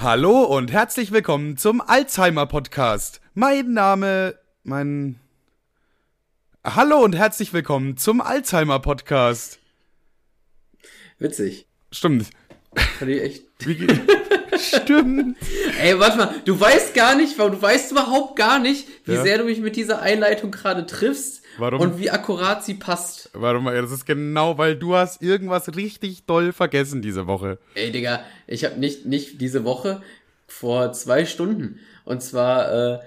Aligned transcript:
Hallo 0.00 0.44
und 0.44 0.70
herzlich 0.70 1.10
willkommen 1.10 1.56
zum 1.56 1.80
Alzheimer 1.80 2.46
Podcast. 2.46 3.20
Mein 3.34 3.72
Name, 3.72 4.38
mein. 4.62 5.18
Hallo 6.62 6.98
und 7.02 7.16
herzlich 7.16 7.52
willkommen 7.52 7.96
zum 7.96 8.20
Alzheimer 8.20 8.78
Podcast. 8.78 9.58
Witzig. 11.18 11.66
Stimmt. 11.90 12.30
Fand 12.76 13.10
ich 13.10 13.22
echt. 13.22 13.42
Wie? 13.66 13.88
Stimmt. 14.58 15.36
Ey, 15.82 15.98
warte 15.98 16.16
mal, 16.18 16.34
du 16.44 16.58
weißt 16.58 16.94
gar 16.94 17.14
nicht, 17.14 17.38
du 17.38 17.62
weißt 17.62 17.92
überhaupt 17.92 18.36
gar 18.36 18.58
nicht, 18.58 18.86
wie 19.04 19.12
Ja. 19.14 19.22
sehr 19.22 19.38
du 19.38 19.44
mich 19.44 19.60
mit 19.60 19.76
dieser 19.76 20.00
Einleitung 20.02 20.50
gerade 20.50 20.86
triffst 20.86 21.42
Warum? 21.58 21.80
und 21.80 21.98
wie 21.98 22.10
akkurat 22.10 22.64
sie 22.64 22.74
passt. 22.74 23.30
Warte 23.32 23.60
mal, 23.60 23.80
das 23.80 23.90
ist 23.92 24.06
genau, 24.06 24.58
weil 24.58 24.76
du 24.76 24.94
hast 24.94 25.22
irgendwas 25.22 25.74
richtig 25.76 26.24
doll 26.26 26.52
vergessen 26.52 27.02
diese 27.02 27.26
Woche. 27.26 27.58
Ey, 27.74 27.90
Digga, 27.92 28.20
ich 28.46 28.64
habe 28.64 28.78
nicht, 28.78 29.06
nicht 29.06 29.40
diese 29.40 29.64
Woche, 29.64 30.02
vor 30.46 30.92
zwei 30.92 31.24
Stunden. 31.26 31.78
Und 32.04 32.22
zwar 32.22 32.72
äh, 32.94 32.98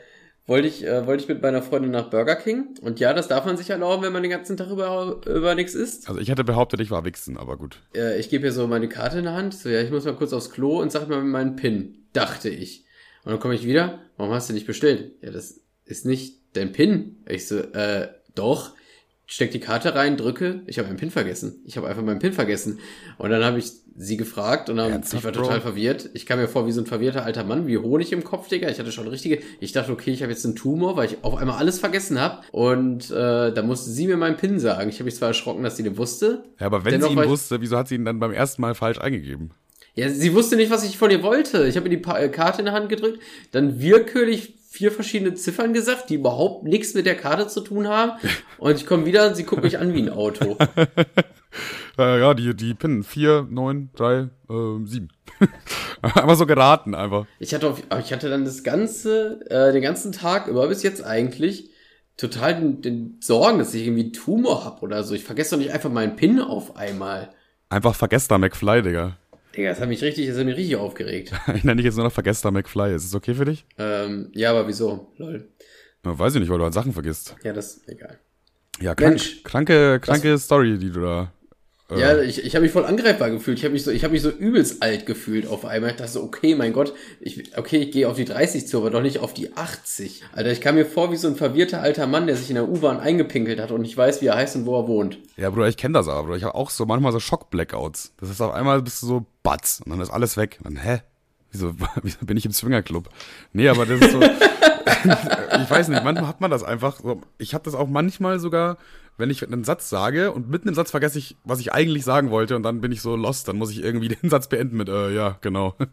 wollte 0.52 0.68
ich, 0.68 0.86
äh, 0.86 1.08
wollte 1.08 1.24
ich 1.24 1.30
mit 1.30 1.42
meiner 1.42 1.62
Freundin 1.62 1.92
nach 1.92 2.10
Burger 2.10 2.36
King. 2.36 2.76
Und 2.82 3.00
ja, 3.00 3.14
das 3.14 3.30
darf 3.30 3.46
man 3.46 3.56
sich 3.56 3.70
erlauben, 3.70 4.04
wenn 4.04 4.12
man 4.12 4.22
den 4.22 4.32
ganzen 4.32 4.58
Tag 4.58 4.70
über, 4.70 5.22
über 5.26 5.56
nichts 5.56 5.74
isst. 5.74 6.10
Also 6.10 6.20
ich 6.20 6.30
hätte 6.30 6.44
behauptet, 6.44 6.82
ich 6.82 6.92
war 6.92 7.06
wichsen, 7.06 7.38
aber 7.38 7.58
gut. 7.58 7.80
Äh, 7.96 8.20
ich 8.20 8.30
gebe 8.30 8.46
ihr 8.46 8.52
so 8.52 8.68
meine 8.68 8.90
Karte 8.90 9.20
in 9.20 9.24
der 9.24 9.34
Hand. 9.34 9.54
So, 9.54 9.70
ja, 9.70 9.82
ich 9.82 9.92
muss 9.92 10.04
mal 10.04 10.14
kurz 10.14 10.34
aufs 10.34 10.52
Klo 10.52 10.82
und 10.82 10.92
sag 10.92 11.08
mal 11.08 11.24
meinen 11.24 11.56
PIN. 11.56 12.06
Dachte 12.12 12.50
ich. 12.50 12.86
Und 13.24 13.32
dann 13.32 13.40
komme 13.40 13.56
ich 13.56 13.66
wieder. 13.66 14.00
Warum 14.18 14.34
hast 14.34 14.50
du 14.50 14.54
nicht 14.54 14.68
bestellt? 14.68 15.14
Ja, 15.22 15.32
das 15.32 15.62
ist 15.86 16.06
nicht 16.06 16.42
dein 16.54 16.74
PIN. 16.74 17.24
Ich 17.28 17.48
so, 17.48 17.58
äh, 17.60 18.10
doch. 18.36 18.74
Steck 19.26 19.52
die 19.52 19.60
Karte 19.62 19.96
rein, 19.96 20.18
drücke. 20.18 20.62
Ich 20.68 20.78
habe 20.78 20.90
meinen 20.90 20.98
PIN 20.98 21.10
vergessen. 21.12 21.62
Ich 21.66 21.78
habe 21.78 21.88
einfach 21.88 22.04
meinen 22.04 22.20
PIN 22.20 22.34
vergessen. 22.34 22.80
Und 23.18 23.30
dann 23.30 23.46
habe 23.46 23.60
ich 23.60 23.72
sie 23.96 24.18
gefragt 24.18 24.70
und 24.70 24.76
dann, 24.78 24.92
Ernsthaft, 24.92 25.22
ich 25.22 25.26
war 25.26 25.32
Bro? 25.32 25.44
total 25.44 25.62
verwirrt. 25.62 26.10
Ich 26.14 26.26
kam 26.26 26.40
mir 26.40 26.48
vor 26.50 26.68
wie 26.68 26.72
so 26.74 26.82
ein 26.82 26.86
verwirrter 26.86 27.24
alter 27.24 27.46
Mann, 27.46 27.66
wie 27.66 27.78
Honig 27.78 28.12
im 28.12 28.24
Kopf, 28.26 28.50
Digga. 28.50 28.70
Ich 28.70 28.80
hatte 28.80 28.92
schon 28.92 29.08
richtige. 29.08 29.40
Ich 29.62 29.72
dachte, 29.72 29.92
okay, 29.94 30.12
ich 30.12 30.22
habe 30.22 30.32
jetzt 30.34 30.44
einen 30.46 30.56
Tumor, 30.58 30.98
weil 30.98 31.06
ich 31.08 31.24
auf 31.24 31.36
einmal 31.36 31.58
alles 31.58 31.80
vergessen 31.80 32.20
habe. 32.20 32.42
Und 32.52 33.10
äh, 33.12 33.54
da 33.54 33.62
musste 33.64 33.90
sie 33.92 34.08
mir 34.08 34.18
meinen 34.18 34.36
PIN 34.36 34.60
sagen. 34.60 34.90
Ich 34.90 34.96
habe 34.96 35.06
mich 35.06 35.16
zwar 35.16 35.30
erschrocken, 35.30 35.64
dass 35.64 35.78
sie 35.78 35.84
den 35.84 35.98
wusste. 35.98 36.44
Ja, 36.60 36.66
aber 36.66 36.84
wenn 36.84 36.92
Dennoch 36.94 37.08
sie 37.10 37.14
ihn 37.14 37.30
wusste, 37.30 37.62
wieso 37.62 37.78
hat 37.78 37.88
sie 37.88 37.96
ihn 37.96 38.06
dann 38.06 38.20
beim 38.20 38.34
ersten 38.34 38.62
Mal 38.62 38.76
falsch 38.76 39.00
eingegeben? 39.00 39.52
Ja, 39.94 40.10
sie 40.10 40.34
wusste 40.34 40.56
nicht, 40.58 40.72
was 40.72 40.84
ich 40.86 40.98
von 40.98 41.12
ihr 41.12 41.22
wollte. 41.24 41.68
Ich 41.68 41.76
habe 41.78 41.88
ihr 41.88 41.92
die 41.98 42.02
Pa- 42.02 42.20
äh, 42.20 42.30
Karte 42.30 42.60
in 42.60 42.66
der 42.66 42.74
Hand 42.74 42.88
gedrückt, 42.90 43.20
dann 43.52 43.82
willkürlich 43.82 44.56
vier 44.72 44.94
verschiedene 44.94 45.34
Ziffern 45.34 45.74
gesagt, 45.74 46.10
die 46.10 46.16
überhaupt 46.16 46.64
nichts 46.64 46.94
mit 46.94 47.06
der 47.06 47.16
Karte 47.16 47.48
zu 47.48 47.60
tun 47.60 47.90
haben. 47.90 48.14
Und 48.58 48.78
ich 48.78 48.86
komme 48.86 49.06
wieder 49.06 49.28
und 49.28 49.36
sie 49.36 49.44
guckt 49.44 49.64
mich 49.64 49.78
an 49.78 49.94
wie 49.94 50.02
ein 50.02 50.10
Auto. 50.10 50.58
Ja, 51.98 52.34
die, 52.34 52.56
die 52.56 52.74
PIN 52.74 53.04
4, 53.04 53.48
9, 53.50 53.90
3, 53.94 54.14
äh, 54.22 54.30
7. 54.86 55.10
einfach 56.02 56.36
so 56.36 56.46
geraten, 56.46 56.96
einfach. 56.96 57.26
Ich 57.38 57.54
hatte, 57.54 57.68
auf, 57.68 57.84
ich 58.00 58.14
hatte 58.14 58.30
dann 58.30 58.46
das 58.46 58.64
ganze, 58.64 59.42
äh, 59.50 59.74
den 59.74 59.82
ganzen 59.82 60.14
Tag 60.14 60.48
über 60.48 60.70
bis 60.70 60.82
jetzt 60.82 61.04
eigentlich 61.04 61.70
total 62.16 62.56
den, 62.56 62.82
den 62.82 63.18
Sorgen, 63.20 63.60
dass 63.60 63.74
ich 63.74 63.86
irgendwie 63.86 64.04
einen 64.04 64.14
Tumor 64.14 64.64
hab 64.64 64.82
oder 64.82 65.04
so. 65.04 65.14
Ich 65.14 65.26
vergesse 65.26 65.52
doch 65.52 65.58
nicht 65.58 65.74
einfach 65.74 65.92
meinen 65.92 66.16
PIN 66.16 66.40
auf 66.40 66.78
einmal. 66.78 67.36
Einfach 67.70 67.94
vergesster 67.94 68.38
McFly, 68.38 68.82
Digga. 68.82 69.18
Digga, 69.56 69.70
das 69.70 69.82
hat 69.82 69.90
mich 69.90 70.02
richtig, 70.02 70.28
das 70.28 70.38
hat 70.38 70.46
mich 70.46 70.56
richtig 70.56 70.76
aufgeregt. 70.78 71.32
Ich 71.56 71.64
nenne 71.64 71.78
dich 71.78 71.86
jetzt 71.86 71.96
nur 71.96 72.06
noch 72.06 72.12
vergesster 72.14 72.52
McFly. 72.52 72.96
Ist 72.96 73.06
es 73.06 73.14
okay 73.16 73.34
für 73.34 73.46
dich? 73.46 73.66
ähm, 73.78 74.30
ja, 74.34 74.52
aber 74.52 74.68
wieso? 74.68 75.12
Lol. 75.18 75.50
Ja, 76.06 76.18
weiß 76.18 76.36
ich 76.36 76.40
nicht, 76.42 76.50
weil 76.50 76.58
du 76.58 76.64
halt 76.64 76.74
Sachen 76.74 76.94
vergisst. 76.94 77.36
Ja, 77.44 77.54
das 77.54 77.78
ist 77.78 77.90
egal. 77.90 78.20
Ja, 78.80 78.96
krank, 78.96 79.12
Mensch. 79.12 79.44
kranke, 79.44 80.00
kranke 80.00 80.38
Story, 80.38 80.78
die 80.80 80.90
du 80.92 81.02
da. 81.02 81.34
Ja, 81.98 82.20
ich, 82.22 82.44
ich 82.44 82.56
habe 82.56 82.64
mich 82.64 82.72
voll 82.72 82.86
angreifbar 82.86 83.30
gefühlt. 83.30 83.58
Ich 83.58 83.64
habe 83.64 83.74
mich 83.74 83.84
so, 83.84 83.92
ich 83.92 84.04
habe 84.04 84.14
mich 84.14 84.22
so 84.22 84.30
übelst 84.30 84.82
alt 84.82 85.06
gefühlt 85.06 85.48
auf 85.48 85.66
einmal. 85.66 85.92
Ich 85.92 85.98
dachte 85.98 86.12
so, 86.12 86.24
okay, 86.24 86.56
mein 86.56 86.74
Gott, 86.74 86.94
ich, 87.20 87.58
okay, 87.58 87.78
ich 87.78 87.92
gehe 87.92 88.08
auf 88.08 88.16
die 88.16 88.26
30 88.26 88.68
zu, 88.68 88.78
aber 88.78 88.90
doch 88.90 89.02
nicht 89.02 89.20
auf 89.20 89.34
die 89.34 89.56
80. 89.56 90.24
Alter, 90.34 90.52
ich 90.52 90.62
kam 90.62 90.76
mir 90.76 90.86
vor 90.86 91.12
wie 91.12 91.18
so 91.18 91.28
ein 91.28 91.36
verwirrter 91.36 91.82
alter 91.82 92.08
Mann, 92.08 92.28
der 92.28 92.36
sich 92.36 92.50
in 92.50 92.56
der 92.56 92.70
U-Bahn 92.70 93.00
eingepinkelt 93.00 93.60
hat 93.60 93.72
und 93.72 93.82
nicht 93.82 93.98
weiß, 93.98 94.22
wie 94.22 94.28
er 94.28 94.36
heißt 94.36 94.56
und 94.56 94.66
wo 94.66 94.80
er 94.80 94.88
wohnt. 94.88 95.18
Ja, 95.38 95.50
Bruder, 95.50 95.68
ich 95.68 95.78
kenne 95.78 95.94
das 95.94 96.08
aber, 96.08 96.24
Bruder. 96.24 96.38
Ich 96.38 96.44
habe 96.44 96.56
auch 96.56 96.70
so 96.70 96.86
manchmal 96.86 97.12
so 97.12 97.20
Schock-Blackouts. 97.20 98.14
Das 98.20 98.30
ist 98.30 98.42
auf 98.42 98.54
einmal 98.54 98.82
bist 98.82 99.02
du 99.02 99.08
so 99.08 99.26
batz 99.44 99.82
und 99.84 99.92
dann 99.92 100.00
ist 100.00 100.12
alles 100.12 100.38
weg. 100.38 100.60
Und 100.64 100.76
dann, 100.76 100.84
hä? 100.84 101.02
Wieso, 101.52 101.74
wieso 102.04 102.26
bin 102.26 102.38
ich 102.38 102.46
im 102.46 102.52
Swingerclub? 102.52 103.10
Nee, 103.54 103.68
aber 103.68 103.86
das 103.86 104.00
ist 104.00 104.12
so. 104.12 104.22
ich 104.22 105.70
weiß 105.70 105.90
nicht, 105.90 106.04
manchmal 106.04 106.28
hat 106.28 106.42
man 106.42 106.52
das 106.52 106.64
einfach. 106.64 107.00
So, 107.02 107.22
ich 107.38 107.54
habe 107.54 107.64
das 107.64 107.76
auch 107.76 107.88
manchmal 107.88 108.40
sogar, 108.40 108.78
wenn 109.18 109.30
ich 109.30 109.46
einen 109.46 109.64
Satz 109.64 109.90
sage 109.90 110.32
und 110.32 110.50
mitten 110.50 110.68
im 110.68 110.76
Satz 110.76 110.92
vergesse 110.92 111.20
ich, 111.20 111.38
was 111.44 111.60
ich 111.60 111.74
eigentlich 111.74 112.04
sagen 112.04 112.32
wollte 112.32 112.56
und 112.56 112.64
dann 112.64 112.82
bin 112.82 112.92
ich 112.92 113.02
so 113.02 113.16
lost, 113.16 113.48
dann 113.48 113.58
muss 113.58 113.72
ich 113.72 113.84
irgendwie 113.84 114.08
den 114.22 114.30
Satz 114.30 114.48
beenden 114.48 114.78
mit, 114.78 114.90
äh, 114.90 115.14
ja, 115.14 115.38
genau. 115.42 115.76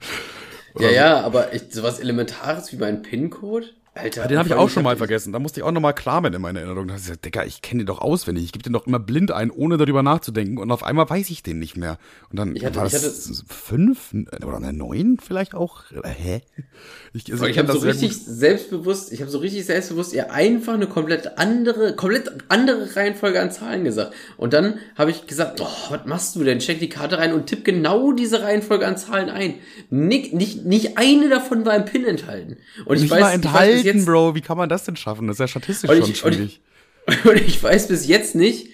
Ja, 0.78 0.90
ja, 0.90 1.20
aber 1.22 1.54
ich, 1.54 1.72
sowas 1.72 1.98
Elementares 1.98 2.70
wie 2.72 2.76
mein 2.76 3.02
PIN-Code? 3.02 3.66
Alter. 3.98 4.26
Den 4.28 4.38
habe 4.38 4.48
ich 4.48 4.54
auch 4.54 4.70
schon 4.70 4.82
mal 4.84 4.96
vergessen. 4.96 5.32
Da 5.32 5.38
musste 5.38 5.60
ich 5.60 5.64
auch 5.64 5.72
nochmal 5.72 5.94
kramen 5.94 6.32
in 6.34 6.40
meiner 6.40 6.60
Erinnerung. 6.60 6.86
Da 6.88 6.94
hab 6.94 7.00
ich 7.00 7.06
gesagt, 7.06 7.24
Digga, 7.24 7.44
ich 7.44 7.62
kenne 7.62 7.82
den 7.82 7.86
doch 7.86 8.00
auswendig. 8.00 8.44
Ich 8.44 8.52
gebe 8.52 8.62
den 8.62 8.72
doch 8.72 8.86
immer 8.86 8.98
blind 8.98 9.30
ein, 9.32 9.50
ohne 9.50 9.76
darüber 9.76 10.02
nachzudenken. 10.02 10.58
Und 10.58 10.70
auf 10.70 10.82
einmal 10.82 11.08
weiß 11.10 11.30
ich 11.30 11.42
den 11.42 11.58
nicht 11.58 11.76
mehr. 11.76 11.98
Und 12.30 12.38
dann 12.38 12.54
Ich 12.56 12.64
hatte- 12.64 12.76
war 12.76 12.86
ich 12.86 12.92
das 12.92 13.44
fünf 13.48 14.14
oder 14.44 14.56
eine 14.56 14.72
neun 14.72 15.18
vielleicht 15.22 15.54
auch. 15.54 15.82
Hä? 16.04 16.42
Ich, 17.12 17.30
also 17.32 17.46
ich 17.46 17.54
kenn 17.56 17.66
habe 17.68 17.78
so 17.78 17.86
richtig 17.86 18.16
selbstbewusst, 18.16 19.12
ich 19.12 19.20
habe 19.20 19.30
so 19.30 19.38
richtig 19.38 19.64
selbstbewusst 19.66 20.12
ihr 20.12 20.32
einfach 20.32 20.74
eine 20.74 20.86
komplett 20.86 21.38
andere, 21.38 21.94
komplett 21.96 22.30
andere 22.48 22.94
Reihenfolge 22.96 23.40
an 23.40 23.50
Zahlen 23.50 23.84
gesagt. 23.84 24.14
Und 24.36 24.52
dann 24.52 24.78
habe 24.96 25.10
ich 25.10 25.26
gesagt, 25.26 25.60
oh, 25.60 25.66
was 25.90 26.06
machst 26.06 26.36
du 26.36 26.44
denn? 26.44 26.60
Steck 26.60 26.78
die 26.80 26.88
Karte 26.88 27.18
rein 27.18 27.32
und 27.32 27.46
tipp 27.46 27.64
genau 27.64 28.12
diese 28.12 28.42
Reihenfolge 28.42 28.86
an 28.86 28.96
Zahlen 28.96 29.30
ein. 29.30 29.54
Nicht, 29.90 30.32
nicht, 30.34 30.64
nicht 30.64 30.98
eine 30.98 31.28
davon 31.28 31.64
war 31.66 31.74
im 31.76 31.84
PIN 31.84 32.04
enthalten. 32.04 32.56
Und 32.84 32.96
ich 33.02 33.10
weiß, 33.10 33.20
mal 33.20 33.28
ich 33.38 33.44
weiß 33.44 33.44
enthalten, 33.46 33.87
jetzt, 33.94 34.06
Bro. 34.06 34.34
Wie 34.34 34.40
kann 34.40 34.56
man 34.56 34.68
das 34.68 34.84
denn 34.84 34.96
schaffen? 34.96 35.26
Das 35.26 35.36
ist 35.36 35.40
ja 35.40 35.48
statistisch 35.48 35.88
schon 35.90 35.98
ich- 35.98 36.04
und 36.04 36.10
ich- 36.10 36.18
schwierig. 36.18 36.60
und 37.24 37.36
ich 37.36 37.62
weiß 37.62 37.88
bis 37.88 38.06
jetzt 38.06 38.34
nicht, 38.34 38.68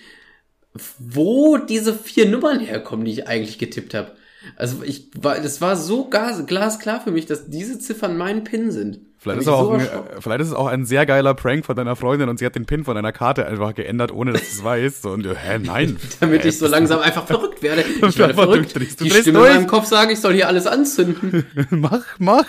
wo 0.98 1.56
diese 1.56 1.94
vier 1.94 2.28
Nummern 2.28 2.60
herkommen, 2.60 3.04
die 3.04 3.12
ich 3.12 3.28
eigentlich 3.28 3.58
getippt 3.58 3.94
habe. 3.94 4.12
Also 4.56 4.82
ich 4.84 5.08
war, 5.19 5.38
das 5.41 5.60
war 5.60 5.76
so 5.76 6.04
glasklar 6.10 7.00
für 7.00 7.10
mich, 7.10 7.26
dass 7.26 7.48
diese 7.48 7.78
Ziffern 7.78 8.16
mein 8.19 8.44
PIN 8.44 8.70
sind. 8.72 8.98
Vielleicht 9.19 9.38
ist, 9.41 9.47
so 9.47 9.70
ein, 9.70 9.88
vielleicht 10.20 10.42
ist 10.42 10.48
es 10.48 10.53
auch 10.53 10.66
ein 10.66 10.84
sehr 10.84 11.06
geiler 11.06 11.32
Prank 11.32 11.64
von 11.64 11.74
deiner 11.74 11.97
Freundin 11.97 12.28
und 12.28 12.38
sie 12.38 12.44
hat 12.44 12.54
den 12.56 12.66
Pin 12.66 12.84
von 12.84 12.94
deiner 12.94 13.12
Karte 13.12 13.47
einfach 13.47 13.74
geändert, 13.74 14.12
ohne 14.12 14.32
dass 14.32 14.42
du 14.42 14.47
es 14.48 14.64
weißt. 14.64 15.00
So, 15.03 15.12
Und, 15.12 15.24
äh, 15.24 15.34
hä, 15.34 15.58
nein. 15.62 15.97
damit 16.20 16.42
Hä, 16.42 16.48
ich 16.48 16.58
so 16.58 16.66
langsam 16.66 17.00
einfach 17.00 17.26
verrückt 17.26 17.62
werde. 17.62 17.82
Ich 18.06 18.14
Du 18.16 18.19
werde 18.19 18.34
verrückt. 18.34 18.74
durchdrehst. 18.74 19.00
Du 19.00 19.04
Die 19.04 19.10
drehst 19.10 19.22
Stimme 19.22 19.38
durch. 19.38 19.50
in 19.53 19.56
meinem 19.60 19.66
Kopf 19.66 19.86
sagen, 19.86 20.10
ich 20.10 20.20
soll 20.20 20.34
hier 20.34 20.47
alles 20.48 20.66
anzünden. 20.66 21.47
mach, 21.70 22.04
mach. 22.19 22.44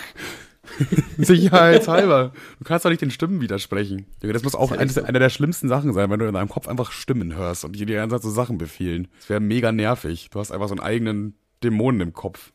Sicherheitshalber. 1.18 2.32
Du 2.58 2.64
kannst 2.64 2.84
doch 2.84 2.90
nicht 2.90 3.02
den 3.02 3.10
Stimmen 3.10 3.40
widersprechen. 3.40 4.06
Das 4.20 4.42
muss 4.42 4.54
auch 4.54 4.70
so. 4.70 5.02
einer 5.02 5.18
der 5.18 5.30
schlimmsten 5.30 5.68
Sachen 5.68 5.92
sein, 5.92 6.10
wenn 6.10 6.18
du 6.18 6.26
in 6.26 6.34
deinem 6.34 6.48
Kopf 6.48 6.68
einfach 6.68 6.92
Stimmen 6.92 7.34
hörst 7.34 7.64
und 7.64 7.72
die 7.72 7.86
dir 7.86 8.02
einfach 8.02 8.20
so 8.20 8.30
Sachen 8.30 8.58
befehlen. 8.58 9.08
Das 9.18 9.28
wäre 9.28 9.40
mega 9.40 9.72
nervig. 9.72 10.28
Du 10.30 10.40
hast 10.40 10.52
einfach 10.52 10.68
so 10.68 10.74
einen 10.74 10.82
eigenen 10.82 11.34
Dämonen 11.62 12.00
im 12.00 12.12
Kopf. 12.12 12.52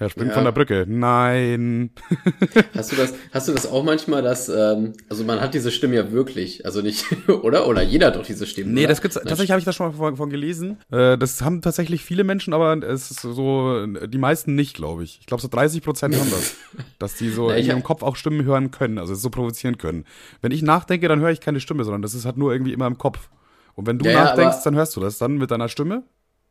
Er 0.00 0.08
springt 0.10 0.28
Ja. 0.28 0.34
von 0.34 0.44
der 0.44 0.52
Brücke. 0.52 0.84
Nein. 0.88 1.90
Hast 2.74 2.92
du 2.92 2.96
das, 2.96 3.14
hast 3.32 3.48
du 3.48 3.52
das 3.52 3.66
auch 3.66 3.82
manchmal, 3.82 4.22
dass, 4.22 4.48
ähm, 4.48 4.92
also 5.08 5.24
man 5.24 5.40
hat 5.40 5.54
diese 5.54 5.72
Stimme 5.72 5.96
ja 5.96 6.12
wirklich, 6.12 6.64
also 6.64 6.82
nicht, 6.82 7.04
oder? 7.28 7.66
Oder 7.66 7.82
jeder 7.82 8.08
hat 8.08 8.16
doch 8.16 8.24
diese 8.24 8.46
Stimme. 8.46 8.70
Nee, 8.72 8.80
oder? 8.82 8.88
das 8.90 9.00
gibt's, 9.02 9.14
tatsächlich 9.16 9.50
habe 9.50 9.58
ich 9.58 9.64
das 9.64 9.74
schon 9.74 9.88
mal 9.88 9.92
von, 9.92 10.16
von 10.16 10.30
gelesen. 10.30 10.78
Äh, 10.92 11.18
das 11.18 11.42
haben 11.42 11.62
tatsächlich 11.62 12.04
viele 12.04 12.22
Menschen, 12.22 12.54
aber 12.54 12.76
es 12.86 13.10
ist 13.10 13.22
so, 13.22 13.86
die 13.86 14.18
meisten 14.18 14.54
nicht, 14.54 14.76
glaube 14.76 15.02
ich. 15.02 15.18
Ich 15.20 15.26
glaube, 15.26 15.40
so 15.42 15.48
30 15.48 15.82
Prozent 15.82 16.14
haben 16.16 16.30
das. 16.30 16.54
Dass 17.00 17.16
die 17.16 17.30
so 17.30 17.48
Na, 17.48 17.56
in 17.56 17.66
ihrem 17.66 17.78
hab- 17.78 17.84
Kopf 17.84 18.02
auch 18.04 18.14
Stimmen 18.14 18.44
hören 18.44 18.70
können, 18.70 18.98
also 18.98 19.12
es 19.14 19.20
so 19.22 19.30
provozieren 19.30 19.78
können. 19.78 20.04
Wenn 20.42 20.52
ich 20.52 20.62
nachdenke, 20.62 21.08
dann 21.08 21.18
höre 21.20 21.30
ich 21.30 21.40
keine 21.40 21.58
Stimme, 21.58 21.82
sondern 21.82 22.02
das 22.02 22.14
ist 22.14 22.24
halt 22.24 22.36
nur 22.36 22.52
irgendwie 22.52 22.72
immer 22.72 22.86
im 22.86 22.98
Kopf. 22.98 23.30
Und 23.74 23.86
wenn 23.88 23.98
du 23.98 24.04
Ja, 24.04 24.12
ja, 24.12 24.24
nachdenkst, 24.26 24.56
aber- 24.58 24.64
dann 24.64 24.74
hörst 24.76 24.94
du 24.94 25.00
das 25.00 25.18
dann 25.18 25.38
mit 25.38 25.50
deiner 25.50 25.68
Stimme. 25.68 26.04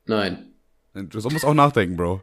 Nein. 0.05 0.51
Du 0.93 1.21
musst 1.29 1.45
auch 1.45 1.53
nachdenken, 1.53 1.95
Bro. 1.95 2.21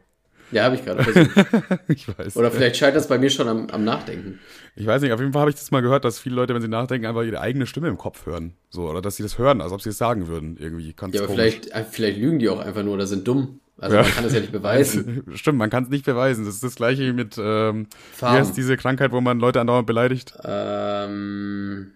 Ja, 0.51 0.63
habe 0.63 0.75
ich 0.75 0.85
gerade 0.85 1.03
versucht. 1.03 1.35
Ich 1.87 2.07
weiß. 2.07 2.37
Oder 2.37 2.51
vielleicht 2.51 2.77
scheitert 2.77 3.01
es 3.01 3.07
bei 3.07 3.17
mir 3.17 3.29
schon 3.29 3.47
am, 3.47 3.67
am 3.69 3.83
Nachdenken. 3.83 4.39
Ich 4.75 4.85
weiß 4.85 5.01
nicht, 5.01 5.11
auf 5.11 5.19
jeden 5.19 5.33
Fall 5.33 5.41
habe 5.41 5.49
ich 5.51 5.55
das 5.57 5.71
mal 5.71 5.81
gehört, 5.81 6.05
dass 6.05 6.19
viele 6.19 6.35
Leute, 6.35 6.53
wenn 6.53 6.61
sie 6.61 6.67
nachdenken, 6.67 7.05
einfach 7.07 7.23
ihre 7.23 7.39
eigene 7.41 7.65
Stimme 7.65 7.87
im 7.87 7.97
Kopf 7.97 8.25
hören. 8.25 8.53
So, 8.69 8.89
oder 8.89 9.01
dass 9.01 9.15
sie 9.15 9.23
das 9.23 9.37
hören, 9.37 9.61
als 9.61 9.71
ob 9.71 9.81
sie 9.81 9.89
es 9.89 9.97
sagen 9.97 10.27
würden, 10.27 10.57
irgendwie. 10.59 10.93
Ganz 10.93 11.13
Ja, 11.15 11.21
aber 11.21 11.27
komisch. 11.27 11.41
vielleicht, 11.59 11.71
äh, 11.71 11.83
vielleicht 11.89 12.17
lügen 12.19 12.39
die 12.39 12.49
auch 12.49 12.59
einfach 12.59 12.83
nur 12.83 12.93
oder 12.95 13.07
sind 13.07 13.27
dumm. 13.27 13.59
Also 13.77 13.97
Ja. 13.97 14.03
man 14.03 14.11
kann 14.11 14.23
das 14.23 14.33
ja 14.33 14.39
nicht 14.39 14.51
beweisen. 14.53 15.23
Stimmt, 15.35 15.57
man 15.57 15.69
kann 15.69 15.83
es 15.83 15.89
nicht 15.89 16.05
beweisen. 16.05 16.45
Das 16.45 16.55
ist 16.55 16.63
das 16.63 16.75
gleiche 16.75 17.11
mit, 17.13 17.37
ähm, 17.37 17.87
wie 18.19 18.25
heißt 18.25 18.55
diese 18.55 18.77
Krankheit, 18.77 19.11
wo 19.11 19.19
man 19.21 19.39
Leute 19.39 19.59
andauernd 19.59 19.85
beleidigt? 19.87 20.33
Ähm, 20.43 21.91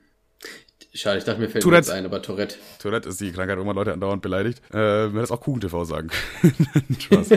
Schade, 0.92 1.20
ich 1.20 1.24
dachte, 1.24 1.40
mir 1.40 1.50
fällt 1.50 1.64
Tourette. 1.64 1.88
jetzt 1.88 1.96
ein, 1.96 2.06
aber 2.06 2.20
Tourette. 2.24 2.56
Tourette 2.80 3.10
ist 3.10 3.22
die 3.22 3.32
Krankheit, 3.32 3.60
wo 3.60 3.64
man 3.64 3.76
Leute 3.76 3.94
andauernd 3.94 4.24
beleidigt. 4.24 4.60
Äh, 4.74 5.06
man 5.08 5.18
das 5.18 5.30
auch 5.30 5.40
Kuchen-TV 5.40 5.86
sagen. 5.86 6.10
Spaß. 7.00 7.32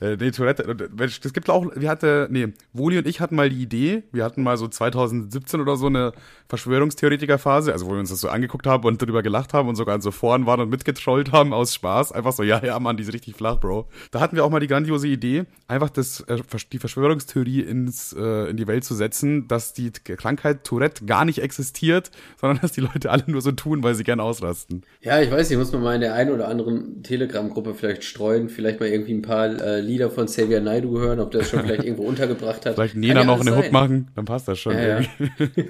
äh, 0.00 0.16
nee, 0.18 0.32
Tourette, 0.32 0.64
äh, 0.64 0.88
das 1.22 1.32
gibt 1.32 1.48
auch, 1.48 1.66
wir 1.76 1.88
hatten, 1.88 2.26
nee, 2.32 2.48
Woli 2.72 2.98
und 2.98 3.06
ich 3.06 3.20
hatten 3.20 3.36
mal 3.36 3.48
die 3.48 3.62
Idee, 3.62 4.02
wir 4.10 4.24
hatten 4.24 4.42
mal 4.42 4.56
so 4.56 4.66
2017 4.66 5.60
oder 5.60 5.76
so 5.76 5.86
eine 5.86 6.14
Verschwörungstheoretiker-Phase, 6.48 7.72
also 7.72 7.86
wo 7.86 7.92
wir 7.92 8.00
uns 8.00 8.10
das 8.10 8.20
so 8.20 8.28
angeguckt 8.28 8.66
haben 8.66 8.84
und 8.84 9.00
darüber 9.00 9.22
gelacht 9.22 9.54
haben 9.54 9.68
und 9.68 9.76
sogar 9.76 9.94
in 9.94 10.00
so 10.00 10.10
Foren 10.10 10.46
waren 10.46 10.60
und 10.60 10.70
mitgetrollt 10.70 11.30
haben 11.30 11.52
aus 11.52 11.74
Spaß. 11.74 12.10
Einfach 12.10 12.32
so, 12.32 12.42
ja, 12.42 12.64
ja, 12.64 12.76
Mann, 12.80 12.96
die 12.96 13.04
ist 13.04 13.12
richtig 13.12 13.36
flach, 13.36 13.60
Bro. 13.60 13.88
Da 14.10 14.18
hatten 14.18 14.34
wir 14.34 14.44
auch 14.44 14.50
mal 14.50 14.58
die 14.60 14.66
grandiose 14.66 15.06
Idee, 15.06 15.44
einfach 15.68 15.90
das, 15.90 16.22
äh, 16.22 16.38
die 16.72 16.78
Verschwörungstheorie 16.80 17.60
ins, 17.60 18.12
äh, 18.12 18.50
in 18.50 18.56
die 18.56 18.66
Welt 18.66 18.84
zu 18.84 18.96
setzen, 18.96 19.46
dass 19.46 19.74
die 19.74 19.92
Krankheit 19.92 20.64
Tourette 20.64 21.04
gar 21.04 21.24
nicht 21.24 21.40
existiert, 21.40 22.10
sondern 22.40 22.60
dass 22.60 22.72
die 22.72 22.80
Leute 22.80 22.95
alle 23.04 23.24
nur 23.26 23.42
so 23.42 23.52
tun, 23.52 23.82
weil 23.82 23.94
sie 23.94 24.04
gern 24.04 24.20
ausrasten. 24.20 24.82
Ja, 25.02 25.20
ich 25.20 25.30
weiß 25.30 25.50
nicht, 25.50 25.58
muss 25.58 25.72
man 25.72 25.82
mal 25.82 25.94
in 25.94 26.00
der 26.00 26.14
einen 26.14 26.30
oder 26.30 26.48
anderen 26.48 27.02
Telegram-Gruppe 27.02 27.74
vielleicht 27.74 28.04
streuen, 28.04 28.48
vielleicht 28.48 28.80
mal 28.80 28.88
irgendwie 28.88 29.12
ein 29.12 29.22
paar 29.22 29.46
äh, 29.46 29.80
Lieder 29.80 30.10
von 30.10 30.26
Xavier 30.26 30.60
Naidu 30.60 30.98
hören, 30.98 31.20
ob 31.20 31.30
der 31.32 31.40
das 31.40 31.50
schon 31.50 31.60
vielleicht 31.60 31.84
irgendwo 31.84 32.02
untergebracht 32.08 32.64
hat. 32.64 32.74
Vielleicht 32.76 32.96
Nena 32.96 33.20
ja 33.20 33.26
noch 33.26 33.40
eine. 33.40 33.56
Hook 33.56 33.72
machen, 33.72 34.08
dann 34.14 34.24
passt 34.24 34.48
das 34.48 34.58
schon. 34.58 34.74
Ja, 34.74 35.00
ja. 35.00 35.06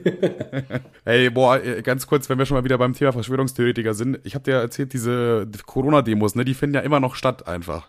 Ey, 1.05 1.31
boah, 1.31 1.63
äh, 1.63 1.83
ganz 1.83 2.07
kurz, 2.07 2.29
wenn 2.29 2.39
wir 2.39 2.47
schon 2.47 2.57
mal 2.57 2.65
wieder 2.65 2.79
beim 2.79 2.93
Thema 2.93 3.13
Verschwörungstheoretiker 3.13 3.95
sind. 3.95 4.21
Ich 4.25 4.35
habe 4.35 4.45
dir 4.45 4.53
ja 4.53 4.61
erzählt, 4.61 4.93
diese 4.93 5.49
Corona-Demos, 5.67 6.35
ne, 6.35 6.45
die 6.45 6.55
finden 6.55 6.77
ja 6.77 6.83
immer 6.83 7.01
noch 7.01 7.15
statt 7.15 7.49
einfach. 7.49 7.89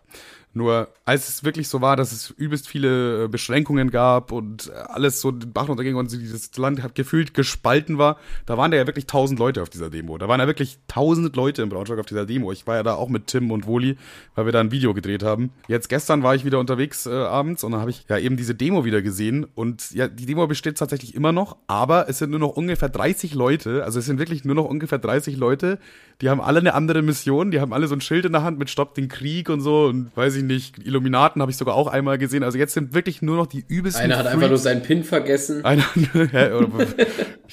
Nur 0.53 0.89
als 1.05 1.29
es 1.29 1.43
wirklich 1.43 1.67
so 1.67 1.81
war, 1.81 1.95
dass 1.95 2.11
es 2.11 2.31
übelst 2.31 2.67
viele 2.67 3.25
äh, 3.25 3.27
Beschränkungen 3.27 3.91
gab 3.91 4.31
und 4.31 4.67
äh, 4.67 4.71
alles 4.71 5.21
so 5.21 5.31
den 5.31 5.53
Bach 5.53 5.69
runterging 5.69 5.95
und 5.95 6.11
dieses 6.11 6.55
Land 6.57 6.81
hat 6.81 6.95
gefühlt 6.95 7.33
gespalten 7.33 7.97
war, 7.97 8.17
da 8.45 8.57
waren 8.57 8.71
da 8.71 8.77
ja 8.77 8.87
wirklich 8.87 9.05
tausend 9.05 9.39
Leute 9.39 9.61
auf 9.61 9.69
dieser 9.69 9.89
Demo. 9.89 10.17
Da 10.17 10.27
waren 10.27 10.39
ja 10.39 10.47
wirklich 10.47 10.79
tausend 10.87 11.35
Leute 11.35 11.61
in 11.61 11.69
Braunschweig 11.69 11.99
auf 11.99 12.07
dieser 12.07 12.25
Demo. 12.25 12.51
Ich 12.51 12.65
war 12.65 12.75
ja 12.75 12.83
da 12.83 12.95
auch 12.95 13.09
mit 13.09 13.27
Tim 13.27 13.51
und 13.51 13.67
Woli, 13.67 13.97
weil 14.35 14.45
wir 14.45 14.51
da 14.51 14.59
ein 14.59 14.71
Video 14.71 14.93
gedreht 14.93 15.21
haben. 15.21 15.51
Jetzt 15.67 15.89
gestern 15.89 16.23
war 16.23 16.33
ich 16.33 16.43
wieder 16.43 16.59
unterwegs 16.59 17.05
äh, 17.05 17.11
abends 17.11 17.63
und 17.63 17.73
dann 17.73 17.81
habe 17.81 17.91
ich 17.91 18.05
ja 18.09 18.17
eben 18.17 18.35
diese 18.35 18.55
Demo 18.55 18.83
wieder 18.83 19.01
gesehen 19.01 19.45
und 19.53 19.91
ja, 19.91 20.07
die 20.07 20.25
Demo 20.25 20.47
besteht 20.47 20.77
tatsächlich 20.77 21.13
immer 21.13 21.31
noch, 21.31 21.57
aber 21.67 22.09
es 22.09 22.17
sind 22.17 22.31
nur 22.31 22.39
noch 22.39 22.57
ungefähr 22.57 22.89
30 22.89 23.35
Leute, 23.35 23.83
also 23.83 23.99
es 23.99 24.05
sind 24.05 24.17
wirklich 24.17 24.43
nur 24.43 24.55
noch 24.55 24.65
ungefähr 24.65 24.97
30 24.97 25.37
Leute, 25.37 25.79
die 26.21 26.29
haben 26.29 26.41
alle 26.41 26.59
eine 26.59 26.73
andere 26.73 27.03
Mission, 27.03 27.51
die 27.51 27.59
haben 27.59 27.73
alle 27.73 27.87
so 27.87 27.95
ein 27.95 28.01
Schild 28.01 28.25
in 28.25 28.31
der 28.31 28.41
Hand 28.41 28.57
mit 28.57 28.69
Stopp 28.69 28.95
den 28.95 29.07
Krieg 29.07 29.49
und 29.49 29.61
so 29.61 29.85
und 29.85 30.15
weiß 30.15 30.35
ich 30.35 30.43
nicht, 30.43 30.79
Illuminaten 30.83 31.41
habe 31.41 31.51
ich 31.51 31.57
sogar 31.57 31.75
auch 31.75 31.87
einmal 31.87 32.17
gesehen. 32.17 32.43
Also 32.43 32.57
jetzt 32.57 32.73
sind 32.73 32.95
wirklich 32.95 33.21
nur 33.21 33.37
noch 33.37 33.45
die 33.45 33.63
übelsten 33.67 34.05
Einer 34.05 34.17
hat 34.17 34.25
einfach 34.25 34.39
Freaks. 34.39 34.49
nur 34.49 34.57
seinen 34.57 34.81
Pin 34.81 35.03
vergessen. 35.03 35.63
Einer, 35.63 35.83
hä, 36.13 36.51
oder, 36.53 36.69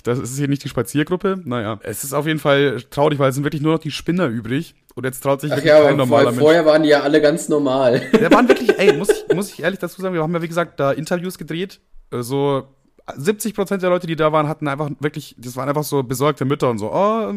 das 0.03 0.19
ist 0.19 0.39
hier 0.39 0.49
nicht 0.49 0.65
die 0.65 0.71
Spaziergruppe. 0.71 1.41
Naja, 1.45 1.79
es 1.83 2.05
ist 2.05 2.15
auf 2.15 2.27
jeden 2.27 2.39
Fall 2.39 2.83
traurig, 2.91 3.19
weil 3.19 3.29
es 3.29 3.35
sind 3.35 3.45
wirklich 3.45 3.63
nur 3.63 3.73
noch 3.73 3.81
die 3.81 3.91
Spinner 3.91 4.27
übrig. 4.27 4.75
Und 4.95 5.05
jetzt 5.05 5.21
traut 5.21 5.41
sich 5.41 5.51
Ach 5.53 5.57
wirklich 5.57 5.73
ja, 5.73 5.83
kein 5.83 5.97
normaler 5.97 6.31
Mensch. 6.31 6.39
vorher 6.39 6.65
waren 6.65 6.85
die 6.85 6.89
ja 6.89 7.01
alle 7.01 7.21
ganz 7.21 7.49
normal. 7.49 8.01
Der 8.13 8.31
waren 8.31 8.49
wirklich, 8.49 8.79
ey, 8.79 8.97
muss 8.97 9.09
ich, 9.29 9.35
muss 9.35 9.51
ich 9.53 9.63
ehrlich 9.63 9.81
dazu 9.81 10.01
sagen, 10.01 10.15
wir 10.15 10.23
haben 10.23 10.33
ja 10.33 10.41
wie 10.41 10.49
gesagt 10.49 10.81
da 10.81 10.93
Interviews 10.93 11.37
gedreht. 11.37 11.81
So 12.11 12.69
70 13.17 13.55
Prozent 13.55 13.83
der 13.83 13.91
Leute, 13.91 14.07
die 14.07 14.17
da 14.17 14.33
waren, 14.33 14.49
hatten 14.49 14.67
einfach 14.67 14.91
wirklich, 14.99 15.35
das 15.39 15.57
waren 15.57 15.69
einfach 15.69 15.85
so 15.85 16.03
besorgte 16.03 16.45
Mütter 16.45 16.71
und 16.71 16.79
so, 16.79 16.91
oh, 16.93 17.31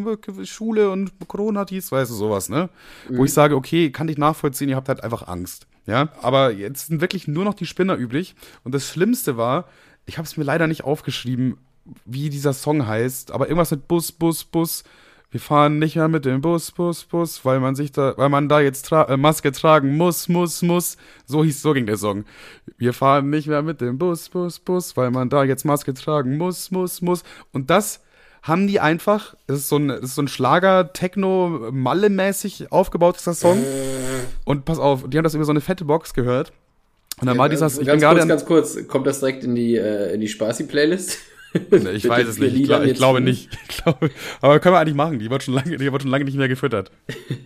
Schule 0.44 0.90
und 0.90 1.12
Corona 1.28 1.66
dies, 1.66 1.92
weißt 1.92 2.10
du, 2.10 2.16
sowas, 2.16 2.48
ne? 2.48 2.70
Wo 3.10 3.26
ich 3.26 3.34
sage, 3.34 3.56
okay, 3.56 3.92
kann 3.92 4.08
ich 4.08 4.18
nachvollziehen, 4.18 4.70
ihr 4.70 4.78
habt 4.78 4.88
halt 4.88 5.04
einfach 5.04 5.28
Angst. 5.28 5.68
Ja, 5.86 6.10
aber 6.22 6.52
jetzt 6.52 6.88
sind 6.88 7.02
wirklich 7.02 7.28
nur 7.28 7.46
noch 7.46 7.54
die 7.54 7.66
Spinner 7.66 7.96
übrig. 7.96 8.36
Und 8.64 8.76
das 8.76 8.88
Schlimmste 8.88 9.38
war, 9.38 9.66
ich 10.06 10.18
habe 10.18 10.26
es 10.26 10.38
mir 10.38 10.44
leider 10.44 10.68
nicht 10.68 10.84
aufgeschrieben, 10.84 11.58
wie 12.06 12.30
dieser 12.30 12.54
Song 12.54 12.86
heißt, 12.86 13.32
aber 13.32 13.48
irgendwas 13.48 13.72
mit 13.72 13.88
Bus, 13.88 14.12
Bus, 14.12 14.44
Bus. 14.44 14.84
Wir 15.30 15.42
fahren 15.42 15.78
nicht 15.78 15.98
mehr 15.98 16.08
mit 16.08 16.24
dem 16.24 16.40
Bus, 16.40 16.72
Bus, 16.72 17.04
Bus, 17.04 17.44
weil 17.44 17.60
man 17.60 17.76
sich 17.76 17.92
da, 17.92 18.14
weil 18.18 18.30
man 18.30 18.48
da 18.48 18.62
jetzt 18.62 18.86
tra 18.86 19.04
äh, 19.10 19.18
Maske 19.18 19.52
tragen 19.52 19.98
muss, 19.98 20.30
muss, 20.30 20.62
muss. 20.62 20.96
So 21.26 21.44
hieß, 21.44 21.62
so 21.62 21.74
ging 21.74 21.86
der 21.86 21.98
Song. 21.98 22.24
Wir 22.78 22.94
fahren 22.94 23.30
nicht 23.30 23.48
mehr 23.48 23.62
mit 23.62 23.82
dem 23.82 23.98
Bus, 23.98 24.30
Bus, 24.30 24.60
Bus, 24.60 24.96
weil 24.96 25.12
man 25.12 25.30
da 25.30 25.44
jetzt 25.44 25.66
Maske 25.66 25.94
tragen 25.94 26.38
muss, 26.38 26.72
muss, 26.72 27.02
muss. 27.02 27.24
Und 27.52 27.70
das 27.70 28.02
haben 28.42 28.68
die 28.68 28.80
einfach, 28.80 29.36
das 29.48 29.58
ist 29.60 29.70
so 29.70 29.76
ein, 29.76 29.90
ist 29.90 30.16
so 30.16 30.22
ein 30.22 30.30
Schlager, 30.30 30.94
Techno, 30.94 31.72
Malle-mäßig 31.72 32.72
aufgebaut, 32.72 33.18
ist 33.18 33.28
das 33.28 33.42
Song. 33.42 33.62
Und 34.46 34.64
pass 34.64 34.80
auf, 34.80 35.10
die 35.10 35.18
haben 35.18 35.26
das 35.26 35.34
über 35.34 35.44
so 35.44 35.52
eine 35.52 35.60
fette 35.60 35.84
Box 35.84 36.14
gehört. 36.14 36.54
Und 37.20 37.28
dann 37.28 37.38
war 37.38 37.50
dieser, 37.50 37.68
ich 37.68 37.78
bin 37.78 37.86
ganz 37.88 38.02
gerade 38.02 38.16
kurz, 38.20 38.22
an- 38.24 38.30
ganz 38.30 38.46
kurz, 38.46 38.88
kommt 38.88 39.08
das 39.08 39.20
direkt 39.20 39.44
in 39.44 39.56
die, 39.56 39.76
äh, 39.76 40.14
in 40.14 40.22
die 40.22 40.30
Spaßi-Playlist? 40.30 41.18
Nee, 41.72 41.90
Ich 41.92 42.08
weiß 42.08 42.28
es 42.28 42.38
nicht. 42.40 42.56
Ich, 42.56 42.64
glaub, 42.64 42.84
ich 42.84 42.96
glaube 42.96 43.22
nicht. 43.22 43.50
Ich 43.70 43.78
glaube, 43.84 44.12
aber 44.42 44.60
können 44.60 44.76
wir 44.76 44.80
eigentlich 44.80 44.96
machen. 44.96 45.20
Die 45.20 45.30
wird 45.30 45.44
schon 45.44 45.54
lange, 45.54 45.78
die 45.78 45.92
wird 45.92 46.02
schon 46.02 46.12
lange 46.12 46.26
nicht 46.26 46.38
mehr 46.38 46.48
gefüttert. 46.48 46.92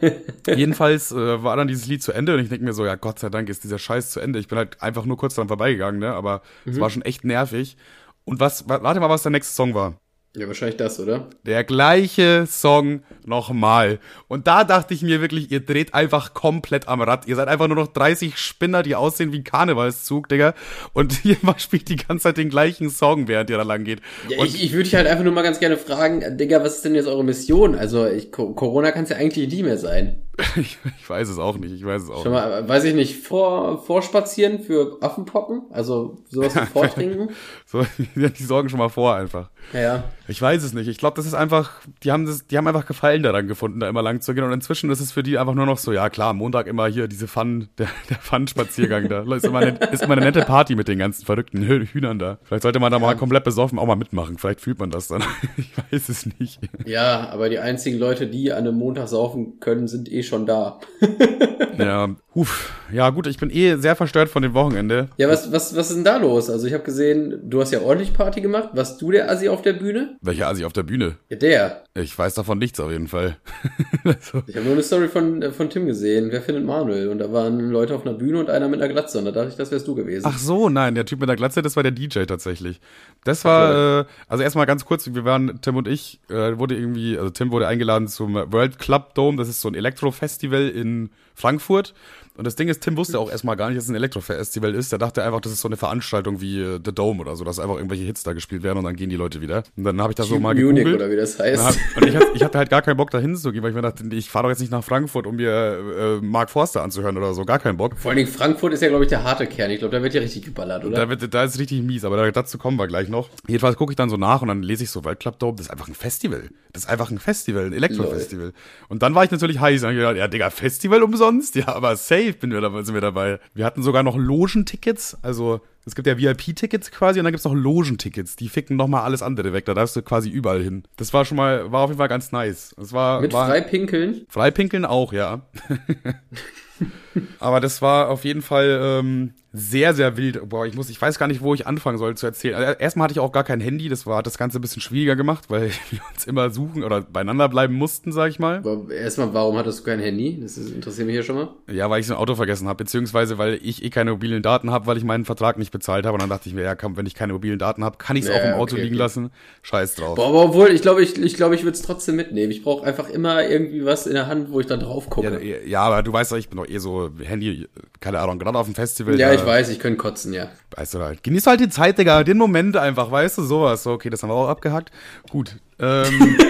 Jedenfalls 0.48 1.12
äh, 1.12 1.44
war 1.44 1.56
dann 1.56 1.68
dieses 1.68 1.88
Lied 1.88 2.02
zu 2.04 2.12
Ende 2.12 2.34
und 2.34 2.40
ich 2.42 2.50
denke 2.50 2.66
mir 2.66 2.74
so, 2.74 2.86
ja 2.86 2.96
Gott 2.96 3.20
sei 3.20 3.30
Dank 3.30 3.50
ist 3.50 3.64
dieser 3.64 3.78
Scheiß 3.80 4.12
zu 4.12 4.20
Ende. 4.20 4.40
Ich 4.40 4.48
bin 4.48 4.58
halt 4.58 4.82
einfach 4.82 5.06
nur 5.06 5.18
kurz 5.18 5.36
dran 5.36 5.48
vorbeigegangen, 5.48 6.00
ne? 6.00 6.14
Aber 6.14 6.42
es 6.66 6.80
war 6.80 6.90
schon 6.90 7.04
echt 7.04 7.24
nervig. 7.24 7.78
Und 8.26 8.40
was, 8.40 8.68
wa- 8.70 8.82
warte 8.84 9.00
mal, 9.00 9.10
was 9.10 9.24
der 9.24 9.32
nächste 9.32 9.54
Song 9.54 9.74
war. 9.74 9.96
Ja, 10.34 10.48
wahrscheinlich 10.48 10.78
das, 10.78 10.98
oder? 10.98 11.28
Der 11.46 11.66
gleiche 11.66 12.46
Song 12.48 13.02
nochmal. 13.26 14.00
Und 14.30 14.48
da 14.48 14.64
dachte 14.64 14.94
ich 14.94 15.02
mir 15.02 15.20
wirklich, 15.20 15.52
ihr 15.52 15.60
dreht 15.60 15.94
einfach 15.94 16.34
komplett 16.34 16.88
am 16.88 17.02
Rad. 17.02 17.28
Ihr 17.28 17.36
seid 17.36 17.50
einfach 17.50 17.68
nur 17.68 17.76
noch 17.76 17.88
30 17.88 18.38
Spinner, 18.38 18.82
die 18.82 18.96
aussehen 18.96 19.34
wie 19.34 19.40
ein 19.40 19.44
Karnevalszug, 19.44 20.30
Digga. 20.30 20.54
Und 20.94 21.26
ihr 21.26 21.36
spielt 21.58 21.90
die 21.90 21.98
ganze 21.98 22.24
Zeit 22.24 22.38
den 22.38 22.50
gleichen 22.50 22.90
Song, 22.90 23.28
während 23.28 23.50
ihr 23.50 23.58
da 23.58 23.64
lang 23.64 23.84
geht. 23.84 24.00
Ja, 24.30 24.40
Und 24.40 24.46
ich 24.48 24.64
ich 24.64 24.72
würde 24.72 24.84
dich 24.86 24.96
halt 24.96 25.08
einfach 25.08 25.26
nur 25.26 25.34
mal 25.34 25.42
ganz 25.42 25.60
gerne 25.60 25.76
fragen, 25.76 26.38
Digga, 26.38 26.64
was 26.64 26.78
ist 26.78 26.86
denn 26.86 26.96
jetzt 26.96 27.08
eure 27.08 27.26
Mission? 27.26 27.76
Also, 27.76 28.08
ich, 28.08 28.32
Co- 28.32 28.54
Corona 28.54 28.92
kann 28.92 29.04
es 29.04 29.10
ja 29.10 29.18
eigentlich 29.18 29.52
nie 29.54 29.64
mehr 29.64 29.78
sein. 29.78 30.22
ich, 30.56 30.78
ich 31.00 31.10
weiß 31.10 31.28
es 31.30 31.38
auch 31.38 31.58
nicht. 31.58 31.74
Ich 31.74 31.86
weiß 31.86 32.04
es 32.04 32.10
auch 32.10 32.24
Schon 32.24 32.32
mal, 32.32 32.68
weiß 32.68 32.86
ich 32.86 32.96
nicht, 32.96 33.18
vor, 33.28 33.84
vorspazieren 33.84 34.60
für 34.60 34.98
Affenpocken? 35.02 35.64
Also, 35.72 36.18
sowas 36.30 36.56
wie 36.56 36.66
vortrinken? 36.74 37.30
So, 37.66 37.86
die 38.16 38.44
sorgen 38.44 38.68
schon 38.68 38.80
mal 38.80 38.90
vor 38.90 39.16
einfach. 39.16 39.50
Ja, 39.72 39.80
ja. 39.80 40.04
Ich 40.28 40.42
weiß 40.42 40.62
es 40.64 40.74
nicht. 40.74 40.88
Ich 40.90 40.98
glaube, 40.98 41.16
das 41.16 41.26
ist 41.26 41.34
einfach, 41.34 41.72
die 42.04 42.12
haben 42.12 42.26
das, 42.26 42.48
die 42.48 42.58
haben 42.58 42.68
einfach 42.68 42.86
Gefallen 42.86 43.24
daran 43.24 43.48
gefunden, 43.48 43.80
da 43.80 43.88
immer 43.88 44.02
lang 44.02 44.20
zu 44.20 44.34
gehen. 44.34 44.44
Und 44.44 44.52
inzwischen 44.52 44.90
ist 44.90 45.00
es 45.00 45.14
für 45.14 45.24
die 45.24 45.38
einfach 45.38 45.54
nur 45.54 45.66
noch 45.66 45.78
so, 45.78 45.94
ja 45.94 46.10
klar, 46.10 46.34
Montag 46.34 46.68
immer 46.68 46.88
hier 46.88 47.08
diese 47.08 47.28
Fun, 47.30 47.70
der, 47.78 47.88
der 48.10 48.18
Fun-Spaziergang 48.18 49.08
da. 49.08 49.22
Ist 49.34 49.46
immer, 49.46 49.60
eine, 49.60 49.78
ist 49.92 50.04
immer 50.04 50.14
eine 50.18 50.26
nette 50.26 50.42
Party 50.42 50.76
mit 50.76 50.90
den 50.90 51.00
ganzen 51.00 51.26
verrückten 51.26 51.60
Hü- 51.64 51.86
Hühnern 51.94 52.20
da. 52.20 52.40
Vielleicht 52.44 52.64
sollte 52.64 52.80
man 52.80 52.92
da 52.92 53.00
mal 53.00 53.16
komplett 53.16 53.46
besoffen 53.46 53.80
auch 53.80 53.86
mal 53.86 53.96
mitmachen. 53.96 54.38
Vielleicht 54.38 54.60
fühlt 54.60 54.80
man 54.80 54.90
das 54.92 55.08
dann. 55.08 55.24
Ich 55.58 55.72
weiß 55.78 56.10
es 56.10 56.26
nicht. 56.40 56.60
Ja, 56.86 57.30
aber 57.30 57.48
die 57.50 57.60
einzigen 57.60 58.00
Leute, 58.00 58.28
die 58.28 58.52
an 58.52 58.60
einem 58.68 58.78
Montag 58.78 59.08
saufen 59.08 59.60
können, 59.62 59.88
sind 59.88 60.12
eh 60.12 60.21
schon 60.24 60.46
da. 60.46 60.80
Ja, 61.78 62.16
huf. 62.36 62.74
Ja 62.92 63.10
gut, 63.10 63.28
ich 63.28 63.38
bin 63.38 63.50
eh 63.50 63.76
sehr 63.76 63.96
verstört 63.96 64.30
von 64.30 64.42
dem 64.42 64.54
Wochenende. 64.54 65.10
Ja, 65.18 65.30
was, 65.30 65.52
was, 65.52 65.76
was 65.76 65.90
ist 65.90 65.96
denn 65.96 66.04
da 66.04 66.18
los? 66.18 66.50
Also, 66.50 66.68
ich 66.68 66.74
habe 66.74 66.84
gesehen, 66.84 67.40
du 67.50 67.62
hast 67.62 67.72
ja 67.72 67.82
ordentlich 67.82 68.14
Party 68.14 68.42
gemacht. 68.42 68.70
Warst 68.74 69.02
du 69.02 69.12
der 69.12 69.30
Assi 69.30 69.48
auf 69.50 69.62
der 69.62 69.74
Bühne? 69.74 70.18
Welcher 70.22 70.48
Asi 70.48 70.66
auf 70.66 70.74
der 70.74 70.84
Bühne? 70.84 71.18
Ja, 71.30 71.38
der. 71.38 71.84
Ich 71.94 72.18
weiß 72.18 72.34
davon 72.34 72.58
nichts 72.58 72.80
auf 72.80 72.92
jeden 72.92 73.08
Fall. 73.08 73.38
also, 74.04 74.44
Ich 74.48 74.56
habe 74.56 74.66
nur 74.66 74.74
eine 74.74 74.84
Story 74.84 75.08
von, 75.08 75.42
äh, 75.42 75.52
von 75.52 75.70
Tim 75.70 75.86
gesehen. 75.86 76.32
Wer 76.32 76.42
findet 76.42 76.66
Manuel? 76.66 77.10
Und 77.10 77.20
da 77.20 77.32
waren 77.32 77.70
Leute 77.70 77.96
auf 77.96 78.06
einer 78.06 78.16
Bühne 78.16 78.40
und 78.40 78.50
einer 78.50 78.68
mit 78.68 78.82
einer 78.82 78.92
Glatze. 78.92 79.20
Und 79.20 79.26
da 79.26 79.32
dachte 79.32 79.50
ich, 79.50 79.56
das 79.56 79.72
wärst 79.72 79.88
du 79.88 79.96
gewesen. 79.96 80.26
Ach 80.26 80.38
so, 80.38 80.70
nein, 80.70 80.96
der 80.96 81.06
Typ 81.06 81.20
mit 81.20 81.30
der 81.30 81.36
Glatze, 81.36 81.62
das 81.62 81.76
war 81.76 81.84
der 81.84 81.92
DJ 81.92 82.24
tatsächlich. 82.24 82.80
Das 83.24 83.46
war, 83.46 84.02
äh, 84.02 84.06
also 84.28 84.44
erstmal 84.44 84.66
ganz 84.66 84.86
kurz, 84.86 85.14
wir 85.14 85.26
waren, 85.26 85.60
Tim 85.62 85.76
und 85.76 85.88
ich, 85.88 86.20
äh, 86.30 86.58
wurde 86.58 86.76
irgendwie, 86.76 87.18
also 87.18 87.30
Tim 87.30 87.52
wurde 87.52 87.68
eingeladen 87.68 88.08
zum 88.08 88.34
World 88.34 88.80
Club 88.80 89.14
Dome, 89.14 89.38
das 89.38 89.48
ist 89.48 89.62
so 89.62 89.68
ein 89.68 89.76
Elektro-Festival 89.76 90.70
in 90.70 91.10
Frankfurt. 91.42 91.94
Und 92.42 92.46
das 92.48 92.56
Ding 92.56 92.70
ist, 92.70 92.82
Tim 92.82 92.98
wusste 92.98 93.20
auch 93.20 93.30
erstmal 93.30 93.56
gar 93.56 93.68
nicht, 93.70 93.78
dass 93.78 93.84
es 93.84 93.92
ein 93.92 93.96
Elektro-Festival 93.96 94.74
ist. 94.74 94.92
Der 94.92 94.98
dachte 94.98 95.22
einfach, 95.24 95.42
das 95.42 95.52
ist 95.52 95.62
so 95.62 95.68
eine 95.68 95.78
Veranstaltung 95.78 96.42
wie 96.42 96.60
äh, 96.60 96.80
The 96.84 96.92
Dome 96.92 97.22
oder 97.22 97.36
so, 97.36 97.44
dass 97.44 97.60
einfach 97.60 97.76
irgendwelche 97.76 98.04
Hits 98.04 98.24
da 98.24 98.34
gespielt 98.34 98.64
werden 98.64 98.80
und 98.80 98.86
dann 98.86 98.96
gehen 98.96 99.12
die 99.12 99.16
Leute 99.16 99.42
wieder. 99.42 99.62
Und 99.78 99.84
dann 99.84 100.02
habe 100.02 100.12
ich 100.12 100.16
da 100.16 100.24
so 100.24 100.40
mal 100.40 100.56
Munich 100.56 100.84
gegoogelt. 100.86 100.96
oder 100.96 101.12
wie 101.12 101.18
das 101.18 101.36
Und 101.36 101.46
heißt. 101.46 101.64
hab- 101.64 101.98
Und 102.02 102.08
ich, 102.08 102.16
ich 102.34 102.44
hatte 102.44 102.58
halt 102.58 102.72
gar 102.72 102.82
keinen 102.82 102.98
Bock, 102.98 103.12
da 103.12 103.20
hinzugehen, 103.20 103.62
weil 103.64 103.70
ich 103.70 103.76
mir 103.76 103.84
dachte, 103.84 104.04
ich 104.16 104.28
fahre 104.32 104.46
doch 104.46 104.50
jetzt 104.50 104.60
nicht 104.62 104.72
nach 104.72 104.84
Frankfurt, 104.84 105.28
um 105.28 105.36
mir 105.36 106.20
äh, 106.20 106.26
Mark 106.26 106.50
Forster 106.50 106.82
anzuhören 106.82 107.16
oder 107.16 107.36
so. 107.36 107.46
Gar 107.46 107.60
keinen 107.60 107.78
Bock. 107.78 107.96
Vor 107.96 108.10
allen 108.10 108.18
Dingen 108.18 108.30
Frankfurt 108.32 108.74
ist 108.74 108.82
ja, 108.82 108.88
glaube 108.90 109.04
ich, 109.04 109.10
der 109.10 109.24
harte 109.24 109.46
Kern. 109.46 109.70
Ich 109.70 109.78
glaube, 109.78 109.96
da 109.96 110.02
wird 110.02 110.16
ja 110.16 110.22
richtig 110.22 110.44
geballert, 110.44 110.84
oder? 110.84 110.96
Da, 110.98 111.10
wird, 111.10 111.32
da 111.32 111.44
ist 111.44 111.60
richtig 111.60 111.84
mies, 111.84 112.04
aber 112.04 112.18
da- 112.18 112.32
dazu 112.32 112.58
kommen 112.58 112.78
wir 112.80 112.88
gleich 112.88 113.08
noch. 113.08 113.30
Jedenfalls 113.48 113.76
gucke 113.76 113.92
ich 113.92 113.98
dann 113.98 114.10
so 114.10 114.18
nach 114.18 114.42
und 114.42 114.48
dann 114.48 114.64
lese 114.64 114.84
ich 114.84 114.90
so 114.90 115.06
Weltclub 115.06 115.38
Dome, 115.38 115.58
das 115.58 115.68
ist 115.68 115.72
einfach 115.72 115.88
ein 115.88 115.94
Festival. 115.94 116.50
Das 116.74 116.86
ist 116.86 116.90
einfach 116.90 117.12
ein 117.12 117.20
Festival, 117.20 117.66
ein 117.66 117.74
Elektrofestival. 117.74 118.54
Und 118.88 119.04
dann 119.04 119.14
war 119.14 119.26
ich 119.26 119.30
natürlich 119.32 119.60
heiß 119.60 119.84
und 119.84 119.90
hab 119.90 119.96
gedacht, 119.96 120.16
ja, 120.16 120.28
Digga, 120.28 120.50
Festival 120.50 121.04
umsonst? 121.04 121.56
Ja, 121.56 121.68
aber 121.68 121.96
safe 121.98 122.31
bin 122.40 122.52
wir 122.52 122.62
dabei, 122.62 122.84
sind 122.84 122.94
wir 122.94 123.02
dabei. 123.02 123.40
Wir 123.54 123.66
hatten 123.66 123.84
sogar 123.84 124.04
noch 124.04 124.18
Logentickets, 124.18 125.18
also 125.22 125.62
es 125.86 125.96
gibt 125.96 126.08
ja 126.08 126.18
VIP-Tickets 126.18 126.92
quasi 126.92 127.20
und 127.20 127.24
dann 127.24 127.34
gibt's 127.34 127.46
noch 127.46 127.56
Logentickets, 127.56 128.36
die 128.36 128.50
ficken 128.50 128.78
nochmal 128.78 129.04
alles 129.04 129.22
andere 129.22 129.54
weg, 129.54 129.66
da 129.66 129.74
darfst 129.74 129.96
du 129.96 130.02
quasi 130.02 130.30
überall 130.30 130.62
hin. 130.62 130.84
Das 130.98 131.14
war 131.14 131.26
schon 131.26 131.38
mal, 131.38 131.72
war 131.72 131.82
auf 131.82 131.90
jeden 131.90 131.98
Fall 131.98 132.08
ganz 132.08 132.32
nice. 132.32 132.74
Das 132.78 132.94
war, 132.94 133.22
Mit 133.22 133.34
war, 133.34 133.48
Freipinkeln? 133.48 134.26
Freipinkeln 134.30 134.86
auch, 134.86 135.14
ja. 135.14 135.48
Aber 137.40 137.60
das 137.60 137.82
war 137.82 138.10
auf 138.10 138.24
jeden 138.24 138.42
Fall, 138.42 138.80
ähm, 138.82 139.34
sehr, 139.54 139.94
sehr 139.94 140.16
wild. 140.16 140.48
Boah, 140.48 140.66
ich 140.66 140.76
muss, 140.76 140.90
ich 140.90 141.02
weiß 141.02 141.20
gar 141.20 141.28
nicht, 141.28 141.42
wo 141.42 141.54
ich 141.54 141.68
anfangen 141.68 141.98
soll 141.98 142.16
zu 142.16 142.26
erzählen. 142.26 142.56
Also 142.56 142.74
erstmal 142.80 143.06
hatte 143.06 143.14
ich 143.14 143.20
auch 143.20 143.34
gar 143.34 143.44
kein 143.44 143.60
Handy, 143.60 143.90
das 143.90 144.06
war 144.06 144.18
hat 144.18 144.26
das 144.26 144.38
Ganze 144.38 144.60
ein 144.60 144.62
bisschen 144.62 144.82
schwieriger 144.82 145.16
gemacht, 145.18 145.46
weil 145.50 145.72
wir 145.90 146.00
uns 146.14 146.26
immer 146.26 146.50
suchen 146.52 146.84
oder 146.84 147.02
beieinander 147.02 147.50
bleiben 147.50 147.74
mussten, 147.74 148.12
sag 148.14 148.30
ich 148.30 148.40
mal. 148.40 148.64
Erstmal, 148.90 149.34
warum 149.34 149.58
hattest 149.58 149.80
du 149.82 149.84
kein 149.84 150.00
Handy? 150.00 150.40
Das 150.42 150.58
ist, 150.58 150.72
interessiert 150.74 151.06
mich 151.08 151.16
hier 151.16 151.24
schon 151.24 151.36
mal. 151.36 151.50
Ja, 151.70 151.90
weil 151.90 152.00
ich 152.00 152.08
so 152.08 152.14
ein 152.14 152.20
Auto 152.20 152.36
vergessen 152.36 152.68
habe, 152.70 152.78
beziehungsweise 152.84 153.38
weil 153.38 153.60
ich 153.62 153.84
eh 153.84 153.90
keine 153.90 154.12
mobilen 154.12 154.42
Daten 154.42 154.72
habe, 154.72 154.86
weil 154.88 154.96
ich 154.98 155.04
meinen 155.04 155.26
Vertrag 155.26 155.58
nicht 155.58 155.72
bezahlt 155.72 156.06
habe. 156.06 156.14
Und 156.14 156.22
dann 156.22 156.30
dachte 156.30 156.48
ich 156.48 156.56
mir, 156.56 156.64
ja, 156.64 156.76
komm, 156.76 156.96
wenn 156.96 157.06
ich 157.06 157.16
keine 157.16 157.34
mobilen 157.34 157.60
Daten 157.60 157.84
habe, 157.84 157.98
kann 157.98 158.16
ich 158.16 158.24
es 158.24 158.30
Ja, 158.30 158.38
auch 158.38 158.44
im 158.46 158.54
Auto 158.54 158.76
okay, 158.76 158.84
liegen 158.84 158.96
okay. 158.96 159.04
lassen. 159.04 159.32
Scheiß 159.64 159.96
drauf. 159.96 160.16
Boah, 160.16 160.30
aber 160.30 160.44
obwohl, 160.46 160.70
ich 160.70 160.82
glaube, 160.82 161.04
ich, 161.04 161.18
ich, 161.22 161.36
glaube, 161.36 161.56
ich 161.56 161.64
würde 161.64 161.76
es 161.76 161.82
trotzdem 161.82 162.16
mitnehmen. 162.16 162.52
Ich 162.52 162.64
brauche 162.64 162.86
einfach 162.86 163.10
immer 163.10 163.46
irgendwie 163.48 163.84
was 163.84 164.08
in 164.08 164.14
der 164.14 164.28
Hand, 164.28 164.52
wo 164.52 164.62
ich 164.62 164.68
dann 164.68 164.80
drauf 164.80 165.04
Ja, 165.06 165.10
gucke. 165.10 165.68
ja, 165.68 165.82
aber 165.82 166.04
du 166.04 166.14
weißt 166.14 166.32
doch, 166.32 166.38
ich 166.38 166.48
bin 166.48 166.58
doch 166.58 166.68
eh 166.70 166.78
so 166.78 167.10
Handy, 167.22 167.68
keine 168.00 168.20
Ahnung, 168.20 168.40
gerade 168.40 168.58
auf 168.58 168.66
dem 168.68 168.76
Festival. 168.76 169.20
Ja, 169.20 169.41
ich 169.42 169.48
weiß, 169.48 169.70
ich 169.70 169.80
könnte 169.80 169.98
kotzen, 169.98 170.34
ja. 170.34 170.50
Weißt 170.76 170.94
du 170.94 171.00
halt. 171.00 171.24
Genieß 171.24 171.48
halt 171.48 171.60
die 171.60 171.70
Zeit, 171.70 171.98
Digga, 171.98 172.24
den 172.24 172.38
Moment 172.38 172.78
einfach, 172.78 173.12
weißt 173.12 173.38
du, 173.38 173.44
sowas. 173.44 173.84
So, 173.84 173.92
okay, 173.92 174.10
das 174.10 174.24
haben 174.24 174.30
wir 174.30 174.36
auch 174.36 174.50
abgehackt. 174.50 174.92
Gut. 175.30 175.58
Ähm, 175.80 176.38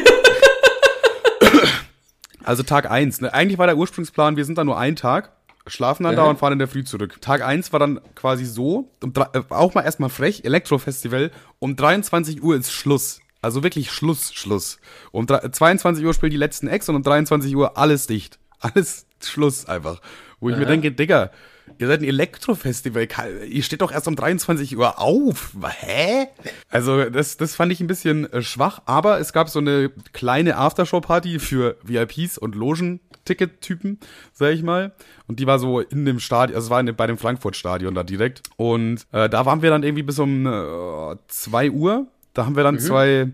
also 2.44 2.64
Tag 2.64 2.90
eins. 2.90 3.22
Ne? 3.22 3.34
Eigentlich 3.34 3.58
war 3.58 3.68
der 3.68 3.78
Ursprungsplan, 3.78 4.38
wir 4.38 4.46
sind 4.46 4.58
da 4.58 4.64
nur 4.64 4.78
einen 4.78 4.96
Tag, 4.96 5.32
schlafen 5.68 6.04
dann 6.04 6.16
da 6.16 6.24
Aha. 6.24 6.30
und 6.32 6.40
fahren 6.40 6.54
in 6.54 6.60
der 6.60 6.68
Früh 6.68 6.84
zurück. 6.84 7.22
Tag 7.22 7.44
eins 7.46 7.72
war 7.72 7.80
dann 7.80 8.02
quasi 8.16 8.46
so, 8.46 8.90
um, 9.04 9.14
äh, 9.34 9.42
auch 9.50 9.74
mal 9.74 9.84
erstmal 9.84 10.10
frech, 10.10 10.44
Elektrofestival, 10.44 11.32
um 11.60 11.76
23 11.76 12.42
Uhr 12.44 12.56
ist 12.56 12.72
Schluss. 12.72 13.20
Also 13.42 13.64
wirklich 13.64 13.92
Schluss, 13.92 14.34
Schluss. 14.34 14.78
Um 15.12 15.26
drei- 15.26 15.48
22 15.50 16.06
Uhr 16.06 16.14
spielen 16.14 16.32
die 16.32 16.38
letzten 16.38 16.68
Acts 16.68 16.90
und 16.90 16.96
um 16.96 17.04
23 17.04 17.56
Uhr 17.56 17.78
alles 17.78 18.08
dicht. 18.08 18.38
Alles 18.60 19.06
Schluss 19.24 19.68
einfach. 19.68 20.02
Wo 20.40 20.50
ich 20.50 20.56
mir 20.56 20.64
Aha. 20.64 20.72
denke, 20.72 20.92
Digga, 20.92 21.32
ihr 21.78 21.88
seid 21.88 22.02
ein 22.02 22.06
Elektrofestival, 22.06 23.08
ihr 23.48 23.64
steht 23.64 23.82
doch 23.82 23.92
erst 23.92 24.08
um 24.08 24.16
23 24.16 24.78
Uhr 24.78 25.00
auf. 25.00 25.56
Hä? 25.80 26.28
Also 26.70 27.10
das, 27.10 27.38
das 27.38 27.56
fand 27.56 27.72
ich 27.72 27.80
ein 27.80 27.88
bisschen 27.88 28.32
äh, 28.32 28.42
schwach, 28.42 28.82
aber 28.86 29.20
es 29.20 29.34
gab 29.34 29.50
so 29.50 29.60
eine 29.60 29.90
kleine 30.14 30.58
Aftershow-Party 30.58 31.40
für 31.40 31.78
VIPs 31.84 32.38
und 32.38 32.56
Logen-Ticket-Typen, 32.56 34.00
sag 34.34 34.54
ich 34.54 34.64
mal. 34.64 34.94
Und 35.28 35.40
die 35.40 35.48
war 35.48 35.60
so 35.60 35.80
in 35.80 36.06
dem 36.06 36.20
Stadion, 36.20 36.56
also 36.56 36.68
es 36.68 36.70
war 36.70 36.80
in 36.80 36.86
dem, 36.86 36.96
bei 36.96 37.08
dem 37.08 37.18
Frankfurt-Stadion 37.18 37.96
da 37.96 38.04
direkt. 38.04 38.44
Und 38.58 39.06
äh, 39.12 39.30
da 39.30 39.46
waren 39.46 39.62
wir 39.62 39.70
dann 39.70 39.84
irgendwie 39.84 40.04
bis 40.04 40.20
um 40.20 40.46
äh, 40.46 41.16
2 41.28 41.72
Uhr. 41.72 42.08
Da 42.34 42.46
haben 42.46 42.56
wir 42.56 42.64
dann 42.64 42.80
zwei 42.80 43.28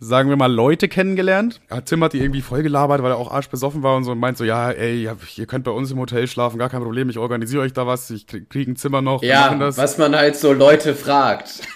sagen 0.00 0.28
wir 0.28 0.36
mal, 0.36 0.52
Leute 0.52 0.88
kennengelernt. 0.88 1.60
Ja, 1.70 1.80
Tim 1.80 2.02
hat 2.04 2.12
die 2.12 2.18
irgendwie 2.18 2.42
voll 2.42 2.62
gelabert, 2.62 3.02
weil 3.02 3.12
er 3.12 3.16
auch 3.16 3.30
arschbesoffen 3.30 3.82
war 3.82 3.96
und 3.96 4.04
so 4.04 4.12
und 4.12 4.18
meint 4.18 4.36
so, 4.36 4.44
ja, 4.44 4.70
ey, 4.70 5.08
ihr 5.36 5.46
könnt 5.46 5.64
bei 5.64 5.70
uns 5.70 5.90
im 5.90 5.98
Hotel 5.98 6.26
schlafen, 6.26 6.58
gar 6.58 6.68
kein 6.68 6.82
Problem, 6.82 7.08
ich 7.10 7.18
organisiere 7.18 7.62
euch 7.62 7.72
da 7.72 7.86
was, 7.86 8.10
ich 8.10 8.26
krieg, 8.26 8.50
krieg 8.50 8.68
ein 8.68 8.76
Zimmer 8.76 9.02
noch, 9.02 9.22
Ja, 9.22 9.56
was 9.76 9.98
man 9.98 10.14
halt 10.14 10.36
so 10.36 10.52
Leute 10.52 10.94
fragt. 10.94 11.60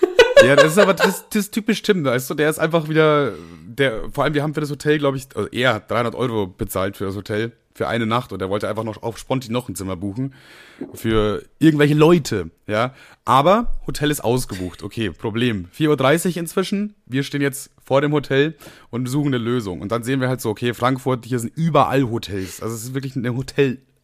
Ja, 0.46 0.54
das 0.54 0.66
ist 0.66 0.78
aber 0.78 0.94
das, 0.94 1.28
das 1.30 1.46
ist 1.46 1.50
typisch 1.52 1.82
Tim, 1.82 2.04
weißt 2.04 2.30
du, 2.30 2.34
der 2.34 2.48
ist 2.48 2.60
einfach 2.60 2.88
wieder, 2.88 3.32
der, 3.66 4.02
vor 4.12 4.22
allem 4.22 4.34
wir 4.34 4.42
haben 4.44 4.54
für 4.54 4.60
das 4.60 4.70
Hotel, 4.70 4.98
glaube 4.98 5.16
ich, 5.16 5.26
also 5.34 5.48
er 5.48 5.74
hat 5.74 5.90
300 5.90 6.14
Euro 6.14 6.46
bezahlt 6.46 6.96
für 6.96 7.06
das 7.06 7.16
Hotel, 7.16 7.50
für 7.78 7.86
eine 7.86 8.06
Nacht 8.06 8.32
und 8.32 8.42
er 8.42 8.50
wollte 8.50 8.68
einfach 8.68 8.82
noch 8.82 9.04
auf 9.04 9.18
Sponti 9.18 9.52
noch 9.52 9.68
ein 9.68 9.76
Zimmer 9.76 9.94
buchen 9.94 10.34
für 10.94 11.44
irgendwelche 11.60 11.94
Leute, 11.94 12.50
ja. 12.66 12.92
Aber 13.24 13.72
Hotel 13.86 14.10
ist 14.10 14.20
ausgebucht, 14.20 14.82
okay, 14.82 15.10
Problem. 15.10 15.68
4.30 15.78 16.30
Uhr 16.30 16.36
inzwischen, 16.38 16.94
wir 17.06 17.22
stehen 17.22 17.40
jetzt 17.40 17.70
vor 17.84 18.00
dem 18.00 18.12
Hotel 18.12 18.56
und 18.90 19.06
suchen 19.08 19.28
eine 19.28 19.38
Lösung 19.38 19.80
und 19.80 19.92
dann 19.92 20.02
sehen 20.02 20.20
wir 20.20 20.28
halt 20.28 20.40
so, 20.40 20.50
okay, 20.50 20.74
Frankfurt, 20.74 21.24
hier 21.24 21.38
sind 21.38 21.56
überall 21.56 22.10
Hotels, 22.10 22.60
also 22.60 22.74
es 22.74 22.82
ist 22.82 22.94
wirklich 22.94 23.14
eine 23.14 23.34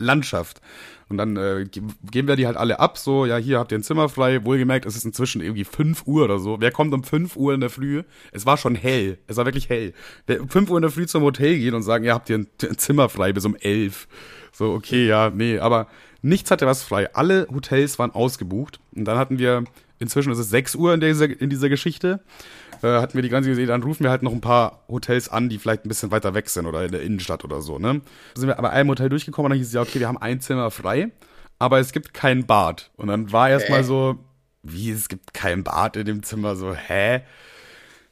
Hotellandschaft. 0.04 0.60
Und 1.08 1.18
dann 1.18 1.36
äh, 1.36 1.66
ge- 1.70 1.82
geben 2.10 2.28
wir 2.28 2.36
die 2.36 2.46
halt 2.46 2.56
alle 2.56 2.80
ab, 2.80 2.96
so, 2.96 3.26
ja, 3.26 3.36
hier 3.36 3.58
habt 3.58 3.72
ihr 3.72 3.78
ein 3.78 3.82
Zimmer 3.82 4.08
frei. 4.08 4.44
Wohlgemerkt, 4.44 4.86
es 4.86 4.96
ist 4.96 5.04
inzwischen 5.04 5.42
irgendwie 5.42 5.64
5 5.64 6.06
Uhr 6.06 6.24
oder 6.24 6.38
so. 6.38 6.60
Wer 6.60 6.70
kommt 6.70 6.94
um 6.94 7.04
5 7.04 7.36
Uhr 7.36 7.52
in 7.52 7.60
der 7.60 7.68
Früh? 7.70 8.02
Es 8.32 8.46
war 8.46 8.56
schon 8.56 8.74
hell. 8.74 9.18
Es 9.26 9.36
war 9.36 9.44
wirklich 9.44 9.68
hell. 9.68 9.92
Wer 10.26 10.40
um 10.40 10.48
5 10.48 10.70
Uhr 10.70 10.78
in 10.78 10.82
der 10.82 10.90
Früh 10.90 11.06
zum 11.06 11.22
Hotel 11.22 11.58
geht 11.58 11.74
und 11.74 11.82
sagen, 11.82 12.04
ja, 12.04 12.14
habt 12.14 12.30
ihr 12.30 12.38
ein, 12.38 12.46
ein 12.62 12.78
Zimmer 12.78 13.08
frei 13.08 13.32
bis 13.32 13.44
um 13.44 13.54
11. 13.54 14.08
So, 14.52 14.72
okay, 14.72 15.06
ja, 15.06 15.30
nee, 15.30 15.58
aber 15.58 15.88
nichts 16.22 16.50
hatte 16.50 16.66
was 16.66 16.82
frei. 16.82 17.14
Alle 17.14 17.48
Hotels 17.52 17.98
waren 17.98 18.12
ausgebucht. 18.12 18.80
Und 18.96 19.04
dann 19.04 19.18
hatten 19.18 19.38
wir, 19.38 19.64
inzwischen 20.04 20.32
ist 20.32 20.38
es 20.38 20.50
6 20.50 20.76
Uhr 20.76 20.94
in 20.94 21.00
dieser, 21.00 21.28
in 21.40 21.50
dieser 21.50 21.68
Geschichte, 21.68 22.20
äh, 22.82 22.86
hatten 22.86 23.14
wir 23.14 23.22
die 23.22 23.28
ganze 23.28 23.50
Idee, 23.50 23.66
dann 23.66 23.82
rufen 23.82 24.04
wir 24.04 24.10
halt 24.10 24.22
noch 24.22 24.32
ein 24.32 24.40
paar 24.40 24.84
Hotels 24.88 25.28
an, 25.28 25.48
die 25.48 25.58
vielleicht 25.58 25.84
ein 25.84 25.88
bisschen 25.88 26.10
weiter 26.10 26.34
weg 26.34 26.48
sind 26.48 26.66
oder 26.66 26.84
in 26.84 26.92
der 26.92 27.02
Innenstadt 27.02 27.44
oder 27.44 27.60
so, 27.62 27.78
ne? 27.78 28.00
Da 28.34 28.40
sind 28.40 28.48
wir 28.48 28.58
aber 28.58 28.70
einem 28.70 28.90
Hotel 28.90 29.08
durchgekommen 29.08 29.46
und 29.46 29.50
dann 29.50 29.58
hieß 29.58 29.68
es 29.68 29.72
ja, 29.74 29.82
okay, 29.82 30.00
wir 30.00 30.08
haben 30.08 30.18
ein 30.18 30.40
Zimmer 30.40 30.70
frei, 30.70 31.10
aber 31.58 31.80
es 31.80 31.92
gibt 31.92 32.14
kein 32.14 32.46
Bad. 32.46 32.90
Und 32.96 33.08
dann 33.08 33.32
war 33.32 33.50
erstmal 33.50 33.80
Hä? 33.80 33.84
so, 33.84 34.18
wie, 34.62 34.90
es 34.90 35.08
gibt 35.08 35.34
kein 35.34 35.64
Bad 35.64 35.96
in 35.96 36.04
dem 36.04 36.22
Zimmer, 36.22 36.56
so, 36.56 36.74
hä? 36.74 37.22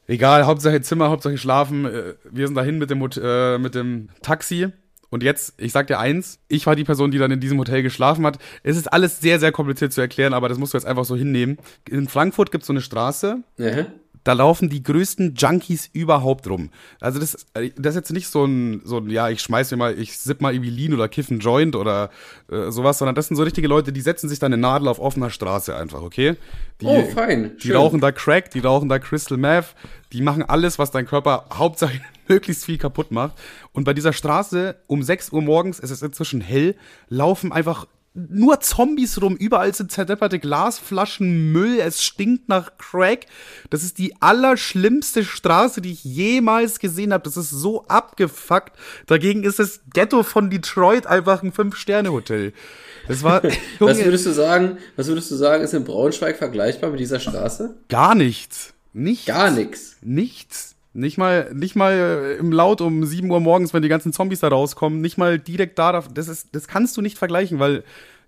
Egal, 0.06 0.46
Hauptsache 0.46 0.80
Zimmer, 0.82 1.10
Hauptsache 1.10 1.38
schlafen. 1.38 1.84
Äh, 1.86 2.14
Wir 2.30 2.46
sind 2.46 2.56
dahin 2.56 2.78
mit 2.78 2.90
dem, 2.90 3.00
äh, 3.22 3.58
mit 3.58 3.74
dem 3.74 4.08
Taxi. 4.20 4.68
Und 5.12 5.22
jetzt, 5.22 5.54
ich 5.58 5.70
sag 5.72 5.86
dir 5.86 5.98
eins, 6.00 6.40
ich 6.48 6.66
war 6.66 6.74
die 6.74 6.84
Person, 6.84 7.10
die 7.10 7.18
dann 7.18 7.30
in 7.30 7.38
diesem 7.38 7.58
Hotel 7.58 7.82
geschlafen 7.82 8.24
hat. 8.26 8.38
Es 8.62 8.76
ist 8.76 8.92
alles 8.92 9.20
sehr, 9.20 9.38
sehr 9.38 9.52
kompliziert 9.52 9.92
zu 9.92 10.00
erklären, 10.00 10.32
aber 10.32 10.48
das 10.48 10.56
musst 10.58 10.72
du 10.74 10.78
jetzt 10.78 10.86
einfach 10.86 11.04
so 11.04 11.14
hinnehmen. 11.14 11.58
In 11.88 12.08
Frankfurt 12.08 12.50
gibt 12.50 12.62
es 12.62 12.66
so 12.66 12.72
eine 12.72 12.80
Straße, 12.80 13.36
Aha. 13.60 13.86
da 14.24 14.32
laufen 14.32 14.70
die 14.70 14.82
größten 14.82 15.34
Junkies 15.34 15.90
überhaupt 15.92 16.48
rum. 16.48 16.70
Also 17.00 17.18
das, 17.20 17.34
ist- 17.34 17.46
äh, 17.54 17.70
das 17.76 17.94
ist 17.94 17.96
jetzt 18.00 18.12
nicht 18.12 18.28
so 18.28 18.44
ein, 18.46 18.80
so 18.84 18.98
ein, 18.98 19.10
ja, 19.10 19.28
ich 19.28 19.42
schmeiß 19.42 19.70
mir 19.72 19.76
mal, 19.76 19.98
ich 19.98 20.16
sipp 20.16 20.40
mal 20.40 20.54
irgendwie 20.54 20.70
Lean 20.70 20.94
oder 20.94 21.08
kiff 21.08 21.30
einen 21.30 21.40
Joint 21.40 21.76
oder 21.76 22.08
äh, 22.50 22.70
sowas, 22.70 22.96
sondern 22.98 23.14
das 23.14 23.28
sind 23.28 23.36
so 23.36 23.42
richtige 23.42 23.68
Leute, 23.68 23.92
die 23.92 24.00
setzen 24.00 24.28
sich 24.30 24.38
da 24.38 24.46
eine 24.46 24.56
Nadel 24.56 24.88
auf 24.88 24.98
offener 24.98 25.28
Straße 25.28 25.76
einfach, 25.76 26.00
okay? 26.02 26.36
Die, 26.80 26.86
Oh, 26.86 27.04
fein. 27.14 27.56
Die 27.62 27.70
rauchen 27.72 28.00
da 28.00 28.12
Crack, 28.12 28.50
die 28.50 28.60
rauchen 28.60 28.88
da 28.88 28.98
Crystal 28.98 29.36
Meth, 29.36 29.74
die 30.12 30.22
machen 30.22 30.42
alles, 30.42 30.78
was 30.78 30.90
dein 30.90 31.04
Körper 31.06 31.44
hauptsächlich 31.52 32.00
möglichst 32.32 32.64
viel 32.64 32.78
kaputt 32.78 33.10
macht. 33.10 33.34
Und 33.72 33.84
bei 33.84 33.94
dieser 33.94 34.12
Straße 34.12 34.76
um 34.86 35.02
6 35.02 35.30
Uhr 35.32 35.42
morgens, 35.42 35.78
es 35.78 35.90
ist 35.90 36.02
inzwischen 36.02 36.40
hell, 36.40 36.74
laufen 37.08 37.52
einfach 37.52 37.86
nur 38.14 38.60
Zombies 38.60 39.22
rum, 39.22 39.36
überall 39.36 39.74
sind 39.74 39.90
zerdepperte 39.90 40.38
Glasflaschen, 40.38 41.50
Müll, 41.50 41.80
es 41.80 42.02
stinkt 42.02 42.46
nach 42.48 42.76
Crack. 42.76 43.24
Das 43.70 43.82
ist 43.82 43.96
die 43.96 44.20
allerschlimmste 44.20 45.24
Straße, 45.24 45.80
die 45.80 45.92
ich 45.92 46.04
jemals 46.04 46.78
gesehen 46.78 47.14
habe. 47.14 47.24
Das 47.24 47.38
ist 47.38 47.48
so 47.48 47.86
abgefuckt. 47.86 48.72
Dagegen 49.06 49.44
ist 49.44 49.58
das 49.58 49.80
Ghetto 49.94 50.22
von 50.24 50.50
Detroit 50.50 51.06
einfach 51.06 51.42
ein 51.42 51.52
Fünf-Sterne-Hotel. 51.52 52.52
Das 53.08 53.22
war, 53.22 53.42
Was 53.78 54.04
würdest 54.04 54.26
du 54.26 54.32
sagen, 54.32 54.76
was 54.96 55.08
würdest 55.08 55.30
du 55.30 55.34
sagen, 55.34 55.64
ist 55.64 55.72
in 55.72 55.84
Braunschweig 55.84 56.36
vergleichbar 56.36 56.90
mit 56.90 57.00
dieser 57.00 57.18
Straße? 57.18 57.74
gar 57.88 58.14
nichts. 58.14 58.74
Nichts. 58.92 59.24
Gar 59.26 59.50
nix. 59.50 59.96
Nichts. 60.02 60.71
Nicht 60.94 61.16
mal, 61.16 61.50
nicht 61.54 61.74
mal 61.74 61.92
äh, 61.92 62.34
im 62.36 62.52
Laut 62.52 62.80
um 62.80 63.04
7 63.04 63.30
Uhr 63.30 63.40
morgens, 63.40 63.72
wenn 63.72 63.82
die 63.82 63.88
ganzen 63.88 64.12
Zombies 64.12 64.40
da 64.40 64.48
rauskommen, 64.48 65.00
nicht 65.00 65.16
mal 65.16 65.38
direkt 65.38 65.78
da, 65.78 66.00
das 66.00 66.28
ist, 66.28 66.54
das 66.54 66.68
kannst 66.68 66.96
du 66.96 67.00
nicht 67.00 67.16
vergleichen, 67.16 67.58
weil 67.58 67.82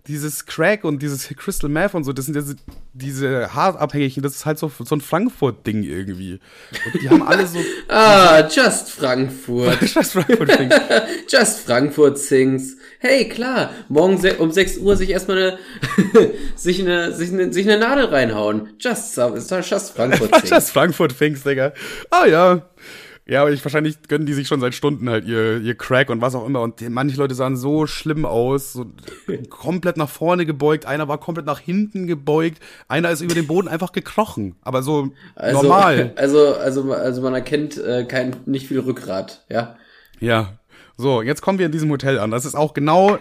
dieses 0.07 0.45
Crack 0.45 0.85
und 0.85 1.01
dieses 1.01 1.29
Crystal 1.29 1.71
Meth 1.71 1.95
und 1.95 2.05
so, 2.05 2.13
das 2.13 2.27
sind 2.27 2.35
diese, 2.37 2.57
diese 2.93 3.55
Hartabhängigen, 3.55 4.23
das 4.23 4.35
ist 4.37 4.45
halt 4.47 4.59
so, 4.59 4.71
so 4.79 4.95
ein 4.95 5.01
Frankfurt-Ding 5.01 5.83
irgendwie. 5.83 6.41
Und 6.85 7.03
die 7.03 7.09
haben 7.09 7.23
alle 7.23 7.47
so, 7.47 7.59
Ah, 7.89 8.47
Just 8.49 8.91
Frankfurt. 8.91 9.79
das 9.95 10.13
Frankfurt-Ding. 10.13 10.71
Just 11.29 11.61
Frankfurt 11.61 12.19
sings. 12.19 12.77
Hey, 13.01 13.29
klar, 13.29 13.71
morgen 13.91 14.19
um 14.39 14.51
6 14.51 14.79
Uhr 14.79 14.97
sich 14.97 15.11
erstmal 15.11 15.37
eine, 15.37 16.31
sich 16.57 16.81
eine, 16.81 17.13
sich 17.13 17.31
eine, 17.31 17.53
sich 17.53 17.69
eine 17.69 17.79
Nadel 17.79 18.07
reinhauen. 18.07 18.71
Just, 18.79 19.15
just 19.71 19.95
Frankfurt 19.95 20.35
sings. 20.35 20.49
Das 20.49 20.71
Frankfurt-Things, 20.71 21.43
Digga. 21.43 21.75
Ah 22.09 22.25
ja. 22.25 22.63
Ja, 23.27 23.41
aber 23.41 23.53
ich, 23.53 23.65
wahrscheinlich 23.65 24.03
gönnen 24.07 24.27
die 24.27 24.35
sich 24.35 24.49
schon 24.49 24.61
seit 24.61 24.75
Stunden 24.75 25.09
halt 25.09 25.25
ihr, 25.25 25.59
ihr 25.59 25.75
Crack 25.75 26.11
und 26.11 26.21
was 26.21 26.35
auch 26.35 26.47
immer. 26.47 26.61
Und 26.61 26.87
manche 26.91 27.17
Leute 27.17 27.35
sahen 27.35 27.57
so 27.57 27.87
schlimm 27.87 28.27
aus, 28.27 28.75
so 28.75 28.85
komplett 29.51 29.97
nach 29.97 30.11
vorne 30.11 30.45
gebeugt. 30.45 30.85
Einer 30.85 31.09
war 31.09 31.19
komplett 31.19 31.47
nach 31.47 31.59
hinten 31.59 32.07
gebeugt. 32.07 32.59
Einer 32.87 33.11
ist 33.11 33.23
über 33.23 33.35
den 33.35 33.47
Boden 33.47 33.67
einfach 33.69 33.93
gekrochen. 33.93 34.57
Aber 34.61 34.83
so 34.83 35.11
Also, 35.37 35.63
normal. 35.63 36.13
Also, 36.25 36.55
also, 36.55 36.93
also 36.93 37.23
man 37.23 37.35
erkennt 37.35 37.79
äh, 37.79 38.05
kein, 38.05 38.37
nicht 38.45 38.69
viel 38.69 38.81
Rückgrat, 38.81 39.45
ja. 39.49 39.77
Ja. 40.21 40.59
So, 40.97 41.23
jetzt 41.23 41.43
kommen 41.43 41.59
wir 41.59 41.67
in 41.67 41.73
diesem 41.73 41.91
Hotel 41.91 42.21
an. 42.21 42.31
Das 42.31 42.45
ist 42.45 42.55
auch 42.55 42.73
genau 42.73 43.19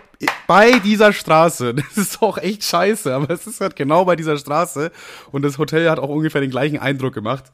bei 0.47 0.79
dieser 0.79 1.11
Straße. 1.11 1.73
Das 1.95 1.97
ist 1.97 2.21
auch 2.21 2.37
echt 2.37 2.63
scheiße, 2.63 3.13
aber 3.13 3.31
es 3.31 3.47
ist 3.47 3.61
halt 3.61 3.75
genau 3.75 4.05
bei 4.05 4.15
dieser 4.15 4.37
Straße. 4.37 4.91
Und 5.31 5.43
das 5.43 5.57
Hotel 5.57 5.89
hat 5.89 5.97
auch 5.97 6.09
ungefähr 6.09 6.41
den 6.41 6.51
gleichen 6.51 6.77
Eindruck 6.77 7.13
gemacht, 7.13 7.45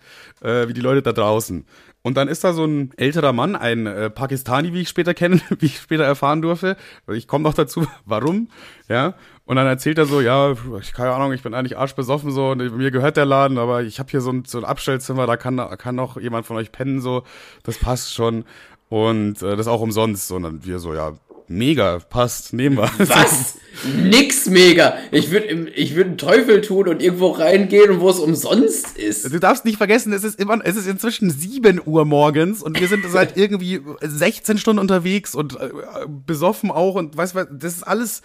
äh, 0.42 0.68
wie 0.68 0.74
die 0.74 0.82
Leute 0.82 1.02
da 1.02 1.14
draußen. 1.14 1.66
Und 2.10 2.16
dann 2.16 2.28
ist 2.28 2.44
da 2.44 2.54
so 2.54 2.66
ein 2.66 2.92
älterer 2.98 3.34
Mann, 3.34 3.56
ein 3.56 3.86
äh, 3.86 4.10
Pakistani, 4.10 4.74
wie 4.74 4.82
ich 4.82 4.90
später 4.90 5.14
kenne, 5.14 5.42
wie 5.60 5.68
ich 5.68 5.78
später 5.78 6.06
erfahren 6.06 6.42
durfte. 6.42 6.76
Ich 7.08 7.28
komme 7.28 7.44
noch 7.44 7.54
dazu, 7.54 7.86
warum, 8.06 8.50
ja. 8.88 9.14
Und 9.46 9.58
dann 9.58 9.68
erzählt 9.68 10.00
er 10.00 10.08
so, 10.08 10.20
ja, 10.20 10.56
ich 10.82 10.94
keine 10.94 11.12
Ahnung, 11.12 11.34
ich 11.34 11.44
bin 11.44 11.54
eigentlich 11.54 11.78
arschbesoffen 11.78 12.32
so, 12.32 12.50
und 12.50 12.78
mir 12.78 12.90
gehört 12.90 13.16
der 13.16 13.26
Laden, 13.26 13.60
aber 13.60 13.84
ich 13.84 14.00
habe 14.00 14.10
hier 14.10 14.22
so 14.22 14.32
ein, 14.32 14.44
so 14.44 14.58
ein 14.58 14.66
Abstellzimmer, 14.66 15.28
da 15.28 15.38
kann, 15.38 15.58
kann 15.78 15.94
noch 15.94 16.20
jemand 16.20 16.48
von 16.48 16.58
euch 16.58 16.72
pennen 16.72 17.00
so, 17.00 17.22
das 17.62 17.78
passt 17.78 18.16
schon. 18.16 18.44
Und 18.90 19.44
äh, 19.44 19.56
das 19.56 19.68
auch 19.68 19.82
umsonst. 19.82 20.32
Und 20.32 20.42
dann 20.42 20.66
wir 20.66 20.80
so, 20.80 20.96
ja, 20.96 21.14
mega, 21.50 22.00
passt, 22.00 22.54
nehmen 22.54 22.78
wir. 22.78 22.92
Was? 22.98 23.56
Nix 23.96 24.48
mega. 24.48 24.98
Ich 25.12 25.32
würde 25.32 25.70
ich 25.76 25.96
würd 25.96 26.08
einen 26.08 26.18
Teufel 26.18 26.62
tun 26.62 26.88
und 26.88 27.02
irgendwo 27.02 27.30
reingehen 27.30 28.00
wo 28.00 28.10
es 28.10 28.20
umsonst 28.20 28.98
ist. 28.98 29.32
Du 29.32 29.40
darfst 29.40 29.66
nicht 29.66 29.78
vergessen, 29.78 30.12
es 30.14 30.24
ist 30.24 30.40
immer, 30.40 30.60
es 30.64 30.76
ist 30.76 30.88
inzwischen 30.88 31.30
7 31.30 31.82
Uhr 31.86 32.06
morgens 32.06 32.62
und 32.62 32.80
wir 32.80 32.88
sind 32.88 33.06
seit 33.10 33.38
irgendwie 33.38 33.82
16 34.02 34.58
Stunden 34.58 34.80
unterwegs 34.80 35.36
und 35.36 35.60
äh, 35.60 35.70
besoffen 36.08 36.72
auch 36.72 36.96
und 36.96 37.16
weißt 37.16 37.36
du, 37.36 37.46
das 37.52 37.76
ist 37.78 37.84
alles, 37.84 38.22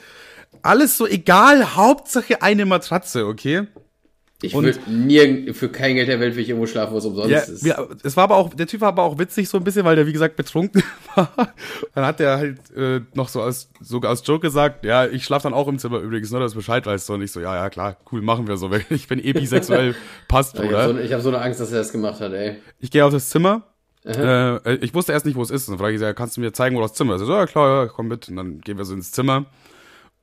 alles 0.63 0.97
so 0.97 1.07
egal, 1.07 1.77
Hauptsache 1.77 2.43
eine 2.43 2.67
Matratze, 2.67 3.27
okay? 3.27 3.67
Ich 4.47 4.55
würde 4.55 4.79
nie 4.91 5.53
für 5.53 5.69
kein 5.69 5.95
Geld 5.95 6.09
der 6.09 6.21
Welt 6.21 6.35
will 6.37 6.43
ich 6.43 6.49
irgendwo 6.49 6.67
schlafen, 6.67 6.93
wo 6.95 6.99
es 6.99 7.05
umsonst 7.05 7.31
Ja, 7.31 7.39
ist. 7.41 7.65
wir, 7.65 7.89
es 8.03 8.17
war 8.17 8.25
aber 8.25 8.37
auch, 8.37 8.53
der 8.55 8.67
Typ 8.67 8.81
war 8.81 8.89
aber 8.89 9.03
auch 9.03 9.19
witzig 9.19 9.49
so 9.49 9.59
ein 9.59 9.65
bisschen, 9.65 9.85
weil 9.85 9.97
der 9.97 10.07
wie 10.07 10.13
gesagt 10.13 10.37
betrunken 10.37 10.83
war. 11.15 11.31
Dann 11.95 12.05
hat 12.07 12.21
der 12.21 12.37
halt 12.37 12.59
äh, 12.77 13.01
noch 13.15 13.29
so 13.29 13.43
als 13.43 13.71
sogar 13.81 14.11
als 14.11 14.27
Joke 14.27 14.41
gesagt, 14.41 14.85
ja, 14.85 15.07
ich 15.07 15.25
schlaf 15.25 15.43
dann 15.43 15.55
auch 15.55 15.69
im 15.69 15.79
Zimmer 15.79 15.99
übrigens, 15.99 16.31
nur 16.31 16.41
dass 16.41 16.53
du 16.53 16.59
Bescheid 16.59 16.85
weißt. 16.87 17.09
Und 17.11 17.23
ich 17.23 17.33
so, 17.33 17.41
ja, 17.41 17.55
ja, 17.55 17.71
klar, 17.71 17.97
cool, 18.13 18.23
machen 18.23 18.47
wir 18.49 18.57
so. 18.57 18.71
Ich 18.91 19.09
bin 19.09 19.25
eh 19.25 19.33
bisexuell, 19.33 19.95
passt, 20.29 20.55
ich 20.55 20.61
habe 20.63 20.69
oder? 20.69 20.89
so, 20.95 20.99
ich 20.99 21.13
hab 21.13 21.21
so 21.21 21.29
eine 21.29 21.41
Angst, 21.41 21.61
dass 21.61 21.73
er 21.73 21.79
das 21.79 21.93
gemacht 21.93 22.21
hat, 22.21 22.33
ey. 22.33 22.57
Ich 22.81 22.91
gehe 22.91 23.05
auf 23.05 23.13
das 23.13 23.31
Zimmer. 23.31 23.63
Äh, 24.07 24.75
ich 24.77 24.93
wusste 24.93 25.13
erst 25.13 25.25
nicht, 25.25 25.35
wo 25.37 25.43
es 25.43 25.51
ist. 25.51 25.69
Dann 25.69 25.79
frage 25.79 25.95
ich, 25.95 26.01
ja, 26.01 26.13
kannst 26.13 26.37
du 26.37 26.43
mir 26.43 26.53
zeigen, 26.53 26.77
wo 26.77 26.81
das 26.83 26.93
Zimmer 26.93 27.15
ist? 27.15 27.23
Er 27.23 27.27
so, 27.27 27.33
ja 27.33 27.47
klar, 27.47 27.85
ja, 27.85 27.91
komm 27.91 28.09
mit. 28.09 28.29
Und 28.29 28.37
dann 28.37 28.61
gehen 28.61 28.77
wir 28.77 28.85
so 28.85 28.93
ins 28.95 29.13
Zimmer. 29.13 29.47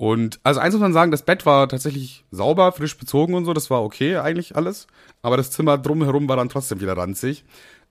Und 0.01 0.39
also 0.41 0.59
eins 0.59 0.73
muss 0.73 0.81
man 0.81 0.93
sagen, 0.93 1.11
das 1.11 1.21
Bett 1.21 1.45
war 1.45 1.69
tatsächlich 1.69 2.25
sauber, 2.31 2.71
frisch 2.71 2.97
bezogen 2.97 3.35
und 3.35 3.45
so, 3.45 3.53
das 3.53 3.69
war 3.69 3.83
okay 3.83 4.17
eigentlich 4.17 4.55
alles. 4.55 4.87
Aber 5.21 5.37
das 5.37 5.51
Zimmer 5.51 5.77
drumherum 5.77 6.27
war 6.27 6.37
dann 6.37 6.49
trotzdem 6.49 6.81
wieder 6.81 6.97
ranzig. 6.97 7.45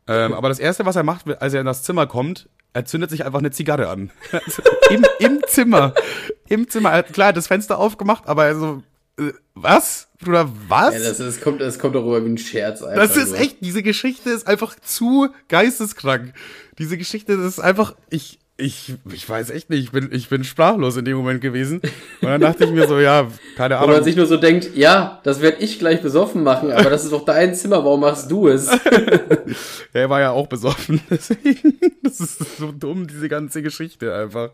Ähm, 0.09 0.33
aber 0.33 0.49
das 0.49 0.59
Erste, 0.59 0.85
was 0.85 0.97
er 0.97 1.05
macht, 1.05 1.41
als 1.41 1.55
er 1.55 1.61
in 1.61 1.67
das 1.67 1.85
Zimmer 1.85 2.09
kommt, 2.09 2.49
er 2.73 2.85
zündet 2.85 3.11
sich 3.11 3.25
einfach 3.25 3.39
eine 3.39 3.53
Zigarre 3.53 3.89
an. 3.91 4.11
Im, 4.91 5.07
Im 5.21 5.41
Zimmer. 5.47 5.95
Im 6.49 6.69
Zimmer. 6.69 6.91
Er 6.91 6.97
hat 6.97 7.13
klar 7.13 7.33
das 7.33 7.47
Fenster 7.47 7.79
aufgemacht, 7.79 8.27
aber 8.27 8.43
also, 8.43 8.83
was? 9.55 10.09
Bruder, 10.21 10.51
was? 10.67 10.95
Ja, 10.95 11.01
das, 11.01 11.21
ist, 11.21 11.41
kommt, 11.41 11.61
das 11.61 11.79
kommt 11.79 11.95
doch 11.95 12.03
rüber 12.03 12.25
wie 12.25 12.31
ein 12.31 12.39
Scherz. 12.39 12.83
Einfach 12.83 13.07
Das 13.07 13.17
ist 13.17 13.31
nur. 13.31 13.39
echt, 13.39 13.59
diese 13.61 13.85
Geschichte 13.85 14.31
ist 14.31 14.49
einfach 14.49 14.75
zu 14.81 15.29
geisteskrank. 15.47 16.33
Diese 16.77 16.99
Geschichte, 16.99 17.37
das 17.37 17.47
ist 17.47 17.61
einfach, 17.61 17.95
ich, 18.11 18.41
ich, 18.61 18.95
ich 19.13 19.29
weiß 19.29 19.51
echt 19.51 19.71
nicht, 19.71 19.85
ich 19.85 19.91
bin, 19.93 20.09
ich 20.13 20.29
bin 20.29 20.45
sprachlos 20.45 20.97
in 20.97 21.05
dem 21.05 21.17
Moment 21.17 21.41
gewesen. 21.41 21.81
Und 22.21 22.29
dann 22.29 22.41
dachte 22.41 22.65
ich 22.65 22.71
mir 22.71 22.87
so, 22.87 22.99
ja, 22.99 23.27
keine 23.57 23.77
Wo 23.77 23.81
man 23.81 23.91
Ahnung. 23.91 24.05
sich 24.05 24.17
nur 24.17 24.27
so 24.27 24.37
denkt, 24.37 24.71
ja, 24.75 25.21
das 25.25 25.41
werde 25.41 25.59
ich 25.61 25.79
gleich 25.79 26.03
besoffen 26.03 26.43
machen, 26.43 26.73
aber 26.73 26.91
das 26.91 27.05
ist 27.05 27.13
doch 27.13 27.25
dein 27.25 27.55
Zimmer, 27.55 27.85
warum 27.85 28.01
machst 28.01 28.31
du 28.31 28.49
es? 28.49 28.71
Er 29.93 30.09
war 30.09 30.21
ja 30.21 30.31
auch 30.31 30.47
besoffen, 30.47 31.01
deswegen, 31.11 31.79
das 32.03 32.21
ist 32.21 32.59
so 32.59 32.71
dumm, 32.71 33.09
diese 33.09 33.29
ganze 33.29 33.61
Geschichte 33.61 34.15
einfach. 34.15 34.51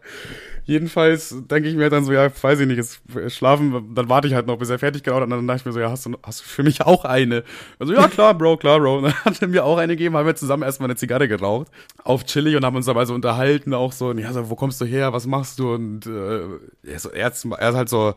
Jedenfalls 0.64 1.34
denke 1.50 1.68
ich 1.68 1.76
mir 1.76 1.90
dann 1.90 2.04
so, 2.04 2.12
ja, 2.12 2.30
weiß 2.42 2.60
ich 2.60 2.66
nicht, 2.66 2.78
jetzt 2.78 3.00
schlafen, 3.28 3.94
dann 3.94 4.08
warte 4.08 4.28
ich 4.28 4.34
halt 4.34 4.46
noch, 4.46 4.56
bis 4.56 4.70
er 4.70 4.78
fertig 4.78 5.02
geraucht 5.02 5.20
hat. 5.20 5.24
Und 5.24 5.30
dann 5.30 5.46
dachte 5.46 5.60
ich 5.60 5.66
mir 5.66 5.72
so, 5.72 5.80
ja, 5.80 5.90
hast 5.90 6.06
du, 6.06 6.16
hast 6.22 6.40
du 6.40 6.44
für 6.44 6.62
mich 6.62 6.82
auch 6.82 7.04
eine? 7.04 7.44
Also, 7.78 7.92
ja, 7.92 8.08
klar, 8.08 8.32
Bro, 8.32 8.56
klar, 8.56 8.80
Bro. 8.80 8.98
Und 8.98 9.02
dann 9.04 9.24
hat 9.24 9.42
er 9.42 9.48
mir 9.48 9.64
auch 9.64 9.76
eine 9.78 9.94
gegeben, 9.94 10.16
haben 10.16 10.26
wir 10.26 10.34
zusammen 10.34 10.62
erstmal 10.62 10.88
eine 10.88 10.96
Zigarre 10.96 11.28
geraucht. 11.28 11.68
Auf 12.02 12.24
chillig 12.24 12.56
und 12.56 12.64
haben 12.64 12.76
uns 12.76 12.86
dabei 12.86 13.04
so 13.04 13.14
unterhalten, 13.14 13.74
auch 13.74 13.92
so, 13.98 14.08
und 14.08 14.18
ja, 14.18 14.32
so, 14.32 14.50
wo 14.50 14.54
kommst 14.56 14.80
du 14.80 14.84
her, 14.84 15.12
was 15.12 15.26
machst 15.26 15.58
du? 15.58 15.72
Und 15.74 16.06
äh, 16.06 16.40
er, 16.84 16.96
ist, 16.96 17.06
er, 17.06 17.28
ist, 17.30 17.46
halt 17.60 17.88
so 17.88 18.14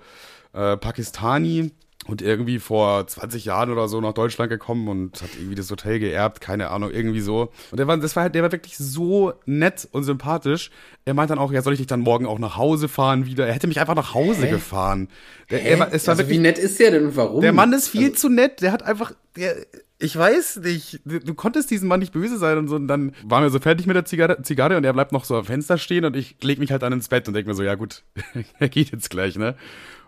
äh, 0.54 0.78
Pakistani 0.78 1.72
und 2.08 2.22
irgendwie 2.22 2.60
vor 2.60 3.06
20 3.06 3.46
Jahren 3.46 3.72
oder 3.72 3.88
so 3.88 4.02
nach 4.02 4.14
Deutschland 4.14 4.50
gekommen 4.50 4.88
und 4.88 5.22
hat 5.22 5.30
irgendwie 5.36 5.56
das 5.56 5.70
Hotel 5.70 6.00
geerbt, 6.00 6.42
keine 6.42 6.70
Ahnung, 6.70 6.92
irgendwie 6.92 7.20
so. 7.20 7.52
Und 7.72 7.78
der 7.80 7.88
war, 7.88 7.98
das 7.98 8.16
war 8.16 8.24
halt, 8.24 8.36
der 8.36 8.42
war 8.42 8.52
wirklich 8.52 8.78
so 8.78 9.34
nett 9.46 9.88
und 9.92 10.06
sympathisch. 10.06 10.72
Er 11.06 11.14
meint 11.14 11.30
dann 11.30 11.40
auch, 11.40 11.52
ja, 11.52 11.62
soll 11.62 11.74
ich 11.74 11.80
dich 11.80 11.88
dann 11.88 12.00
morgen 12.00 12.26
auch 12.26 12.40
nach 12.40 12.58
Hause 12.58 12.88
fahren 12.88 13.26
wieder? 13.26 13.46
Er 13.48 13.54
hätte 13.54 13.68
mich 13.68 13.80
einfach 13.80 13.96
nach 13.96 14.14
Hause 14.14 14.48
Hä? 14.48 14.50
gefahren. 14.50 15.10
Der, 15.52 15.64
er, 15.64 15.94
es 15.94 16.08
war 16.08 16.14
also, 16.14 16.24
wirklich, 16.24 16.38
wie 16.38 16.42
nett 16.42 16.58
ist 16.58 16.80
der 16.80 16.92
denn 16.92 17.06
und 17.08 17.16
warum? 17.16 17.42
der 17.42 17.54
Mann 17.54 17.74
ist 17.74 17.90
viel 17.90 18.06
Also, 18.06 18.16
zu 18.16 18.30
nett. 18.30 18.62
Der 18.62 18.72
hat 18.72 18.84
einfach, 18.84 19.12
der, 19.36 19.56
ich 20.02 20.16
weiß 20.16 20.58
nicht, 20.58 21.02
du, 21.04 21.20
du 21.20 21.34
konntest 21.34 21.70
diesem 21.70 21.90
Mann 21.90 22.00
nicht 22.00 22.14
böse 22.14 22.38
sein 22.38 22.58
und 22.58 22.70
so. 22.70 22.76
Und 22.78 22.88
dann 22.88 23.14
waren 23.24 23.44
wir 23.44 23.50
so 23.50 23.60
fertig 23.60 23.86
mit 23.86 23.98
der 23.98 24.06
Zigarre, 24.06 24.42
Zigarre 24.42 24.78
und 24.78 24.86
er 24.86 24.94
bleibt 24.94 25.12
noch 25.12 25.26
so 25.26 25.36
am 25.36 25.44
Fenster 25.46 25.78
stehen 25.78 26.06
und 26.06 26.16
ich 26.16 26.38
leg 26.42 26.58
mich 26.58 26.72
halt 26.72 26.82
dann 26.82 26.94
ins 26.94 27.10
Bett 27.10 27.28
und 27.28 27.34
denk 27.34 27.46
mir 27.48 27.54
so, 27.54 27.64
ja 27.64 27.76
gut, 27.76 28.04
er 28.60 28.70
geht 28.70 28.92
jetzt 28.92 29.10
gleich, 29.10 29.36
ne? 29.36 29.56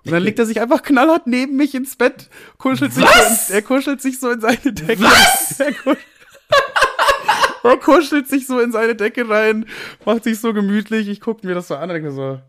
Und 0.03 0.13
dann 0.13 0.23
legt 0.23 0.39
er 0.39 0.47
sich 0.47 0.59
einfach 0.61 0.81
knallhart 0.81 1.27
neben 1.27 1.57
mich 1.57 1.75
ins 1.75 1.95
Bett, 1.95 2.29
kuschelt 2.57 2.93
sich, 2.93 3.03
Was? 3.03 3.47
so 3.49 3.53
in, 3.53 3.59
er 3.59 3.61
kuschelt 3.61 4.01
sich 4.01 4.19
so 4.19 4.31
in 4.31 4.41
seine 4.41 4.73
Decke. 4.73 5.03
Was? 5.03 5.59
Er, 5.59 5.73
kuschelt, 5.73 6.05
er 7.63 7.77
kuschelt 7.77 8.27
sich 8.27 8.47
so 8.47 8.59
in 8.59 8.71
seine 8.71 8.95
Decke 8.95 9.29
rein, 9.29 9.65
macht 10.05 10.23
sich 10.23 10.39
so 10.39 10.53
gemütlich. 10.53 11.07
Ich 11.07 11.21
guck 11.21 11.43
mir 11.43 11.53
das 11.53 11.67
so 11.67 11.75
an 11.75 11.83
und 11.83 11.89
denke 11.89 12.09
mir 12.09 12.15
so, 12.15 12.39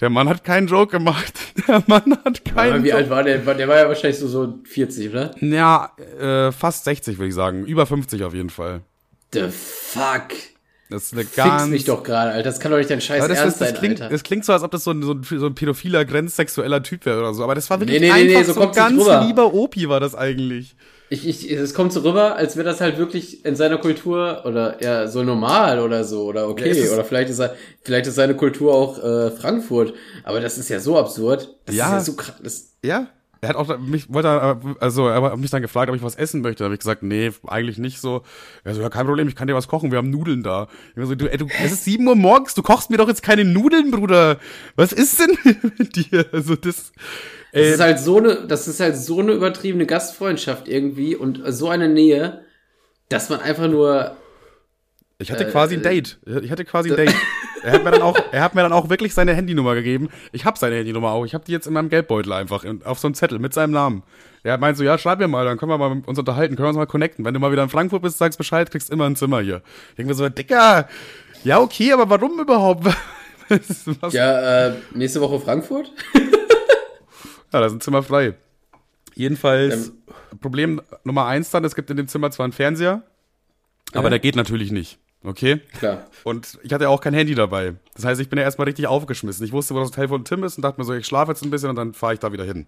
der 0.00 0.10
Mann 0.10 0.28
hat 0.28 0.44
keinen 0.44 0.66
Joke 0.66 0.92
gemacht. 0.92 1.34
Der 1.66 1.82
Mann 1.86 2.16
hat 2.24 2.44
keinen 2.44 2.74
aber 2.74 2.84
wie 2.84 2.88
Joke 2.88 2.98
alt 2.98 3.10
war 3.10 3.22
der? 3.24 3.38
Der 3.38 3.66
war 3.68 3.76
ja 3.76 3.88
wahrscheinlich 3.88 4.18
so, 4.18 4.28
so 4.28 4.58
40, 4.64 5.10
oder? 5.10 5.30
ja, 5.40 5.90
äh, 6.20 6.52
fast 6.52 6.84
60 6.84 7.18
würde 7.18 7.28
ich 7.28 7.34
sagen. 7.34 7.64
Über 7.64 7.86
50 7.86 8.22
auf 8.22 8.34
jeden 8.34 8.50
Fall. 8.50 8.82
The 9.32 9.48
fuck? 9.48 10.28
Das 10.88 11.04
ist 11.04 11.12
eine 11.14 11.22
Fix 11.22 11.34
ganz. 11.36 11.68
mich 11.70 11.84
doch 11.84 12.02
gerade, 12.02 12.30
Alter. 12.30 12.44
Das 12.44 12.60
kann 12.60 12.70
doch 12.70 12.78
nicht 12.78 12.88
dein 12.90 13.00
scheiß 13.00 13.26
das, 13.26 13.38
Ernst 13.38 13.44
das, 13.44 13.58
das, 13.58 13.68
sein, 13.70 13.78
klingt, 13.78 14.00
Alter. 14.02 14.12
das 14.12 14.22
klingt 14.22 14.44
so, 14.44 14.52
als 14.52 14.62
ob 14.62 14.70
das 14.70 14.84
so 14.84 14.92
ein, 14.92 15.02
so 15.02 15.12
ein, 15.14 15.22
so 15.24 15.46
ein 15.46 15.54
pädophiler, 15.54 16.04
grenzsexueller 16.04 16.82
Typ 16.82 17.04
wäre 17.06 17.18
oder 17.18 17.34
so. 17.34 17.42
Aber 17.42 17.54
das 17.54 17.68
war 17.70 17.80
wirklich 17.80 18.00
Nee, 18.00 18.08
nee, 18.08 18.12
nee, 18.24 18.36
einfach 18.36 18.40
nee, 18.40 18.44
so 18.46 18.52
so, 18.52 18.60
kommt's 18.60 18.76
nicht 18.76 18.86
ganz 18.88 19.00
rüber. 19.02 19.24
lieber 19.26 19.52
Opi 19.54 19.88
war 19.88 19.98
das 20.00 20.14
eigentlich. 20.14 20.76
Ich, 21.08 21.26
ich, 21.28 21.50
es 21.52 21.72
kommt 21.72 21.92
so 21.92 22.00
rüber, 22.00 22.34
als 22.36 22.56
wäre 22.56 22.64
das 22.64 22.80
halt 22.80 22.98
wirklich 22.98 23.44
in 23.44 23.54
seiner 23.54 23.78
Kultur 23.78 24.42
oder 24.44 24.82
ja 24.82 25.06
so 25.06 25.22
normal 25.22 25.78
oder 25.78 26.02
so 26.02 26.24
oder 26.24 26.48
okay 26.48 26.72
Ja, 26.72 26.92
oder 26.92 27.04
vielleicht 27.04 27.30
ist 27.30 27.38
er, 27.38 27.54
vielleicht 27.82 28.08
ist 28.08 28.16
seine 28.16 28.34
Kultur 28.34 28.74
auch 28.74 28.98
äh, 29.02 29.30
Frankfurt, 29.30 29.94
aber 30.24 30.40
das 30.40 30.58
ist 30.58 30.68
ja 30.68 30.80
so 30.80 30.98
absurd. 30.98 31.54
Das 31.64 31.76
Ja. 31.76 31.86
ist 31.86 31.92
ja 31.92 32.00
so 32.00 32.12
krass. 32.14 32.34
Das, 32.42 32.70
Ja. 32.84 33.06
Er 33.40 33.50
hat 33.50 33.56
auch 33.56 33.78
mich, 33.78 34.12
wollte, 34.12 34.58
also 34.80 35.08
er 35.08 35.22
hat 35.22 35.38
mich 35.38 35.50
dann 35.50 35.62
gefragt, 35.62 35.90
ob 35.90 35.96
ich 35.96 36.02
was 36.02 36.16
essen 36.16 36.40
möchte. 36.40 36.60
Da 36.60 36.64
habe 36.64 36.74
ich 36.74 36.80
gesagt, 36.80 37.02
nee, 37.02 37.30
eigentlich 37.46 37.78
nicht 37.78 38.00
so. 38.00 38.22
Er 38.64 38.74
so, 38.74 38.80
ja, 38.80 38.88
kein 38.88 39.06
Problem, 39.06 39.28
ich 39.28 39.36
kann 39.36 39.46
dir 39.46 39.54
was 39.54 39.68
kochen, 39.68 39.90
wir 39.90 39.98
haben 39.98 40.10
Nudeln 40.10 40.42
da. 40.42 40.68
Ich 40.96 41.04
so, 41.06 41.14
du, 41.14 41.30
ey, 41.30 41.36
du, 41.36 41.46
es 41.62 41.72
ist 41.72 41.84
7 41.84 42.06
Uhr 42.06 42.16
morgens, 42.16 42.54
du 42.54 42.62
kochst 42.62 42.90
mir 42.90 42.96
doch 42.96 43.08
jetzt 43.08 43.22
keine 43.22 43.44
Nudeln, 43.44 43.90
Bruder. 43.90 44.38
Was 44.74 44.92
ist 44.92 45.20
denn 45.20 45.36
mit 45.78 45.96
dir? 45.96 46.26
Also 46.32 46.56
das, 46.56 46.92
das 47.52 47.62
ey, 47.62 47.72
ist 47.72 47.80
halt 47.80 47.98
so 47.98 48.18
eine, 48.18 48.46
das 48.46 48.68
ist 48.68 48.80
halt 48.80 48.96
so 48.96 49.20
eine 49.20 49.32
übertriebene 49.32 49.86
Gastfreundschaft 49.86 50.68
irgendwie 50.68 51.14
und 51.14 51.42
so 51.46 51.68
eine 51.68 51.88
Nähe, 51.88 52.40
dass 53.08 53.28
man 53.28 53.40
einfach 53.40 53.68
nur 53.68 54.16
Ich 55.18 55.30
hatte 55.32 55.46
Äh, 55.46 55.50
quasi 55.50 55.74
ein 55.76 55.82
Date. 55.82 56.18
Ich 56.42 56.50
hatte 56.50 56.64
quasi 56.64 56.90
ein 56.90 56.96
Date. 56.96 57.14
er 57.62 57.72
hat 57.72 57.84
mir 57.84 57.90
dann 57.90 58.02
auch, 58.02 58.16
er 58.32 58.42
hat 58.42 58.54
mir 58.54 58.62
dann 58.62 58.72
auch 58.72 58.90
wirklich 58.90 59.14
seine 59.14 59.34
Handynummer 59.34 59.74
gegeben. 59.74 60.10
Ich 60.32 60.44
habe 60.44 60.58
seine 60.58 60.76
Handynummer 60.76 61.10
auch. 61.12 61.24
Ich 61.24 61.32
habe 61.34 61.44
die 61.44 61.52
jetzt 61.52 61.66
in 61.66 61.72
meinem 61.72 61.88
Geldbeutel 61.88 62.32
einfach 62.32 62.64
in, 62.64 62.84
auf 62.84 62.98
so 62.98 63.08
einem 63.08 63.14
Zettel 63.14 63.38
mit 63.38 63.54
seinem 63.54 63.70
Namen. 63.72 64.02
Er 64.42 64.58
meint 64.58 64.76
so, 64.76 64.84
ja, 64.84 64.96
schreib 64.98 65.18
mir 65.18 65.26
mal, 65.26 65.44
dann 65.44 65.56
können 65.58 65.70
wir 65.72 65.78
mal 65.78 66.02
uns 66.06 66.18
unterhalten, 66.18 66.54
können 66.54 66.66
wir 66.66 66.68
uns 66.68 66.76
mal 66.76 66.86
connecten. 66.86 67.24
Wenn 67.24 67.34
du 67.34 67.40
mal 67.40 67.50
wieder 67.50 67.62
in 67.62 67.68
Frankfurt 67.70 68.02
bist, 68.02 68.18
sagst 68.18 68.38
Bescheid, 68.38 68.70
kriegst 68.70 68.90
immer 68.90 69.06
ein 69.06 69.16
Zimmer 69.16 69.40
hier. 69.40 69.62
Ich 69.90 69.96
denke 69.96 70.10
mir 70.10 70.14
so, 70.14 70.28
Dicker, 70.28 70.86
ja 71.44 71.60
okay, 71.60 71.92
aber 71.92 72.08
warum 72.10 72.38
überhaupt? 72.40 72.86
Ja. 74.10 74.66
äh, 74.68 74.74
nächste 74.92 75.20
Woche 75.20 75.38
Frankfurt. 75.38 75.92
ja, 76.14 77.60
da 77.60 77.64
ist 77.66 77.72
ein 77.74 77.80
Zimmer 77.80 78.02
frei. 78.02 78.34
Jedenfalls, 79.14 79.88
Ähm. 79.88 80.38
Problem 80.40 80.82
Nummer 81.04 81.26
eins 81.26 81.50
dann, 81.50 81.64
es 81.64 81.74
gibt 81.76 81.88
in 81.90 81.96
dem 81.96 82.08
Zimmer 82.08 82.30
zwar 82.32 82.44
einen 82.44 82.52
Fernseher, 82.52 83.02
aber 83.92 84.04
Ja. 84.04 84.10
der 84.10 84.18
geht 84.18 84.34
natürlich 84.36 84.72
nicht. 84.72 84.98
Okay? 85.24 85.60
Klar. 85.78 86.06
Und 86.24 86.58
ich 86.62 86.72
hatte 86.72 86.84
ja 86.84 86.90
auch 86.90 87.00
kein 87.00 87.14
Handy 87.14 87.34
dabei. 87.34 87.74
Das 87.94 88.04
heißt, 88.04 88.20
ich 88.20 88.28
bin 88.28 88.38
ja 88.38 88.44
erstmal 88.44 88.66
richtig 88.66 88.86
aufgeschmissen. 88.86 89.44
Ich 89.44 89.52
wusste, 89.52 89.74
wo 89.74 89.80
das 89.80 89.88
Hotel 89.88 90.08
von 90.08 90.24
Tim 90.24 90.44
ist 90.44 90.56
und 90.56 90.62
dachte 90.62 90.80
mir 90.80 90.84
so, 90.84 90.94
ich 90.94 91.06
schlafe 91.06 91.32
jetzt 91.32 91.42
ein 91.42 91.50
bisschen 91.50 91.70
und 91.70 91.76
dann 91.76 91.94
fahre 91.94 92.14
ich 92.14 92.20
da 92.20 92.32
wieder 92.32 92.44
hin. 92.44 92.66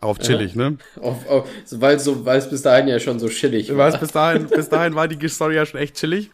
Auf 0.00 0.18
chillig, 0.20 0.54
ne? 0.54 0.78
Auf, 1.00 1.28
auf, 1.28 1.48
weil 1.72 1.98
so, 1.98 2.24
es 2.24 2.48
bis 2.48 2.62
dahin 2.62 2.86
ja 2.86 3.00
schon 3.00 3.18
so 3.18 3.28
chillig 3.28 3.68
war. 3.70 3.78
weißt, 3.78 4.00
bis 4.00 4.12
dahin, 4.12 4.46
bis 4.46 4.68
dahin 4.68 4.94
war 4.94 5.08
die 5.08 5.28
Story 5.28 5.56
ja 5.56 5.66
schon 5.66 5.80
echt 5.80 5.96
chillig. 5.96 6.30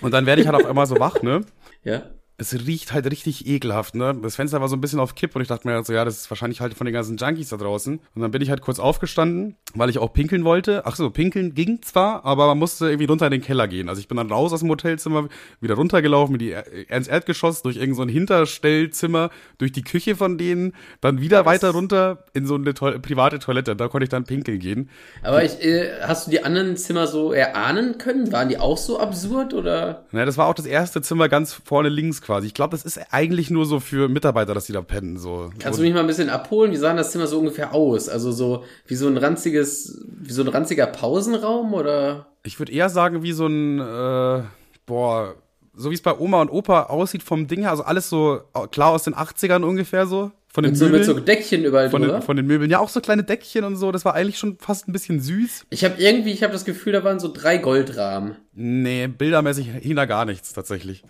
Und 0.00 0.12
dann 0.12 0.26
werde 0.26 0.40
ich 0.40 0.48
halt 0.48 0.56
auf 0.56 0.66
einmal 0.66 0.86
so 0.86 0.98
wach, 0.98 1.20
ne? 1.20 1.44
Ja. 1.82 2.04
Es 2.36 2.52
riecht 2.66 2.92
halt 2.92 3.08
richtig 3.10 3.46
ekelhaft, 3.46 3.94
ne? 3.94 4.12
Das 4.20 4.34
Fenster 4.34 4.60
war 4.60 4.68
so 4.68 4.74
ein 4.74 4.80
bisschen 4.80 4.98
auf 4.98 5.14
Kipp 5.14 5.36
und 5.36 5.42
ich 5.42 5.46
dachte 5.46 5.68
mir 5.68 5.74
halt 5.74 5.86
so, 5.86 5.92
ja, 5.92 6.04
das 6.04 6.16
ist 6.16 6.30
wahrscheinlich 6.30 6.60
halt 6.60 6.74
von 6.74 6.84
den 6.84 6.92
ganzen 6.92 7.16
Junkies 7.16 7.50
da 7.50 7.56
draußen. 7.56 8.00
Und 8.12 8.22
dann 8.22 8.32
bin 8.32 8.42
ich 8.42 8.50
halt 8.50 8.60
kurz 8.60 8.80
aufgestanden, 8.80 9.54
weil 9.74 9.88
ich 9.88 9.98
auch 9.98 10.12
pinkeln 10.12 10.42
wollte. 10.44 10.82
Ach 10.84 10.96
so, 10.96 11.10
pinkeln 11.10 11.54
ging 11.54 11.80
zwar, 11.82 12.24
aber 12.24 12.48
man 12.48 12.58
musste 12.58 12.86
irgendwie 12.86 13.04
runter 13.04 13.26
in 13.26 13.30
den 13.30 13.40
Keller 13.40 13.68
gehen. 13.68 13.88
Also 13.88 14.00
ich 14.00 14.08
bin 14.08 14.16
dann 14.16 14.32
raus 14.32 14.52
aus 14.52 14.60
dem 14.60 14.68
Hotelzimmer, 14.68 15.28
wieder 15.60 15.76
runtergelaufen, 15.76 16.36
die 16.36 16.56
ins 16.88 17.06
Erdgeschoss, 17.06 17.62
durch 17.62 17.76
irgend 17.76 17.94
so 17.94 18.02
ein 18.02 18.08
Hinterstellzimmer, 18.08 19.30
durch 19.58 19.70
die 19.70 19.82
Küche 19.82 20.16
von 20.16 20.36
denen, 20.36 20.72
dann 21.00 21.20
wieder 21.20 21.46
weiter 21.46 21.70
runter 21.70 22.24
in 22.32 22.46
so 22.46 22.56
eine 22.56 22.74
Toil 22.74 22.98
private 22.98 23.38
Toilette. 23.38 23.76
Da 23.76 23.86
konnte 23.86 24.04
ich 24.04 24.10
dann 24.10 24.24
pinkeln 24.24 24.58
gehen. 24.58 24.90
Aber 25.22 25.44
ich, 25.44 25.62
äh, 25.62 26.00
hast 26.02 26.26
du 26.26 26.32
die 26.32 26.42
anderen 26.42 26.76
Zimmer 26.76 27.06
so 27.06 27.32
erahnen 27.32 27.96
können? 27.98 28.32
Waren 28.32 28.48
die 28.48 28.58
auch 28.58 28.78
so 28.78 28.98
absurd 28.98 29.54
oder? 29.54 30.06
Ja, 30.10 30.24
das 30.24 30.36
war 30.36 30.48
auch 30.48 30.54
das 30.54 30.66
erste 30.66 31.00
Zimmer 31.00 31.28
ganz 31.28 31.52
vorne 31.52 31.90
links 31.90 32.23
quasi. 32.24 32.46
Ich 32.46 32.54
glaube, 32.54 32.72
das 32.72 32.84
ist 32.84 32.98
eigentlich 33.10 33.50
nur 33.50 33.66
so 33.66 33.80
für 33.80 34.08
Mitarbeiter, 34.08 34.54
dass 34.54 34.66
die 34.66 34.72
da 34.72 34.82
pennen. 34.82 35.18
So. 35.18 35.50
Kannst 35.58 35.78
du 35.78 35.82
mich 35.82 35.94
mal 35.94 36.00
ein 36.00 36.06
bisschen 36.06 36.30
abholen? 36.30 36.72
Wie 36.72 36.76
sah 36.76 36.94
das 36.94 37.12
Zimmer 37.12 37.26
so 37.26 37.38
ungefähr 37.38 37.72
aus? 37.74 38.08
Also 38.08 38.32
so 38.32 38.64
wie 38.86 38.96
so 38.96 39.06
ein 39.06 39.16
ranziges, 39.16 40.02
wie 40.08 40.32
so 40.32 40.42
ein 40.42 40.48
ranziger 40.48 40.86
Pausenraum 40.86 41.74
oder? 41.74 42.26
Ich 42.42 42.58
würde 42.58 42.72
eher 42.72 42.88
sagen, 42.88 43.22
wie 43.22 43.32
so 43.32 43.46
ein, 43.46 43.78
äh, 43.78 44.42
boah, 44.86 45.34
so 45.76 45.90
wie 45.90 45.94
es 45.94 46.02
bei 46.02 46.16
Oma 46.18 46.40
und 46.40 46.50
Opa 46.50 46.84
aussieht 46.84 47.22
vom 47.22 47.46
Ding 47.46 47.60
her, 47.60 47.70
also 47.70 47.84
alles 47.84 48.08
so 48.08 48.40
klar 48.70 48.90
aus 48.90 49.04
den 49.04 49.14
80ern 49.14 49.62
ungefähr 49.62 50.06
so. 50.06 50.30
Von 50.54 50.62
den 50.62 50.70
Mit 50.70 50.78
so, 50.78 50.84
Möbeln. 50.84 51.00
mit 51.00 51.16
so 51.16 51.18
Deckchen 51.18 51.64
überall 51.64 51.90
von, 51.90 52.00
drüber. 52.00 52.20
den, 52.20 52.22
von 52.22 52.36
den 52.36 52.46
Möbeln. 52.46 52.70
Ja, 52.70 52.78
auch 52.78 52.88
so 52.88 53.00
kleine 53.00 53.24
Deckchen 53.24 53.64
und 53.64 53.74
so. 53.74 53.90
Das 53.90 54.04
war 54.04 54.14
eigentlich 54.14 54.38
schon 54.38 54.56
fast 54.60 54.86
ein 54.86 54.92
bisschen 54.92 55.20
süß. 55.20 55.66
ich 55.68 55.84
habe 55.84 56.00
irgendwie, 56.00 56.30
ich 56.30 56.44
habe 56.44 56.52
das 56.52 56.64
Gefühl, 56.64 56.92
da 56.92 57.02
waren 57.02 57.18
so 57.18 57.26
drei 57.26 57.58
Goldrahmen. 57.58 58.36
Nee, 58.52 59.08
bildermäßig 59.08 59.66
hing 59.66 59.96
da 59.96 60.04
gar 60.04 60.24
nichts 60.24 60.52
tatsächlich. 60.52 61.02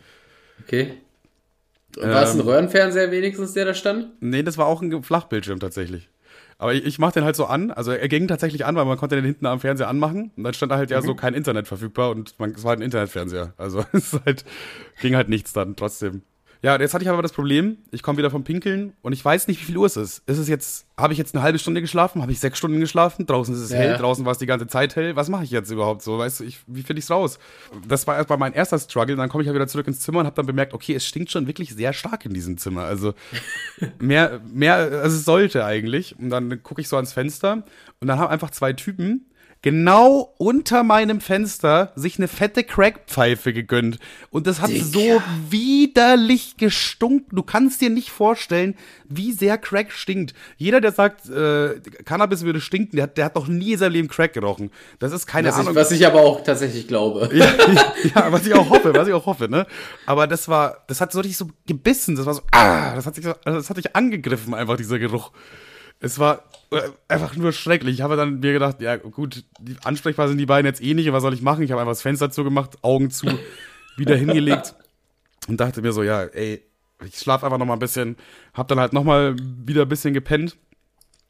Okay. 0.63 0.95
War 1.97 2.23
es 2.23 2.33
ein 2.33 2.41
Ähm. 2.41 2.47
Röhrenfernseher 2.47 3.11
wenigstens, 3.11 3.53
der 3.53 3.67
da 3.67 3.75
stand? 3.75 4.11
Nee, 4.21 4.43
das 4.43 4.59
war 4.59 4.67
auch 4.67 4.83
ein 4.83 5.03
Flachbildschirm 5.03 5.61
tatsächlich. 5.61 6.09
Aber 6.59 6.73
ich, 6.73 6.85
ich 6.85 6.99
mach 6.99 7.13
den 7.13 7.25
halt 7.25 7.37
so 7.37 7.47
an. 7.47 7.71
Also 7.71 7.91
er 7.93 8.09
ging 8.09 8.29
tatsächlich 8.29 8.65
an, 8.65 8.77
weil 8.77 8.85
man 8.85 8.97
konnte 8.97 9.17
den 9.17 9.25
hinten 9.25 9.47
am 9.47 9.61
Fernseher 9.61 9.89
anmachen. 9.89 10.31
Und 10.37 10.45
dann 10.45 10.55
stand 10.55 10.73
da 10.73 10.77
halt 10.77 10.91
ja 10.91 11.03
so 11.03 11.15
kein 11.15 11.35
Internet 11.35 11.67
verfügbar 11.67 12.11
und 12.11 12.39
man, 12.39 12.53
es 12.53 12.63
war 12.63 12.71
halt 12.71 12.81
ein 12.81 12.85
Internetfernseher. 12.85 13.55
Also 13.57 13.85
es 13.93 14.19
halt, 14.25 14.45
ging 15.01 15.17
halt 15.17 15.29
nichts 15.29 15.53
dann 15.53 15.77
trotzdem. 15.77 16.23
Ja, 16.65 16.81
jetzt 16.81 16.95
hatte 16.95 17.05
ich 17.05 17.11
aber 17.11 17.21
das 17.21 17.35
Problem, 17.35 17.77
ich 17.91 18.03
komme 18.03 18.17
wieder 18.17 18.31
vom 18.31 18.43
Pinkeln 18.43 18.95
und 19.03 19.13
ich 19.13 19.23
weiß 19.23 19.49
nicht, 19.49 19.61
wie 19.61 19.67
viel 19.67 19.77
Uhr 19.77 19.85
es 19.85 19.99
ist. 19.99 20.23
Ist 20.27 20.39
es 20.39 20.49
jetzt, 20.49 20.87
habe 20.97 21.13
ich 21.13 21.19
jetzt 21.19 21.35
eine 21.35 21.43
halbe 21.45 21.59
Stunde 21.59 21.83
geschlafen? 21.83 22.23
Habe 22.23 22.33
ich 22.33 22.41
sechs 22.41 22.57
Stunden 22.57 22.81
geschlafen? 22.81 23.27
Draußen 23.27 23.55
ist 23.55 23.61
es 23.61 23.71
Ja, 23.71 23.77
hell, 23.77 23.91
ja. 23.91 23.99
draußen 23.99 24.25
war 24.25 24.33
es 24.33 24.39
die 24.39 24.47
ganze 24.47 24.67
Zeit 24.67 24.97
hell. 24.97 25.15
Was 25.15 25.29
mache 25.29 25.45
ich 25.45 25.51
jetzt 25.51 25.71
überhaupt 25.71 26.01
so? 26.01 26.17
Weißt 26.17 26.41
du, 26.41 26.45
ich, 26.45 26.61
wie 26.67 26.83
finde 26.83 27.01
ich 27.01 27.05
es 27.05 27.11
raus? 27.11 27.39
Das 27.87 28.07
war 28.07 28.17
erstmal 28.17 28.39
mein 28.39 28.55
erster 28.55 28.79
Struggle. 28.79 29.15
Dann 29.15 29.29
komme 29.29 29.43
ich 29.43 29.49
halt 29.49 29.55
wieder 29.57 29.67
zurück 29.67 29.87
ins 29.89 30.01
Zimmer 30.01 30.21
und 30.21 30.25
habe 30.27 30.37
dann 30.37 30.47
bemerkt, 30.47 30.73
okay, 30.73 30.95
es 30.95 31.05
stinkt 31.05 31.31
schon 31.31 31.47
wirklich 31.47 31.75
sehr 31.75 31.93
stark 31.93 32.25
in 32.25 32.33
diesem 32.33 32.57
Zimmer. 32.57 32.85
Also 32.85 33.13
mehr, 33.99 34.41
mehr, 34.51 34.77
als 34.77 35.13
es 35.13 35.27
sollte 35.27 35.67
eigentlich. 35.67 36.19
Und 36.19 36.31
dann 36.31 36.63
gucke 36.63 36.81
ich 36.81 36.89
so 36.89 36.97
ans 36.97 37.13
Fenster 37.13 37.63
und 38.01 38.09
dann 38.09 38.19
haben 38.19 38.31
einfach 38.31 38.49
zwei 38.49 38.73
Typen 38.73 39.27
genau 39.65 40.35
unter 40.37 40.83
meinem 40.83 41.23
Fenster 41.23 41.91
sich 41.97 42.19
eine 42.19 42.29
fette 42.29 42.65
Crackpfeife 42.65 43.55
gegönnt. 43.55 43.99
Und 44.29 44.47
das 44.47 44.61
hat 44.61 44.69
Dicker. 44.69 44.85
so 44.85 45.23
widerlich 45.49 46.59
gestunken. 46.59 47.35
Du 47.35 47.43
kannst 47.43 47.81
dir 47.81 47.89
nicht 47.89 48.11
vorstellen, 48.11 48.75
wie 49.09 49.33
sehr 49.33 49.57
Crack 49.57 49.91
stinkt. 49.91 50.35
Jeder, 50.59 50.83
der 50.83 50.93
sagt, 50.93 51.31
äh, 51.31 51.81
Cannabis 52.05 52.45
würde 52.45 52.61
stinken, 52.61 52.97
der 52.97 53.05
hat, 53.05 53.17
der 53.17 53.25
hat 53.25 53.35
noch 53.37 53.49
nie 53.49 53.73
in 53.73 53.79
seinem 53.79 53.93
Leben 53.93 54.09
Crack 54.09 54.35
gerochen. 54.35 54.71
Das 54.99 55.13
ist 55.13 55.27
keine 55.27 55.49
Was 55.49 55.55
ich, 55.57 55.61
Ahnung. 55.63 55.75
was 55.77 55.91
ich 55.93 56.07
aber 56.07 56.21
auch 56.21 56.45
tatsächlich 56.45 56.87
glaube. 56.87 57.31
Ja, 57.35 57.47
ja, 58.15 58.33
was 58.33 58.47
ich 58.47 58.53
auch 58.53 58.69
hoffe, 58.69 58.95
was 58.95 59.09
ich 59.09 59.15
auch 59.15 59.25
hoffe, 59.25 59.49
ne? 59.49 59.67
Aber 60.05 60.27
das 60.27 60.47
war, 60.47 60.85
das 60.89 61.01
hat 61.01 61.11
so 61.11 61.21
richtig 61.21 61.39
so 61.39 61.49
gebissen, 61.67 62.17
das 62.17 62.27
war 62.27 62.35
so, 62.35 62.43
ah, 62.53 62.95
das 62.95 63.07
hat 63.07 63.15
sich, 63.15 63.25
so- 63.25 63.33
das 63.45 63.71
hat 63.71 63.77
sich 63.77 63.97
angegriffen, 63.97 64.53
einfach 64.53 64.77
dieser 64.77 64.99
Geruch. 64.99 65.33
Es 66.05 66.19
war 66.19 66.45
äh, 66.71 66.81
einfach 67.09 67.37
nur 67.37 67.53
schrecklich. 67.53 67.95
Ich 67.95 68.01
habe 68.03 68.17
dann 68.17 68.41
mir 68.41 68.53
gedacht, 68.53 68.81
ja 68.81 68.97
gut, 68.97 69.45
die 69.61 69.77
ansprechbar 69.85 70.29
sind 70.29 70.39
die 70.39 70.47
beiden 70.47 70.67
jetzt 70.67 70.83
eh 70.83 70.95
nicht, 70.95 71.11
was 71.13 71.23
soll 71.23 71.35
ich 71.35 71.43
machen? 71.43 71.63
Ich 71.63 71.71
habe 71.73 71.81
einfach 71.81 71.93
das 71.93 72.03
Fenster 72.03 72.31
zugemacht, 72.31 72.83
Augen 72.83 73.11
zu, 73.11 73.27
wieder 73.97 74.17
hingelegt 74.17 74.75
und 75.49 75.61
dachte 75.61 75.83
mir 75.83 75.93
so, 75.93 76.03
ja, 76.03 76.23
ey, 76.23 76.63
ich 77.05 77.17
schlafe 77.19 77.45
einfach 77.47 77.59
noch 77.59 77.67
mal 77.67 77.75
ein 77.75 77.79
bisschen, 77.81 78.17
hab 78.55 78.69
dann 78.69 78.81
halt 78.81 78.93
noch 78.93 79.05
mal 79.05 79.37
wieder 79.39 79.83
ein 79.83 79.89
bisschen 79.89 80.15
gepennt. 80.15 80.57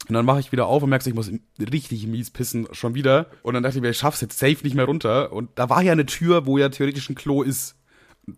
Und 0.07 0.15
dann 0.15 0.27
mache 0.27 0.39
ich 0.41 0.53
wieder 0.53 0.67
auf 0.67 0.83
und 0.83 0.91
merke, 0.91 1.09
ich 1.09 1.15
muss 1.15 1.31
richtig 1.59 2.07
mies 2.07 2.31
pissen, 2.31 2.69
schon 2.73 2.95
wieder. 2.95 3.27
Und 3.43 3.55
dann 3.55 3.63
dachte 3.63 3.79
ich 3.79 3.83
mir, 3.83 3.89
ich 3.89 3.97
schaff's 3.97 4.21
jetzt 4.21 4.39
safe 4.39 4.59
nicht 4.63 4.75
mehr 4.75 4.85
runter. 4.85 5.33
Und 5.33 5.49
da 5.55 5.71
war 5.71 5.81
ja 5.83 5.93
eine 5.93 6.05
Tür, 6.05 6.45
wo 6.45 6.59
ja 6.59 6.69
theoretisch 6.69 7.09
ein 7.09 7.15
Klo 7.15 7.43
ist. 7.43 7.77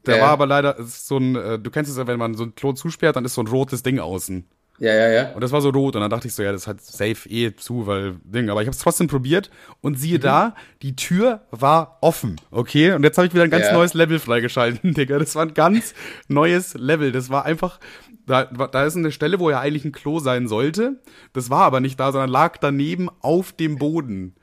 Da 0.05 0.16
Ja. 0.16 0.22
war 0.22 0.29
aber 0.31 0.46
leider 0.46 0.79
es 0.79 0.87
ist 0.88 1.09
so 1.09 1.18
ein, 1.18 1.35
äh, 1.35 1.59
du 1.59 1.70
kennst 1.70 1.90
es 1.90 1.96
ja, 1.96 2.07
wenn 2.07 2.20
man 2.20 2.35
so 2.35 2.44
ein 2.44 2.55
Klo 2.55 2.72
zusperrt, 2.72 3.16
dann 3.16 3.25
ist 3.25 3.35
so 3.35 3.40
ein 3.42 3.49
rotes 3.49 3.83
Ding 3.83 3.99
außen. 3.99 4.44
Ja, 4.78 4.92
ja, 4.94 5.08
ja. 5.08 5.32
Und 5.32 5.40
das 5.40 5.52
war 5.52 5.60
so 5.62 5.70
rot 5.70 5.94
und 5.96 6.02
dann 6.02 6.10
dachte 6.10 6.28
ich 6.28 6.34
so, 6.34 6.42
ja, 6.42 6.52
das 6.52 6.66
hat 6.66 6.82
safe 6.82 7.28
eh 7.28 7.54
zu, 7.56 7.86
weil 7.86 8.16
Ding. 8.24 8.50
Aber 8.50 8.60
ich 8.62 8.66
habe 8.68 8.74
es 8.74 8.82
trotzdem 8.82 9.06
probiert 9.08 9.50
und 9.80 9.98
siehe 9.98 10.18
da, 10.18 10.54
die 10.82 10.94
Tür 10.96 11.40
war 11.50 11.98
offen, 12.02 12.36
okay? 12.50 12.92
Und 12.92 13.02
jetzt 13.02 13.16
habe 13.16 13.26
ich 13.26 13.32
wieder 13.32 13.44
ein 13.44 13.50
ganz 13.50 13.66
Ja. 13.66 13.72
neues 13.72 13.94
Level 13.94 14.18
freigeschalten, 14.18 14.92
Digga. 14.94 15.18
Das 15.18 15.34
war 15.34 15.42
ein 15.46 15.54
ganz 15.54 15.94
neues 16.28 16.74
Level. 16.74 17.10
Das 17.10 17.30
war 17.30 17.46
einfach, 17.46 17.80
da, 18.26 18.44
da 18.44 18.84
ist 18.84 18.96
eine 18.96 19.12
Stelle, 19.12 19.38
wo 19.40 19.48
ja 19.50 19.60
eigentlich 19.60 19.84
ein 19.86 19.92
Klo 19.92 20.18
sein 20.18 20.46
sollte. 20.46 21.00
Das 21.32 21.48
war 21.48 21.62
aber 21.62 21.80
nicht 21.80 21.98
da, 21.98 22.12
sondern 22.12 22.28
lag 22.30 22.58
daneben 22.58 23.08
auf 23.20 23.52
dem 23.52 23.76
Boden. 23.78 24.34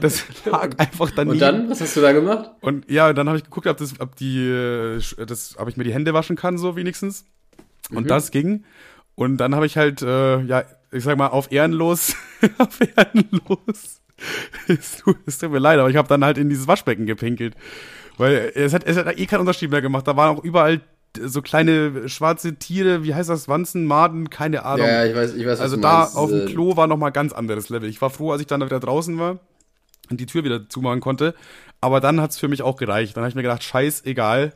Das 0.00 0.24
lag 0.44 0.76
einfach 0.78 1.10
daneben. 1.14 1.34
Und 1.34 1.38
dann, 1.40 1.70
was 1.70 1.80
hast 1.80 1.96
du 1.96 2.00
da 2.00 2.12
gemacht? 2.12 2.50
Und 2.62 2.90
ja, 2.90 3.12
dann 3.12 3.28
habe 3.28 3.38
ich 3.38 3.44
geguckt, 3.44 3.66
ob 3.68 3.76
das, 3.76 4.00
ob 4.00 4.16
die, 4.16 4.40
äh, 4.48 5.00
das, 5.24 5.56
ob 5.58 5.68
ich 5.68 5.76
mir 5.76 5.84
die 5.84 5.92
Hände 5.94 6.14
waschen 6.14 6.34
kann, 6.34 6.58
so 6.58 6.74
wenigstens. 6.74 7.26
Und 7.94 8.10
das 8.10 8.30
ging. 8.32 8.64
Und 9.14 9.36
dann 9.38 9.54
habe 9.54 9.66
ich 9.66 9.76
halt, 9.76 10.02
äh, 10.02 10.40
ja, 10.42 10.64
ich 10.90 11.04
sag 11.04 11.16
mal, 11.18 11.28
auf 11.28 11.50
Ehrenlos, 11.52 12.14
auf 12.58 12.78
Ehrenlos. 12.80 14.00
Es 14.68 14.98
tut, 14.98 15.16
es 15.26 15.38
tut 15.38 15.50
mir 15.50 15.58
leid, 15.58 15.78
aber 15.78 15.90
ich 15.90 15.96
habe 15.96 16.08
dann 16.08 16.24
halt 16.24 16.38
in 16.38 16.48
dieses 16.48 16.68
Waschbecken 16.68 17.06
gepinkelt. 17.06 17.54
Weil 18.18 18.52
es 18.54 18.72
hat, 18.72 18.84
es 18.84 18.96
hat 18.96 19.18
eh 19.18 19.26
keinen 19.26 19.40
Unterschied 19.40 19.70
mehr 19.70 19.82
gemacht. 19.82 20.06
Da 20.06 20.16
waren 20.16 20.36
auch 20.38 20.44
überall 20.44 20.80
so 21.20 21.42
kleine 21.42 22.08
schwarze 22.08 22.54
Tiere, 22.54 23.04
wie 23.04 23.14
heißt 23.14 23.28
das, 23.28 23.48
Wanzen, 23.48 23.84
Maden, 23.84 24.30
keine 24.30 24.64
Ahnung. 24.64 24.86
Ja, 24.86 25.04
ich 25.04 25.14
weiß, 25.14 25.34
ich 25.34 25.46
weiß, 25.46 25.60
Also 25.60 25.76
da 25.76 26.00
meinst. 26.00 26.16
auf 26.16 26.30
dem 26.30 26.42
Äh, 26.46 26.50
Klo 26.50 26.76
war 26.76 26.86
noch 26.86 26.96
mal 26.96 27.10
ganz 27.10 27.32
anderes 27.32 27.68
Level. 27.68 27.88
Ich 27.88 28.00
war 28.00 28.10
froh, 28.10 28.32
als 28.32 28.40
ich 28.40 28.46
dann 28.46 28.62
wieder 28.64 28.80
draußen 28.80 29.18
war 29.18 29.38
und 30.10 30.20
die 30.20 30.26
Tür 30.26 30.44
wieder 30.44 30.68
zumachen 30.68 31.00
konnte. 31.00 31.34
Aber 31.80 32.00
dann 32.00 32.20
hat's 32.20 32.38
für 32.38 32.48
mich 32.48 32.62
auch 32.62 32.76
gereicht. 32.76 33.16
Dann 33.16 33.22
habe 33.24 33.28
ich 33.30 33.34
mir 33.34 33.42
gedacht, 33.42 33.62
scheißegal, 33.64 34.52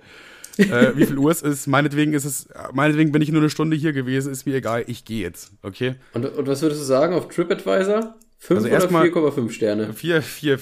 äh, 0.58 0.96
wie 0.96 1.06
viel 1.06 1.18
Uhr 1.18 1.30
es 1.30 1.42
ist. 1.42 1.66
Meinetwegen 1.66 2.12
ist 2.14 2.24
es, 2.24 2.48
meinetwegen 2.72 3.12
bin 3.12 3.22
ich 3.22 3.30
nur 3.30 3.40
eine 3.40 3.50
Stunde 3.50 3.76
hier 3.76 3.92
gewesen, 3.92 4.32
ist 4.32 4.46
mir 4.46 4.54
egal, 4.56 4.84
ich 4.86 5.04
gehe 5.04 5.22
jetzt. 5.22 5.52
Okay? 5.62 5.96
Und, 6.14 6.24
und 6.26 6.46
was 6.46 6.62
würdest 6.62 6.80
du 6.80 6.84
sagen 6.84 7.14
auf 7.14 7.28
TripAdvisor? 7.28 8.14
5 8.38 8.58
Also 8.58 8.68
oder 8.68 8.76
erstmal- 8.76 9.06
4,5 9.06 9.50
Sterne? 9.50 9.92
4, 9.92 10.22
4, 10.22 10.58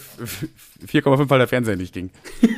4,5, 0.87 1.29
weil 1.31 1.39
der 1.39 1.49
Fernseher 1.49 1.77
nicht 1.77 1.93
ging. 1.93 2.11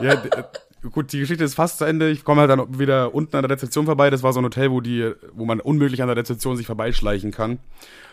ja, 0.00 0.12
äh, 0.12 0.42
gut, 0.90 1.12
die 1.12 1.20
Geschichte 1.20 1.44
ist 1.44 1.54
fast 1.54 1.78
zu 1.78 1.84
Ende. 1.84 2.10
Ich 2.10 2.24
komme 2.24 2.42
halt 2.42 2.50
dann 2.50 2.78
wieder 2.78 3.14
unten 3.14 3.36
an 3.36 3.42
der 3.42 3.50
Rezeption 3.50 3.86
vorbei. 3.86 4.10
Das 4.10 4.22
war 4.22 4.32
so 4.32 4.40
ein 4.40 4.44
Hotel, 4.44 4.70
wo 4.70 4.80
die, 4.80 5.12
wo 5.32 5.44
man 5.44 5.60
unmöglich 5.60 6.02
an 6.02 6.08
der 6.08 6.16
Rezeption 6.16 6.56
sich 6.56 6.66
vorbeischleichen 6.66 7.30
kann. 7.30 7.58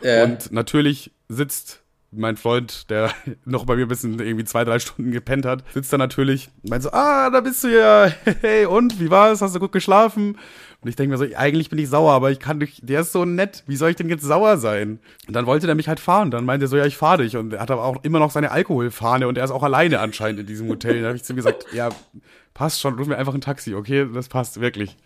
Ja. 0.02 0.24
Und 0.26 0.52
natürlich 0.52 1.12
sitzt 1.30 1.82
mein 2.16 2.38
Freund, 2.38 2.90
der 2.90 3.12
noch 3.46 3.66
bei 3.66 3.76
mir 3.76 3.84
ein 3.84 3.88
bisschen 3.88 4.20
irgendwie 4.20 4.46
zwei, 4.46 4.64
drei 4.64 4.80
Stunden 4.80 5.12
gepennt 5.12 5.46
hat, 5.46 5.64
sitzt 5.74 5.92
da 5.94 5.98
natürlich 5.98 6.50
und 6.64 6.70
meint 6.70 6.84
so, 6.84 6.92
ah, 6.92 7.30
da 7.30 7.42
bist 7.42 7.64
du 7.64 7.68
ja. 7.68 8.12
Hey, 8.42 8.66
und, 8.66 9.00
wie 9.00 9.10
war's? 9.10 9.42
Hast 9.42 9.56
du 9.56 9.60
gut 9.60 9.72
geschlafen? 9.72 10.38
Und 10.84 10.90
ich 10.90 10.98
denke 10.98 11.12
mir 11.12 11.18
so, 11.18 11.36
eigentlich 11.38 11.70
bin 11.70 11.80
ich 11.80 11.88
sauer, 11.88 12.12
aber 12.12 12.32
ich 12.32 12.40
kann 12.40 12.58
nicht, 12.58 12.88
der 12.88 13.02
ist 13.02 13.14
so 13.14 13.24
nett, 13.24 13.64
wie 13.68 13.78
soll 13.78 13.92
ich 13.92 13.96
denn 13.96 14.10
jetzt 14.10 14.24
sauer 14.24 14.58
sein? 14.58 15.00
Und 15.28 15.34
dann 15.34 15.46
wollte 15.46 15.66
der 15.66 15.76
mich 15.76 15.88
halt 15.88 16.02
fahren. 16.02 16.30
Dann 16.30 16.44
meinte 16.44 16.66
er 16.66 16.68
so, 16.68 16.76
ja, 16.76 16.86
ich 16.86 16.98
fahre 16.98 17.24
dich. 17.24 17.38
Und 17.38 17.54
er 17.54 17.62
hat 17.62 17.72
aber 17.72 17.86
auch 17.86 18.04
immer 18.04 18.20
noch 18.20 18.32
seine 18.32 18.52
Alkoholfahne 18.52 19.30
und 19.30 19.38
er 19.38 19.46
ist 19.46 19.52
auch 19.52 19.64
alleine 19.64 20.00
anscheinend 20.00 20.42
in 20.42 20.46
diesem 20.46 20.68
Hotel. 20.68 20.96
Dann 20.96 21.06
habe 21.06 21.16
ich 21.16 21.24
zu 21.24 21.32
ihm 21.32 21.38
gesagt, 21.38 21.68
ja, 21.74 21.88
passt 22.54 22.82
schon, 22.82 22.96
ruf 22.96 23.08
mir 23.08 23.18
einfach 23.18 23.34
ein 23.34 23.40
Taxi, 23.40 23.76
okay? 23.76 24.08
Das 24.14 24.28
passt 24.28 24.60
wirklich. 24.60 24.98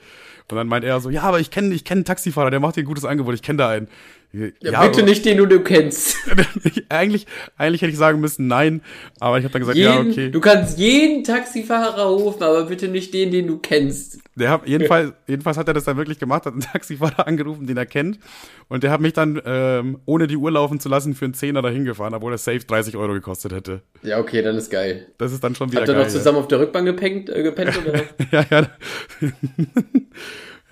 Und 0.50 0.56
dann 0.56 0.68
meint 0.68 0.84
er 0.84 1.00
so, 1.00 1.10
ja, 1.10 1.24
aber 1.24 1.40
ich 1.40 1.52
kenne 1.52 1.76
ich 1.76 1.84
kenn 1.84 2.00
einen 2.00 2.06
Taxifahrer, 2.06 2.50
der 2.50 2.60
macht 2.60 2.76
dir 2.78 2.82
ein 2.82 2.88
gutes 2.88 3.06
Angebot, 3.06 3.36
ich 3.36 3.42
kenne 3.42 3.58
da 3.58 3.70
einen. 3.70 3.88
Ja, 4.34 4.86
bitte 4.86 5.04
nicht 5.04 5.26
den, 5.26 5.38
du, 5.38 5.46
du 5.46 5.62
kennst. 5.62 6.18
eigentlich, 6.90 7.26
eigentlich 7.58 7.82
hätte 7.82 7.92
ich 7.92 7.98
sagen 7.98 8.20
müssen, 8.20 8.48
nein. 8.48 8.82
Aber 9.20 9.38
ich 9.38 9.46
habe 9.46 9.54
dann 9.54 9.62
gesagt, 9.62 9.78
Jeden, 9.78 9.92
ja, 9.92 10.00
okay. 10.02 10.30
Du 10.30 10.42
kannst 10.42 10.78
jeden 10.78 11.24
Taxifahrer 11.24 12.04
rufen, 12.04 12.44
aber 12.44 12.66
bitte 12.66 12.90
nicht 12.90 13.14
den, 13.14 13.32
den 13.32 13.48
du 13.48 13.58
kennst. 13.58 14.20
Der 14.36 14.50
hat, 14.50 14.68
jedenfalls, 14.68 15.14
jedenfalls 15.28 15.58
hat 15.58 15.68
er 15.70 15.74
das 15.74 15.86
dann 15.86 15.98
wirklich 15.98 16.20
gemacht, 16.20 16.46
hat 16.46 16.54
einen 16.54 16.62
Taxifahrer 16.62 17.26
angerufen, 17.26 17.68
den 17.68 17.78
er 17.78 17.86
kennt. 17.86 18.20
Und 18.68 18.84
der 18.84 18.92
hat 18.92 19.00
mich 19.00 19.14
dann, 19.14 19.42
ähm, 19.46 20.00
ohne 20.06 20.28
die 20.28 20.36
Uhr 20.36 20.52
laufen 20.52 20.80
zu 20.82 20.90
lassen, 20.90 21.16
für 21.16 21.26
einen 21.26 21.34
Zehner 21.34 21.62
dahin 21.62 21.86
gefahren, 21.86 22.14
obwohl 22.14 22.34
er 22.34 22.38
safe 22.38 22.60
30 22.60 22.98
Euro 22.98 23.14
gekostet 23.14 23.54
hätte. 23.54 23.82
Ja, 24.04 24.20
okay, 24.20 24.42
dann 24.42 24.58
ist 24.58 24.70
geil. 24.70 25.08
Das 25.18 25.32
ist 25.32 25.42
dann 25.44 25.56
schon 25.56 25.72
wieder 25.72 25.82
Habt 25.82 25.90
ihr 25.90 25.96
geil. 25.96 26.04
noch 26.04 26.12
zusammen 26.12 26.38
auf 26.40 26.50
der 26.50 26.60
Rückbank 26.60 26.86
gepennt, 26.86 27.30
äh, 27.30 27.44
gepennt 27.44 27.80
oder? 27.82 28.04
ja, 28.32 28.46
ja. 28.52 28.68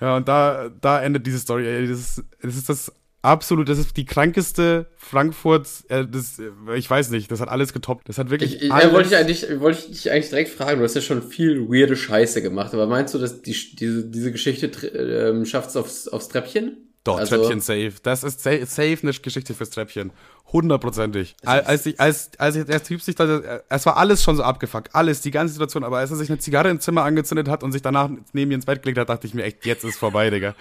ja, 0.00 0.16
und 0.16 0.28
da, 0.28 0.70
da 0.80 1.02
endet 1.02 1.26
diese 1.26 1.38
Story. 1.38 1.64
Das 1.88 1.98
ist, 1.98 2.24
das 2.42 2.54
ist 2.54 2.68
das 2.68 2.92
absolut, 3.26 3.68
das 3.68 3.78
ist 3.78 3.96
die 3.96 4.04
krankeste 4.04 4.86
Frankfurt, 4.96 5.68
äh, 5.88 6.06
das, 6.06 6.38
äh, 6.38 6.50
ich 6.76 6.88
weiß 6.88 7.10
nicht, 7.10 7.30
das 7.30 7.40
hat 7.40 7.48
alles 7.48 7.72
getoppt. 7.72 8.08
Das 8.08 8.18
hat 8.18 8.30
wirklich 8.30 8.56
Ich, 8.56 8.62
ich, 8.64 8.72
alles. 8.72 8.86
äh, 8.90 8.92
wollte 8.92 9.08
ich 9.08 9.16
eigentlich, 9.16 9.60
wollte 9.60 9.78
ich 9.80 9.86
dich 10.02 10.10
eigentlich 10.10 10.28
direkt 10.30 10.50
fragen, 10.50 10.78
du 10.78 10.84
hast 10.84 10.94
ja 10.94 11.00
schon 11.00 11.22
viel 11.22 11.68
weirde 11.68 11.96
Scheiße 11.96 12.42
gemacht, 12.42 12.72
aber 12.74 12.86
meinst 12.86 13.14
du, 13.14 13.18
dass 13.18 13.42
die, 13.42 13.52
diese, 13.76 14.04
diese 14.06 14.32
Geschichte 14.32 14.66
ähm, 14.86 15.44
schafft's 15.44 15.76
aufs, 15.76 16.08
aufs 16.08 16.28
Treppchen? 16.28 16.76
Doch, 17.04 17.18
Also- 17.18 17.36
Treppchen 17.36 17.60
safe. 17.60 17.92
Das 18.02 18.24
ist 18.24 18.42
safe, 18.42 18.66
safe 18.66 18.98
eine 19.02 19.12
Geschichte 19.12 19.54
fürs 19.54 19.70
Treppchen. 19.70 20.10
Hundertprozentig. 20.52 21.36
Al- 21.44 21.62
Als, 21.62 21.86
ich, 21.86 21.98
als, 22.00 22.30
als 22.38 22.56
ich, 22.56 22.64
der 22.64 22.82
Typ 22.82 23.02
sich 23.02 23.14
da, 23.14 23.40
es 23.68 23.84
war 23.86 23.96
alles 23.96 24.22
schon 24.22 24.36
so 24.36 24.42
abgefuckt. 24.42 24.94
Alles, 24.94 25.20
die 25.20 25.30
ganze 25.30 25.52
Situation. 25.54 25.84
Aber 25.84 25.98
als 25.98 26.10
er 26.10 26.16
sich 26.16 26.28
eine 26.30 26.38
Zigarre 26.38 26.70
im 26.70 26.80
Zimmer 26.80 27.02
angezündet 27.02 27.48
hat 27.48 27.62
und 27.62 27.72
sich 27.72 27.82
danach 27.82 28.08
neben 28.32 28.48
mir 28.48 28.54
ins 28.54 28.64
Bett 28.66 28.82
gelegt 28.82 28.98
hat, 28.98 29.08
dachte 29.08 29.26
ich 29.26 29.34
mir 29.34 29.42
echt, 29.44 29.66
jetzt 29.66 29.84
ist 29.84 29.98
vorbei, 29.98 30.30
Digga. 30.30 30.54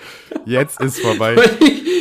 Jetzt 0.46 0.82
ist 0.82 1.00
vorbei. 1.00 1.36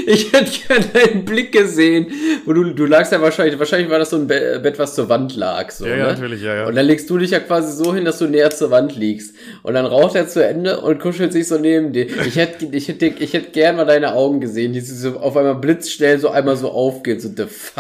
Ich, 0.07 0.27
ich 0.27 0.33
hätte 0.35 0.51
gerne 0.68 0.85
deinen 0.92 1.25
Blick 1.25 1.51
gesehen, 1.51 2.09
wo 2.44 2.53
du, 2.53 2.75
du 2.75 2.85
lagst 2.85 3.11
ja 3.11 3.23
wahrscheinlich, 3.23 3.59
wahrscheinlich 3.59 3.88
war 3.90 3.99
das 3.99 4.11
so 4.11 4.16
ein 4.16 4.27
Be 4.27 4.61
Bett, 4.62 4.79
was 4.79 4.94
zur 4.94 5.09
Wand 5.09 5.35
lag, 5.35 5.70
so, 5.70 5.87
Ja, 5.87 5.92
ne? 5.92 5.99
ja, 5.99 6.07
natürlich, 6.09 6.42
ja, 6.42 6.55
ja. 6.57 6.66
Und 6.66 6.75
dann 6.75 6.85
legst 6.85 7.09
du 7.09 7.16
dich 7.16 7.31
ja 7.31 7.40
quasi 7.40 7.73
so 7.75 7.94
hin, 7.94 8.05
dass 8.05 8.18
du 8.18 8.27
näher 8.27 8.51
zur 8.51 8.70
Wand 8.70 8.94
liegst. 8.97 9.35
Und 9.62 9.73
dann 9.73 9.87
raucht 9.87 10.14
er 10.14 10.29
zu 10.29 10.44
Ende 10.47 10.79
und 10.83 11.01
kuschelt 11.01 11.33
sich 11.33 11.49
so 11.49 11.57
neben 11.59 11.94
dir. 11.94 12.07
Ich 12.27 12.37
hätte, 12.37 12.66
ich 12.66 12.88
hätte, 12.88 13.07
ich 13.07 13.33
hätte 13.33 13.51
gern 13.53 13.77
mal 13.77 13.87
deine 13.87 14.12
Augen 14.12 14.40
gesehen, 14.42 14.75
die 14.75 14.81
so 14.83 15.16
auf 15.18 15.38
einmal 15.38 15.55
blitzschnell 15.55 16.18
so 16.18 16.29
einmal 16.29 16.57
so 16.59 16.70
aufgeht. 16.70 17.23
So, 17.23 17.31
the 17.35 17.47
fuck? 17.47 17.73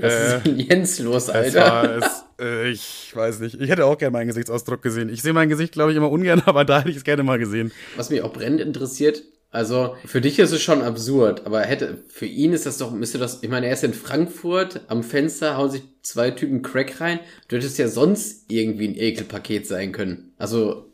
Was 0.00 0.12
Äh, 0.12 0.36
ist 0.38 0.46
denn 0.46 0.58
Jens 0.58 0.98
los, 0.98 1.28
Es 1.28 1.56
Alter? 1.56 1.60
war, 1.60 1.84
es, 1.96 2.24
äh, 2.40 2.70
ich 2.70 3.12
weiß 3.14 3.40
nicht. 3.40 3.60
Ich 3.60 3.70
hätte 3.70 3.84
auch 3.86 3.98
gerne 3.98 4.12
meinen 4.12 4.28
Gesichtsausdruck 4.28 4.82
gesehen. 4.82 5.08
Ich 5.08 5.22
sehe 5.22 5.32
mein 5.32 5.48
Gesicht, 5.48 5.72
glaube 5.72 5.90
ich, 5.92 5.96
immer 5.96 6.10
ungern, 6.10 6.42
aber 6.46 6.64
da 6.64 6.80
hätte 6.80 6.90
ich 6.90 6.96
es 6.96 7.04
gerne 7.04 7.22
mal 7.22 7.38
gesehen. 7.38 7.72
Was 7.96 8.10
mich 8.10 8.22
auch 8.22 8.32
brennend 8.32 8.60
interessiert, 8.60 9.22
also 9.50 9.94
für 10.04 10.20
dich 10.20 10.38
ist 10.40 10.50
es 10.50 10.62
schon 10.62 10.82
absurd, 10.82 11.46
aber 11.46 11.60
hätte, 11.62 11.98
für 12.08 12.26
ihn 12.26 12.52
ist 12.52 12.66
das 12.66 12.78
doch, 12.78 12.90
müsste 12.90 13.18
das, 13.18 13.42
ich 13.42 13.48
meine, 13.48 13.66
er 13.66 13.72
ist 13.74 13.84
in 13.84 13.94
Frankfurt, 13.94 14.80
am 14.88 15.04
Fenster 15.04 15.56
hauen 15.56 15.70
sich 15.70 15.82
zwei 16.02 16.32
Typen 16.32 16.62
Crack 16.62 17.00
rein. 17.00 17.20
Du 17.48 17.56
hättest 17.56 17.78
ja 17.78 17.86
sonst 17.88 18.50
irgendwie 18.50 18.88
ein 18.88 18.96
Ekelpaket 18.96 19.66
sein 19.66 19.92
können. 19.92 20.32
Also, 20.38 20.90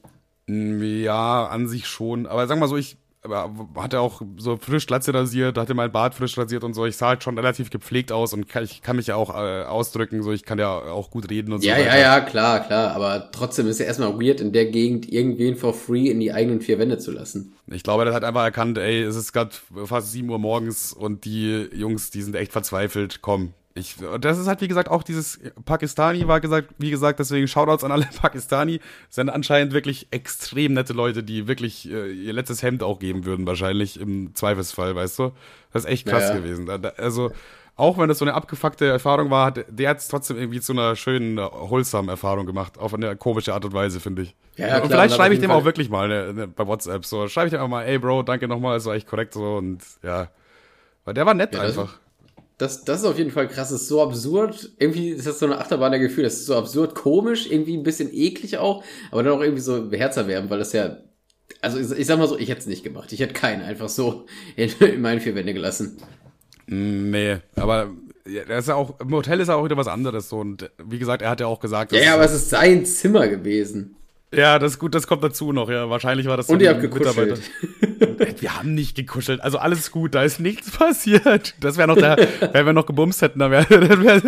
Mm, 0.46 0.82
Ja, 1.02 1.46
an 1.46 1.68
sich 1.68 1.86
schon. 1.86 2.26
Aber 2.26 2.46
sag 2.46 2.58
mal 2.58 2.68
so, 2.68 2.76
ich 2.76 2.96
hatte 3.22 4.00
auch 4.00 4.22
so 4.38 4.56
frisch 4.56 4.86
Glatze 4.86 5.12
rasiert, 5.12 5.58
hatte 5.58 5.74
mein 5.74 5.92
Bart 5.92 6.14
frisch 6.14 6.38
rasiert 6.38 6.64
und 6.64 6.72
so. 6.72 6.86
Ich 6.86 6.96
sah 6.96 7.08
halt 7.08 7.22
schon 7.22 7.36
relativ 7.36 7.68
gepflegt 7.68 8.12
aus 8.12 8.32
und 8.32 8.48
kann, 8.48 8.64
ich 8.64 8.80
kann 8.80 8.96
mich 8.96 9.08
ja 9.08 9.16
auch 9.16 9.30
äh, 9.30 9.64
ausdrücken, 9.64 10.22
so 10.22 10.32
ich 10.32 10.44
kann 10.44 10.58
ja 10.58 10.70
auch 10.70 11.10
gut 11.10 11.28
reden 11.28 11.52
und 11.52 11.62
ja, 11.62 11.74
so 11.76 11.82
ja, 11.82 11.86
weiter. 11.86 11.98
ja, 12.00 12.20
klar, 12.20 12.60
klar, 12.60 12.92
aber 12.92 13.30
trotzdem 13.30 13.66
ist 13.66 13.78
ja 13.78 13.86
erstmal 13.86 14.18
weird, 14.18 14.40
in 14.40 14.52
der 14.52 14.66
Gegend 14.66 15.10
irgendwen 15.12 15.56
for 15.56 15.74
free 15.74 16.08
in 16.08 16.18
die 16.18 16.32
eigenen 16.32 16.62
vier 16.62 16.78
Wände 16.78 16.96
zu 16.96 17.10
lassen. 17.10 17.54
Ich 17.66 17.82
glaube, 17.82 18.06
er 18.06 18.14
hat 18.14 18.24
einfach 18.24 18.42
erkannt, 18.42 18.78
ey, 18.78 19.02
es 19.02 19.16
ist 19.16 19.32
gerade 19.32 19.50
fast 19.84 20.12
7 20.12 20.28
Uhr 20.30 20.38
morgens 20.38 20.92
und 20.92 21.26
die 21.26 21.68
Jungs, 21.74 22.10
die 22.10 22.22
sind 22.22 22.34
echt 22.36 22.52
verzweifelt. 22.52 23.20
Komm. 23.20 23.52
Ich, 23.74 23.96
das 24.20 24.36
ist 24.38 24.48
halt, 24.48 24.60
wie 24.62 24.68
gesagt, 24.68 24.88
auch 24.90 25.04
dieses 25.04 25.38
Pakistani 25.64 26.26
war 26.26 26.40
gesagt, 26.40 26.70
wie 26.78 26.90
gesagt, 26.90 27.20
deswegen 27.20 27.46
Shoutouts 27.46 27.84
an 27.84 27.92
alle 27.92 28.08
Pakistani. 28.20 28.80
Sind 29.08 29.30
anscheinend 29.30 29.72
wirklich 29.72 30.08
extrem 30.10 30.74
nette 30.74 30.92
Leute, 30.92 31.22
die 31.22 31.46
wirklich 31.46 31.88
äh, 31.88 32.10
ihr 32.10 32.32
letztes 32.32 32.62
Hemd 32.64 32.82
auch 32.82 32.98
geben 32.98 33.24
würden, 33.26 33.46
wahrscheinlich 33.46 34.00
im 34.00 34.34
Zweifelsfall, 34.34 34.96
weißt 34.96 35.20
du? 35.20 35.32
Das 35.72 35.84
ist 35.84 35.90
echt 35.90 36.06
krass 36.08 36.24
Ja, 36.24 36.34
ja. 36.34 36.40
gewesen. 36.40 36.66
Da, 36.66 36.78
da, 36.78 36.88
also, 36.96 37.30
auch 37.76 37.96
wenn 37.96 38.08
das 38.08 38.18
so 38.18 38.24
eine 38.24 38.34
abgefuckte 38.34 38.86
Erfahrung 38.86 39.30
war, 39.30 39.46
hat 39.46 39.64
der 39.68 39.88
hat 39.90 39.98
es 39.98 40.08
trotzdem 40.08 40.36
irgendwie 40.36 40.60
zu 40.60 40.72
einer 40.72 40.96
schönen, 40.96 41.38
äh, 41.38 41.42
wholesome 41.42 42.10
Erfahrung 42.10 42.46
gemacht. 42.46 42.76
Auf 42.76 42.92
eine 42.92 43.14
komische 43.16 43.54
Art 43.54 43.64
und 43.64 43.72
Weise, 43.72 44.00
finde 44.00 44.22
ich. 44.22 44.34
Ja, 44.56 44.66
ja, 44.66 44.74
und 44.78 44.88
klar, 44.88 44.90
vielleicht 45.02 45.14
schreibe 45.14 45.34
ich 45.34 45.40
dem 45.40 45.48
Fall- 45.50 45.60
auch 45.60 45.64
wirklich 45.64 45.88
mal 45.88 46.08
ne, 46.08 46.32
ne, 46.34 46.48
bei 46.48 46.66
WhatsApp 46.66 47.06
so. 47.06 47.28
Schreibe 47.28 47.46
ich 47.46 47.50
dem 47.52 47.60
einfach 47.60 47.70
mal, 47.70 47.84
ey 47.84 47.98
Bro, 48.00 48.24
danke 48.24 48.48
nochmal, 48.48 48.76
ist 48.78 48.86
war 48.86 48.96
echt 48.96 49.06
korrekt 49.06 49.32
so 49.32 49.58
und 49.58 49.78
ja. 50.02 50.28
Weil 51.04 51.14
der 51.14 51.24
war 51.24 51.34
nett 51.34 51.54
Ja, 51.54 51.62
das- 51.62 51.78
einfach. 51.78 51.99
Das, 52.60 52.84
das 52.84 53.00
ist 53.00 53.06
auf 53.06 53.16
jeden 53.16 53.30
Fall 53.30 53.48
krass. 53.48 53.70
Das 53.70 53.82
ist 53.82 53.88
so 53.88 54.02
absurd. 54.02 54.70
Irgendwie 54.78 55.08
ist 55.10 55.26
das 55.26 55.38
so 55.38 55.46
eine 55.46 55.58
Achterbahn 55.58 55.92
der 55.92 56.00
Gefühle. 56.00 56.24
Das 56.26 56.34
ist 56.34 56.46
so 56.46 56.56
absurd 56.56 56.94
komisch, 56.94 57.50
irgendwie 57.50 57.76
ein 57.76 57.82
bisschen 57.82 58.10
eklig 58.12 58.58
auch, 58.58 58.84
aber 59.10 59.22
dann 59.22 59.32
auch 59.32 59.40
irgendwie 59.40 59.62
so 59.62 59.90
herzerwärmend, 59.90 60.50
weil 60.50 60.58
das 60.58 60.72
ja. 60.72 60.98
Also 61.62 61.78
ich, 61.78 61.90
ich 62.00 62.06
sag 62.06 62.18
mal 62.18 62.28
so, 62.28 62.38
ich 62.38 62.48
hätte 62.50 62.60
es 62.60 62.66
nicht 62.66 62.84
gemacht. 62.84 63.12
Ich 63.12 63.20
hätte 63.20 63.32
keinen 63.34 63.62
einfach 63.62 63.88
so 63.88 64.26
in, 64.56 64.70
in 64.80 65.00
meine 65.00 65.20
vier 65.20 65.34
Wände 65.34 65.54
gelassen. 65.54 65.96
Nee, 66.66 67.38
aber 67.56 67.90
ja, 68.28 68.44
das 68.44 68.60
ist 68.60 68.68
ja 68.68 68.74
auch, 68.76 69.00
im 69.00 69.10
Hotel 69.12 69.40
ist 69.40 69.48
ja 69.48 69.56
auch 69.56 69.64
wieder 69.64 69.76
was 69.76 69.88
anderes 69.88 70.28
so 70.28 70.38
und 70.38 70.70
wie 70.84 70.98
gesagt, 70.98 71.22
er 71.22 71.30
hat 71.30 71.40
ja 71.40 71.46
auch 71.46 71.60
gesagt, 71.60 71.92
Ja, 71.92 71.98
dass- 71.98 72.06
ja, 72.06 72.14
aber 72.14 72.24
es 72.24 72.32
ist 72.34 72.50
sein 72.50 72.84
Zimmer 72.86 73.26
gewesen. 73.28 73.96
Ja, 74.32 74.58
das 74.58 74.72
ist 74.72 74.78
gut, 74.78 74.94
das 74.94 75.06
kommt 75.06 75.24
dazu 75.24 75.52
noch, 75.52 75.68
ja, 75.70 75.90
wahrscheinlich 75.90 76.26
war 76.26 76.36
das 76.36 76.48
Und 76.48 76.62
ihr 76.62 76.70
habt 76.70 76.80
gekuschelt. 76.80 77.40
Wir 78.40 78.56
haben 78.56 78.74
nicht 78.74 78.96
gekuschelt, 78.96 79.40
also 79.40 79.58
alles 79.58 79.90
gut, 79.90 80.14
da 80.14 80.22
ist 80.22 80.38
nichts 80.38 80.70
passiert. 80.76 81.54
Das 81.60 81.76
wäre 81.76 81.88
noch 81.88 81.96
der, 81.96 82.16
wenn 82.52 82.66
wir 82.66 82.72
noch 82.72 82.86
gebumst 82.86 83.22
hätten, 83.22 83.40
dann 83.40 83.50
wäre 83.50 83.66
dann 83.68 84.04
wär, 84.04 84.20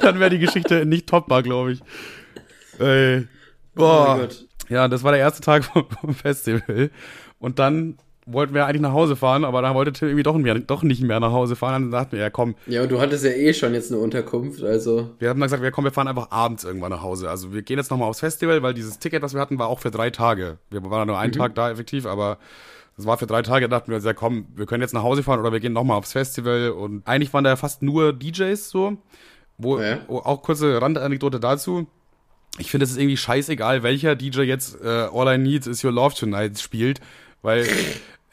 dann 0.00 0.20
wär 0.20 0.30
die 0.30 0.38
Geschichte 0.38 0.86
nicht 0.86 1.08
toppbar, 1.08 1.42
glaube 1.42 1.72
ich. 1.72 1.80
Ey. 2.78 3.26
Oh 3.76 3.80
Boah. 3.80 4.18
Gott. 4.20 4.46
Ja, 4.68 4.88
das 4.88 5.02
war 5.02 5.12
der 5.12 5.20
erste 5.20 5.42
Tag 5.42 5.64
vom, 5.64 5.86
vom 5.88 6.14
Festival. 6.14 6.90
Und 7.38 7.58
dann 7.58 7.98
wollten 8.26 8.54
wir 8.54 8.66
eigentlich 8.66 8.80
nach 8.80 8.92
Hause 8.92 9.16
fahren, 9.16 9.44
aber 9.44 9.60
dann 9.62 9.74
wollte 9.74 9.92
Tim 9.92 10.08
irgendwie 10.08 10.22
doch, 10.22 10.36
mehr, 10.36 10.58
doch 10.58 10.82
nicht 10.82 11.02
mehr 11.02 11.20
nach 11.20 11.32
Hause 11.32 11.56
fahren. 11.56 11.82
Dann 11.82 11.90
dachten 11.90 12.12
wir, 12.12 12.20
ja 12.20 12.30
komm, 12.30 12.54
Ja, 12.66 12.82
und 12.82 12.90
du 12.90 13.00
hattest 13.00 13.24
ja 13.24 13.30
eh 13.30 13.52
schon 13.52 13.74
jetzt 13.74 13.92
eine 13.92 14.00
Unterkunft, 14.00 14.62
also. 14.62 15.10
wir 15.18 15.28
haben 15.28 15.38
dann 15.40 15.46
gesagt, 15.46 15.62
wir 15.62 15.70
kommen, 15.70 15.84
wir 15.86 15.92
fahren 15.92 16.08
einfach 16.08 16.30
abends 16.30 16.64
irgendwann 16.64 16.90
nach 16.90 17.02
Hause. 17.02 17.28
Also 17.28 17.52
wir 17.52 17.62
gehen 17.62 17.78
jetzt 17.78 17.90
nochmal 17.90 18.08
aufs 18.08 18.20
Festival, 18.20 18.62
weil 18.62 18.72
dieses 18.74 18.98
Ticket, 18.98 19.22
was 19.22 19.34
wir 19.34 19.40
hatten, 19.40 19.58
war 19.58 19.68
auch 19.68 19.80
für 19.80 19.90
drei 19.90 20.10
Tage. 20.10 20.58
Wir 20.70 20.82
waren 20.90 21.06
nur 21.06 21.18
einen 21.18 21.32
Tag 21.32 21.54
da 21.54 21.70
effektiv, 21.70 22.06
aber 22.06 22.38
das 22.96 23.06
war 23.06 23.18
für 23.18 23.26
drei 23.26 23.42
Tage. 23.42 23.68
Da 23.68 23.78
dachten 23.78 23.90
wir 23.90 23.96
uns, 23.96 24.04
ja 24.04 24.12
komm, 24.14 24.46
wir 24.54 24.66
können 24.66 24.80
jetzt 24.82 24.94
nach 24.94 25.02
Hause 25.02 25.22
fahren 25.22 25.40
oder 25.40 25.52
wir 25.52 25.60
gehen 25.60 25.72
nochmal 25.72 25.98
aufs 25.98 26.12
Festival. 26.12 26.70
Und 26.70 27.06
eigentlich 27.06 27.32
waren 27.34 27.44
da 27.44 27.50
ja 27.50 27.56
fast 27.56 27.82
nur 27.82 28.12
DJs 28.12 28.70
so. 28.70 28.96
Wo, 29.58 29.78
Ja. 29.78 29.98
wo 30.08 30.18
auch 30.18 30.42
kurze 30.42 30.80
Randanekdote 30.80 31.38
dazu. 31.40 31.86
Ich 32.58 32.70
finde, 32.70 32.84
es 32.84 32.90
ist 32.92 32.98
irgendwie 32.98 33.16
scheißegal, 33.16 33.82
welcher 33.82 34.14
DJ 34.16 34.42
jetzt 34.42 34.80
äh, 34.82 35.08
All 35.12 35.34
I 35.34 35.38
Need 35.38 35.66
Is 35.66 35.84
Your 35.84 35.92
Love 35.92 36.14
Tonight 36.14 36.58
spielt, 36.60 37.00
weil 37.44 37.66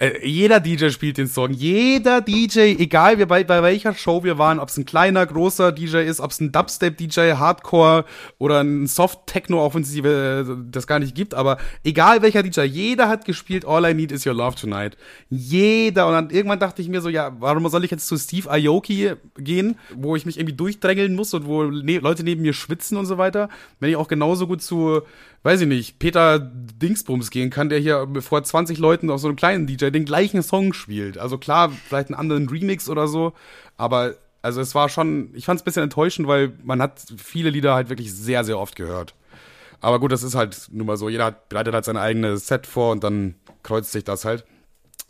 äh, 0.01 0.25
jeder 0.27 0.59
DJ 0.59 0.89
spielt 0.89 1.19
den 1.19 1.27
Song. 1.27 1.51
Jeder 1.51 2.21
DJ, 2.21 2.75
egal 2.79 3.19
wir 3.19 3.27
bei, 3.27 3.43
bei 3.43 3.61
welcher 3.61 3.93
Show 3.93 4.23
wir 4.23 4.39
waren, 4.39 4.57
ob 4.57 4.69
es 4.69 4.77
ein 4.77 4.85
kleiner, 4.85 5.23
großer 5.27 5.71
DJ 5.71 5.97
ist, 5.97 6.19
ob 6.19 6.31
es 6.31 6.39
ein 6.39 6.51
Dubstep-DJ, 6.51 7.33
Hardcore 7.33 8.05
oder 8.39 8.61
ein 8.63 8.87
Soft-Techno, 8.87 9.61
auch 9.61 9.75
wenn 9.75 9.83
es 9.83 9.95
äh, 9.95 10.43
das 10.71 10.87
gar 10.87 10.97
nicht 10.97 11.13
gibt, 11.13 11.35
aber 11.35 11.57
egal 11.83 12.23
welcher 12.23 12.41
DJ, 12.41 12.61
jeder 12.61 13.09
hat 13.09 13.25
gespielt 13.25 13.63
All 13.63 13.87
I 13.87 13.93
Need 13.93 14.11
Is 14.11 14.25
Your 14.25 14.33
Love 14.33 14.55
Tonight. 14.55 14.97
Jeder. 15.29 16.07
Und 16.07 16.13
dann 16.13 16.29
irgendwann 16.31 16.59
dachte 16.59 16.81
ich 16.81 16.89
mir 16.89 17.01
so, 17.01 17.09
ja, 17.09 17.35
warum 17.39 17.67
soll 17.69 17.83
ich 17.83 17.91
jetzt 17.91 18.07
zu 18.07 18.17
Steve 18.17 18.49
Aoki 18.49 19.13
gehen, 19.37 19.77
wo 19.93 20.15
ich 20.15 20.25
mich 20.25 20.39
irgendwie 20.39 20.55
durchdrängeln 20.55 21.13
muss 21.13 21.31
und 21.35 21.45
wo 21.45 21.65
ne 21.65 21.99
Leute 21.99 22.23
neben 22.23 22.41
mir 22.41 22.53
schwitzen 22.53 22.97
und 22.97 23.05
so 23.05 23.19
weiter, 23.19 23.49
wenn 23.79 23.91
ich 23.91 23.97
auch 23.97 24.07
genauso 24.07 24.47
gut 24.47 24.63
zu, 24.63 25.01
weiß 25.43 25.61
ich 25.61 25.67
nicht, 25.67 25.99
Peter 25.99 26.39
Dingsbums 26.39 27.31
gehen 27.31 27.49
kann, 27.49 27.69
der 27.69 27.79
hier 27.79 28.07
vor 28.19 28.43
20 28.43 28.77
Leuten 28.77 29.09
auf 29.09 29.21
so 29.21 29.27
einem 29.27 29.37
kleinen 29.37 29.67
DJ 29.67 29.89
den 29.89 30.05
gleichen 30.05 30.43
Song 30.43 30.73
spielt. 30.73 31.17
Also 31.17 31.37
klar, 31.37 31.69
vielleicht 31.69 32.09
einen 32.09 32.19
anderen 32.19 32.49
Remix 32.49 32.89
oder 32.89 33.07
so, 33.07 33.33
aber 33.77 34.15
also 34.41 34.61
es 34.61 34.73
war 34.75 34.89
schon, 34.89 35.29
ich 35.33 35.45
fand 35.45 35.59
es 35.59 35.63
ein 35.63 35.65
bisschen 35.65 35.83
enttäuschend, 35.83 36.27
weil 36.27 36.53
man 36.63 36.81
hat 36.81 37.01
viele 37.17 37.49
Lieder 37.49 37.75
halt 37.75 37.89
wirklich 37.89 38.13
sehr, 38.13 38.43
sehr 38.43 38.57
oft 38.57 38.75
gehört. 38.75 39.13
Aber 39.81 39.99
gut, 39.99 40.11
das 40.11 40.23
ist 40.23 40.35
halt 40.35 40.67
nun 40.71 40.87
mal 40.87 40.97
so. 40.97 41.09
Jeder 41.09 41.31
bereitet 41.31 41.73
halt 41.73 41.85
sein 41.85 41.97
eigenes 41.97 42.47
Set 42.47 42.67
vor 42.67 42.91
und 42.91 43.03
dann 43.03 43.35
kreuzt 43.63 43.91
sich 43.91 44.03
das 44.03 44.25
halt. 44.25 44.45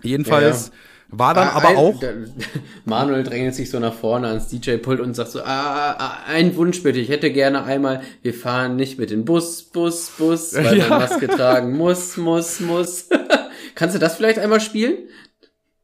Jedenfalls 0.02 0.72
war 1.12 1.34
dann 1.34 1.50
Ah, 1.50 1.54
aber 1.58 1.68
ein- 1.70 1.76
auch. 1.78 2.00
da- 2.00 2.08
Manuel 2.86 3.24
drängelt 3.24 3.54
sich 3.56 3.70
so 3.70 3.80
nach 3.80 3.94
vorne 3.94 4.28
ans 4.28 4.48
DJ-Pult 4.48 5.00
und 5.00 5.14
sagt 5.14 5.32
so, 5.32 5.42
ah, 5.42 5.96
ah, 5.98 6.18
ein 6.28 6.56
Wunsch 6.56 6.82
bitte, 6.84 7.00
ich 7.00 7.10
hätte 7.10 7.32
gerne 7.32 7.64
einmal, 7.64 8.02
wir 8.22 8.34
fahren 8.34 8.76
nicht 8.78 8.98
mit 8.98 9.10
dem 9.12 9.26
Bus, 9.26 9.64
Bus, 9.64 10.12
Bus, 10.18 10.54
weil 10.56 10.78
Ja. 10.80 10.88
man 10.88 11.00
Maske 11.00 11.28
tragen 11.28 11.76
muss, 11.78 12.18
muss, 12.18 12.60
muss. 12.62 13.10
Kannst 13.76 13.96
du 13.96 14.00
das 14.00 14.16
vielleicht 14.16 14.40
einmal 14.40 14.62
spielen? 14.62 14.96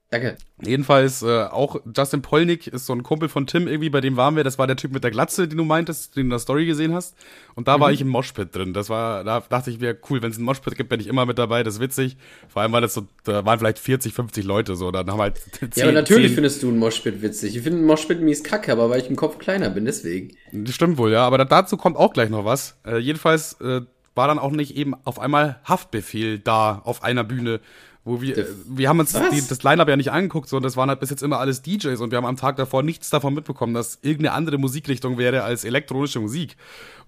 Danke. 0.09 0.37
Jedenfalls 0.63 1.21
äh, 1.21 1.43
auch 1.43 1.81
Justin 1.95 2.21
Polnick 2.21 2.67
ist 2.67 2.85
so 2.85 2.93
ein 2.93 3.03
Kumpel 3.03 3.27
von 3.27 3.45
Tim 3.45 3.67
irgendwie, 3.67 3.89
bei 3.89 3.99
dem 3.99 4.15
waren 4.15 4.37
wir. 4.37 4.45
Das 4.45 4.57
war 4.57 4.65
der 4.65 4.77
Typ 4.77 4.93
mit 4.93 5.03
der 5.03 5.11
Glatze, 5.11 5.49
den 5.49 5.57
du 5.57 5.65
meintest, 5.65 6.15
den 6.15 6.21
du 6.21 6.25
in 6.27 6.29
der 6.29 6.39
Story 6.39 6.65
gesehen 6.65 6.93
hast. 6.93 7.17
Und 7.55 7.67
da 7.67 7.81
war 7.81 7.91
ich 7.91 7.99
im 7.99 8.07
Moshpit 8.07 8.55
drin. 8.55 8.73
Das 8.73 8.89
war, 8.89 9.25
da 9.25 9.41
dachte 9.41 9.69
ich, 9.69 9.81
wäre 9.81 9.97
cool, 10.09 10.21
wenn 10.21 10.31
es 10.31 10.37
einen 10.37 10.45
Moshpit 10.45 10.77
gibt, 10.77 10.89
bin 10.89 11.01
ich 11.01 11.07
immer 11.07 11.25
mit 11.25 11.37
dabei. 11.37 11.61
Das 11.61 11.75
ist 11.75 11.79
witzig. 11.81 12.15
Vor 12.47 12.61
allem, 12.61 12.71
weil 12.71 12.81
das 12.81 12.93
so, 12.93 13.05
da 13.25 13.43
waren 13.43 13.59
vielleicht 13.59 13.79
40, 13.79 14.13
50 14.13 14.45
Leute 14.45 14.77
so. 14.77 14.91
Dann 14.91 15.11
haben 15.11 15.17
wir 15.17 15.23
halt 15.23 15.41
10, 15.59 15.71
Ja, 15.75 15.83
aber 15.83 15.93
natürlich 15.93 16.27
10 16.27 16.35
findest 16.35 16.63
du 16.63 16.69
einen 16.69 16.79
Moshpit 16.79 17.21
witzig. 17.21 17.57
Ich 17.57 17.63
finde 17.63 17.79
einen 17.79 17.87
Moshpit 17.87 18.21
mies 18.21 18.45
kacke, 18.45 18.71
aber 18.71 18.89
weil 18.89 19.01
ich 19.01 19.09
im 19.09 19.17
Kopf 19.17 19.39
kleiner 19.39 19.69
bin, 19.69 19.83
deswegen. 19.83 20.37
Das 20.53 20.73
stimmt 20.73 20.97
wohl, 20.97 21.11
ja. 21.11 21.27
Aber 21.27 21.37
da, 21.37 21.43
dazu 21.43 21.75
kommt 21.75 21.97
auch 21.97 22.13
gleich 22.13 22.29
noch 22.29 22.45
was. 22.45 22.77
Äh, 22.85 22.99
jedenfalls 22.99 23.59
äh, 23.59 23.81
war 24.15 24.27
dann 24.27 24.39
auch 24.39 24.51
nicht 24.51 24.75
eben 24.77 24.95
auf 25.03 25.19
einmal 25.19 25.59
Haftbefehl 25.65 26.39
da 26.39 26.81
auf 26.83 27.03
einer 27.03 27.25
Bühne. 27.25 27.59
Wo 28.07 28.21
wir, 28.21 28.37
äh, 28.37 28.45
wir 28.69 28.87
haben 28.87 29.01
uns 29.01 29.11
die, 29.11 29.45
das 29.47 29.63
Line-Up 29.63 29.89
ja 29.89 29.97
nicht 29.97 30.11
angeguckt, 30.11 30.47
sondern 30.47 30.63
das 30.63 30.77
waren 30.77 30.87
halt 30.87 31.01
bis 31.01 31.09
jetzt 31.09 31.23
immer 31.23 31.39
alles 31.39 31.61
DJs 31.61 31.99
und 31.99 32.11
wir 32.11 32.17
haben 32.17 32.25
am 32.25 32.37
Tag 32.37 32.55
davor 32.55 32.81
nichts 32.81 33.09
davon 33.09 33.33
mitbekommen, 33.33 33.73
dass 33.73 33.99
irgendeine 34.01 34.31
andere 34.31 34.57
Musikrichtung 34.57 35.17
wäre 35.17 35.43
als 35.43 35.65
elektronische 35.65 36.21
Musik. 36.21 36.55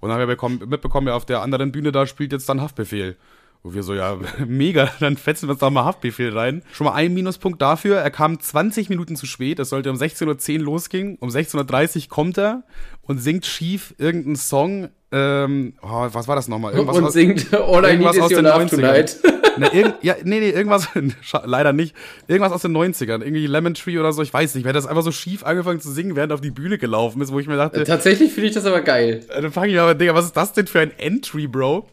Und 0.01 0.09
dann 0.09 0.15
haben 0.15 0.27
wir 0.27 0.27
bekommen, 0.27 0.62
mitbekommen, 0.67 1.07
ja, 1.07 1.15
auf 1.15 1.25
der 1.25 1.41
anderen 1.41 1.71
Bühne 1.71 1.93
da 1.93 2.05
spielt 2.05 2.33
jetzt 2.33 2.49
dann 2.49 2.59
Haftbefehl. 2.59 3.15
Wo 3.63 3.73
wir 3.73 3.83
so, 3.83 3.93
ja, 3.93 4.17
mega, 4.45 4.89
dann 4.99 5.15
fetzen 5.15 5.47
wir 5.47 5.51
uns 5.51 5.59
da 5.62 5.69
mal 5.69 5.85
Haftbefehl 5.85 6.38
rein. 6.38 6.63
Schon 6.73 6.85
mal 6.85 6.93
ein 6.93 7.13
Minuspunkt 7.13 7.62
dafür, 7.62 7.97
er 7.97 8.12
kam 8.12 8.38
20 8.39 8.89
Minuten 8.89 9.15
zu 9.15 9.25
spät, 9.25 9.59
es 9.59 9.69
sollte 9.69 9.89
um 9.91 9.95
16.10 9.97 10.59
Uhr 10.59 10.63
losgehen, 10.65 11.17
um 11.21 11.29
16.30 11.29 12.03
Uhr 12.03 12.09
kommt 12.09 12.38
er 12.38 12.63
und 13.03 13.19
singt 13.19 13.45
schief 13.45 13.95
irgendeinen 13.97 14.35
Song, 14.35 14.89
ähm, 15.12 15.73
oh, 15.81 16.07
was 16.12 16.27
war 16.27 16.35
das 16.35 16.47
nochmal? 16.47 16.73
Irgendwas 16.73 16.97
und 16.97 17.03
aus- 17.05 17.13
singt 17.13 17.53
All 17.53 17.83
I 17.83 17.97
Need 17.97 18.12
Is 18.15 18.17
Your 18.19 18.29
den 18.29 18.45
Love 18.45 18.63
90ern. 18.63 18.69
Tonight. 18.69 19.17
Irgend, 19.63 19.95
ja, 20.01 20.15
nee, 20.23 20.39
nee, 20.39 20.49
irgendwas, 20.49 20.87
leider 21.45 21.73
nicht. 21.73 21.95
Irgendwas 22.27 22.51
aus 22.51 22.61
den 22.61 22.75
90ern. 22.75 23.21
Irgendwie 23.21 23.47
Lemon 23.47 23.73
Tree 23.73 23.97
oder 23.97 24.13
so, 24.13 24.21
ich 24.21 24.33
weiß 24.33 24.55
nicht. 24.55 24.65
Wer 24.65 24.73
das 24.73 24.85
einfach 24.85 25.03
so 25.03 25.11
schief 25.11 25.43
angefangen 25.43 25.79
zu 25.79 25.91
singen, 25.91 26.15
während 26.15 26.31
er 26.31 26.35
auf 26.35 26.41
die 26.41 26.51
Bühne 26.51 26.77
gelaufen 26.77 27.21
ist, 27.21 27.31
wo 27.31 27.39
ich 27.39 27.47
mir 27.47 27.57
dachte, 27.57 27.83
Tatsächlich 27.83 28.33
finde 28.33 28.49
ich 28.49 28.55
das 28.55 28.65
aber 28.65 28.81
geil. 28.81 29.25
äh, 29.29 29.41
dann 29.41 29.51
frage 29.51 29.71
ich 29.71 29.79
aber, 29.79 29.95
Digga, 29.95 30.15
was 30.15 30.25
ist 30.25 30.37
das 30.37 30.53
denn 30.53 30.67
für 30.67 30.79
ein 30.79 30.91
Entry, 30.97 31.47
Bro? 31.47 31.87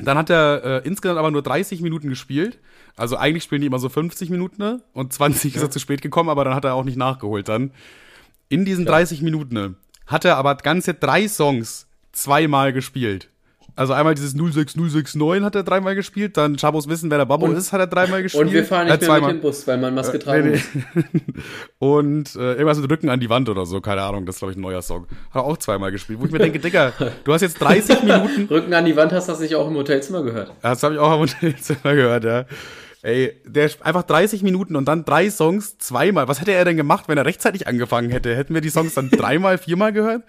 Dann 0.00 0.16
hat 0.16 0.30
er 0.30 0.82
äh, 0.84 0.86
insgesamt 0.86 1.18
aber 1.18 1.30
nur 1.30 1.42
30 1.42 1.80
Minuten 1.80 2.08
gespielt. 2.08 2.58
Also 2.96 3.16
eigentlich 3.16 3.44
spielen 3.44 3.60
die 3.60 3.66
immer 3.66 3.78
so 3.78 3.88
50 3.88 4.30
Minuten 4.30 4.60
ne? 4.60 4.82
und 4.92 5.12
20 5.12 5.54
ist 5.54 5.62
er 5.62 5.70
zu 5.70 5.78
spät 5.78 6.02
gekommen, 6.02 6.28
aber 6.28 6.44
dann 6.44 6.54
hat 6.54 6.64
er 6.64 6.74
auch 6.74 6.84
nicht 6.84 6.96
nachgeholt 6.96 7.48
dann. 7.48 7.72
In 8.48 8.64
diesen 8.64 8.84
30 8.86 9.22
Minuten 9.22 9.54
ne, 9.54 9.74
hat 10.06 10.24
er 10.24 10.36
aber 10.36 10.56
ganze 10.56 10.94
drei 10.94 11.28
Songs 11.28 11.86
zweimal 12.12 12.72
gespielt. 12.72 13.28
Also 13.78 13.92
einmal 13.92 14.14
dieses 14.14 14.32
06069 14.32 15.44
hat 15.44 15.54
er 15.54 15.62
dreimal 15.62 15.94
gespielt, 15.94 16.36
dann 16.36 16.56
Chabos 16.56 16.88
Wissen, 16.88 17.10
wer 17.10 17.18
der 17.18 17.26
Babbo 17.26 17.46
Und- 17.46 17.56
ist, 17.56 17.72
hat 17.72 17.80
er 17.80 17.86
dreimal 17.86 18.22
gespielt. 18.22 18.46
Und 18.46 18.52
wir 18.52 18.64
fahren 18.64 18.88
Äh, 18.88 18.92
nicht 18.96 19.06
mehr 19.08 19.20
mit 19.20 19.30
dem 19.30 19.40
Bus, 19.40 19.66
weil 19.68 19.78
man 19.78 19.94
Maske 19.94 20.16
Äh, 20.16 20.20
tragen 20.20 20.50
nee, 20.50 20.56
muss. 20.94 21.04
nee. 21.12 21.20
Und 21.78 22.34
äh, 22.34 22.54
irgendwas 22.54 22.78
mit 22.80 22.90
Rücken 22.90 23.08
an 23.08 23.20
die 23.20 23.30
Wand 23.30 23.48
oder 23.48 23.66
so, 23.66 23.80
keine 23.80 24.02
Ahnung, 24.02 24.26
das 24.26 24.34
ist, 24.36 24.38
glaube 24.40 24.52
ich, 24.52 24.58
ein 24.58 24.62
neuer 24.62 24.82
Song. 24.82 25.06
Hat 25.30 25.36
er 25.42 25.44
auch 25.44 25.56
zweimal 25.58 25.92
gespielt, 25.92 26.18
wo 26.20 26.24
ich 26.26 26.32
mir 26.32 26.38
denke, 26.38 26.58
Digga, 26.58 26.92
du 27.24 27.32
hast 27.32 27.42
jetzt 27.42 27.60
30 27.60 28.02
Minuten 28.02 28.44
Rücken 28.50 28.74
an 28.74 28.84
die 28.84 28.96
Wand 28.96 29.12
hast 29.12 29.28
du 29.28 29.32
das 29.32 29.40
nicht 29.40 29.54
auch 29.54 29.68
im 29.68 29.74
Hotelzimmer 29.74 30.22
gehört. 30.22 30.52
Das 30.60 30.82
habe 30.82 30.94
ich 30.94 31.00
auch 31.00 31.10
am 31.12 31.20
Hotelzimmer 31.20 31.94
gehört, 31.94 32.24
ja. 32.24 32.44
Ey, 33.02 33.32
der 33.46 33.70
einfach 33.82 34.02
30 34.02 34.42
Minuten 34.42 34.74
und 34.74 34.86
dann 34.88 35.04
drei 35.04 35.30
Songs 35.30 35.78
zweimal. 35.78 36.26
Was 36.26 36.40
hätte 36.40 36.50
er 36.52 36.64
denn 36.64 36.76
gemacht, 36.76 37.04
wenn 37.06 37.16
er 37.16 37.24
rechtzeitig 37.26 37.68
angefangen 37.68 38.10
hätte? 38.10 38.34
Hätten 38.34 38.54
wir 38.54 38.60
die 38.60 38.70
Songs 38.70 38.94
dann 38.94 39.08
dreimal, 39.12 39.56
viermal 39.56 39.92
gehört? 39.92 40.24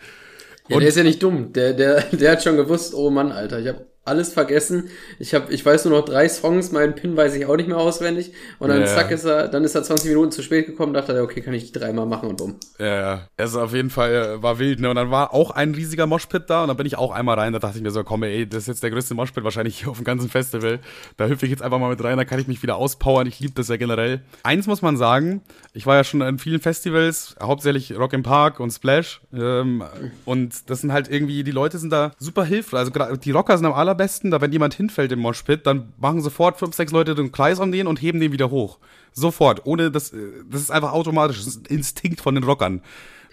Ja, 0.70 0.76
Und- 0.76 0.82
der 0.82 0.90
ist 0.90 0.96
ja 0.98 1.04
nicht 1.04 1.22
dumm. 1.22 1.52
Der, 1.54 1.74
der, 1.74 2.02
der 2.12 2.32
hat 2.32 2.44
schon 2.44 2.56
gewusst, 2.56 2.94
oh 2.94 3.10
Mann, 3.10 3.32
Alter, 3.32 3.60
ich 3.60 3.68
habe 3.68 3.86
alles 4.10 4.34
vergessen. 4.34 4.90
Ich 5.20 5.34
hab, 5.34 5.50
ich 5.50 5.66
weiß 5.66 5.86
nur 5.86 5.98
noch 5.98 6.06
drei 6.06 6.28
Songs, 6.28 6.72
meinen 6.74 6.96
Pin 6.96 7.16
weiß 7.16 7.36
ich 7.36 7.46
auch 7.46 7.56
nicht 7.56 7.68
mehr 7.70 7.78
auswendig. 7.78 8.34
Und 8.60 8.70
dann 8.70 8.82
Ja. 8.82 8.88
zack 8.88 9.12
ist 9.12 9.24
er, 9.24 9.48
dann 9.48 9.64
ist 9.64 9.76
er 9.76 9.84
20 9.84 10.10
Minuten 10.10 10.32
zu 10.32 10.42
spät 10.44 10.66
gekommen, 10.66 10.94
dachte 10.94 11.14
er, 11.14 11.24
okay, 11.24 11.40
kann 11.42 11.54
ich 11.54 11.72
die 11.72 11.80
dreimal 11.80 12.06
machen 12.06 12.28
und 12.30 12.38
bumm. 12.38 12.56
Ja, 12.80 12.86
ja. 13.00 13.22
Es 13.38 13.52
ist 13.52 13.56
auf 13.56 13.74
jeden 13.74 13.90
Fall, 13.90 14.12
äh, 14.40 14.44
war 14.44 14.60
wild, 14.60 14.80
ne? 14.82 14.90
Und 14.90 14.96
dann 14.98 15.12
war 15.12 15.34
auch 15.34 15.52
ein 15.52 15.74
riesiger 15.74 16.08
Moshpit 16.08 16.50
da 16.50 16.64
und 16.64 16.68
dann 16.68 16.78
bin 16.78 16.86
ich 16.86 16.98
auch 16.98 17.12
einmal 17.12 17.40
rein. 17.40 17.54
Da 17.54 17.60
dachte 17.60 17.78
ich 17.78 17.84
mir 17.84 17.92
so, 17.92 18.04
komm, 18.04 18.24
ey, 18.24 18.48
das 18.48 18.64
ist 18.64 18.68
jetzt 18.68 18.84
der 18.84 18.92
größte 18.92 19.14
Moshpit 19.14 19.44
wahrscheinlich 19.44 19.80
hier 19.80 19.90
auf 19.90 19.98
dem 19.98 20.04
ganzen 20.06 20.30
Festival. 20.30 20.80
Da 21.18 21.28
hüpfe 21.28 21.46
ich 21.46 21.52
jetzt 21.52 21.62
einfach 21.62 21.80
mal 21.80 21.90
mit 21.90 22.04
rein, 22.04 22.18
da 22.18 22.26
kann 22.26 22.40
ich 22.40 22.48
mich 22.48 22.62
wieder 22.64 22.76
auspowern. 22.78 23.28
Ich 23.28 23.40
liebe 23.40 23.54
das 23.56 23.68
ja 23.68 23.78
generell. 23.78 24.22
Eins 24.44 24.68
muss 24.68 24.82
man 24.82 24.98
sagen, 24.98 25.42
ich 25.74 25.86
war 25.86 25.96
ja 25.96 26.04
schon 26.04 26.22
an 26.22 26.40
vielen 26.40 26.60
Festivals, 26.60 27.36
hauptsächlich 27.42 27.98
Rock 27.98 28.14
im 28.14 28.24
Park 28.24 28.60
und 28.60 28.72
Splash. 28.72 29.22
Ähm, 29.34 29.84
und 30.26 30.70
das 30.70 30.82
sind 30.82 30.92
halt 30.92 31.10
irgendwie, 31.12 31.44
die 31.44 31.52
Leute 31.52 31.78
sind 31.78 31.92
da 31.92 32.12
super 32.18 32.44
hilfreich. 32.46 32.80
Also 32.80 33.16
die 33.16 33.32
Rocker 33.32 33.58
sind 33.58 33.66
am 33.68 33.74
allerbesten, 34.00 34.32
da 34.32 34.42
wenn 34.42 34.52
jemand 34.52 34.74
hinfällt 34.74 35.12
im 35.12 35.20
Moshpit, 35.20 35.66
dann 35.66 35.94
machen 35.98 36.22
sofort 36.22 36.58
fünf, 36.58 36.76
sechs 36.76 36.92
Leute 36.92 37.16
den 37.16 37.32
Kreis 37.32 37.60
um 37.60 37.72
den 37.72 37.88
und 37.88 38.02
heben 38.02 38.20
den 38.20 38.32
wieder 38.32 38.50
hoch. 38.50 38.80
Sofort, 39.12 39.66
ohne 39.66 39.92
das, 39.92 40.14
äh, 40.14 40.18
das 40.50 40.62
ist 40.62 40.72
einfach 40.72 40.94
automatisch, 40.94 41.38
das 41.38 41.48
ist 41.48 41.70
ein 41.70 41.76
Instinkt 41.76 42.22
von 42.22 42.36
den 42.36 42.44
Rockern. 42.44 42.82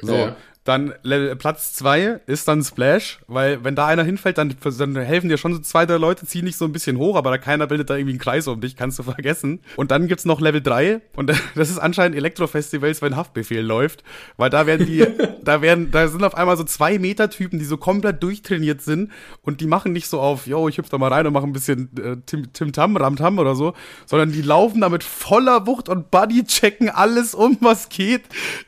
So, 0.01 0.15
Ja. 0.15 0.37
Dann 0.67 0.95
Level, 1.03 1.35
Platz 1.37 1.73
zwei 1.75 2.21
ist 2.27 2.49
dann 2.49 2.63
Splash, 2.63 3.21
weil 3.29 3.63
wenn 3.63 3.77
da 3.77 3.87
einer 3.87 4.03
hinfällt, 4.03 4.37
dann, 4.37 4.55
dann 4.79 4.97
helfen 4.97 5.29
dir 5.29 5.39
schon 5.39 5.55
so 5.55 5.61
zwei, 5.61 5.87
drei 5.87 5.97
Leute, 5.97 6.27
ziehen 6.27 6.45
dich 6.45 6.57
so 6.57 6.65
ein 6.65 6.73
bisschen 6.73 6.99
hoch, 6.99 7.17
aber 7.17 7.31
da 7.31 7.39
keiner 7.39 7.69
bildet 7.69 7.89
da 7.89 7.95
irgendwie 7.95 8.13
einen 8.13 8.19
Kreis 8.19 8.49
um 8.49 8.61
dich, 8.61 8.77
kannst 8.77 8.99
du 8.99 9.03
vergessen. 9.05 9.61
Und 9.77 9.93
dann 9.93 10.09
gibt's 10.09 10.25
noch 10.25 10.41
Level 10.41 10.61
drei 10.61 11.01
und 11.15 11.31
das 11.55 11.71
ist 11.71 11.79
anscheinend 11.79 12.17
Elektrofestivals, 12.17 13.01
wenn 13.01 13.17
Haftbefehl 13.17 13.63
läuft, 13.63 14.03
weil 14.37 14.51
da 14.51 14.67
werden 14.67 14.87
die, 14.87 15.07
da 15.45 15.63
werden, 15.63 15.91
da 15.93 16.09
sind 16.09 16.25
auf 16.25 16.35
einmal 16.35 16.57
so 16.57 16.65
zwei 16.65 16.99
Meter 16.99 17.31
Typen, 17.31 17.59
die 17.59 17.65
so 17.65 17.77
komplett 17.77 18.23
durchtrainiert 18.23 18.83
sind 18.83 19.13
und 19.43 19.61
die 19.61 19.67
machen 19.67 19.93
nicht 19.93 20.09
so 20.09 20.21
auf, 20.21 20.49
yo, 20.49 20.69
ich 20.69 20.79
hüpf 20.79 20.89
da 20.89 20.99
mal 20.99 21.13
rein 21.13 21.27
und 21.27 21.33
mache 21.33 21.47
ein 21.47 21.53
bisschen 21.53 21.91
äh, 21.97 22.17
Tim, 22.27 22.53
Tim 22.53 22.73
Tam, 22.73 22.97
Ram 22.97 23.15
Tam 23.15 23.39
oder 23.39 23.55
so, 23.55 23.75
sondern 24.05 24.33
die 24.33 24.43
laufen 24.43 24.81
da 24.81 24.89
mit 24.89 25.05
voller 25.05 25.67
Wucht 25.67 25.89
und 25.89 26.11
Buddy 26.11 26.45
checken 26.45 26.91
alles 26.91 27.35
um, 27.35 27.57
was 27.61 27.89
geht. 27.89 28.23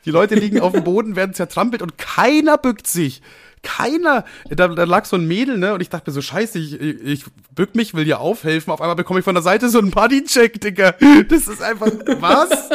Die 0.05 0.11
Leute 0.11 0.35
liegen 0.35 0.61
auf 0.61 0.71
dem 0.71 0.85
Boden, 0.85 1.17
werden 1.17 1.33
zertrampelt 1.33 1.81
und 1.81 1.88
keiner 1.97 2.57
bückt 2.57 2.87
sich. 2.87 3.21
Keiner. 3.61 4.23
Da, 4.49 4.69
da 4.69 4.83
lag 4.85 5.05
so 5.05 5.17
ein 5.17 5.27
Mädel, 5.27 5.57
ne? 5.57 5.73
Und 5.73 5.81
ich 5.81 5.89
dachte 5.89 6.09
mir 6.09 6.13
so, 6.13 6.21
scheiße, 6.21 6.57
ich, 6.59 6.79
ich, 6.79 7.01
ich 7.03 7.25
bück 7.53 7.75
mich, 7.75 7.93
will 7.93 8.05
dir 8.05 8.19
aufhelfen. 8.19 8.71
Auf 8.71 8.81
einmal 8.81 8.95
bekomme 8.95 9.19
ich 9.19 9.25
von 9.25 9.35
der 9.35 9.43
Seite 9.43 9.69
so 9.69 9.79
einen 9.79 9.91
Buddy-Check, 9.91 10.61
Digga. 10.61 10.95
Das 11.27 11.47
ist 11.47 11.61
einfach, 11.61 11.91
was? 12.19 12.69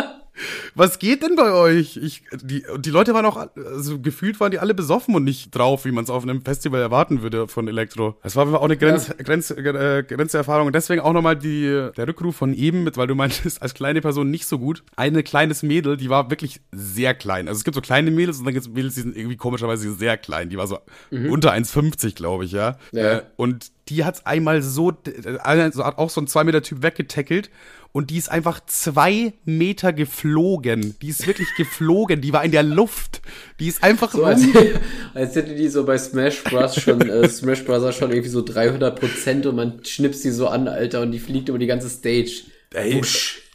Was 0.74 0.98
geht 0.98 1.22
denn 1.22 1.36
bei 1.36 1.52
euch? 1.52 1.96
Ich, 1.96 2.24
die, 2.42 2.64
die 2.78 2.90
Leute 2.90 3.14
waren 3.14 3.24
auch, 3.24 3.36
also 3.56 4.00
gefühlt 4.00 4.40
waren 4.40 4.50
die 4.50 4.58
alle 4.58 4.74
besoffen 4.74 5.14
und 5.14 5.24
nicht 5.24 5.54
drauf, 5.54 5.84
wie 5.84 5.92
man 5.92 6.04
es 6.04 6.10
auf 6.10 6.24
einem 6.24 6.42
Festival 6.42 6.80
erwarten 6.80 7.22
würde 7.22 7.46
von 7.46 7.68
Elektro. 7.68 8.16
Es 8.22 8.34
war 8.34 8.52
auch 8.52 8.64
eine 8.64 8.76
Grenz, 8.76 9.12
Grenz, 9.18 9.50
äh, 9.50 10.02
Grenzerfahrung. 10.02 10.66
Und 10.66 10.74
deswegen 10.74 11.00
auch 11.00 11.12
nochmal 11.12 11.36
die, 11.36 11.90
der 11.96 12.08
Rückruf 12.08 12.36
von 12.36 12.52
eben 12.54 12.82
mit, 12.82 12.96
weil 12.96 13.06
du 13.06 13.14
meintest, 13.14 13.62
als 13.62 13.74
kleine 13.74 14.00
Person 14.00 14.30
nicht 14.30 14.46
so 14.46 14.58
gut. 14.58 14.82
Eine 14.96 15.22
kleines 15.22 15.62
Mädel, 15.62 15.96
die 15.96 16.10
war 16.10 16.30
wirklich 16.30 16.60
sehr 16.72 17.14
klein. 17.14 17.46
Also 17.48 17.58
es 17.58 17.64
gibt 17.64 17.76
so 17.76 17.80
kleine 17.80 18.10
Mädels 18.10 18.38
und 18.38 18.44
dann 18.44 18.54
gibt 18.54 18.66
es 18.66 18.72
Mädels, 18.72 18.94
die 18.94 19.02
sind 19.02 19.16
irgendwie 19.16 19.36
komischerweise 19.36 19.92
sehr 19.94 20.16
klein. 20.16 20.50
Die 20.50 20.56
war 20.56 20.66
so 20.66 20.78
unter 21.10 21.52
1,50, 21.52 22.14
glaube 22.14 22.44
ich, 22.44 22.52
ja. 22.52 22.76
Ja. 22.92 23.18
Äh, 23.18 23.22
und 23.36 23.72
die 23.88 24.04
hat's 24.04 24.24
einmal 24.26 24.62
so, 24.62 24.90
äh, 24.90 25.36
also 25.38 25.84
hat 25.84 25.98
auch 25.98 26.10
so 26.10 26.20
ein 26.20 26.26
2 26.26 26.44
Meter 26.44 26.62
Typ 26.62 26.82
weggetackelt 26.82 27.50
und 27.94 28.10
die 28.10 28.18
ist 28.18 28.28
einfach 28.28 28.58
zwei 28.66 29.34
Meter 29.44 29.92
geflogen. 29.92 30.96
Die 31.00 31.10
ist 31.10 31.28
wirklich 31.28 31.54
geflogen. 31.56 32.20
Die 32.20 32.32
war 32.32 32.44
in 32.44 32.50
der 32.50 32.64
Luft. 32.64 33.22
Die 33.60 33.68
ist 33.68 33.84
einfach 33.84 34.10
So, 34.10 34.24
als, 34.24 34.42
als 35.14 35.36
hätte 35.36 35.54
die 35.54 35.68
so 35.68 35.84
bei 35.84 35.96
Smash 35.96 36.42
Bros. 36.42 36.74
schon, 36.74 37.08
äh, 37.08 37.28
Smash 37.28 37.64
Bros. 37.64 37.94
schon 37.94 38.10
irgendwie 38.10 38.30
so 38.30 38.42
300 38.42 38.98
Prozent 38.98 39.46
und 39.46 39.54
man 39.54 39.84
schnipst 39.84 40.24
die 40.24 40.30
so 40.30 40.48
an, 40.48 40.66
Alter, 40.66 41.02
und 41.02 41.12
die 41.12 41.20
fliegt 41.20 41.48
über 41.48 41.58
die 41.58 41.68
ganze 41.68 41.88
Stage. 41.88 42.42
Ey, 42.72 43.00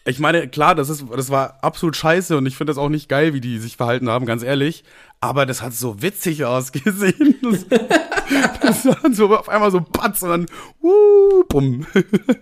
ich 0.05 0.19
meine, 0.19 0.47
klar, 0.47 0.75
das 0.75 0.89
ist, 0.89 1.05
das 1.15 1.29
war 1.29 1.59
absolut 1.61 1.95
scheiße 1.95 2.37
und 2.37 2.45
ich 2.45 2.55
finde 2.55 2.71
das 2.71 2.77
auch 2.77 2.89
nicht 2.89 3.09
geil, 3.09 3.33
wie 3.33 3.41
die 3.41 3.59
sich 3.59 3.77
verhalten 3.77 4.09
haben, 4.09 4.25
ganz 4.25 4.43
ehrlich. 4.43 4.83
Aber 5.21 5.45
das 5.45 5.61
hat 5.61 5.73
so 5.73 6.01
witzig 6.01 6.45
ausgesehen. 6.45 7.35
Das, 8.61 8.83
das 8.83 8.85
war 8.85 9.11
so 9.11 9.35
auf 9.35 9.49
einmal 9.49 9.71
so 9.71 9.81
Patz 9.81 10.21
und 10.21 10.29
dann, 10.29 10.45
uh, 10.83 11.43
bumm. 11.49 11.87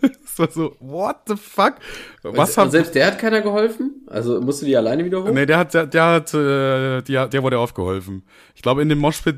Das 0.01 0.37
war 0.37 0.51
so, 0.51 0.75
what 0.81 1.15
the 1.27 1.35
fuck? 1.37 1.75
Was 2.23 2.49
und 2.49 2.57
haben, 2.57 2.71
selbst 2.71 2.93
der 2.93 3.07
hat 3.07 3.17
keiner 3.17 3.39
geholfen? 3.39 4.03
Also 4.07 4.41
musst 4.41 4.61
du 4.61 4.65
die 4.65 4.75
alleine 4.75 5.05
wieder 5.05 5.23
hoch? 5.23 5.31
Nee, 5.31 5.45
der 5.45 5.57
hat, 5.57 5.73
der, 5.73 5.85
der 5.85 6.03
hat, 6.03 6.33
äh, 6.33 7.01
der, 7.03 7.27
der 7.29 7.41
wurde 7.41 7.57
aufgeholfen. 7.57 8.23
Ich 8.53 8.61
glaube, 8.61 8.81
in 8.81 8.89
dem 8.89 8.99
Moshpit, 8.99 9.37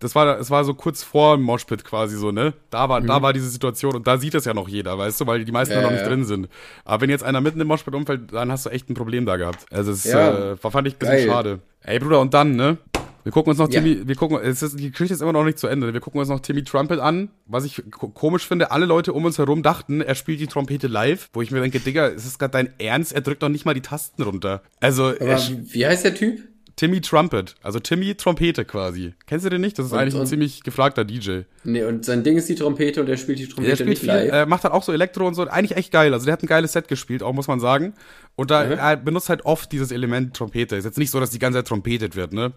das 0.00 0.14
war, 0.14 0.38
es 0.38 0.50
war 0.50 0.64
so 0.64 0.74
kurz 0.74 1.02
vor 1.02 1.36
dem 1.36 1.44
Moshpit 1.44 1.84
quasi 1.84 2.16
so, 2.16 2.30
ne? 2.30 2.52
Da 2.70 2.88
war, 2.88 3.00
da 3.00 3.22
war 3.22 3.32
diese 3.32 3.48
Situation 3.48 3.94
und 3.96 4.06
da 4.06 4.18
sieht 4.18 4.34
das 4.34 4.44
ja 4.44 4.54
noch 4.54 4.68
jeder, 4.68 4.96
weißt 4.98 5.20
du, 5.20 5.26
weil 5.26 5.44
die 5.44 5.52
meisten 5.52 5.74
Mhm. 5.74 5.76
Ja, 5.76 5.82
da 5.82 5.86
noch 5.88 5.92
nicht 5.92 6.02
ja. 6.02 6.08
drin 6.08 6.24
sind. 6.24 6.48
Aber 6.84 7.00
wenn 7.02 7.10
jetzt 7.10 7.24
einer 7.24 7.40
mitten 7.40 7.60
im 7.60 7.66
Moshpit 7.68 7.94
umfällt, 7.94 8.32
dann 8.32 8.52
hast 8.52 8.66
du 8.66 8.70
echt 8.70 8.88
ein 8.90 8.94
Problem 8.94 9.24
da 9.26 9.36
gehabt. 9.36 9.66
Also 9.72 9.92
es 9.92 10.04
Ja. 10.04 10.52
äh, 10.52 10.56
fand 10.56 10.86
ich 10.86 10.94
ein 10.94 10.98
bisschen 10.98 11.16
Geil. 11.16 11.26
schade. 11.28 11.58
Ey, 11.82 11.98
Bruder, 11.98 12.20
und 12.20 12.34
dann, 12.34 12.54
ne? 12.56 12.78
Wir 13.24 13.32
gucken 13.32 13.50
uns 13.50 13.58
noch 13.58 13.68
Ja. 13.70 13.80
Timmy, 13.80 14.06
wir 14.08 14.14
gucken, 14.14 14.38
es 14.42 14.62
ist, 14.62 14.78
die 14.78 14.90
Geschichte 14.90 15.12
ist 15.12 15.20
immer 15.20 15.32
noch 15.32 15.44
nicht 15.44 15.58
zu 15.58 15.66
Ende. 15.66 15.92
Wir 15.92 16.00
gucken 16.00 16.18
uns 16.20 16.28
noch 16.30 16.40
Timmy 16.40 16.64
Trumpet 16.64 16.98
an. 16.98 17.28
Was 17.46 17.64
ich 17.64 17.82
ko- 17.90 18.08
komisch 18.08 18.46
finde, 18.46 18.70
alle 18.70 18.86
Leute 18.86 19.12
um 19.12 19.24
uns 19.24 19.36
herum 19.36 19.62
dachten, 19.62 20.00
er 20.00 20.14
spielt 20.14 20.40
die 20.40 20.46
Trompete 20.46 20.86
live, 20.86 21.28
wo 21.34 21.42
ich 21.42 21.50
mir 21.50 21.60
denke, 21.60 21.78
Digga, 21.80 22.06
ist 22.06 22.26
das 22.26 22.38
gerade 22.38 22.52
dein 22.52 22.72
Ernst? 22.78 23.12
Er 23.12 23.20
drückt 23.20 23.42
doch 23.42 23.48
nicht 23.50 23.66
mal 23.66 23.74
die 23.74 23.82
Tasten 23.82 24.22
runter. 24.22 24.62
Also, 24.80 25.12
wie 25.18 25.84
heißt 25.86 26.04
der 26.04 26.14
Typ? 26.14 26.40
Timmy 26.78 27.00
Trumpet, 27.00 27.56
also 27.60 27.80
Timmy 27.80 28.14
Trompete 28.14 28.64
quasi. 28.64 29.12
Kennst 29.26 29.44
du 29.44 29.50
den 29.50 29.60
nicht? 29.60 29.76
Das 29.78 29.86
ist 29.86 29.92
Und- 29.92 29.98
eigentlich 29.98 30.14
ein 30.14 30.26
ziemlich 30.26 30.62
gefragter 30.62 31.04
DJ. 31.04 31.40
Nee, 31.64 31.82
und 31.82 32.04
sein 32.04 32.22
Ding 32.22 32.36
ist 32.36 32.48
die 32.48 32.54
Trompete 32.54 33.00
und 33.00 33.08
er 33.08 33.16
spielt 33.16 33.40
die 33.40 33.46
Der 33.46 33.54
Trompete 33.54 33.76
spielt 33.76 33.88
nicht 33.88 33.98
viel, 34.00 34.08
live. 34.08 34.32
äh, 34.32 34.46
macht 34.46 34.62
halt 34.62 34.72
auch 34.72 34.84
so 34.84 34.92
Elektro 34.92 35.26
und 35.26 35.34
so. 35.34 35.42
Eigentlich 35.48 35.76
echt 35.76 35.90
geil. 35.90 36.12
Also 36.14 36.24
der 36.26 36.34
hat 36.34 36.42
ein 36.42 36.46
geiles 36.46 36.72
Set 36.74 36.86
gespielt, 36.86 37.24
auch 37.24 37.32
muss 37.32 37.48
man 37.48 37.58
sagen. 37.58 37.94
Und 38.36 38.52
da 38.52 38.64
Mhm. 38.64 38.72
er 38.72 38.96
benutzt 38.96 39.28
halt 39.28 39.44
oft 39.44 39.72
dieses 39.72 39.90
Element 39.90 40.34
Trompete. 40.36 40.76
Ist 40.76 40.84
jetzt 40.84 40.98
nicht 40.98 41.10
so, 41.10 41.18
dass 41.18 41.30
die 41.30 41.40
ganze 41.40 41.58
Zeit 41.58 41.66
trompetet 41.66 42.14
wird, 42.14 42.32
ne? 42.32 42.52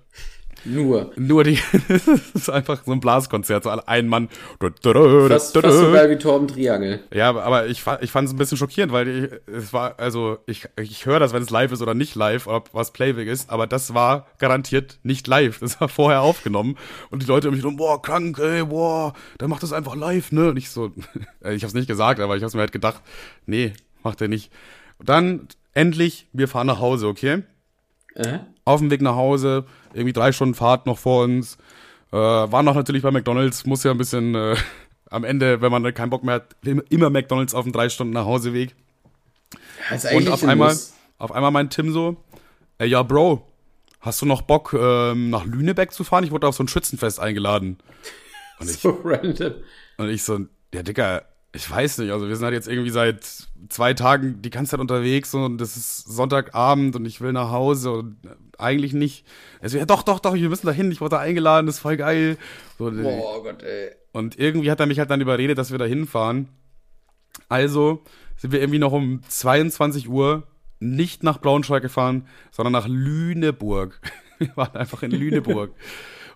Nur. 0.64 1.12
Nur 1.16 1.44
die, 1.44 1.60
das 1.88 2.08
ist 2.08 2.50
einfach 2.50 2.84
so 2.86 2.92
ein 2.92 3.00
Blaskonzert, 3.00 3.64
so 3.64 3.70
ein 3.70 4.08
Mann. 4.08 4.30
Fast, 5.30 5.58
fast 5.58 5.78
so 5.78 5.92
geil 5.92 6.10
wie 6.10 6.18
Torben 6.18 6.48
Triangel. 6.48 7.00
Ja, 7.14 7.30
aber- 7.30 7.68
ich, 7.68 7.84
ich 8.02 8.12
fand 8.12 8.28
es 8.28 8.34
ein 8.34 8.38
bisschen 8.38 8.58
schockierend, 8.58 8.92
weil 8.94 9.08
ich, 9.08 9.32
es 9.54 9.74
war, 9.74 10.00
also 10.00 10.38
ich, 10.46 10.68
ich 10.80 11.06
höre 11.06 11.20
das, 11.20 11.34
wenn 11.34 11.42
es 11.44 11.50
live 11.50 11.72
ist 11.72 11.82
oder 11.82 11.94
nicht 11.94 12.16
live, 12.16 12.48
ob 12.48 12.74
was 12.74 12.92
Playback 12.92 13.28
ist, 13.28 13.50
aber 13.50 13.68
das 13.68 13.94
war 13.94 14.28
garantiert 14.38 15.00
nicht 15.04 15.28
live. 15.28 15.60
Das 15.60 15.80
war 15.82 15.90
vorher 15.90 16.22
aufgenommen 16.22 16.78
und 17.10 17.24
die 17.24 17.28
Leute 17.28 17.50
um 17.50 17.56
mich 17.56 17.64
rum, 17.64 17.78
boah, 17.78 18.02
krank, 18.02 18.38
ey, 18.40 18.64
boah, 18.66 19.14
dann 19.38 19.50
macht 19.50 19.64
das 19.64 19.74
einfach 19.74 19.96
live, 19.96 20.32
ne? 20.32 20.50
Und 20.50 20.58
ich 20.58 20.70
so, 20.70 20.92
ich 21.50 21.64
hab's 21.64 21.74
nicht 21.74 21.88
gesagt, 21.88 22.20
aber 22.20 22.38
ich 22.38 22.44
hab's 22.44 22.54
mir 22.54 22.62
halt 22.62 22.72
gedacht, 22.72 23.02
nee, 23.46 23.74
macht 24.04 24.22
er 24.22 24.28
nicht. 24.28 24.52
Und 25.00 25.10
dann 25.10 25.48
endlich, 25.74 26.28
wir 26.34 26.48
fahren 26.48 26.68
nach 26.68 26.80
Hause, 26.80 27.08
okay? 27.08 27.44
Äh? 28.16 28.40
Auf 28.66 28.80
dem 28.80 28.92
Weg 28.92 29.02
nach 29.02 29.16
Hause, 29.16 29.66
irgendwie 29.94 30.14
drei 30.14 30.32
Stunden 30.32 30.56
Fahrt 30.56 30.86
noch 30.86 30.98
vor 30.98 31.24
uns. 31.24 31.58
Äh, 32.12 32.18
waren 32.18 32.66
noch 32.66 32.76
natürlich 32.76 33.04
bei 33.04 33.12
McDonalds, 33.12 33.66
muss 33.66 33.84
ja 33.84 33.92
ein 33.92 33.98
bisschen 33.98 34.36
äh, 34.36 34.56
am 35.10 35.24
Ende, 35.24 35.62
wenn 35.62 35.72
man 35.72 35.94
keinen 35.94 36.10
Bock 36.10 36.24
mehr 36.24 36.36
hat, 36.36 36.56
immer 36.90 37.10
McDonalds 37.10 37.54
auf 37.54 37.64
dem 37.64 37.74
drei 37.74 37.90
Stunden 37.90 38.14
nach 38.14 38.26
Hauseweg. 38.26 38.76
Ja, 39.90 39.96
ist 39.96 40.12
Und 40.14 40.30
auf 40.30 40.44
ein 40.44 40.50
einmal, 40.50 40.78
auf 41.18 41.32
einmal 41.32 41.52
meint 41.52 41.74
Tim 41.74 41.92
so, 41.92 42.18
ey, 42.78 42.88
ja, 42.88 43.04
Bro, 43.04 43.46
hast 44.00 44.22
du 44.22 44.26
noch 44.26 44.42
Bock, 44.42 44.74
ähm, 44.78 45.30
nach 45.30 45.46
Lünebeck 45.46 45.92
zu 45.92 46.04
fahren? 46.04 46.24
Ich 46.24 46.32
wurde 46.32 46.48
auf 46.48 46.56
so 46.56 46.64
ein 46.64 46.68
Schützenfest 46.68 47.20
eingeladen. 47.20 47.78
Und 48.60 48.70
ich, 48.70 48.78
So 48.78 49.00
random. 49.04 49.54
und 49.98 50.10
ich 50.10 50.24
so, 50.24 50.40
ja, 50.74 50.84
Dicker, 50.84 51.24
ich 51.54 51.70
weiß 51.70 51.98
nicht, 51.98 52.12
also 52.12 52.28
wir 52.28 52.36
sind 52.36 52.46
halt 52.46 52.54
jetzt 52.54 52.68
irgendwie 52.68 52.92
seit 52.92 53.26
zwei 53.70 53.94
Tagen 53.94 54.42
die 54.42 54.50
ganze 54.50 54.72
Zeit 54.72 54.80
unterwegs 54.80 55.34
und 55.34 55.58
das 55.58 55.76
ist 55.76 56.06
Sonntagabend 56.06 56.96
und 56.96 57.06
ich 57.06 57.20
will 57.20 57.34
nach 57.34 57.52
Hause 57.52 57.92
und 57.92 58.18
eigentlich 58.58 58.94
nicht. 58.94 59.26
Also, 59.60 59.78
ja, 59.78 59.86
doch, 59.86 60.04
doch, 60.04 60.20
doch, 60.20 60.34
wir 60.34 60.50
müssen 60.50 60.68
da 60.68 60.72
hin, 60.72 60.92
ich 60.92 61.02
wurde 61.02 61.16
da 61.16 61.20
eingeladen, 61.20 61.66
das 61.66 61.76
ist 61.76 61.82
voll 61.82 61.98
geil. 61.98 62.38
So, 62.78 62.90
Boah, 62.92 63.38
oh 63.38 63.44
Gott, 63.44 63.64
ey. 63.64 63.92
und 64.14 64.40
irgendwie 64.40 64.72
hat 64.72 64.80
er 64.80 64.86
mich 64.86 65.00
halt 65.00 65.12
dann 65.12 65.22
überredet, 65.22 65.58
dass 65.58 65.72
wir 65.72 65.78
da 65.78 65.86
hinfahren. 65.86 66.48
Also 67.50 68.04
sind 68.38 68.54
wir 68.54 68.62
irgendwie 68.62 68.80
noch 68.80 68.94
um 68.94 69.22
22 69.28 70.10
Uhr 70.10 70.48
nicht 70.80 71.22
nach 71.24 71.40
Braunschweig 71.40 71.82
gefahren, 71.82 72.28
sondern 72.50 72.74
nach 72.74 72.88
Lüneburg. 72.88 74.00
Wir 74.40 74.58
waren 74.58 74.76
einfach 74.76 75.04
in 75.04 75.12
Lüneburg. 75.12 75.76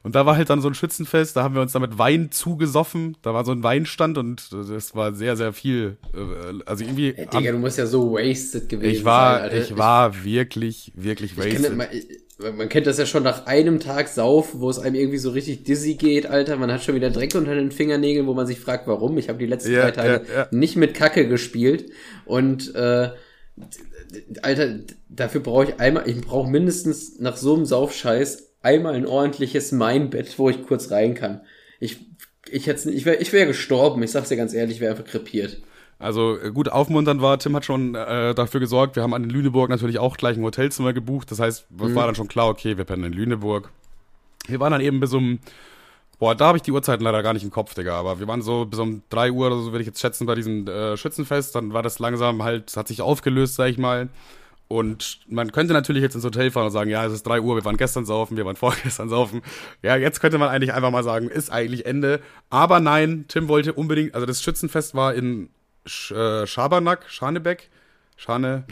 Und 0.05 0.13
da 0.13 0.27
war 0.27 0.37
halt 0.37 0.51
dann 0.51 0.61
so 0.61 0.67
ein 0.67 0.75
Schützenfest, 0.75 1.35
da 1.35 1.41
haben 1.41 1.55
wir 1.55 1.63
uns 1.63 1.71
damit 1.71 1.97
Wein 1.97 2.29
zugesoffen. 2.29 3.17
Da 3.23 3.33
war 3.33 3.43
so 3.43 3.51
ein 3.51 3.63
Weinstand 3.63 4.19
und 4.19 4.53
das 4.53 4.93
war 4.93 5.15
sehr, 5.15 5.35
sehr 5.35 5.51
viel. 5.51 5.97
äh, 6.13 6.61
Also 6.67 6.83
irgendwie. 6.83 7.15
Ey, 7.15 7.25
Digga, 7.25 7.51
du 7.51 7.57
musst 7.57 7.79
ja 7.79 7.87
so 7.87 8.13
wasted 8.13 8.69
gewesen 8.69 8.97
ich 8.99 9.03
war, 9.03 9.39
sein, 9.39 9.43
Alter. 9.49 9.57
ich 9.57 9.77
war 9.79 10.23
wirklich, 10.23 10.91
wirklich 10.95 11.31
Ich 11.35 11.43
kenn, 11.55 11.79
wasted. 11.79 12.55
man, 12.55 12.69
kennt 12.69 12.85
das 12.85 12.99
ja 12.99 13.07
schon 13.07 13.23
nach 13.23 13.47
einem 13.47 13.79
Tag 13.79 14.07
Saufen, 14.07 14.59
wo 14.61 14.69
es 14.69 14.77
einem 14.77 14.93
irgendwie 14.93 15.17
so 15.17 15.31
richtig 15.31 15.63
dizzy 15.63 15.95
geht, 15.95 16.27
Alter. 16.27 16.55
Man 16.57 16.71
hat 16.71 16.83
schon 16.83 16.93
wieder 16.93 17.09
Dreck 17.09 17.33
unter 17.33 17.55
den 17.55 17.71
Fingernägeln, 17.71 18.27
wo 18.27 18.35
man 18.35 18.45
sich 18.45 18.59
fragt, 18.59 18.85
warum. 18.85 19.17
Ich 19.17 19.27
habe 19.27 19.39
die 19.39 19.47
letzten 19.47 19.71
Ja, 19.71 19.85
drei 19.89 19.91
Tage 19.91 20.25
ja, 20.31 20.35
ja. 20.41 20.47
nicht 20.51 20.75
mit 20.75 20.93
Kacke 20.93 21.27
gespielt. 21.27 21.89
Und 22.25 22.75
äh, 22.75 23.09
Alter, 24.43 24.79
dafür 25.09 25.41
brauche 25.41 25.63
ich 25.65 25.79
einmal, 25.79 26.07
ich 26.07 26.21
brauche 26.21 26.49
mindestens 26.49 27.19
nach 27.19 27.37
so 27.37 27.55
einem 27.55 27.65
Saufscheiß 27.65 28.44
einmal 28.65 28.95
ein 28.95 29.05
ordentliches 29.05 29.71
Mainbett, 29.71 30.37
wo 30.37 30.49
ich 30.49 30.65
kurz 30.65 30.91
rein 30.91 31.13
kann. 31.13 31.41
Ich, 31.79 31.99
ich 32.49 32.67
hätte, 32.67 32.91
ich 32.91 33.05
wäre, 33.05 33.17
ich 33.17 33.31
wäre 33.31 33.47
gestorben. 33.47 34.01
Ich 34.03 34.11
sag's 34.11 34.29
dir 34.29 34.37
ganz 34.37 34.53
ehrlich, 34.53 34.77
ich 34.77 34.81
wäre 34.81 34.91
einfach 34.91 35.09
krepiert. 35.09 35.61
Also 35.99 36.37
äh, 36.37 36.51
gut 36.51 36.69
aufmunternd 36.69 37.21
war, 37.21 37.39
Tim 37.39 37.55
hat 37.55 37.63
schon 37.63 37.95
äh, 37.95 38.35
dafür 38.35 38.59
gesorgt, 38.59 38.97
wir 38.97 39.03
haben 39.03 39.13
an 39.13 39.23
Lüneburg 39.23 39.69
natürlich 39.69 39.99
auch 39.99 40.17
gleich 40.17 40.35
ein 40.37 40.43
Hotelzimmer 40.43 40.91
gebucht. 40.91 41.31
Das 41.31 41.39
heißt, 41.39 41.67
es 41.71 41.95
war 41.95 42.05
dann 42.05 42.15
schon 42.15 42.27
klar, 42.27 42.49
okay, 42.49 42.77
wir 42.77 42.83
pennen 42.83 43.05
in 43.05 43.13
Lüneburg. 43.13 43.69
Wir 44.47 44.59
waren 44.59 44.71
dann 44.71 44.81
eben 44.81 44.99
bis 44.99 45.13
um, 45.13 45.39
boah, 46.19 46.35
da 46.35 46.47
habe 46.47 46.57
ich 46.57 46.63
die 46.63 46.71
Uhrzeiten 46.71 47.03
leider 47.03 47.23
gar 47.23 47.33
nicht 47.33 47.43
im 47.43 47.51
Kopf, 47.51 47.73
Digga, 47.75 47.97
aber 47.97 48.19
wir 48.19 48.27
waren 48.27 48.41
so 48.41 48.65
bis 48.65 48.79
um 48.79 49.03
3 49.09 49.31
Uhr 49.31 49.47
oder 49.47 49.57
so, 49.57 49.71
würde 49.71 49.81
ich 49.81 49.87
jetzt 49.87 50.01
schätzen, 50.01 50.25
bei 50.25 50.35
diesem 50.35 50.67
äh, 50.67 50.97
Schützenfest. 50.97 51.55
Dann 51.55 51.71
war 51.71 51.81
das 51.81 51.99
langsam 51.99 52.43
halt, 52.43 52.75
hat 52.75 52.87
sich 52.87 53.01
aufgelöst, 53.01 53.55
sag 53.55 53.69
ich 53.69 53.77
mal. 53.77 54.09
Und 54.67 55.19
man 55.27 55.51
könnte 55.51 55.73
natürlich 55.73 56.01
jetzt 56.01 56.15
ins 56.15 56.23
Hotel 56.23 56.49
fahren 56.49 56.65
und 56.65 56.71
sagen, 56.71 56.89
ja, 56.89 57.05
es 57.05 57.13
ist 57.13 57.23
3 57.23 57.41
Uhr, 57.41 57.55
wir 57.55 57.65
waren 57.65 57.77
gestern 57.77 58.05
saufen, 58.05 58.35
wir 58.35 58.45
waren 58.45 58.55
vorgestern 58.55 59.09
saufen. 59.09 59.41
Ja, 59.81 59.95
jetzt 59.95 60.19
könnte 60.19 60.37
man 60.37 60.49
eigentlich 60.49 60.73
einfach 60.73 60.91
mal 60.91 61.03
sagen, 61.03 61.29
ist 61.29 61.51
eigentlich 61.51 61.85
Ende. 61.85 62.19
Aber 62.49 62.79
nein, 62.79 63.25
Tim 63.27 63.47
wollte 63.47 63.73
unbedingt, 63.73 64.15
also 64.15 64.25
das 64.25 64.41
Schützenfest 64.41 64.95
war 64.95 65.13
in 65.13 65.49
Sch 65.85 66.11
äh, 66.11 66.47
Schabernack, 66.47 67.05
Scharnebeck, 67.07 67.69
Schane, 68.17 68.65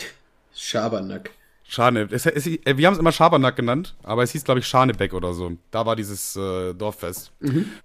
Schabernack. 0.55 1.31
Schane. 1.73 2.07
Es, 2.11 2.27
es, 2.27 2.45
äh, 2.45 2.77
wir 2.77 2.85
haben 2.85 2.93
es 2.93 2.99
immer 2.99 3.11
Schabernack 3.11 3.55
genannt, 3.55 3.95
aber 4.03 4.21
es 4.21 4.31
hieß, 4.31 4.43
glaube 4.43 4.59
ich, 4.59 4.67
Scharnebeck 4.67 5.11
oder 5.15 5.33
so. 5.33 5.53
Da 5.71 5.87
war 5.87 5.95
dieses 5.95 6.35
äh, 6.35 6.75
Dorffest. 6.75 7.31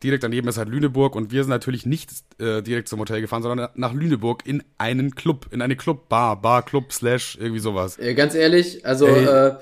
Direkt 0.03 0.23
daneben 0.23 0.47
ist 0.47 0.59
halt 0.59 0.69
Lüneburg 0.69 1.17
und 1.17 1.33
wir 1.33 1.43
sind 1.43 1.49
natürlich 1.49 1.87
nicht 1.87 2.11
äh, 2.39 2.61
direkt 2.61 2.89
zum 2.89 3.01
Hotel 3.01 3.23
gefahren, 3.23 3.43
sondern 3.43 3.71
nach 3.77 3.95
Lüneburg 3.95 4.43
in 4.45 4.63
einen 4.77 5.15
Club, 5.15 5.47
in 5.53 5.63
eine 5.63 5.75
Clubbar, 5.75 6.39
Bar, 6.39 6.65
Club, 6.65 6.93
Slash, 6.93 7.39
irgendwie 7.41 7.61
sowas. 7.61 7.99
Äh, 7.99 8.13
ganz 8.13 8.35
ehrlich, 8.35 8.85
also 8.85 9.07
äh, 9.07 9.57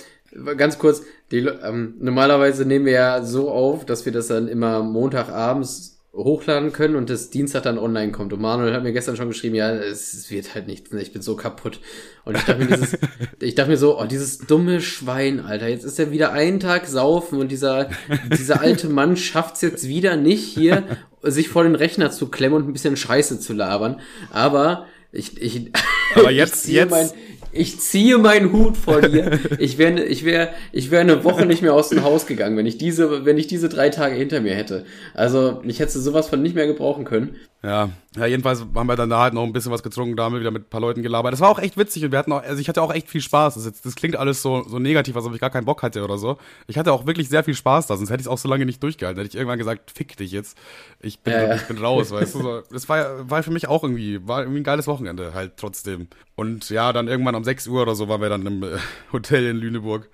ganz 0.57 0.79
kurz, 0.79 1.05
die, 1.31 1.39
ähm, 1.39 1.95
normalerweise 2.01 2.64
nehmen 2.66 2.87
wir 2.87 2.95
ja 2.95 3.22
so 3.22 3.49
auf, 3.49 3.87
dass 3.87 4.07
wir 4.07 4.12
das 4.12 4.27
dann 4.27 4.49
immer 4.49 4.83
Montagabends 4.83 5.95
hochladen 6.17 6.73
können 6.73 6.97
und 6.97 7.11
das 7.11 7.31
Dienstag 7.31 7.62
dann 7.64 7.79
online 7.79 8.11
kommt. 8.11 8.33
Und 8.33 8.41
Manuel 8.41 8.73
hat 8.73 8.83
mir 8.83 8.93
gestern 8.93 9.17
schon 9.17 9.29
geschrieben, 9.29 9.55
ja, 9.55 9.71
es, 9.71 10.14
es 10.14 10.31
wird 10.31 10.55
halt 10.55 10.67
nichts, 10.67 10.91
ne, 10.93 11.03
ich 11.03 11.12
bin 11.12 11.21
so 11.23 11.37
kaputt. 11.37 11.81
Und 12.25 12.37
ich 12.37 12.43
dachte 12.45 12.64
mir, 12.64 12.75
dieses, 12.75 12.97
ich 13.41 13.55
dachte 13.55 13.71
mir 13.71 13.77
so, 13.77 14.01
oh, 14.01 14.05
dieses 14.07 14.39
dumme 14.39 14.81
Schwein, 14.81 15.41
Alter, 15.41 15.69
jetzt 15.69 15.85
ist 15.85 15.99
er 15.99 16.11
wieder 16.11 16.33
einen 16.33 16.59
Tag 16.61 16.87
saufen 16.87 17.39
und 17.39 17.49
dieser, 17.53 17.91
dieser 18.37 18.61
alte 18.62 18.89
Mann 18.89 19.17
schafft's 19.17 19.61
jetzt 19.61 19.87
wieder 19.89 20.17
nicht 20.17 20.43
hier, 20.45 20.85
sich 21.23 21.49
vor 21.49 21.64
den 21.64 21.75
Rechner 21.75 22.11
zu 22.11 22.29
klemmen 22.29 22.57
und 22.62 22.69
ein 22.69 22.73
bisschen 22.73 22.97
Scheiße 22.97 23.39
zu 23.39 23.53
labern. 23.53 24.01
Aber 24.31 24.87
ich, 25.12 25.41
ich, 25.41 25.71
Aber 26.14 26.31
jetzt- 26.31 26.64
ich 26.69 26.75
jetzt- 26.75 26.91
mein, 26.91 27.11
ich 27.59 27.81
ziehe 27.81 28.19
meinen 28.19 28.53
Hut 28.53 28.77
vor 28.77 29.01
dir. 29.01 29.39
Ich 29.59 29.79
wäre 29.79 30.05
ich 30.05 30.25
wär, 30.25 30.53
ich 30.73 30.91
wär 30.91 31.01
eine 31.01 31.25
Woche 31.25 31.47
nicht 31.47 31.63
mehr 31.63 31.73
aus 31.73 31.89
dem 31.89 32.05
Haus 32.05 32.27
gegangen, 32.27 32.57
wenn 32.57 32.67
ich 32.67 32.79
diese, 32.79 33.25
wenn 33.25 33.39
ich 33.39 33.47
diese 33.47 33.69
drei 33.69 33.89
Tage 33.89 34.15
hinter 34.15 34.41
mir 34.41 34.55
hätte. 34.55 34.85
Also 35.15 35.63
ich 35.65 35.81
hätte 35.81 35.99
sowas 35.99 36.29
von 36.29 36.43
nicht 36.43 36.55
mehr 36.55 36.67
gebrauchen 36.67 37.05
können. 37.05 37.37
Ja, 37.63 37.91
ja, 38.17 38.27
jedenfalls 38.27 38.65
haben 38.75 38.87
wir 38.87 38.97
dann 38.97 39.11
da 39.11 39.21
halt 39.21 39.35
noch 39.35 39.43
ein 39.43 39.53
bisschen 39.53 39.73
was 39.73 39.83
getrunken, 39.83 40.15
da 40.15 40.25
haben 40.25 40.35
wir 40.35 40.41
wieder 40.41 40.53
mit 40.53 40.67
ein 40.67 40.71
paar 40.71 40.81
Leuten 40.81 41.03
gelabert. 41.03 41.33
Das 41.33 41.41
war 41.41 41.49
auch 41.49 41.59
echt 41.59 41.77
witzig 41.77 42.05
und 42.05 42.13
wir 42.13 42.19
hatten 42.19 42.31
auch, 42.33 42.43
also 42.43 42.61
ich 42.61 42.69
hatte 42.69 42.81
auch 42.81 42.95
echt 42.95 43.09
viel 43.09 43.21
Spaß. 43.21 43.55
Das, 43.55 43.65
jetzt, 43.65 43.85
das 43.85 43.97
klingt 43.97 44.15
alles 44.15 44.41
so, 44.41 44.63
so 44.69 44.79
negativ, 44.79 45.17
als 45.17 45.25
ob 45.25 45.35
ich 45.35 45.41
gar 45.41 45.51
keinen 45.51 45.65
Bock 45.65 45.83
hatte 45.83 46.05
oder 46.05 46.17
so. 46.17 46.39
Ich 46.69 46.79
hatte 46.79 46.93
auch 46.93 47.07
wirklich 47.07 47.29
sehr 47.29 47.43
viel 47.43 47.55
Spaß 47.55 47.89
da, 47.89 47.97
sonst 47.97 48.11
hätte 48.11 48.21
ich 48.21 48.27
es 48.27 48.31
auch 48.31 48.39
so 48.39 48.49
lange 48.49 48.67
nicht 48.67 48.83
durchgehalten. 48.83 49.21
Hätte 49.21 49.31
ich 49.31 49.37
irgendwann 49.37 49.59
gesagt, 49.59 49.91
fick 49.91 50.17
dich 50.17 50.31
jetzt. 50.31 50.57
Ich 51.01 51.21
bin, 51.21 51.33
Ja, 51.33 51.49
ja. 51.49 51.55
ich 51.57 51.63
bin 51.63 51.79
raus, 51.79 52.13
weißt 52.13 52.37
du. 52.37 52.43
So. 52.43 52.63
Das 52.71 52.89
war, 52.89 53.29
war 53.29 53.43
für 53.43 53.51
mich 53.51 53.69
auch 53.69 53.83
irgendwie, 53.83 54.27
war 54.27 54.41
irgendwie 54.43 54.61
ein 54.61 54.65
geiles 54.65 54.87
Wochenende 54.87 55.35
halt 55.35 55.53
trotzdem. 55.57 56.09
Und 56.37 56.69
ja, 56.69 56.93
dann 56.93 57.09
irgendwann 57.09 57.35
um 57.35 57.45
6 57.47 57.68
Uhr 57.68 57.82
oder 57.82 57.94
so 57.94 58.09
waren 58.09 58.20
wir 58.20 58.28
dann 58.28 58.44
im 58.44 58.62
äh, 58.62 58.76
Hotel 59.12 59.47
in 59.47 59.57
Lüneburg. 59.57 60.09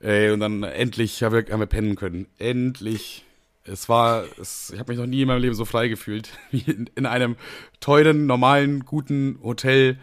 Ey, 0.00 0.30
und 0.30 0.40
dann 0.40 0.62
endlich 0.62 1.22
haben 1.22 1.34
wir, 1.34 1.44
haben 1.52 1.60
wir 1.60 1.66
pennen 1.66 1.94
können. 1.94 2.26
Endlich. 2.38 3.24
Es 3.64 3.88
war, 3.88 4.24
es, 4.40 4.70
ich 4.72 4.80
habe 4.80 4.90
mich 4.90 4.98
noch 4.98 5.06
nie 5.06 5.22
in 5.22 5.28
meinem 5.28 5.42
Leben 5.42 5.54
so 5.54 5.64
frei 5.64 5.86
gefühlt, 5.88 6.30
wie 6.50 6.62
in, 6.68 6.90
in 6.96 7.06
einem 7.06 7.36
teuren, 7.80 8.26
normalen, 8.26 8.84
guten 8.84 9.38
Hotel 9.42 9.98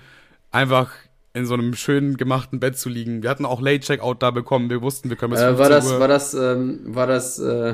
einfach 0.51 0.91
in 1.33 1.45
so 1.45 1.53
einem 1.53 1.75
schönen 1.75 2.17
gemachten 2.17 2.59
Bett 2.59 2.77
zu 2.77 2.89
liegen. 2.89 3.21
Wir 3.23 3.29
hatten 3.29 3.45
auch 3.45 3.61
Late 3.61 3.81
Checkout 3.81 4.21
da 4.21 4.31
bekommen. 4.31 4.69
Wir 4.69 4.81
wussten, 4.81 5.09
wir 5.09 5.17
können 5.17 5.31
bis 5.33 5.41
Äh, 5.41 5.55
15 5.55 5.59
war 5.59 5.69
das, 5.69 5.85
Uhr. 5.91 5.99
war 5.99 6.07
das, 6.07 6.33
ähm, 6.33 6.79
war 6.85 7.07
das, 7.07 7.39
äh, 7.39 7.73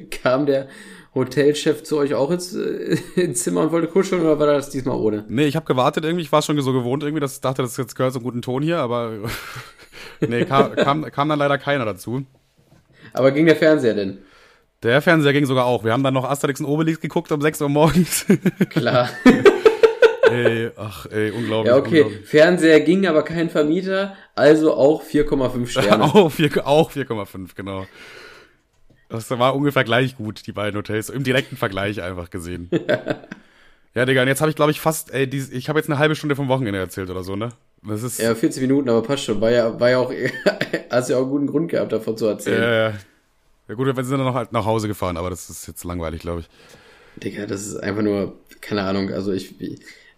kam 0.22 0.46
der 0.46 0.68
Hotelchef 1.16 1.82
zu 1.82 1.96
euch 1.96 2.14
auch 2.14 2.30
ins, 2.30 2.54
äh, 2.54 2.98
ins 3.16 3.42
Zimmer 3.42 3.62
und 3.62 3.72
wollte 3.72 3.88
kuscheln 3.88 4.20
oder 4.20 4.38
war 4.38 4.46
das 4.46 4.70
diesmal 4.70 4.96
ohne? 4.96 5.24
Nee, 5.28 5.46
ich 5.46 5.56
habe 5.56 5.66
gewartet 5.66 6.04
irgendwie. 6.04 6.22
Ich 6.22 6.30
war 6.30 6.42
schon 6.42 6.60
so 6.60 6.72
gewohnt 6.72 7.02
irgendwie, 7.02 7.20
dass 7.20 7.34
ich 7.34 7.40
dachte, 7.40 7.62
das 7.62 7.76
jetzt 7.76 7.96
gehört 7.96 8.12
zum 8.12 8.22
guten 8.22 8.42
Ton 8.42 8.62
hier, 8.62 8.78
aber 8.78 9.12
nee, 10.20 10.44
kam, 10.44 10.76
kam, 10.76 11.02
kam 11.10 11.28
dann 11.28 11.38
leider 11.38 11.58
keiner 11.58 11.86
dazu. 11.86 12.24
Aber 13.14 13.32
ging 13.32 13.46
der 13.46 13.56
Fernseher 13.56 13.94
denn? 13.94 14.18
Der 14.82 15.00
Fernseher 15.00 15.32
ging 15.32 15.46
sogar 15.46 15.64
auch. 15.64 15.84
Wir 15.84 15.92
haben 15.92 16.02
dann 16.02 16.12
noch 16.12 16.28
Asterix 16.28 16.60
und 16.60 16.66
Obelix 16.66 17.00
geguckt 17.00 17.32
um 17.32 17.40
6 17.40 17.62
Uhr 17.62 17.70
morgens. 17.70 18.26
Klar. 18.68 19.08
ey, 20.30 20.70
ach, 20.76 21.06
ey, 21.06 21.30
unglaublich. 21.30 21.72
ja, 21.72 21.78
okay. 21.78 22.02
unglaublich. 22.02 22.28
Fernseher 22.28 22.80
ging, 22.80 23.06
aber 23.06 23.22
kein 23.22 23.48
Vermieter, 23.48 24.14
also 24.34 24.74
auch 24.74 25.02
4,5 25.02 25.66
Sterne. 25.66 26.04
Auch 26.04 26.30
4 26.30 26.66
auch 26.66 26.92
4,5, 26.92 27.48
genau. 27.56 27.86
Das 29.08 29.30
war 29.30 29.54
ungefähr 29.54 29.84
gleich 29.84 30.16
gut, 30.16 30.46
die 30.46 30.52
beiden 30.52 30.76
Hotels. 30.78 31.10
Im 31.10 31.22
direkten 31.22 31.56
Vergleich 31.56 32.02
einfach 32.02 32.30
gesehen. 32.30 32.68
ja, 33.94 34.04
Digga, 34.04 34.22
und 34.22 34.28
jetzt 34.28 34.40
habe 34.40 34.50
ich, 34.50 34.56
glaube 34.56 34.72
ich, 34.72 34.80
fast, 34.80 35.12
ey, 35.12 35.28
dies, 35.28 35.50
ich 35.50 35.68
habe 35.68 35.78
jetzt 35.78 35.88
eine 35.88 35.98
halbe 35.98 36.16
Stunde 36.16 36.34
vom 36.34 36.48
Wochenende 36.48 36.78
erzählt 36.78 37.08
oder 37.10 37.22
so, 37.22 37.36
ne? 37.36 37.50
Das 37.82 38.02
ist. 38.02 38.18
Ja, 38.18 38.34
40 38.34 38.62
Minuten, 38.62 38.88
aber 38.88 39.02
passt 39.02 39.24
schon. 39.24 39.40
War 39.40 39.50
ja, 39.50 39.78
war 39.78 39.90
ja 39.90 39.98
auch, 39.98 40.12
hast 40.90 41.10
ja 41.10 41.16
auch 41.16 41.22
einen 41.22 41.30
guten 41.30 41.46
Grund 41.46 41.70
gehabt, 41.70 41.92
davon 41.92 42.16
zu 42.16 42.26
erzählen. 42.26 42.62
äh, 42.62 42.92
ja 43.68 43.74
gut, 43.74 43.86
wir 43.86 44.04
sind 44.04 44.18
dann 44.18 44.26
noch 44.26 44.34
halt 44.34 44.52
nach 44.52 44.64
Hause 44.64 44.88
gefahren, 44.88 45.16
aber 45.16 45.30
das 45.30 45.50
ist 45.50 45.66
jetzt 45.66 45.84
langweilig, 45.84 46.20
glaube 46.20 46.40
ich. 46.40 46.48
Digga, 47.22 47.46
das 47.46 47.66
ist 47.66 47.76
einfach 47.76 48.02
nur, 48.02 48.38
keine 48.60 48.82
Ahnung, 48.82 49.12
also 49.12 49.32
ich, 49.32 49.54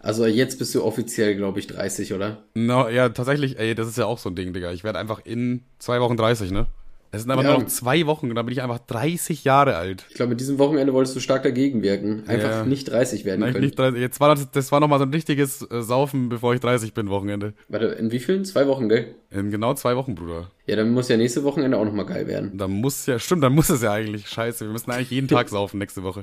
also 0.01 0.27
jetzt 0.27 0.59
bist 0.59 0.75
du 0.75 0.83
offiziell, 0.83 1.37
glaube 1.37 1.59
ich, 1.59 1.67
30, 1.67 2.13
oder? 2.13 2.45
No, 2.55 2.89
ja, 2.89 3.09
tatsächlich, 3.09 3.59
ey, 3.59 3.75
das 3.75 3.89
ist 3.89 3.99
ja 3.99 4.07
auch 4.07 4.19
so 4.19 4.29
ein 4.31 4.35
Ding, 4.35 4.53
Digga. 4.53 4.73
Ich 4.73 4.85
werde 4.85 4.99
einfach 4.99 5.25
in 5.25 5.63
zwei 5.79 6.01
Wochen 6.01 6.17
30, 6.17 6.51
ne? 6.51 6.67
Es 7.11 7.23
sind 7.23 7.31
einfach 7.31 7.45
Ja. 7.45 7.53
nur 7.53 7.61
noch 7.61 7.67
zwei 7.69 8.05
Wochen 8.07 8.29
und 8.29 8.35
dann 8.35 8.45
bin 8.45 8.53
ich 8.53 8.61
einfach 8.61 8.81
30 8.81 9.45
Jahre 9.45 9.77
alt. 9.77 10.05
Ich 10.11 10.15
glaube, 10.17 10.31
mit 10.31 10.41
diesem 10.41 10.59
Wochenende 10.59 10.93
wolltest 10.93 11.17
du 11.17 11.21
stark 11.21 11.43
dagegen 11.43 11.83
wirken. 11.83 12.25
Einfach 12.27 12.51
Ja. 12.51 12.65
nicht 12.65 12.91
30 12.91 13.25
werden 13.25 13.41
Nein, 13.41 13.53
können. 13.53 13.65
nicht 13.65 13.79
30. 13.79 13.99
Jetzt 14.01 14.21
war 14.21 14.35
das, 14.35 14.51
das 14.51 14.71
war 14.73 14.81
noch 14.81 14.89
mal 14.89 14.99
so 14.99 15.05
ein 15.05 15.11
richtiges 15.11 15.63
äh, 15.71 15.81
Saufen, 15.83 16.29
bevor 16.29 16.53
ich 16.55 16.61
30 16.61 16.93
bin, 16.93 17.09
Wochenende. 17.09 17.55
Warte, 17.69 17.87
in 17.87 18.13
wie 18.13 18.19
vielen? 18.19 18.45
Zwei 18.45 18.67
Wochen, 18.67 18.89
gell? 18.91 19.15
In 19.31 19.51
genau 19.51 19.73
zwei 19.75 19.97
Wochen, 19.97 20.15
Bruder. 20.15 20.51
Ja, 20.67 20.77
dann 20.77 20.91
muss 20.91 21.09
ja 21.09 21.17
nächste 21.17 21.45
Wochenende 21.45 21.79
auch 21.79 21.85
nochmal 21.87 22.05
geil 22.07 22.27
werden. 22.27 22.53
Da 22.59 22.69
muss 22.69 23.07
ja, 23.07 23.19
stimmt, 23.19 23.43
dann 23.43 23.55
muss 23.55 23.71
es 23.71 23.81
ja 23.83 23.93
eigentlich. 23.93 24.29
Scheiße, 24.29 24.67
wir 24.67 24.73
müssen 24.73 24.91
eigentlich 24.91 25.11
jeden 25.11 25.29
Tag 25.29 25.49
saufen 25.49 25.79
nächste 25.79 26.03
Woche. 26.03 26.21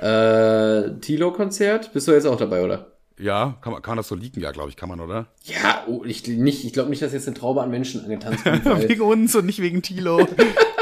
Äh, 0.00 0.98
Tilo-Konzert? 1.00 1.92
Bist 1.92 2.08
du 2.08 2.12
jetzt 2.12 2.26
auch 2.26 2.36
dabei, 2.36 2.62
oder? 2.64 2.92
Ja, 3.18 3.56
kann 3.62 3.72
man, 3.72 3.80
kann 3.80 3.96
das 3.96 4.08
so 4.08 4.14
liegen? 4.14 4.40
Ja, 4.40 4.50
glaube 4.50 4.68
ich, 4.68 4.76
kann 4.76 4.90
man, 4.90 5.00
oder? 5.00 5.26
Ja, 5.44 5.84
oh, 5.86 6.02
ich 6.04 6.26
nicht, 6.26 6.64
ich 6.64 6.72
glaube 6.74 6.90
nicht, 6.90 7.00
dass 7.00 7.14
jetzt 7.14 7.26
eine 7.26 7.36
Traube 7.36 7.62
an 7.62 7.70
Menschen 7.70 8.04
angetanzt 8.04 8.44
wird. 8.64 8.88
Wegen 8.88 9.00
uns 9.00 9.34
und 9.34 9.46
nicht 9.46 9.62
wegen 9.62 9.80
Tilo. 9.80 10.18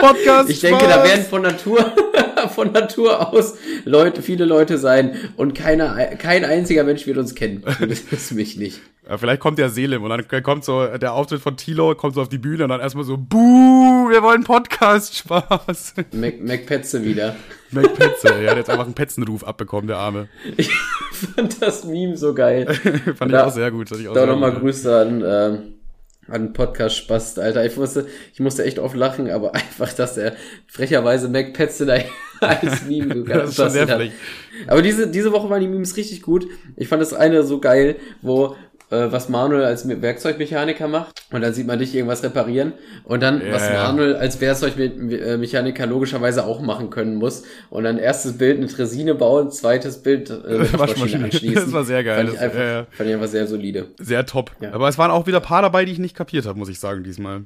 Podcast. 0.01 0.51
Ich 0.51 0.61
denke, 0.61 0.85
Spaß. 0.85 0.95
da 0.97 1.05
werden 1.05 1.24
von 1.24 1.43
Natur, 1.43 1.93
von 2.49 2.72
Natur 2.72 3.32
aus 3.32 3.55
Leute, 3.84 4.22
viele 4.22 4.45
Leute 4.45 4.78
sein 4.78 5.16
und 5.36 5.55
keiner, 5.55 5.95
kein 6.16 6.45
einziger 6.45 6.84
Mensch 6.84 7.07
wird 7.07 7.18
uns 7.18 7.34
kennen. 7.34 7.62
Das 7.80 8.01
ist 8.01 8.32
mich 8.32 8.57
nicht. 8.57 8.80
Ja, 9.09 9.18
vielleicht 9.18 9.40
kommt 9.40 9.59
ja 9.59 9.68
Selim 9.68 10.03
und 10.03 10.09
dann 10.09 10.42
kommt 10.42 10.64
so 10.64 10.86
der 10.86 11.12
Auftritt 11.12 11.40
von 11.42 11.57
Tilo, 11.59 11.95
kommt 11.95 12.14
so 12.14 12.22
auf 12.22 12.30
die 12.30 12.38
Bühne 12.38 12.64
und 12.64 12.70
dann 12.70 12.80
erstmal 12.80 13.05
so, 13.05 13.18
Buh, 13.18 14.09
wir 14.09 14.22
wollen 14.22 14.45
Podcast, 14.45 15.14
Spaß. 15.18 15.95
Mac, 16.12 16.40
Mac 16.40 16.64
Petze 16.66 17.05
wieder. 17.05 17.36
Mac 17.70 17.92
Petze, 17.95 18.28
er 18.28 18.53
hat 18.53 18.57
jetzt 18.57 18.70
einfach 18.70 18.86
einen 18.86 18.95
Petzenruf 18.95 19.45
abbekommen, 19.45 19.88
der 19.88 19.99
Arme. 19.99 20.28
Ich 20.57 20.70
fand 21.34 21.61
das 21.62 21.84
Meme 21.84 22.16
so 22.16 22.32
geil. 22.34 22.66
Fand 22.66 23.30
ich 23.30 23.32
Da- 23.32 23.47
auch 23.47 23.53
sehr 23.53 23.70
gut. 23.70 23.88
Fand 23.90 24.01
ich 24.01 24.09
auch 24.09 24.14
Da 24.14 24.24
nochmal. 24.26 24.53
Grüße 24.53 24.97
an, 24.97 25.22
ähm, 25.26 25.74
an 26.29 26.53
Podcast 26.53 26.97
Spast, 26.97 27.39
Alter. 27.39 27.64
Ich 27.64 27.77
musste, 27.77 28.07
ich 28.33 28.41
musste 28.41 28.64
echt 28.64 28.79
oft 28.79 28.97
lachen, 28.97 29.31
aber 29.31 29.55
einfach, 29.55 29.93
dass 29.93 30.16
er 30.16 30.35
frecherweise 30.66 31.29
Mac 31.29 31.53
Petze 31.53 31.87
da 31.87 31.97
als 32.41 32.87
Meme 32.87 33.25
Das 33.29 33.51
ist 33.51 33.57
schon 33.57 33.70
sehr 33.70 33.87
hat. 33.89 34.03
Aber 34.66 34.83
diese, 34.83 35.09
diese 35.09 35.33
Woche 35.33 35.51
waren 35.51 35.61
die 35.61 35.68
Memes 35.68 35.97
richtig 35.97 36.22
gut. 36.22 36.47
Ich 36.77 36.89
fand 36.89 37.03
das 37.03 37.14
eine 37.14 37.43
so 37.43 37.61
geil, 37.61 37.97
wo 38.22 38.57
äh, 38.95 39.12
was 39.12 39.28
Manuel 39.28 39.64
als 39.64 39.88
Werkzeugmechaniker 39.88 40.88
macht. 40.88 41.24
Und 41.32 41.40
dann 41.40 41.53
sieht 41.53 41.66
man 41.66 41.78
dich 41.78 41.95
irgendwas 41.95 42.22
reparieren. 42.22 42.72
Und 43.05 43.22
dann, 43.22 43.40
Ja, 43.45 43.53
was. 43.53 43.70
Manuel 43.70 44.16
als 44.16 44.40
Werkzeugmechaniker 44.40 45.86
logischerweise 45.86 46.45
auch 46.47 46.61
machen 46.61 46.90
können 46.90 47.16
muss. 47.16 47.45
Und 47.70 47.84
dann 47.84 47.99
erstes 47.99 48.38
Bild 48.38 48.59
eine 48.59 48.66
Tresine 48.68 49.14
bauen, 49.14 49.51
zweites 49.51 50.03
Bild 50.03 50.30
äh, 50.30 50.34
eine 50.47 50.72
Waschmaschine. 50.78 51.24
Anschließen. 51.34 51.55
Das 51.55 51.72
war 51.72 51.84
sehr 51.84 52.05
geil. 52.05 52.24
Fand 52.26 52.34
ich 52.34 52.40
einfach, 52.40 52.59
ja, 52.59 52.64
ja. 52.80 52.86
Fand 52.90 53.09
ich 53.09 53.14
einfach 53.14 53.28
sehr 53.28 53.47
solide. 53.47 53.86
Sehr 53.99 54.26
top. 54.26 54.53
Ja. 54.61 54.72
Aber 54.72 54.88
es 54.88 54.99
waren 54.99 55.11
auch 55.11 55.26
wieder 55.26 55.40
paar 55.40 55.62
dabei, 55.62 55.84
die 55.84 55.92
ich 55.92 55.99
nicht 55.99 56.16
kapiert 56.16 56.47
habe, 56.47 56.59
muss 56.59 56.68
ich 56.68 56.78
sagen, 56.80 57.05
diesmal. 57.05 57.42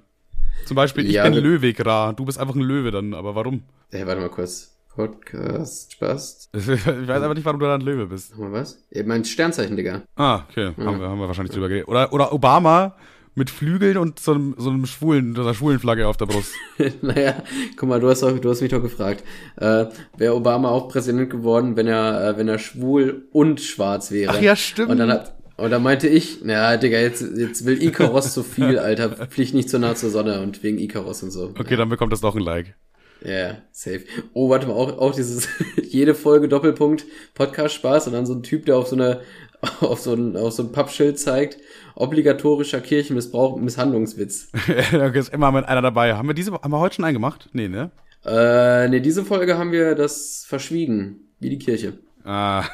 Zum 0.67 0.75
Beispiel, 0.75 1.09
ich 1.09 1.21
bin 1.23 1.35
wir- 1.35 1.41
Löwig 1.41 1.85
Ra. 1.85 2.13
Du 2.13 2.25
bist 2.25 2.39
einfach 2.39 2.55
ein 2.55 2.61
Löwe 2.61 2.91
dann, 2.91 3.15
aber 3.15 3.35
warum? 3.35 3.63
Hey, 3.91 4.07
warte 4.07 4.21
mal 4.21 4.29
kurz. 4.29 4.75
Podcast, 4.99 5.93
Spaß. 5.93 6.51
Ich 6.57 6.67
weiß 6.67 7.23
aber 7.23 7.35
nicht, 7.35 7.45
warum 7.45 7.61
du 7.61 7.67
da 7.67 7.77
ein 7.77 7.81
Löwe 7.83 8.07
bist. 8.07 8.33
Was? 8.37 8.85
Ja, 8.91 9.05
mein 9.05 9.25
Sternzeichen, 9.25 9.77
Digga. 9.77 10.03
Ah, 10.17 10.43
okay. 10.51 10.73
Haben, 10.77 10.99
wir, 10.99 11.09
haben 11.09 11.21
wir 11.21 11.29
wahrscheinlich 11.29 11.55
drüber 11.55 11.69
geredet. 11.69 11.87
Oder, 11.87 12.13
oder 12.13 12.33
Obama 12.33 12.97
mit 13.37 13.49
Flügeln 13.49 13.97
und 13.97 14.19
so 14.19 14.33
einem, 14.33 14.57
so 14.59 14.71
einem 14.71 14.87
schwulen, 14.87 15.37
so 15.37 15.43
einer 15.43 15.55
schwulen 15.55 15.79
Flagge 15.79 16.09
auf 16.09 16.17
der 16.17 16.27
Brust. 16.27 16.53
naja, 17.03 17.45
guck 17.77 17.89
mal, 17.89 18.01
du 18.01 18.09
hast, 18.09 18.25
doch, 18.25 18.37
du 18.37 18.51
hast 18.51 18.61
mich 18.61 18.73
doch 18.73 18.83
gefragt. 18.83 19.23
Äh, 19.55 19.87
Wäre 20.17 20.35
Obama 20.35 20.71
auch 20.71 20.89
Präsident 20.89 21.31
geworden, 21.31 21.77
wenn 21.77 21.87
er, 21.87 22.31
äh, 22.31 22.37
wenn 22.37 22.49
er 22.49 22.59
schwul 22.59 23.29
und 23.31 23.61
schwarz 23.61 24.11
wäre? 24.11 24.33
Ach 24.35 24.43
ja, 24.43 24.57
stimmt. 24.57 24.91
Und 24.91 24.99
dann, 24.99 25.13
hat, 25.13 25.37
und 25.59 25.71
dann 25.71 25.85
meinte 25.85 26.09
ich, 26.09 26.43
naja, 26.43 26.77
Digga, 26.77 26.99
jetzt, 26.99 27.23
jetzt 27.37 27.65
will 27.65 27.81
Ikaros 27.81 28.35
zu 28.35 28.43
viel, 28.43 28.81
Alter. 28.81 29.29
Flieg 29.29 29.55
nicht 29.55 29.71
so 29.71 29.79
nah 29.79 29.95
zur 29.95 30.11
Sonne 30.11 30.41
und 30.41 30.65
wegen 30.65 30.79
Ikaros 30.79 31.23
und 31.23 31.31
so. 31.31 31.55
Okay, 31.57 31.77
dann 31.77 31.89
bekommt 31.89 32.13
das 32.13 32.21
doch 32.21 32.35
ein 32.35 32.43
Like. 32.43 32.75
Ja, 33.23 33.31
yeah, 33.31 33.63
safe. 33.73 34.05
Oh, 34.33 34.49
warte 34.49 34.67
mal, 34.67 34.75
auch, 34.75 34.99
auch 34.99 35.15
dieses, 35.15 35.49
jede 35.83 36.15
Folge 36.15 36.49
Doppelpunkt, 36.49 37.05
Podcast 37.35 37.75
Spaß 37.75 38.07
und 38.07 38.13
dann 38.13 38.27
so 38.27 38.35
ein 38.35 38.43
Typ, 38.43 38.67
der 38.67 38.77
auf 38.77 38.89
so 38.89 38.97
eine, 38.97 39.23
auf 39.81 40.01
so 40.01 40.15
ein, 40.15 40.37
auf 40.37 40.53
so 40.53 40.63
ein 40.63 40.73
Pappschild 40.73 41.19
zeigt, 41.19 41.59
obligatorischer 41.95 42.81
Kirchenmissbrauch, 42.81 43.57
Misshandlungswitz. 43.57 44.53
da 44.93 45.07
ist 45.09 45.33
immer 45.33 45.51
mit 45.51 45.65
einer 45.65 45.83
dabei. 45.83 46.15
Haben 46.15 46.29
wir 46.29 46.35
diese, 46.35 46.53
haben 46.53 46.71
wir 46.71 46.79
heute 46.79 46.97
schon 46.97 47.05
einen 47.05 47.15
gemacht? 47.15 47.49
Nee, 47.53 47.69
ne? 47.69 47.91
Äh, 48.25 48.89
nee, 48.89 49.01
diese 49.01 49.25
Folge 49.25 49.59
haben 49.59 49.73
wir 49.73 49.95
das 49.95 50.45
verschwiegen, 50.47 51.29
wie 51.41 51.51
die 51.51 51.59
Kirche. 51.59 51.99
Ah, 52.25 52.65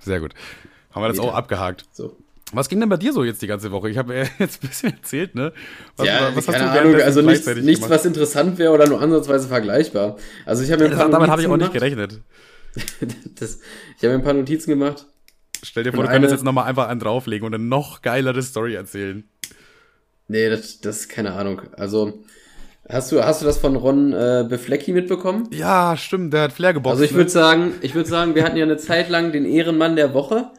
sehr 0.00 0.20
gut. 0.20 0.34
Haben 0.90 1.02
wir 1.02 1.08
das 1.08 1.18
Wieder. 1.18 1.28
auch 1.28 1.34
abgehakt. 1.34 1.86
So. 1.92 2.16
Was 2.52 2.68
ging 2.68 2.80
denn 2.80 2.88
bei 2.88 2.96
dir 2.98 3.12
so 3.12 3.24
jetzt 3.24 3.40
die 3.42 3.46
ganze 3.46 3.70
Woche? 3.72 3.88
Ich 3.90 3.98
habe 3.98 4.14
jetzt 4.38 4.62
ein 4.62 4.68
bisschen 4.68 4.92
erzählt, 4.92 5.34
ne? 5.34 5.52
Was, 5.96 6.06
ja, 6.06 6.30
was 6.34 6.46
keine 6.46 6.64
du 6.64 6.80
Ahnung, 6.80 6.94
also 7.00 7.22
nichts, 7.22 7.46
nichts 7.56 7.88
was 7.88 8.04
interessant 8.04 8.58
wäre 8.58 8.72
oder 8.72 8.86
nur 8.86 9.00
ansatzweise 9.00 9.48
vergleichbar. 9.48 10.16
Also 10.44 10.62
ich 10.62 10.70
habe 10.70 10.84
mir 10.84 10.90
ein 10.90 10.96
paar 10.96 11.08
damit 11.08 11.30
habe 11.30 11.42
ich 11.42 11.48
auch 11.48 11.56
nicht 11.56 11.72
gerechnet. 11.72 12.20
Das, 13.38 13.58
ich 13.98 14.02
habe 14.02 14.14
mir 14.14 14.20
ein 14.20 14.24
paar 14.24 14.32
Notizen 14.32 14.70
gemacht. 14.70 15.06
Stell 15.62 15.84
dir 15.84 15.92
vor, 15.92 16.04
du 16.04 16.10
könntest 16.10 16.30
eine- 16.32 16.38
jetzt 16.38 16.44
nochmal 16.44 16.64
einfach 16.66 16.88
einen 16.88 17.00
drauflegen 17.00 17.46
und 17.46 17.54
eine 17.54 17.62
noch 17.62 18.00
geilere 18.02 18.42
Story 18.42 18.74
erzählen. 18.74 19.24
Nee, 20.28 20.48
das, 20.48 20.80
das 20.80 21.00
ist 21.00 21.08
keine 21.10 21.34
Ahnung. 21.34 21.60
Also, 21.76 22.24
hast 22.88 23.12
du, 23.12 23.22
hast 23.22 23.42
du 23.42 23.46
das 23.46 23.58
von 23.58 23.76
Ron 23.76 24.12
äh, 24.14 24.46
Beflecki 24.48 24.92
mitbekommen? 24.92 25.48
Ja, 25.52 25.96
stimmt, 25.98 26.32
der 26.32 26.42
hat 26.44 26.52
Flair 26.52 26.72
geboxt. 26.72 26.92
Also 26.92 27.04
ich 27.04 27.10
ne? 27.12 27.18
würde 27.18 27.30
sagen, 27.30 27.74
ich 27.82 27.94
würde 27.94 28.08
sagen, 28.08 28.34
wir 28.34 28.44
hatten 28.44 28.56
ja 28.56 28.64
eine 28.64 28.78
Zeit 28.78 29.10
lang 29.10 29.32
den 29.32 29.44
Ehrenmann 29.44 29.96
der 29.96 30.14
Woche. 30.14 30.50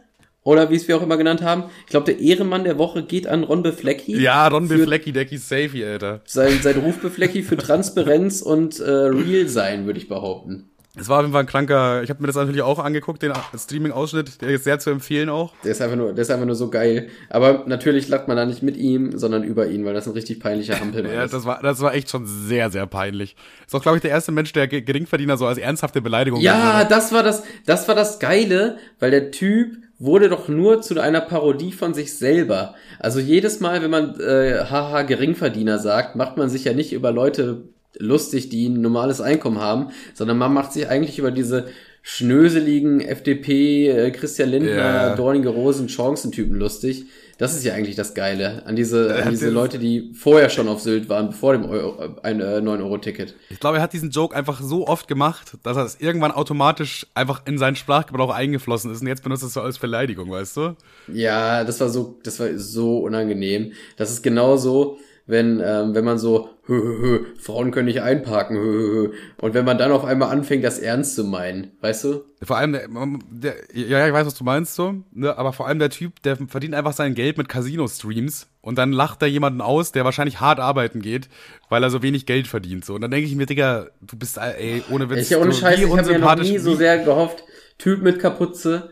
Oder 0.43 0.69
wie 0.69 0.75
es 0.75 0.87
wir 0.87 0.97
auch 0.97 1.01
immer 1.01 1.17
genannt 1.17 1.41
haben. 1.41 1.65
Ich 1.85 1.91
glaube, 1.91 2.05
der 2.05 2.19
Ehrenmann 2.19 2.65
der 2.65 2.77
Woche 2.77 3.03
geht 3.03 3.27
an 3.27 3.43
Ron 3.43 3.63
Beflecki. 3.63 4.19
Ja, 4.21 4.47
Ron 4.47 4.67
Beflecki, 4.67 5.13
Decky 5.13 5.37
Safety, 5.37 5.85
Alter. 5.85 6.21
Sein, 6.25 6.59
sein 6.61 6.77
Ruf 6.77 6.99
Beflecki 6.99 7.43
für 7.43 7.55
Transparenz 7.55 8.41
und 8.41 8.79
äh, 8.79 8.89
Real 8.89 9.47
sein, 9.47 9.85
würde 9.85 9.99
ich 9.99 10.09
behaupten. 10.09 10.72
Es 10.95 11.09
war 11.09 11.17
auf 11.17 11.23
jeden 11.23 11.33
Fall 11.33 11.41
ein 11.41 11.47
kranker, 11.47 12.03
ich 12.03 12.11
habe 12.11 12.21
mir 12.21 12.27
das 12.27 12.35
natürlich 12.35 12.61
auch 12.61 12.77
angeguckt, 12.77 13.23
den 13.23 13.33
Streaming-Ausschnitt, 13.57 14.41
der 14.43 14.49
ist 14.49 14.63
sehr 14.63 14.77
zu 14.77 14.91
empfehlen 14.91 15.27
auch. 15.27 15.51
Der 15.63 15.71
ist 15.71 15.81
einfach 15.81 15.95
nur, 15.97 16.13
der 16.13 16.21
ist 16.21 16.29
einfach 16.29 16.45
nur 16.45 16.53
so 16.55 16.69
geil. 16.69 17.07
Aber 17.31 17.63
natürlich 17.65 18.09
lacht 18.09 18.27
man 18.27 18.37
da 18.37 18.45
nicht 18.45 18.61
mit 18.61 18.77
ihm, 18.77 19.17
sondern 19.17 19.43
über 19.43 19.65
ihn, 19.67 19.85
weil 19.85 19.95
das 19.95 20.05
ein 20.05 20.13
richtig 20.13 20.39
peinlicher 20.39 20.79
Hampelmann 20.79 21.11
Ja, 21.11 21.23
ist. 21.23 21.33
das 21.33 21.45
war, 21.45 21.61
das 21.63 21.81
war 21.81 21.95
echt 21.95 22.11
schon 22.11 22.27
sehr, 22.27 22.69
sehr 22.69 22.85
peinlich. 22.85 23.35
Ist 23.65 23.73
auch, 23.73 23.81
glaube 23.81 23.97
ich, 23.97 24.01
der 24.03 24.11
erste 24.11 24.31
Mensch, 24.31 24.53
der 24.53 24.67
Ge- 24.67 24.81
Geringverdiener 24.81 25.35
so 25.35 25.47
als 25.47 25.57
ernsthafte 25.57 25.99
Beleidigung 25.99 26.39
Ja, 26.41 26.83
das 26.83 27.11
war 27.11 27.23
das, 27.23 27.41
das 27.65 27.87
war 27.87 27.95
das 27.95 28.19
Geile, 28.19 28.77
weil 28.99 29.09
der 29.09 29.31
Typ 29.31 29.77
wurde 29.97 30.29
doch 30.29 30.47
nur 30.47 30.81
zu 30.83 30.99
einer 31.01 31.21
Parodie 31.21 31.71
von 31.71 31.95
sich 31.95 32.15
selber. 32.15 32.75
Also 32.99 33.19
jedes 33.19 33.59
Mal, 33.61 33.81
wenn 33.81 33.89
man 33.89 34.19
äh, 34.19 34.59
haha 34.69 35.01
Geringverdiener 35.01 35.79
sagt, 35.79 36.15
macht 36.15 36.37
man 36.37 36.49
sich 36.51 36.65
ja 36.65 36.73
nicht 36.73 36.93
über 36.93 37.11
Leute 37.11 37.63
lustig, 37.99 38.49
die 38.49 38.67
ein 38.69 38.81
normales 38.81 39.21
Einkommen 39.21 39.59
haben, 39.59 39.87
sondern 40.13 40.37
man 40.37 40.53
macht 40.53 40.73
sich 40.73 40.87
eigentlich 40.87 41.19
über 41.19 41.31
diese 41.31 41.67
schnöseligen 42.05 43.01
FDP, 43.01 43.87
äh, 43.89 44.11
Christian 44.11 44.49
Lindner, 44.49 44.71
Ja. 44.75 45.15
dornige 45.15 45.49
Rosen, 45.49 45.89
Chancentypen 45.89 46.55
lustig. 46.55 47.05
Das 47.39 47.55
ist 47.55 47.63
ja 47.63 47.73
eigentlich 47.73 47.95
das 47.95 48.13
Geile 48.13 48.63
an 48.67 48.75
diese, 48.75 49.15
an 49.23 49.31
diese 49.31 49.49
Leute, 49.49 49.79
die 49.79 50.11
vorher 50.13 50.49
schon 50.49 50.67
auf 50.67 50.79
Sylt 50.81 51.09
waren, 51.09 51.27
bevor 51.29 51.53
dem 51.53 51.65
Euro, 51.65 52.15
ein 52.21 52.39
äh, 52.39 52.59
9-Euro-Ticket. 52.59 53.33
Ich 53.49 53.59
glaube, 53.59 53.77
er 53.77 53.83
hat 53.83 53.91
diesen 53.93 54.11
Joke 54.11 54.35
einfach 54.35 54.61
so 54.61 54.85
oft 54.87 55.07
gemacht, 55.07 55.53
dass 55.63 55.75
er 55.75 55.85
es 55.85 55.99
irgendwann 55.99 56.31
automatisch 56.31 57.07
einfach 57.15 57.41
in 57.45 57.57
seinen 57.57 57.75
Sprachgebrauch 57.75 58.29
eingeflossen 58.33 58.91
ist 58.91 59.01
und 59.01 59.07
jetzt 59.07 59.23
benutzt 59.23 59.43
er 59.43 59.47
es 59.47 59.53
so 59.53 59.61
als 59.61 59.79
Beleidigung, 59.79 60.29
weißt 60.29 60.57
du? 60.57 60.75
Ja, 61.11 61.63
das 61.63 61.79
war 61.79 61.89
so, 61.89 62.19
das 62.23 62.39
war 62.39 62.47
so 62.57 62.99
unangenehm. 62.99 63.71
Das 63.97 64.11
ist 64.11 64.21
genauso, 64.21 64.99
wenn, 65.25 65.61
ähm, 65.63 65.95
wenn 65.95 66.03
man 66.03 66.17
so, 66.17 66.49
hö, 66.65 66.75
hö, 66.75 67.01
hö, 67.01 67.25
Frauen 67.39 67.71
können 67.71 67.85
nicht 67.85 68.01
einparken, 68.01 68.57
hö, 68.57 68.61
hö, 68.61 68.91
hö. 68.91 69.13
Und 69.37 69.53
wenn 69.53 69.63
man 69.63 69.77
dann 69.77 69.91
auf 69.91 70.03
einmal 70.03 70.29
anfängt, 70.29 70.63
das 70.65 70.79
ernst 70.79 71.15
zu 71.15 71.23
meinen, 71.23 71.71
weißt 71.79 72.03
du? 72.03 72.25
Vor 72.41 72.57
allem, 72.57 72.73
der, 72.73 72.87
der, 73.31 73.55
ja, 73.73 73.99
ja, 73.99 74.07
ich 74.07 74.13
weiß, 74.13 74.25
was 74.25 74.35
du 74.35 74.43
meinst, 74.43 74.75
so, 74.75 74.95
ne, 75.13 75.37
aber 75.37 75.53
vor 75.53 75.67
allem 75.67 75.79
der 75.79 75.89
Typ, 75.89 76.21
der 76.23 76.35
verdient 76.35 76.75
einfach 76.75 76.93
sein 76.93 77.15
Geld 77.15 77.37
mit 77.37 77.47
Casino-Streams 77.47 78.47
und 78.61 78.77
dann 78.77 78.91
lacht 78.91 79.21
er 79.21 79.29
jemanden 79.29 79.61
aus, 79.61 79.93
der 79.93 80.03
wahrscheinlich 80.03 80.41
hart 80.41 80.59
arbeiten 80.59 81.01
geht, 81.01 81.29
weil 81.69 81.83
er 81.83 81.89
so 81.89 82.03
wenig 82.03 82.25
Geld 82.25 82.47
verdient, 82.47 82.83
so. 82.83 82.95
Und 82.95 83.01
dann 83.01 83.11
denke 83.11 83.27
ich 83.27 83.35
mir, 83.35 83.45
Digga, 83.45 83.87
du 84.01 84.17
bist, 84.17 84.37
ey, 84.37 84.83
ohne 84.89 85.09
Witz, 85.09 85.21
Ich 85.21 85.29
ja 85.29 85.37
ohne 85.37 85.53
Scheiß, 85.53 85.79
ich 85.79 85.89
habe 85.89 86.11
mir 86.11 86.19
noch 86.19 86.35
nie 86.35 86.57
so 86.57 86.75
sehr 86.75 86.97
gehofft, 86.99 87.43
Typ 87.77 88.01
mit 88.01 88.19
Kapuze, 88.19 88.89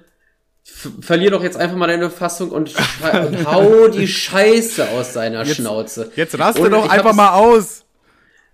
verlier 0.63 1.31
doch 1.31 1.43
jetzt 1.43 1.57
einfach 1.57 1.75
mal 1.75 1.87
deine 1.87 2.09
Fassung 2.09 2.51
und, 2.51 2.73
und 3.27 3.45
hau 3.45 3.87
die 3.87 4.07
Scheiße 4.07 4.89
aus 4.89 5.13
seiner 5.13 5.45
Schnauze. 5.45 6.11
Jetzt 6.15 6.37
raste 6.37 6.61
Und 6.61 6.71
doch 6.71 6.89
einfach 6.89 7.13
mal 7.13 7.33
aus. 7.33 7.85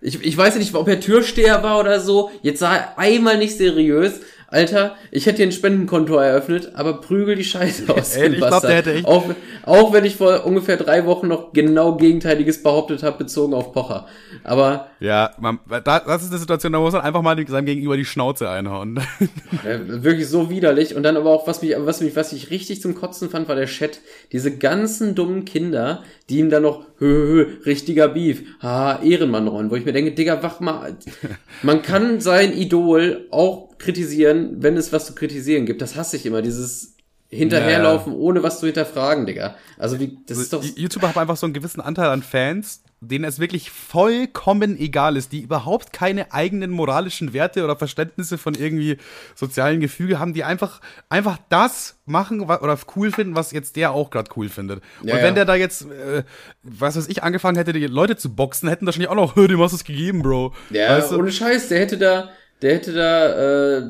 Ich, 0.00 0.22
ich 0.22 0.36
weiß 0.36 0.54
ja 0.54 0.60
nicht, 0.60 0.74
ob 0.74 0.86
er 0.88 1.00
Türsteher 1.00 1.62
war 1.62 1.80
oder 1.80 2.00
so. 2.00 2.30
Jetzt 2.42 2.60
sah 2.60 2.76
er 2.76 2.98
einmal 2.98 3.36
nicht 3.36 3.56
seriös. 3.56 4.20
Alter, 4.50 4.96
ich 5.10 5.26
hätte 5.26 5.36
hier 5.38 5.46
ein 5.46 5.52
Spendenkonto 5.52 6.16
eröffnet, 6.16 6.70
aber 6.74 7.02
prügel 7.02 7.36
die 7.36 7.44
Scheiße 7.44 7.84
aus. 7.94 8.16
Ey, 8.16 8.22
dem 8.24 8.32
ich 8.32 8.38
glaub, 8.38 8.50
Bastard. 8.50 8.70
der 8.70 8.76
hätte 8.78 8.92
echt- 8.94 9.04
Auch, 9.06 9.24
auch 9.64 9.92
wenn 9.92 10.06
ich 10.06 10.16
vor 10.16 10.46
ungefähr 10.46 10.78
drei 10.78 11.04
Wochen 11.04 11.28
noch 11.28 11.52
genau 11.52 11.96
Gegenteiliges 11.96 12.62
behauptet 12.62 13.02
habe, 13.02 13.18
bezogen 13.18 13.52
auf 13.52 13.72
Pocher. 13.72 14.06
Aber 14.44 14.88
Ja, 15.00 15.32
man, 15.38 15.58
da, 15.68 16.00
das 16.00 16.22
ist 16.22 16.30
eine 16.30 16.38
Situation, 16.38 16.72
da 16.72 16.80
muss 16.80 16.94
man 16.94 17.02
einfach 17.02 17.20
mal 17.20 17.36
seinem 17.46 17.66
Gegenüber 17.66 17.98
die 17.98 18.06
Schnauze 18.06 18.48
einhauen. 18.48 18.98
wirklich 19.62 20.26
so 20.28 20.48
widerlich. 20.48 20.94
Und 20.96 21.02
dann 21.02 21.18
aber 21.18 21.28
auch, 21.30 21.46
was 21.46 21.60
mich, 21.60 21.74
was 21.76 22.00
mich, 22.00 22.16
was 22.16 22.32
ich 22.32 22.50
richtig 22.50 22.80
zum 22.80 22.94
Kotzen 22.94 23.28
fand, 23.28 23.48
war 23.48 23.54
der 23.56 23.66
Chat. 23.66 24.00
Diese 24.32 24.56
ganzen 24.56 25.14
dummen 25.14 25.44
Kinder, 25.44 26.02
die 26.30 26.38
ihm 26.38 26.48
dann 26.48 26.62
noch, 26.62 26.84
hö, 26.98 27.06
hö, 27.06 27.46
richtiger 27.66 28.08
Beef, 28.08 28.42
haha, 28.62 29.02
Ehrenmann 29.02 29.46
rollen, 29.46 29.70
wo 29.70 29.76
ich 29.76 29.84
mir 29.84 29.92
denke, 29.92 30.12
Digga, 30.12 30.42
wach 30.42 30.60
mal. 30.60 30.96
Man 31.62 31.82
kann 31.82 32.20
sein 32.20 32.52
Idol 32.56 33.26
auch 33.30 33.67
kritisieren, 33.78 34.56
wenn 34.62 34.76
es 34.76 34.92
was 34.92 35.06
zu 35.06 35.14
kritisieren 35.14 35.66
gibt. 35.66 35.80
Das 35.82 35.96
hasse 35.96 36.16
ich 36.16 36.26
immer, 36.26 36.42
dieses 36.42 36.94
Hinterherlaufen, 37.30 38.14
ohne 38.14 38.42
was 38.42 38.58
zu 38.58 38.66
hinterfragen, 38.66 39.26
Digga. 39.26 39.54
Also 39.76 40.00
wie, 40.00 40.16
das 40.26 40.38
ist 40.38 40.52
doch. 40.54 40.64
YouTuber 40.64 41.08
haben 41.08 41.18
einfach 41.20 41.36
so 41.36 41.44
einen 41.44 41.52
gewissen 41.52 41.82
Anteil 41.82 42.08
an 42.08 42.22
Fans, 42.22 42.82
denen 43.02 43.24
es 43.24 43.38
wirklich 43.38 43.70
vollkommen 43.70 44.78
egal 44.78 45.14
ist, 45.14 45.32
die 45.32 45.42
überhaupt 45.42 45.92
keine 45.92 46.32
eigenen 46.32 46.70
moralischen 46.70 47.34
Werte 47.34 47.64
oder 47.64 47.76
Verständnisse 47.76 48.38
von 48.38 48.54
irgendwie 48.54 48.96
sozialen 49.34 49.80
Gefüge 49.80 50.18
haben, 50.18 50.32
die 50.32 50.42
einfach 50.42 50.80
einfach 51.10 51.38
das 51.50 51.96
machen 52.06 52.40
oder 52.40 52.78
cool 52.96 53.12
finden, 53.12 53.34
was 53.36 53.52
jetzt 53.52 53.76
der 53.76 53.92
auch 53.92 54.08
gerade 54.08 54.30
cool 54.36 54.48
findet. 54.48 54.82
Ja, 55.02 55.16
Und 55.16 55.20
wenn 55.20 55.26
ja. 55.26 55.32
der 55.32 55.44
da 55.44 55.54
jetzt, 55.54 55.82
äh, 55.82 56.24
was 56.62 56.96
weiß 56.96 57.08
ich, 57.08 57.22
angefangen 57.22 57.58
hätte, 57.58 57.74
die 57.74 57.86
Leute 57.86 58.16
zu 58.16 58.34
boxen, 58.34 58.70
hätten 58.70 58.86
wahrscheinlich 58.86 59.10
auch 59.10 59.14
noch, 59.14 59.36
"Hö, 59.36 59.48
dem 59.48 59.60
hast 59.60 59.72
du 59.72 59.76
es 59.76 59.84
gegeben, 59.84 60.22
Bro. 60.22 60.54
Ja, 60.70 60.96
weißt 60.96 61.12
du? 61.12 61.18
ohne 61.18 61.30
Scheiß, 61.30 61.68
der 61.68 61.80
hätte 61.80 61.98
da, 61.98 62.30
der 62.62 62.74
hätte 62.74 62.92
da, 62.92 63.78
äh, 63.78 63.82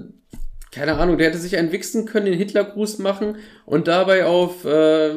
keine 0.71 0.97
Ahnung, 0.97 1.19
der 1.19 1.29
hätte 1.29 1.39
sich 1.39 1.57
einen 1.57 1.73
wichsen 1.73 2.05
können, 2.05 2.27
den 2.27 2.35
Hitlergruß 2.35 2.99
machen 2.99 3.37
und 3.65 3.89
dabei 3.89 4.27
auf 4.27 4.65
äh, 4.65 5.13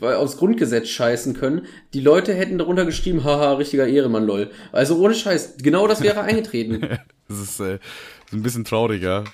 aufs 0.00 0.38
Grundgesetz 0.38 0.88
scheißen 0.88 1.34
können. 1.34 1.66
Die 1.92 2.00
Leute 2.00 2.32
hätten 2.34 2.58
darunter 2.58 2.84
geschrieben, 2.84 3.24
haha, 3.24 3.54
richtiger 3.54 3.86
Ehrenmann, 3.86 4.26
lol. 4.26 4.50
Also 4.72 4.98
ohne 4.98 5.14
Scheiß, 5.14 5.54
genau 5.62 5.86
das 5.86 6.02
wäre 6.02 6.20
eingetreten. 6.22 6.98
Das 7.28 7.38
ist, 7.38 7.60
äh, 7.60 7.78
ein 8.32 8.42
bisschen 8.42 8.64
traurig, 8.64 9.02
ja. 9.02 9.24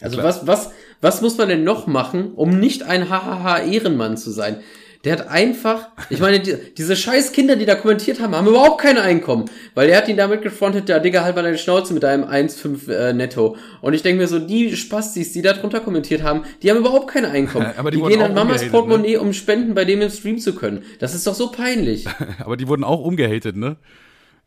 Also 0.00 0.22
was, 0.22 0.46
was, 0.46 0.70
was 1.00 1.22
muss 1.22 1.38
man 1.38 1.48
denn 1.48 1.64
noch 1.64 1.86
machen, 1.86 2.32
um 2.34 2.58
nicht 2.58 2.84
ein 2.84 3.08
hahaha 3.08 3.58
Ehrenmann 3.58 4.16
zu 4.16 4.30
sein? 4.30 4.60
Der 5.04 5.12
hat 5.12 5.28
einfach, 5.28 5.88
ich 6.10 6.18
meine, 6.18 6.40
die, 6.40 6.56
diese 6.76 6.96
scheiß 6.96 7.32
Kinder, 7.32 7.54
die 7.54 7.66
da 7.66 7.76
kommentiert 7.76 8.20
haben, 8.20 8.34
haben 8.34 8.48
überhaupt 8.48 8.80
kein 8.80 8.98
Einkommen. 8.98 9.44
Weil 9.74 9.88
er 9.88 9.98
hat 9.98 10.08
ihn 10.08 10.16
damit 10.16 10.42
gefrontet, 10.42 10.88
der 10.88 10.98
Digga, 10.98 11.22
halt 11.22 11.36
mal 11.36 11.42
deine 11.42 11.56
Schnauze 11.56 11.94
mit 11.94 12.02
deinem 12.02 12.24
1,5 12.24 12.92
äh, 12.92 13.12
netto. 13.12 13.56
Und 13.80 13.94
ich 13.94 14.02
denke 14.02 14.22
mir 14.22 14.28
so, 14.28 14.40
die 14.40 14.76
Spastis, 14.76 15.32
die 15.32 15.42
da 15.42 15.52
drunter 15.52 15.80
kommentiert 15.80 16.24
haben, 16.24 16.42
die 16.62 16.70
haben 16.70 16.78
überhaupt 16.78 17.08
kein 17.08 17.24
Einkommen. 17.24 17.72
Aber 17.76 17.92
die 17.92 17.98
die 17.98 18.08
gehen 18.08 18.22
an 18.22 18.34
Mamas 18.34 18.62
umgehatet, 18.62 18.72
Portemonnaie, 18.72 19.16
um 19.18 19.32
Spenden 19.32 19.74
bei 19.74 19.84
dem 19.84 20.00
im 20.00 20.10
Stream 20.10 20.38
zu 20.38 20.54
können. 20.54 20.82
Das 20.98 21.14
ist 21.14 21.26
doch 21.26 21.34
so 21.34 21.52
peinlich. 21.52 22.06
Aber 22.40 22.56
die 22.56 22.66
wurden 22.66 22.84
auch 22.84 23.00
umgehatet, 23.00 23.56
ne? 23.56 23.76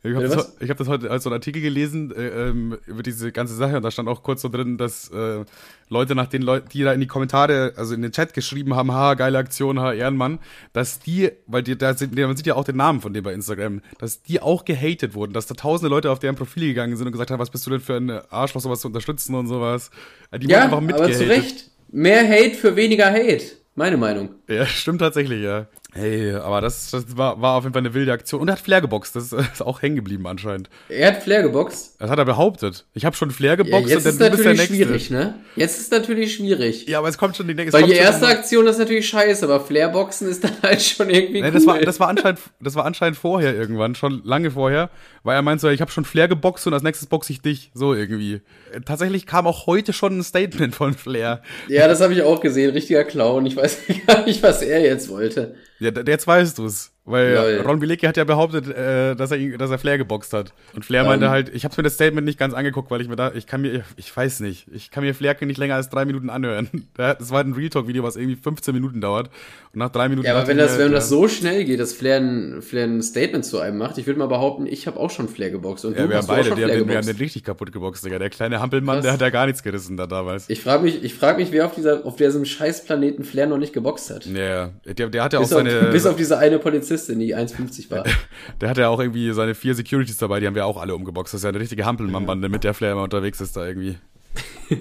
Ich 0.04 0.16
habe 0.16 0.28
das, 0.28 0.58
ich 0.60 0.70
hab 0.70 0.78
das 0.78 0.88
heute 0.88 1.12
als 1.12 1.24
so 1.24 1.30
einen 1.30 1.36
Artikel 1.36 1.62
gelesen 1.62 2.12
äh, 2.12 2.50
ähm, 2.50 2.78
über 2.88 3.04
diese 3.04 3.32
ganze 3.32 3.54
Sache 3.54 3.78
und 3.78 3.84
da 3.84 3.92
stand 3.92 4.10
auch 4.10 4.24
kurz 4.24 4.42
so 4.42 4.50
drin, 4.50 4.78
dass 4.78 5.12
äh, 5.12 5.46
Leute 5.92 6.16
nach 6.16 6.28
den 6.28 6.42
Leuten, 6.42 6.70
die 6.70 6.84
da 6.84 6.94
in 6.94 7.02
die 7.02 7.08
Kommentare, 7.08 7.74
also 7.76 7.94
in 7.94 8.02
den 8.02 8.14
Chat 8.14 8.34
geschrieben 8.34 8.76
haben, 8.76 8.94
ha, 8.94 9.14
geile 9.14 9.38
Aktion, 9.38 9.78
ha, 9.80 9.92
Ehrenmann, 9.92 10.40
dass 10.72 11.00
die, 11.00 11.32
weil 11.48 11.64
die, 11.64 11.78
da 11.78 11.94
sind, 11.94 12.16
man 12.16 12.38
sieht 12.38 12.48
ja 12.48 12.56
auch 12.56 12.64
den 12.64 12.78
Namen 12.78 13.02
von 13.02 13.14
dem 13.14 13.24
bei 13.24 13.34
Instagram, 13.34 13.82
dass 14.00 14.24
die 14.24 14.42
auch 14.42 14.64
gehatet 14.64 15.14
wurden, 15.16 15.34
dass 15.34 15.48
da 15.48 15.54
tausende 15.54 15.90
Leute 15.90 16.10
auf 16.10 16.20
deren 16.20 16.36
Profile 16.36 16.68
gegangen 16.68 16.96
sind 16.96 17.08
und 17.08 17.12
gesagt 17.12 17.30
haben, 17.30 17.40
was 17.40 17.50
bist 17.50 17.66
du 17.68 17.72
denn 17.72 17.82
für 17.82 17.98
ein 17.98 18.10
Arschloch, 18.30 18.62
sowas 18.62 18.80
zu 18.80 18.88
unterstützen 18.88 19.36
und 19.36 19.48
sowas. 19.48 19.92
Die 20.34 20.48
ja, 20.48 20.64
einfach 20.64 20.78
aber 20.78 20.86
mitgehatet. 20.86 21.18
zu 21.18 21.28
Recht. 21.28 21.72
Mehr 21.92 22.26
Hate 22.26 22.56
für 22.56 22.78
weniger 22.78 23.12
Hate. 23.12 23.44
Meine 23.76 23.98
Meinung. 23.98 24.30
Ja, 24.48 24.66
stimmt 24.66 25.00
tatsächlich, 25.00 25.42
ja. 25.44 25.68
Hey, 25.94 26.34
aber 26.34 26.62
das, 26.62 26.90
das 26.92 27.18
war, 27.18 27.42
war 27.42 27.56
auf 27.58 27.64
jeden 27.66 27.74
Fall 27.74 27.82
eine 27.82 27.94
wilde 27.94 28.14
Aktion. 28.14 28.40
Und 28.40 28.48
er 28.48 28.54
hat 28.54 28.62
Flair 28.62 28.80
geboxt, 28.80 29.14
das 29.14 29.26
ist, 29.26 29.34
ist 29.34 29.62
auch 29.62 29.82
hängen 29.82 29.98
geblieben 29.98 30.26
anscheinend. 30.26 30.70
Er 30.88 31.10
hat 31.10 31.24
Flair 31.24 31.44
geboxt. 31.44 31.96
Das 32.00 32.10
hat 32.10 32.18
er 32.18 32.24
behauptet. 32.24 32.86
Ich 32.94 33.04
habe 33.04 33.14
schon 33.16 33.30
Flair 33.30 33.52
Ja, 33.52 33.56
geboxt 33.58 33.90
jetzt 33.90 34.06
und 34.06 34.12
ist 34.14 34.20
natürlich 34.20 34.62
schwierig, 34.64 35.10
ne? 35.10 35.36
Jetzt 35.58 35.80
ist 35.82 35.92
natürlich 35.92 36.36
schwierig. 36.36 36.88
Ja, 36.88 37.00
aber 37.00 37.10
es 37.10 37.18
kommt 37.18 37.36
schon 37.36 37.48
die 37.50 37.56
nächste. 37.56 37.74
Weil 37.78 37.88
die 37.88 37.96
erste 37.96 38.26
Aktion 38.28 38.68
ist 38.68 38.78
natürlich 38.78 39.10
scheiße, 39.10 39.44
aber 39.44 39.60
Flairboxen 39.60 40.30
ist 40.30 40.46
dann 40.46 40.54
halt 40.64 40.82
schon 40.82 41.10
irgendwie 41.10 41.42
Nee, 41.42 41.48
cool. 41.48 41.52
das, 41.52 41.66
war, 41.66 41.80
das, 41.80 42.00
war 42.00 42.08
anscheinend, 42.08 42.40
das 42.62 42.76
war 42.76 42.86
anscheinend 42.86 43.18
vorher 43.18 43.54
irgendwann, 43.54 43.94
schon 43.94 44.22
lange 44.24 44.52
vorher, 44.52 44.90
weil 45.24 45.36
er 45.36 45.42
meint 45.42 45.60
so, 45.60 45.68
ich 45.68 45.82
habe 45.82 45.92
schon 45.92 46.06
Flair 46.06 46.30
geboxt 46.30 46.66
und 46.68 46.74
als 46.74 46.84
nächstes 46.84 47.10
boxe 47.10 47.34
ich 47.34 47.42
dich, 47.42 47.70
so 47.74 47.94
irgendwie. 47.94 48.40
Tatsächlich 48.86 49.26
kam 49.26 49.46
auch 49.46 49.68
heute 49.68 49.92
schon 49.92 50.20
ein 50.20 50.24
Statement 50.24 50.74
von 50.74 50.94
Flair. 50.94 51.42
ja, 51.68 51.90
das 51.90 52.00
habe 52.00 52.14
ich 52.14 52.22
auch 52.22 52.40
gesehen. 52.40 52.72
Richtiger 52.72 53.04
Clown. 53.04 53.46
Ich 53.46 53.58
weiß 53.58 53.80
gar 54.08 54.26
nicht, 54.26 54.42
was 54.42 54.62
er 54.62 54.82
jetzt 54.82 55.10
wollte. 55.10 55.56
Ja, 55.82 55.90
jetzt 56.06 56.28
weißt 56.28 56.60
du's. 56.60 56.92
Weil 57.12 57.34
Lol. 57.34 57.62
Ron 57.68 57.80
Bilecki 57.80 58.06
hat 58.06 58.18
ja 58.18 58.24
behauptet, 58.24 58.68
äh, 58.68 59.16
dass 59.16 59.32
er 59.32 59.38
ihn, 59.38 59.58
dass 59.58 59.70
er 59.70 59.78
Flair 59.78 59.98
geboxt 59.98 60.34
hat. 60.34 60.54
Und 60.74 60.86
Flair 60.86 61.04
meinte 61.04 61.26
Ähm. 61.26 61.32
halt, 61.32 61.50
ich 61.54 61.64
habe 61.66 61.74
mir 61.78 61.84
das 61.84 61.94
Statement 61.96 62.26
nicht 62.26 62.40
ganz 62.40 62.54
angeguckt, 62.54 62.90
weil 62.90 63.02
ich 63.02 63.08
mir 63.08 63.16
da, 63.16 63.32
ich 63.34 63.48
kann 63.48 63.62
mir, 63.62 63.84
ich 63.98 64.16
weiß 64.16 64.40
nicht, 64.40 64.68
ich 64.74 64.92
kann 64.92 65.04
mir 65.04 65.14
Flair 65.14 65.36
nicht 65.42 65.58
länger 65.58 65.76
als 65.76 65.90
drei 65.90 66.06
Minuten 66.06 66.30
anhören. 66.30 66.70
Das 66.96 67.32
war 67.32 67.42
ein 67.42 67.54
Real 67.54 67.70
Talk 67.70 67.88
Video, 67.88 68.04
was 68.04 68.16
irgendwie 68.16 68.36
15 68.36 68.74
Minuten 68.74 69.02
dauert. 69.02 69.28
Und 69.74 69.80
nach 69.80 69.90
drei 69.90 70.08
Minuten. 70.10 70.28
Ja, 70.28 70.36
aber 70.36 70.48
wenn 70.48 70.58
das, 70.58 70.78
mir, 70.78 70.86
wenn 70.86 70.92
das 70.92 71.10
so 71.10 71.28
schnell 71.28 71.66
geht, 71.66 71.80
dass 71.80 71.94
Flair 71.94 72.18
ein, 72.20 72.62
Flair 72.62 72.86
ein 72.86 73.02
Statement 73.02 73.44
zu 73.46 73.60
einem 73.60 73.78
macht, 73.78 73.98
ich 73.98 74.08
würde 74.08 74.20
mal 74.20 74.28
behaupten, 74.28 74.66
ich 74.68 74.88
habe 74.88 75.00
auch 75.00 75.10
schon 75.10 75.28
Flair 75.28 75.50
geboxt. 75.52 75.86
Und 75.86 75.98
Ja, 75.98 76.08
wir 76.10 76.18
haben 76.18 76.24
auch 76.24 76.28
beide, 76.28 76.44
die 76.56 76.64
haben, 76.64 76.70
den, 76.72 76.88
wir 76.88 76.98
haben 76.98 77.06
den 77.06 77.18
richtig 77.18 77.44
kaputt 77.44 77.72
geboxt, 77.72 78.06
Digga. 78.06 78.20
Der 78.20 78.30
kleine 78.30 78.60
Hampelmann, 78.60 78.98
Krass. 78.98 79.04
der 79.04 79.14
hat 79.14 79.22
ja 79.22 79.30
gar 79.30 79.46
nichts 79.46 79.64
gerissen 79.64 79.98
da 79.98 80.08
damals. 80.08 80.50
Ich 80.50 80.62
frage 80.62 80.84
mich, 80.84 81.04
ich 81.04 81.14
frag 81.14 81.38
mich, 81.38 81.52
wer 81.52 81.66
auf 81.66 81.76
dieser, 81.76 82.06
auf 82.06 82.16
diesem 82.16 82.46
scheiß 82.46 82.86
Planeten 82.86 83.24
Flair 83.24 83.48
noch 83.48 83.58
nicht 83.58 83.74
geboxt 83.74 84.10
hat. 84.12 84.26
Ja, 84.26 84.72
der, 84.86 85.10
der 85.10 85.24
hat 85.24 85.34
ja 85.34 85.40
auch 85.40 85.44
Bis 85.44 85.54
auf, 85.54 85.58
seine, 85.64 85.92
bis 85.92 86.06
auf 86.06 86.16
diese 86.16 86.38
eine 86.38 86.60
Polizistin, 86.60 87.01
die 87.08 87.36
1,50 87.36 87.90
war. 87.92 88.04
der 88.60 88.70
hat 88.70 88.78
ja 88.78 88.90
auch 88.90 89.00
irgendwie 89.00 89.32
seine 89.34 89.56
vier 89.56 89.76
Securities 89.76 90.18
dabei, 90.18 90.40
die 90.40 90.48
haben 90.48 90.56
wir 90.56 90.66
auch 90.66 90.80
alle 90.80 90.96
umgeboxt. 90.96 91.34
Das 91.34 91.40
ist 91.40 91.44
ja 91.44 91.50
eine 91.50 91.60
richtige 91.60 91.86
Hampelmann-Bande, 91.86 92.50
mit 92.50 92.64
der 92.64 92.74
Flair 92.74 92.94
immer 92.94 93.04
unterwegs 93.04 93.40
ist 93.42 93.56
da 93.58 93.66
irgendwie. 93.66 93.98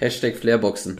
Hashtag 0.00 0.36
Flairboxen. 0.36 0.98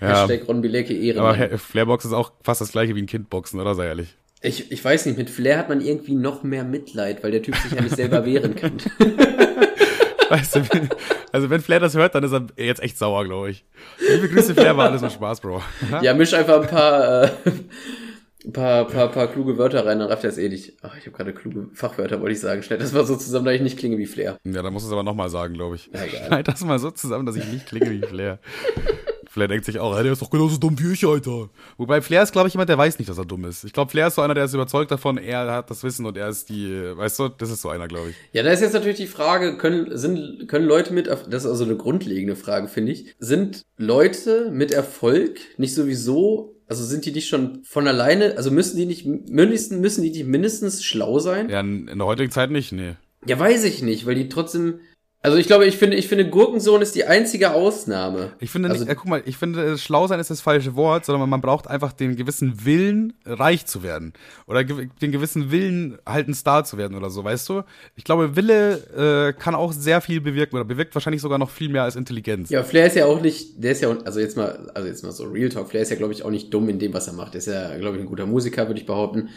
Ja, 0.00 0.22
Hashtag 0.22 0.48
Ron 0.48 0.60
Bilecki 0.62 0.94
aber 1.12 1.34
Ehrenmann. 1.36 1.50
He- 1.50 1.58
Flairbox 1.58 2.04
ist 2.06 2.12
auch 2.12 2.32
fast 2.42 2.60
das 2.60 2.72
gleiche 2.72 2.94
wie 2.94 3.02
ein 3.02 3.06
Kindboxen, 3.06 3.60
oder? 3.60 3.74
Sei 3.74 3.86
ehrlich. 3.86 4.16
Ich, 4.42 4.72
ich 4.72 4.82
weiß 4.82 5.04
nicht, 5.06 5.18
mit 5.18 5.28
Flair 5.28 5.58
hat 5.58 5.68
man 5.68 5.82
irgendwie 5.82 6.14
noch 6.14 6.42
mehr 6.42 6.64
Mitleid, 6.64 7.22
weil 7.22 7.30
der 7.32 7.42
Typ 7.42 7.56
sich 7.56 7.72
ja 7.72 7.82
nicht 7.82 7.96
selber 7.96 8.24
wehren 8.26 8.54
kann. 8.56 8.78
Weißt 10.30 10.54
du, 10.56 10.60
also 11.32 11.50
wenn 11.50 11.60
Flair 11.60 11.80
das 11.80 11.94
hört, 11.96 12.14
dann 12.14 12.22
ist 12.22 12.32
er 12.32 12.46
jetzt 12.56 12.80
echt 12.80 12.96
sauer, 12.96 13.24
glaube 13.24 13.50
ich. 13.50 13.64
Liebe 14.08 14.28
Grüße, 14.28 14.54
Flair, 14.54 14.76
war 14.76 14.88
alles 14.88 15.00
nur 15.00 15.10
Spaß, 15.10 15.40
Bro. 15.40 15.60
Ja, 16.02 16.14
misch 16.14 16.32
einfach 16.34 16.62
ein 16.62 16.68
paar, 16.68 17.24
äh, 17.24 17.30
ein 18.44 18.52
paar, 18.52 18.86
paar, 18.86 19.08
paar 19.08 19.26
kluge 19.26 19.58
Wörter 19.58 19.84
rein, 19.84 19.98
dann 19.98 20.08
rafft 20.08 20.22
er 20.22 20.30
es 20.30 20.38
eh 20.38 20.48
nicht. 20.48 20.74
Ach, 20.82 20.96
ich 20.96 21.06
habe 21.06 21.16
gerade 21.16 21.34
kluge 21.34 21.68
Fachwörter, 21.74 22.20
wollte 22.20 22.32
ich 22.32 22.40
sagen. 22.40 22.62
Schneid 22.62 22.80
das 22.80 22.92
mal 22.92 23.04
so 23.04 23.16
zusammen, 23.16 23.44
dass 23.44 23.54
ich 23.56 23.60
nicht 23.60 23.78
klinge 23.78 23.98
wie 23.98 24.06
Flair. 24.06 24.38
Ja, 24.44 24.62
dann 24.62 24.72
muss 24.72 24.84
es 24.84 24.92
aber 24.92 25.02
nochmal 25.02 25.30
sagen, 25.30 25.54
glaube 25.54 25.74
ich. 25.74 25.90
Ja, 25.92 26.04
egal. 26.04 26.26
Schneid 26.28 26.48
das 26.48 26.64
mal 26.64 26.78
so 26.78 26.92
zusammen, 26.92 27.26
dass 27.26 27.34
ich 27.34 27.46
nicht 27.46 27.66
klinge 27.66 27.90
wie 27.90 28.00
Flair. 28.06 28.38
Flair 29.32 29.46
denkt 29.46 29.64
sich 29.64 29.78
auch, 29.78 29.96
"Ey, 29.96 30.02
der 30.02 30.12
ist 30.12 30.22
doch 30.22 30.28
genauso 30.28 30.58
dumm 30.58 30.76
wie 30.80 30.92
ich, 30.92 31.06
Alter. 31.06 31.50
Wobei 31.76 32.02
Flair 32.02 32.24
ist, 32.24 32.32
glaube 32.32 32.48
ich, 32.48 32.54
jemand, 32.54 32.68
der 32.68 32.76
weiß 32.76 32.98
nicht, 32.98 33.08
dass 33.08 33.16
er 33.16 33.24
dumm 33.24 33.44
ist. 33.44 33.62
Ich 33.62 33.72
glaube, 33.72 33.88
Flair 33.88 34.08
ist 34.08 34.16
so 34.16 34.22
einer, 34.22 34.34
der 34.34 34.44
ist 34.44 34.54
überzeugt 34.54 34.90
davon, 34.90 35.18
er 35.18 35.52
hat 35.52 35.70
das 35.70 35.84
Wissen 35.84 36.04
und 36.04 36.16
er 36.16 36.28
ist 36.28 36.48
die, 36.48 36.68
weißt 36.96 37.20
du, 37.20 37.28
das 37.28 37.48
ist 37.48 37.62
so 37.62 37.68
einer, 37.68 37.86
glaube 37.86 38.10
ich. 38.10 38.16
Ja, 38.32 38.42
da 38.42 38.50
ist 38.50 38.60
jetzt 38.60 38.72
natürlich 38.72 38.96
die 38.96 39.06
Frage, 39.06 39.56
können, 39.56 39.96
sind, 39.96 40.48
können 40.48 40.66
Leute 40.66 40.92
mit, 40.92 41.06
das 41.06 41.22
ist 41.28 41.46
also 41.46 41.62
eine 41.62 41.76
grundlegende 41.76 42.34
Frage, 42.34 42.66
finde 42.66 42.90
ich. 42.90 43.14
Sind 43.20 43.62
Leute 43.76 44.50
mit 44.50 44.72
Erfolg 44.72 45.38
nicht 45.58 45.76
sowieso, 45.76 46.56
also 46.66 46.84
sind 46.84 47.06
die 47.06 47.12
nicht 47.12 47.28
schon 47.28 47.62
von 47.62 47.86
alleine, 47.86 48.36
also 48.36 48.50
müssen 48.50 48.76
die 48.78 48.86
nicht, 48.86 49.06
mindestens, 49.06 49.78
müssen 49.78 50.02
die 50.02 50.10
nicht 50.10 50.26
mindestens 50.26 50.82
schlau 50.82 51.20
sein? 51.20 51.48
Ja, 51.48 51.60
in, 51.60 51.86
in 51.86 51.98
der 51.98 52.06
heutigen 52.08 52.32
Zeit 52.32 52.50
nicht, 52.50 52.72
nee. 52.72 52.96
Ja, 53.26 53.38
weiß 53.38 53.64
ich 53.64 53.82
nicht, 53.82 54.06
weil 54.06 54.14
die 54.14 54.28
trotzdem, 54.28 54.80
also 55.22 55.36
ich 55.36 55.46
glaube, 55.46 55.66
ich 55.66 55.76
finde, 55.76 55.96
ich 55.98 56.08
finde, 56.08 56.28
Gurkensohn 56.30 56.80
ist 56.80 56.94
die 56.94 57.04
einzige 57.04 57.52
Ausnahme. 57.52 58.32
Ich 58.40 58.50
finde, 58.50 58.70
Also- 58.70 58.84
nicht, 58.84 58.90
äh, 58.90 58.94
guck 58.94 59.06
mal, 59.08 59.22
ich 59.26 59.36
finde, 59.36 59.76
schlau 59.76 60.06
sein 60.06 60.18
ist 60.18 60.30
das 60.30 60.40
falsche 60.40 60.76
Wort, 60.76 61.04
sondern 61.04 61.28
man 61.28 61.40
braucht 61.42 61.68
einfach 61.68 61.92
den 61.92 62.16
gewissen 62.16 62.64
Willen, 62.64 63.12
reich 63.26 63.66
zu 63.66 63.82
werden. 63.82 64.14
Oder 64.46 64.64
ge 64.64 64.88
den 65.02 65.12
gewissen 65.12 65.50
Willen, 65.50 65.98
halt 66.06 66.28
ein 66.28 66.34
Star 66.34 66.64
zu 66.64 66.78
werden 66.78 66.96
oder 66.96 67.10
so, 67.10 67.22
weißt 67.22 67.48
du? 67.50 67.62
Ich 67.96 68.04
glaube, 68.04 68.34
Wille 68.34 69.32
äh, 69.34 69.38
kann 69.38 69.54
auch 69.54 69.72
sehr 69.72 70.00
viel 70.00 70.20
bewirken 70.22 70.56
oder 70.56 70.64
bewirkt 70.64 70.94
wahrscheinlich 70.94 71.20
sogar 71.20 71.38
noch 71.38 71.50
viel 71.50 71.68
mehr 71.68 71.82
als 71.82 71.96
Intelligenz. 71.96 72.48
Ja, 72.48 72.62
Flair 72.62 72.86
ist 72.86 72.96
ja 72.96 73.04
auch 73.04 73.20
nicht, 73.20 73.62
der 73.62 73.72
ist 73.72 73.82
ja, 73.82 73.90
also 74.04 74.20
jetzt 74.20 74.36
mal, 74.38 74.70
also 74.74 74.88
jetzt 74.88 75.02
mal 75.04 75.12
so 75.12 75.24
Real 75.24 75.50
Talk, 75.50 75.68
Flair 75.68 75.82
ist 75.82 75.90
ja, 75.90 75.96
glaube 75.96 76.14
ich, 76.14 76.24
auch 76.24 76.30
nicht 76.30 76.52
dumm 76.54 76.68
in 76.70 76.78
dem, 76.78 76.94
was 76.94 77.06
er 77.08 77.12
macht. 77.12 77.34
Der 77.34 77.38
ist 77.40 77.46
ja, 77.46 77.76
glaube 77.76 77.96
ich, 77.96 78.02
ein 78.02 78.08
guter 78.08 78.24
Musiker, 78.26 78.66
würde 78.68 78.80
ich 78.80 78.86
behaupten. 78.86 79.28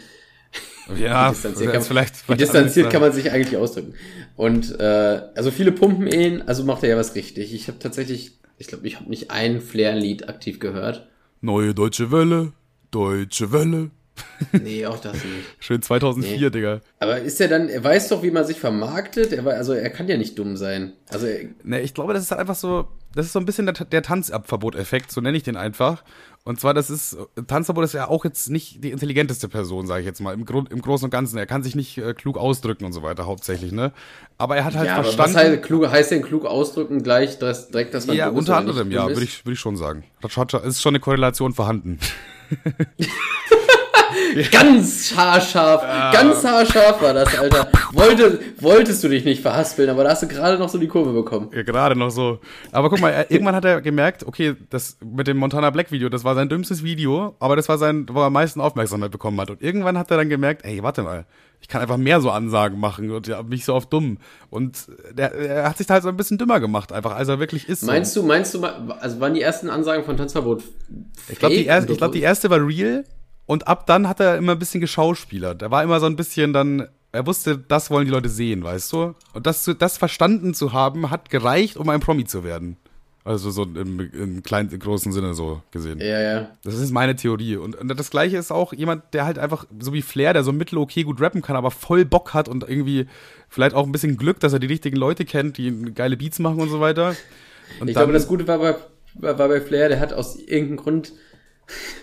Ja 0.98 1.28
Wie 1.30 1.32
distanziert, 1.34 1.66
kann, 1.70 1.74
jetzt 1.80 1.88
vielleicht, 1.88 2.28
wie 2.28 2.34
distanziert 2.36 2.86
alles 2.86 2.92
kann 2.92 3.02
man 3.02 3.12
sich 3.12 3.30
eigentlich 3.32 3.56
ausdrücken. 3.56 3.94
Und 4.36 4.78
äh, 4.80 5.22
also 5.34 5.50
viele 5.50 5.72
pumpen 5.72 6.06
ihn, 6.06 6.42
also 6.42 6.64
macht 6.64 6.82
er 6.82 6.90
ja 6.90 6.96
was 6.96 7.14
richtig. 7.14 7.54
Ich 7.54 7.68
habe 7.68 7.78
tatsächlich, 7.78 8.38
ich 8.58 8.66
glaube, 8.66 8.86
ich 8.86 8.96
habe 8.98 9.08
nicht 9.08 9.30
ein 9.30 9.60
Flair-Lied 9.60 10.28
aktiv 10.28 10.58
gehört. 10.60 11.06
Neue 11.40 11.74
Deutsche 11.74 12.10
Welle, 12.10 12.52
Deutsche 12.90 13.52
Welle. 13.52 13.90
Nee, 14.52 14.86
auch 14.86 15.00
das 15.00 15.14
nicht. 15.14 15.26
Schön 15.58 15.82
2004, 15.82 16.38
Nee. 16.38 16.50
Digga. 16.50 16.80
Aber 17.00 17.18
ist 17.20 17.40
er 17.40 17.48
dann, 17.48 17.68
er 17.68 17.82
weiß 17.82 18.08
doch, 18.08 18.22
wie 18.22 18.30
man 18.30 18.44
sich 18.46 18.58
vermarktet. 18.60 19.32
Er, 19.32 19.44
war- 19.44 19.54
also 19.54 19.72
er 19.72 19.90
kann 19.90 20.06
ja 20.08 20.16
nicht 20.16 20.38
dumm 20.38 20.56
sein. 20.56 20.92
Also 21.08 21.26
er, 21.26 21.46
Ne, 21.64 21.80
ich 21.80 21.94
glaube, 21.94 22.12
das 22.14 22.22
ist 22.22 22.30
halt 22.30 22.40
einfach 22.40 22.54
so, 22.54 22.86
das 23.14 23.26
ist 23.26 23.32
so 23.32 23.38
ein 23.38 23.46
bisschen 23.46 23.66
der, 23.66 23.74
der 23.74 24.02
Tanzabverbot-Effekt, 24.02 25.10
so 25.12 25.20
nenne 25.20 25.36
ich 25.36 25.42
den 25.42 25.56
einfach. 25.56 26.02
Und 26.44 26.60
zwar, 26.60 26.74
das 26.74 26.90
ist, 26.90 27.16
Tanzverbot 27.46 27.84
ist 27.84 27.94
ja 27.94 28.08
auch 28.08 28.24
jetzt 28.24 28.50
nicht 28.50 28.84
die 28.84 28.90
intelligenteste 28.90 29.48
Person, 29.48 29.86
sage 29.86 30.00
ich 30.00 30.06
jetzt 30.06 30.20
mal, 30.20 30.34
im, 30.34 30.44
Grund, 30.44 30.70
im 30.70 30.82
Großen 30.82 31.06
und 31.06 31.10
Ganzen. 31.10 31.38
Er 31.38 31.46
kann 31.46 31.62
sich 31.62 31.74
nicht 31.74 31.96
äh, 31.96 32.12
klug 32.12 32.36
ausdrücken 32.36 32.84
und 32.84 32.92
so 32.92 33.02
weiter, 33.02 33.24
hauptsächlich, 33.24 33.72
ne? 33.72 33.92
Aber 34.36 34.56
er 34.56 34.66
hat 34.66 34.74
halt 34.74 34.86
ja, 34.86 34.96
aber 34.96 35.06
was 35.06 35.14
verstanden. 35.14 35.52
heißt, 35.52 35.62
klug, 35.62 35.88
heißt 35.88 36.10
denn 36.10 36.22
klug 36.22 36.44
ausdrücken 36.44 37.02
gleich 37.02 37.38
das, 37.38 37.68
direkt, 37.68 37.94
dass 37.94 38.06
man 38.06 38.16
ja, 38.16 38.28
unter 38.28 38.58
anderem, 38.58 38.90
ja, 38.90 39.08
würde 39.08 39.24
ich, 39.24 39.44
würde 39.46 39.54
ich 39.54 39.60
schon 39.60 39.76
sagen. 39.78 40.04
Schon- 40.28 40.46
ist 40.64 40.82
schon 40.82 40.90
eine 40.90 41.00
Korrelation 41.00 41.54
vorhanden. 41.54 41.98
Ganz 44.50 45.14
haarscharf, 45.16 45.82
ganz 46.12 46.44
haarscharf 46.44 47.00
war 47.00 47.14
das, 47.14 47.38
Alter. 47.38 47.68
Wollte, 47.92 48.40
wolltest 48.58 49.04
du 49.04 49.08
dich 49.08 49.24
nicht 49.24 49.42
verhaspeln, 49.42 49.88
aber 49.88 50.04
da 50.04 50.10
hast 50.10 50.22
du 50.22 50.28
gerade 50.28 50.58
noch 50.58 50.68
so 50.68 50.78
die 50.78 50.88
Kurve 50.88 51.12
bekommen. 51.12 51.50
Ja, 51.54 51.62
gerade 51.62 51.94
noch 51.96 52.10
so. 52.10 52.40
Aber 52.72 52.90
guck 52.90 53.00
mal, 53.00 53.10
er, 53.10 53.30
irgendwann 53.30 53.54
hat 53.54 53.64
er 53.64 53.80
gemerkt, 53.80 54.26
okay, 54.26 54.56
das 54.70 54.98
mit 55.04 55.26
dem 55.26 55.36
Montana 55.36 55.70
Black 55.70 55.92
Video, 55.92 56.08
das 56.08 56.24
war 56.24 56.34
sein 56.34 56.48
dümmstes 56.48 56.82
Video, 56.82 57.36
aber 57.38 57.54
das 57.54 57.68
war 57.68 57.78
sein, 57.78 58.06
wo 58.10 58.20
er 58.20 58.26
am 58.26 58.32
meisten 58.32 58.60
Aufmerksamkeit 58.60 59.10
bekommen 59.10 59.40
hat. 59.40 59.50
Und 59.50 59.62
irgendwann 59.62 59.98
hat 59.98 60.10
er 60.10 60.16
dann 60.16 60.28
gemerkt, 60.28 60.64
ey, 60.64 60.82
warte 60.82 61.02
mal, 61.02 61.26
ich 61.60 61.68
kann 61.68 61.80
einfach 61.80 61.96
mehr 61.96 62.20
so 62.20 62.30
Ansagen 62.30 62.78
machen 62.78 63.10
und 63.10 63.26
ja, 63.26 63.42
mich 63.42 63.64
so 63.64 63.72
auf 63.74 63.86
dumm. 63.86 64.18
Und 64.50 64.86
der, 65.12 65.32
er 65.32 65.68
hat 65.68 65.78
sich 65.78 65.86
da 65.86 65.94
halt 65.94 66.02
so 66.02 66.10
ein 66.10 66.16
bisschen 66.16 66.38
dümmer 66.38 66.60
gemacht, 66.60 66.92
einfach, 66.92 67.14
als 67.14 67.28
er 67.28 67.38
wirklich 67.38 67.68
ist. 67.68 67.84
Meinst 67.84 68.14
du, 68.16 68.22
meinst 68.22 68.52
du, 68.52 68.64
also 68.64 69.20
waren 69.20 69.34
die 69.34 69.42
ersten 69.42 69.70
Ansagen 69.70 70.04
von 70.04 70.16
Tanzverbot 70.16 70.62
Ich 71.28 71.38
glaube, 71.38 71.54
die, 71.54 71.64
erste, 71.64 71.92
ich 71.92 71.98
glaub, 71.98 72.12
die 72.12 72.20
erste 72.20 72.50
war 72.50 72.58
real 72.58 73.04
und 73.46 73.68
ab 73.68 73.86
dann 73.86 74.08
hat 74.08 74.20
er 74.20 74.36
immer 74.36 74.52
ein 74.52 74.58
bisschen 74.58 74.80
geschauspielert. 74.80 75.62
Er 75.62 75.70
war 75.70 75.82
immer 75.82 76.00
so 76.00 76.06
ein 76.06 76.16
bisschen 76.16 76.52
dann, 76.52 76.88
er 77.12 77.26
wusste, 77.26 77.58
das 77.58 77.90
wollen 77.90 78.06
die 78.06 78.10
Leute 78.10 78.28
sehen, 78.28 78.64
weißt 78.64 78.92
du? 78.92 79.14
Und 79.32 79.46
das, 79.46 79.70
das 79.78 79.98
verstanden 79.98 80.54
zu 80.54 80.72
haben, 80.72 81.10
hat 81.10 81.30
gereicht, 81.30 81.76
um 81.76 81.88
ein 81.88 82.00
Promi 82.00 82.24
zu 82.24 82.44
werden. 82.44 82.76
Also 83.26 83.50
so 83.50 83.62
im, 83.62 84.00
im 84.12 84.42
kleinen, 84.42 84.70
im 84.70 84.78
großen 84.78 85.10
Sinne 85.10 85.32
so 85.32 85.62
gesehen. 85.70 85.98
Ja, 85.98 86.20
ja. 86.20 86.50
Das 86.62 86.74
ist 86.74 86.90
meine 86.90 87.16
Theorie. 87.16 87.56
Und, 87.56 87.74
und 87.74 87.88
das 87.98 88.10
gleiche 88.10 88.36
ist 88.36 88.52
auch 88.52 88.74
jemand, 88.74 89.14
der 89.14 89.24
halt 89.24 89.38
einfach, 89.38 89.64
so 89.78 89.94
wie 89.94 90.02
Flair, 90.02 90.34
der 90.34 90.44
so 90.44 90.52
mittel 90.52 90.76
okay 90.76 91.04
gut 91.04 91.22
rappen 91.22 91.40
kann, 91.40 91.56
aber 91.56 91.70
voll 91.70 92.04
Bock 92.04 92.34
hat 92.34 92.50
und 92.50 92.68
irgendwie 92.68 93.06
vielleicht 93.48 93.74
auch 93.74 93.86
ein 93.86 93.92
bisschen 93.92 94.18
Glück, 94.18 94.40
dass 94.40 94.52
er 94.52 94.58
die 94.58 94.66
richtigen 94.66 94.96
Leute 94.96 95.24
kennt, 95.24 95.56
die 95.56 95.70
geile 95.94 96.18
Beats 96.18 96.38
machen 96.38 96.60
und 96.60 96.68
so 96.68 96.80
weiter. 96.80 97.16
Und 97.80 97.88
Ich 97.88 97.94
glaube, 97.94 98.12
das 98.12 98.28
Gute 98.28 98.46
war 98.46 98.58
bei, 98.58 98.76
war 99.14 99.48
bei 99.48 99.60
Flair, 99.62 99.88
der 99.88 100.00
hat 100.00 100.12
aus 100.12 100.36
irgendeinem 100.36 100.76
Grund, 100.76 101.12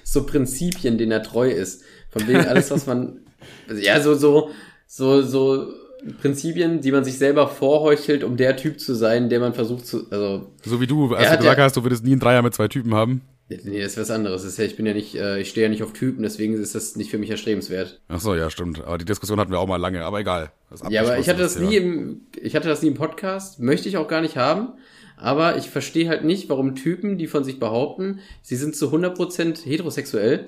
so 0.04 0.26
Prinzipien, 0.26 0.98
denen 0.98 1.12
er 1.12 1.24
treu 1.24 1.50
ist. 1.50 1.84
Von 2.10 2.28
wegen 2.28 2.46
alles, 2.46 2.72
was 2.72 2.86
man, 2.88 3.20
ja, 3.82 4.02
so, 4.02 4.16
so, 4.16 4.52
so, 4.88 5.22
so 5.22 5.74
Prinzipien, 6.22 6.82
die 6.82 6.92
man 6.92 7.04
sich 7.04 7.18
selber 7.18 7.48
vorheuchelt, 7.48 8.24
um 8.24 8.38
der 8.38 8.58
Typ 8.58 8.80
zu 8.80 8.94
sein, 8.94 9.30
der 9.30 9.40
man 9.40 9.54
versucht 9.54 9.86
zu, 9.86 10.10
also. 10.12 10.52
So 10.64 10.82
wie 10.82 10.88
du, 10.88 11.14
als 11.14 11.30
du 11.30 11.38
gesagt 11.38 11.58
ja, 11.58 11.64
hast, 11.64 11.78
du 11.78 11.84
würdest 11.84 12.04
nie 12.04 12.12
einen 12.12 12.20
Dreier 12.20 12.42
mit 12.42 12.54
zwei 12.54 12.68
Typen 12.68 12.94
haben. 12.94 13.22
Nee, 13.64 13.82
das 13.82 13.94
ist 13.94 13.98
was 13.98 14.12
anderes. 14.12 14.44
Das 14.44 14.54
ist 14.54 14.58
ja, 14.58 14.66
ich 14.66 14.76
bin 14.76 14.86
ja 14.86 14.94
nicht, 14.94 15.16
äh, 15.16 15.40
ich 15.40 15.50
stehe 15.50 15.66
ja 15.66 15.70
nicht 15.70 15.84
auf 15.84 15.94
Typen, 15.94 16.24
deswegen 16.24 16.54
ist 16.54 16.76
das 16.76 16.96
nicht 16.96 17.12
für 17.12 17.18
mich 17.18 17.30
erstrebenswert. 17.30 18.02
Ach 18.08 18.20
so, 18.20 18.36
ja, 18.36 18.50
stimmt. 18.50 18.84
Aber 18.84 18.98
die 18.98 19.06
Diskussion 19.06 19.40
hatten 19.40 19.52
wir 19.52 19.60
auch 19.60 19.68
mal 19.68 19.78
lange, 19.78 20.04
aber 20.04 20.20
egal. 20.20 20.52
Ja, 20.90 21.02
aber 21.02 21.20
ich 21.20 21.30
hatte 21.30 21.42
das, 21.42 21.56
das 21.56 21.64
nie 21.64 21.76
im, 21.76 22.22
ich 22.42 22.56
hatte 22.56 22.70
das 22.70 22.82
nie 22.82 22.90
im 22.90 22.96
Podcast, 22.96 23.60
möchte 23.60 23.90
ich 23.90 23.98
auch 23.98 24.08
gar 24.08 24.22
nicht 24.22 24.38
haben. 24.38 24.74
Aber 25.18 25.58
ich 25.58 25.70
verstehe 25.70 26.10
halt 26.10 26.24
nicht, 26.24 26.50
warum 26.50 26.76
Typen, 26.76 27.18
die 27.18 27.28
von 27.28 27.44
sich 27.44 27.60
behaupten, 27.60 28.20
sie 28.42 28.56
sind 28.56 28.76
zu 28.76 28.92
100% 28.92 29.64
heterosexuell, 29.66 30.48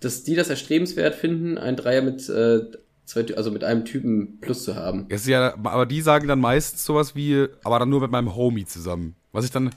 dass 0.00 0.22
die 0.22 0.36
das 0.36 0.48
erstrebenswert 0.48 1.14
finden, 1.14 1.58
ein 1.58 1.76
Dreier 1.76 2.02
mit 2.02 2.28
äh, 2.28 2.60
zwei, 3.04 3.34
also 3.36 3.50
mit 3.50 3.64
einem 3.64 3.84
Typen 3.84 4.38
plus 4.40 4.64
zu 4.64 4.76
haben. 4.76 5.06
Es 5.08 5.22
ist 5.22 5.28
ja, 5.28 5.54
aber 5.54 5.86
die 5.86 6.00
sagen 6.00 6.28
dann 6.28 6.40
meistens 6.40 6.84
sowas 6.84 7.16
wie, 7.16 7.48
aber 7.64 7.78
dann 7.78 7.88
nur 7.88 8.00
mit 8.00 8.10
meinem 8.10 8.34
Homie 8.34 8.64
zusammen. 8.64 9.16
Was 9.32 9.44
ich 9.44 9.50
dann, 9.50 9.70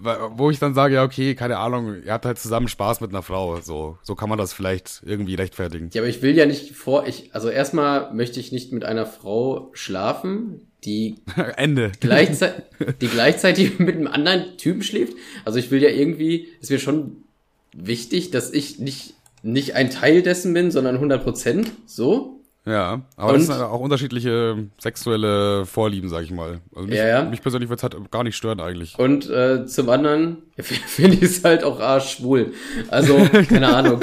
wo 0.00 0.50
ich 0.50 0.58
dann 0.58 0.74
sage, 0.74 0.94
ja, 0.94 1.04
okay, 1.04 1.34
keine 1.34 1.58
Ahnung, 1.58 2.02
ihr 2.04 2.12
habt 2.12 2.24
halt 2.24 2.38
zusammen 2.38 2.68
Spaß 2.68 3.00
mit 3.00 3.10
einer 3.10 3.22
Frau. 3.22 3.60
So, 3.60 3.98
so 4.02 4.14
kann 4.14 4.28
man 4.28 4.38
das 4.38 4.52
vielleicht 4.52 5.02
irgendwie 5.04 5.34
rechtfertigen. 5.34 5.90
Ja, 5.92 6.02
aber 6.02 6.08
ich 6.08 6.22
will 6.22 6.36
ja 6.36 6.46
nicht 6.46 6.74
vor, 6.74 7.06
ich, 7.06 7.34
also 7.34 7.48
erstmal 7.48 8.12
möchte 8.12 8.40
ich 8.40 8.52
nicht 8.52 8.72
mit 8.72 8.84
einer 8.84 9.06
Frau 9.06 9.70
schlafen, 9.72 10.68
die 10.84 11.16
Ende. 11.56 11.92
Gleichzeitig, 12.00 12.64
die 13.00 13.08
gleichzeitig 13.08 13.78
mit 13.78 13.96
einem 13.96 14.06
anderen 14.06 14.56
Typen 14.58 14.82
schläft. 14.82 15.14
Also 15.44 15.58
ich 15.58 15.70
will 15.70 15.82
ja 15.82 15.90
irgendwie, 15.90 16.48
ist 16.60 16.70
mir 16.70 16.78
schon 16.78 17.24
wichtig, 17.74 18.30
dass 18.30 18.52
ich 18.52 18.78
nicht, 18.78 19.14
nicht 19.42 19.74
ein 19.74 19.90
Teil 19.90 20.22
dessen 20.22 20.54
bin, 20.54 20.70
sondern 20.70 20.96
100 20.96 21.22
Prozent, 21.22 21.72
so. 21.86 22.40
Ja, 22.66 23.02
aber 23.16 23.32
und, 23.34 23.40
das 23.40 23.46
sind 23.46 23.62
auch 23.62 23.80
unterschiedliche 23.80 24.56
sexuelle 24.80 25.66
Vorlieben, 25.66 26.08
sag 26.08 26.22
ich 26.24 26.30
mal. 26.30 26.60
Also 26.74 26.88
mich, 26.88 26.96
ja, 26.96 27.06
ja. 27.06 27.24
mich 27.24 27.42
persönlich 27.42 27.68
wird's 27.68 27.82
halt 27.82 27.94
gar 28.10 28.24
nicht 28.24 28.36
stören 28.36 28.58
eigentlich. 28.60 28.98
Und 28.98 29.28
äh, 29.28 29.66
zum 29.66 29.90
anderen 29.90 30.38
finde 30.58 31.16
ich 31.16 31.22
es 31.22 31.44
halt 31.44 31.62
auch 31.62 31.78
arschschwul. 31.78 32.54
Also, 32.88 33.16
keine 33.48 33.68
Ahnung. 33.68 34.00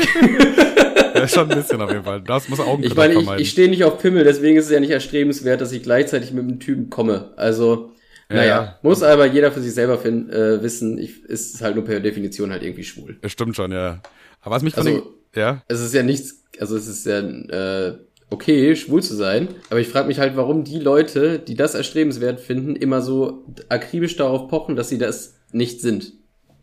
ja, 1.16 1.28
schon 1.28 1.50
ein 1.50 1.58
bisschen 1.58 1.82
auf 1.82 1.90
jeden 1.90 2.04
Fall. 2.04 2.22
Das 2.22 2.50
muss 2.50 2.60
auch 2.60 2.78
Ich 2.80 2.96
meine, 2.96 3.16
ich, 3.20 3.30
ich 3.40 3.50
stehe 3.50 3.68
nicht 3.68 3.84
auf 3.84 3.98
Pimmel, 3.98 4.24
deswegen 4.24 4.58
ist 4.58 4.66
es 4.66 4.72
ja 4.72 4.80
nicht 4.80 4.92
erstrebenswert, 4.92 5.60
dass 5.60 5.72
ich 5.72 5.82
gleichzeitig 5.82 6.32
mit 6.32 6.44
einem 6.44 6.60
Typen 6.60 6.92
komme. 6.92 7.34
Also, 7.38 7.94
ja, 8.30 8.36
naja, 8.36 8.64
ja. 8.64 8.80
muss 8.84 9.02
aber 9.02 9.26
jeder 9.26 9.52
für 9.52 9.62
sich 9.62 9.74
selber 9.74 9.98
find, 9.98 10.32
äh, 10.32 10.62
wissen, 10.62 11.00
ich, 11.00 11.24
ist 11.26 11.62
halt 11.62 11.76
nur 11.76 11.84
per 11.84 12.00
Definition 12.00 12.52
halt 12.52 12.62
irgendwie 12.62 12.84
schwul. 12.84 13.18
Stimmt 13.26 13.56
schon, 13.56 13.72
ja. 13.72 14.02
Aber 14.42 14.56
was 14.56 14.62
mich 14.62 14.76
von 14.76 14.86
also, 14.86 15.00
den, 15.00 15.42
ja. 15.42 15.64
Es 15.68 15.82
ist 15.82 15.96
ja 15.96 16.04
nichts, 16.04 16.44
also 16.60 16.78
es 16.78 16.88
ist 16.88 17.08
ja 17.08 17.20
äh, 17.20 17.98
okay, 18.32 18.76
schwul 18.76 19.04
zu 19.04 19.16
sein. 19.16 19.50
Aber 19.70 19.80
ich 19.80 19.90
frage 19.90 20.08
mich 20.08 20.18
halt, 20.18 20.36
warum 20.36 20.64
die 20.64 20.80
Leute, 20.80 21.38
die 21.38 21.56
das 21.56 21.76
erstrebenswert 21.76 22.40
finden, 22.40 22.76
immer 22.76 23.02
so 23.02 23.46
akribisch 23.70 24.16
darauf 24.16 24.48
pochen, 24.48 24.76
dass 24.76 24.90
sie 24.90 24.98
das 24.98 25.36
nicht 25.52 25.82
sind. 25.82 26.14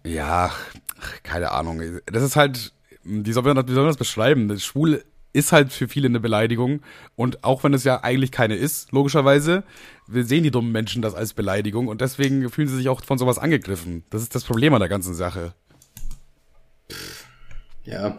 Ja, 0.05 0.53
keine 1.23 1.53
Ahnung. 1.53 1.83
Das 2.07 2.23
ist 2.23 2.35
halt, 2.35 2.73
wie 3.05 3.33
soll 3.33 3.45
man 3.45 3.57
das, 3.57 3.67
wie 3.69 3.73
soll 3.73 3.83
man 3.85 3.91
das 3.91 3.99
beschreiben? 3.99 4.49
Das 4.49 4.65
Schwul 4.65 5.05
ist 5.35 5.53
halt 5.53 5.73
für 5.73 5.89
viele 5.89 6.09
eine 6.09 6.21
Beleidigung. 6.21 6.81
Und 7.15 7.45
auch 7.45 7.63
wenn 7.63 7.75
es 7.75 7.85
ja 7.85 8.03
eigentlich 8.03 8.33
keine 8.33 8.57
ist, 8.57 8.91
logischerweise, 8.93 9.63
wir 10.07 10.25
sehen 10.25 10.43
die 10.43 10.51
dummen 10.51 10.73
Menschen 10.73 11.03
das 11.03 11.15
als 11.15 11.35
Beleidigung 11.35 11.89
und 11.89 12.01
deswegen 12.01 12.49
fühlen 12.49 12.69
sie 12.69 12.77
sich 12.77 12.89
auch 12.89 13.05
von 13.05 13.19
sowas 13.19 13.39
angegriffen. 13.39 14.05
Das 14.09 14.23
ist 14.23 14.35
das 14.35 14.45
Problem 14.45 14.73
an 14.73 14.81
der 14.81 14.89
ganzen 14.89 15.15
Sache. 15.15 15.53
Ja, 17.85 18.19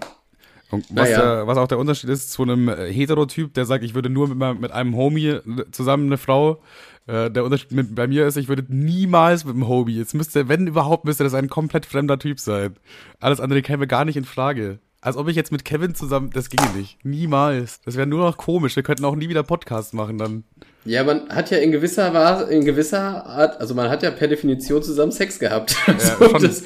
und 0.72 0.86
was, 0.90 1.10
naja. 1.10 1.36
der, 1.36 1.48
was 1.48 1.58
auch 1.58 1.68
der 1.68 1.80
Unterschied 1.80 2.10
ist 2.10 2.32
zu 2.32 2.44
einem 2.44 2.70
äh, 2.70 2.92
Heterotyp, 2.92 3.54
der 3.54 3.66
sagt, 3.66 3.84
ich 3.84 3.96
würde 3.96 4.10
nur 4.10 4.28
mit, 4.28 4.62
mit 4.62 4.72
einem 4.72 4.96
Homie 4.96 5.28
äh, 5.28 5.42
zusammen 5.72 6.08
eine 6.08 6.18
Frau. 6.18 6.62
Äh, 7.08 7.32
der 7.32 7.44
Unterschied 7.44 7.72
mit, 7.72 7.96
bei 7.96 8.08
mir 8.08 8.28
ist, 8.28 8.38
ich 8.38 8.50
würde 8.50 8.66
niemals 8.68 9.46
mit 9.46 9.56
einem 9.56 9.68
Homie. 9.68 9.96
Jetzt 9.96 10.14
müsste, 10.14 10.48
wenn 10.48 10.68
überhaupt, 10.68 11.06
müsste 11.06 11.24
das 11.24 11.34
ein 11.34 11.50
komplett 11.50 11.88
fremder 11.88 12.20
Typ 12.20 12.40
sein. 12.40 12.76
Alles 13.20 13.40
andere 13.40 13.64
käme 13.64 13.88
gar 13.88 14.06
nicht 14.06 14.16
in 14.18 14.26
Frage. 14.26 14.80
Als 15.02 15.16
ob 15.16 15.28
ich 15.30 15.36
jetzt 15.36 15.52
mit 15.52 15.64
Kevin 15.64 15.96
zusammen, 15.96 16.30
das 16.34 16.50
ginge 16.50 16.70
nicht. 16.76 17.04
Niemals. 17.06 17.80
Das 17.86 17.96
wäre 17.96 18.06
nur 18.06 18.20
noch 18.20 18.38
komisch. 18.38 18.76
Wir 18.76 18.84
könnten 18.84 19.06
auch 19.06 19.16
nie 19.16 19.30
wieder 19.30 19.44
Podcast 19.44 19.94
machen 19.94 20.18
dann. 20.18 20.44
Ja, 20.86 21.04
man 21.04 21.30
hat 21.30 21.52
ja 21.52 21.58
in 21.58 21.72
gewisser, 21.72 22.50
in 22.50 22.66
gewisser 22.66 23.26
Art, 23.26 23.60
also 23.60 23.76
man 23.76 23.90
hat 23.90 24.04
ja 24.04 24.12
per 24.12 24.28
Definition 24.28 24.84
zusammen 24.84 25.12
Sex 25.12 25.40
gehabt. 25.40 25.76
Ja, 25.88 26.18
also 26.20 26.48
das, 26.48 26.64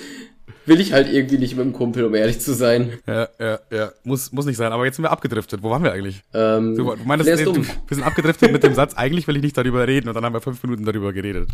will 0.66 0.80
ich 0.80 0.94
halt 0.94 1.12
irgendwie 1.12 1.38
nicht 1.38 1.56
mit 1.56 1.66
dem 1.66 1.74
Kumpel, 1.74 2.06
um 2.06 2.16
ehrlich 2.16 2.40
zu 2.40 2.54
sein. 2.54 3.00
Ja, 3.08 3.28
ja, 3.40 3.60
ja. 3.72 3.92
Muss, 4.04 4.32
muss 4.32 4.46
nicht 4.46 4.58
sein. 4.58 4.72
Aber 4.72 4.86
jetzt 4.86 4.96
sind 4.96 5.04
wir 5.04 5.12
abgedriftet. 5.12 5.64
Wo 5.64 5.70
waren 5.70 5.84
wir 5.84 5.92
eigentlich? 5.92 6.22
Ähm, 6.34 6.76
du, 6.76 6.96
du 6.96 7.04
meinst, 7.04 7.26
nee, 7.26 7.44
du, 7.44 7.56
wir 7.56 7.66
sind 7.90 8.04
abgedriftet 8.04 8.52
mit 8.52 8.64
dem 8.64 8.74
Satz, 8.76 8.94
eigentlich 8.96 9.28
will 9.28 9.36
ich 9.36 9.44
nicht 9.44 9.58
darüber 9.58 9.88
reden. 9.88 10.08
Und 10.08 10.16
dann 10.16 10.26
haben 10.26 10.34
wir 10.34 10.42
fünf 10.42 10.62
Minuten 10.64 10.86
darüber 10.86 11.14
geredet. 11.14 11.50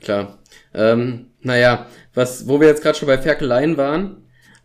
Klar. 0.00 0.38
Ähm, 0.74 1.26
naja, 1.42 1.86
was, 2.14 2.46
wo 2.46 2.60
wir 2.60 2.68
jetzt 2.68 2.82
gerade 2.82 2.98
schon 2.98 3.08
bei 3.08 3.18
Ferkeleien 3.18 3.76
waren. 3.76 4.18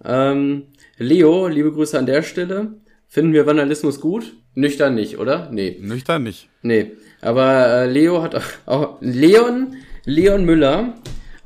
Ähm, 0.03 0.63
Leo, 0.97 1.47
liebe 1.47 1.71
Grüße 1.71 1.97
an 1.97 2.05
der 2.05 2.23
Stelle. 2.23 2.73
Finden 3.07 3.33
wir 3.33 3.45
Vandalismus 3.45 3.99
gut? 3.99 4.33
Nüchtern 4.55 4.95
nicht, 4.95 5.17
oder? 5.17 5.49
Nee. 5.51 5.77
Nüchtern 5.81 6.23
nicht. 6.23 6.49
Nee. 6.61 6.93
Aber 7.21 7.67
äh, 7.67 7.89
Leo 7.89 8.21
hat 8.21 8.35
auch, 8.35 8.43
auch 8.65 8.97
Leon, 9.01 9.75
Leon 10.05 10.45
Müller 10.45 10.95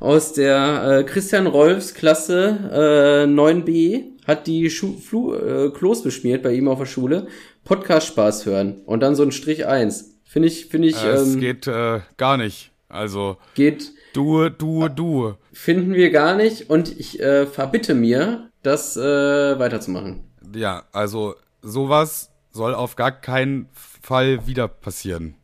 aus 0.00 0.32
der 0.32 1.00
äh, 1.00 1.04
Christian 1.04 1.46
Rolfs 1.46 1.94
Klasse 1.94 3.26
äh, 3.26 3.30
9b 3.30 4.04
hat 4.26 4.46
die 4.46 4.70
Schu 4.70 4.96
Flu 4.96 5.34
äh, 5.34 5.70
Klos 5.70 6.02
beschmiert 6.02 6.42
bei 6.42 6.52
ihm 6.52 6.68
auf 6.68 6.78
der 6.78 6.86
Schule. 6.86 7.26
Podcast 7.64 8.06
Spaß 8.08 8.46
hören 8.46 8.80
und 8.86 9.00
dann 9.00 9.14
so 9.14 9.22
ein 9.22 9.32
Strich 9.32 9.66
1. 9.66 10.18
Finde 10.24 10.48
ich, 10.48 10.66
finde 10.66 10.88
ich. 10.88 11.02
Äh, 11.02 11.08
es 11.08 11.34
ähm, 11.34 11.40
geht 11.40 11.66
äh, 11.66 12.00
gar 12.16 12.36
nicht. 12.36 12.70
Also. 12.88 13.38
Geht. 13.54 13.92
Du, 14.12 14.48
du, 14.48 14.88
du. 14.88 15.34
Finden 15.52 15.94
wir 15.94 16.10
gar 16.10 16.36
nicht 16.36 16.70
und 16.70 16.98
ich 16.98 17.20
äh, 17.20 17.46
verbitte 17.46 17.94
mir, 17.94 18.50
das 18.62 18.96
äh, 18.96 19.58
weiterzumachen. 19.58 20.24
Ja, 20.54 20.84
also 20.92 21.34
sowas 21.62 22.30
soll 22.50 22.74
auf 22.74 22.96
gar 22.96 23.12
keinen 23.12 23.68
Fall 24.02 24.46
wieder 24.46 24.68
passieren. 24.68 25.34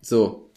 So. 0.00 0.50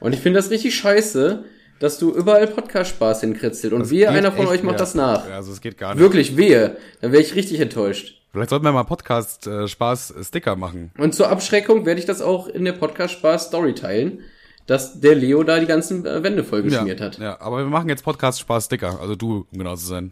Und 0.00 0.12
ich 0.12 0.20
finde 0.20 0.38
das 0.38 0.50
richtig 0.50 0.74
scheiße, 0.74 1.44
dass 1.84 1.98
du 1.98 2.14
überall 2.14 2.46
Podcast-Spaß 2.46 3.20
hinkritzelt 3.20 3.74
und 3.74 3.80
das 3.80 3.90
wehe, 3.90 4.08
einer 4.08 4.32
von 4.32 4.46
euch 4.46 4.62
macht 4.62 4.80
das 4.80 4.94
nach. 4.94 5.28
Also 5.28 5.52
es 5.52 5.60
geht 5.60 5.76
gar 5.76 5.92
nicht. 5.92 6.00
Wirklich, 6.00 6.34
wehe. 6.34 6.78
Dann 7.02 7.12
wäre 7.12 7.20
ich 7.20 7.34
richtig 7.34 7.60
enttäuscht. 7.60 8.22
Vielleicht 8.32 8.48
sollten 8.48 8.64
wir 8.64 8.72
mal 8.72 8.84
Podcast-Spaß-Sticker 8.84 10.56
machen. 10.56 10.92
Und 10.96 11.14
zur 11.14 11.28
Abschreckung 11.28 11.84
werde 11.84 12.00
ich 12.00 12.06
das 12.06 12.22
auch 12.22 12.48
in 12.48 12.64
der 12.64 12.72
Podcast-Spaß-Story 12.72 13.74
teilen, 13.74 14.20
dass 14.66 14.98
der 14.98 15.14
Leo 15.14 15.42
da 15.42 15.60
die 15.60 15.66
ganzen 15.66 16.06
äh, 16.06 16.22
Wände 16.22 16.42
voll 16.42 16.62
geschmiert 16.62 17.00
ja, 17.00 17.06
hat. 17.06 17.18
Ja, 17.18 17.38
aber 17.42 17.58
wir 17.58 17.66
machen 17.66 17.90
jetzt 17.90 18.02
Podcast-Spaß-Sticker. 18.02 18.98
Also 18.98 19.14
du, 19.14 19.46
um 19.52 19.58
genau 19.58 19.76
zu 19.76 19.84
sein. 19.84 20.10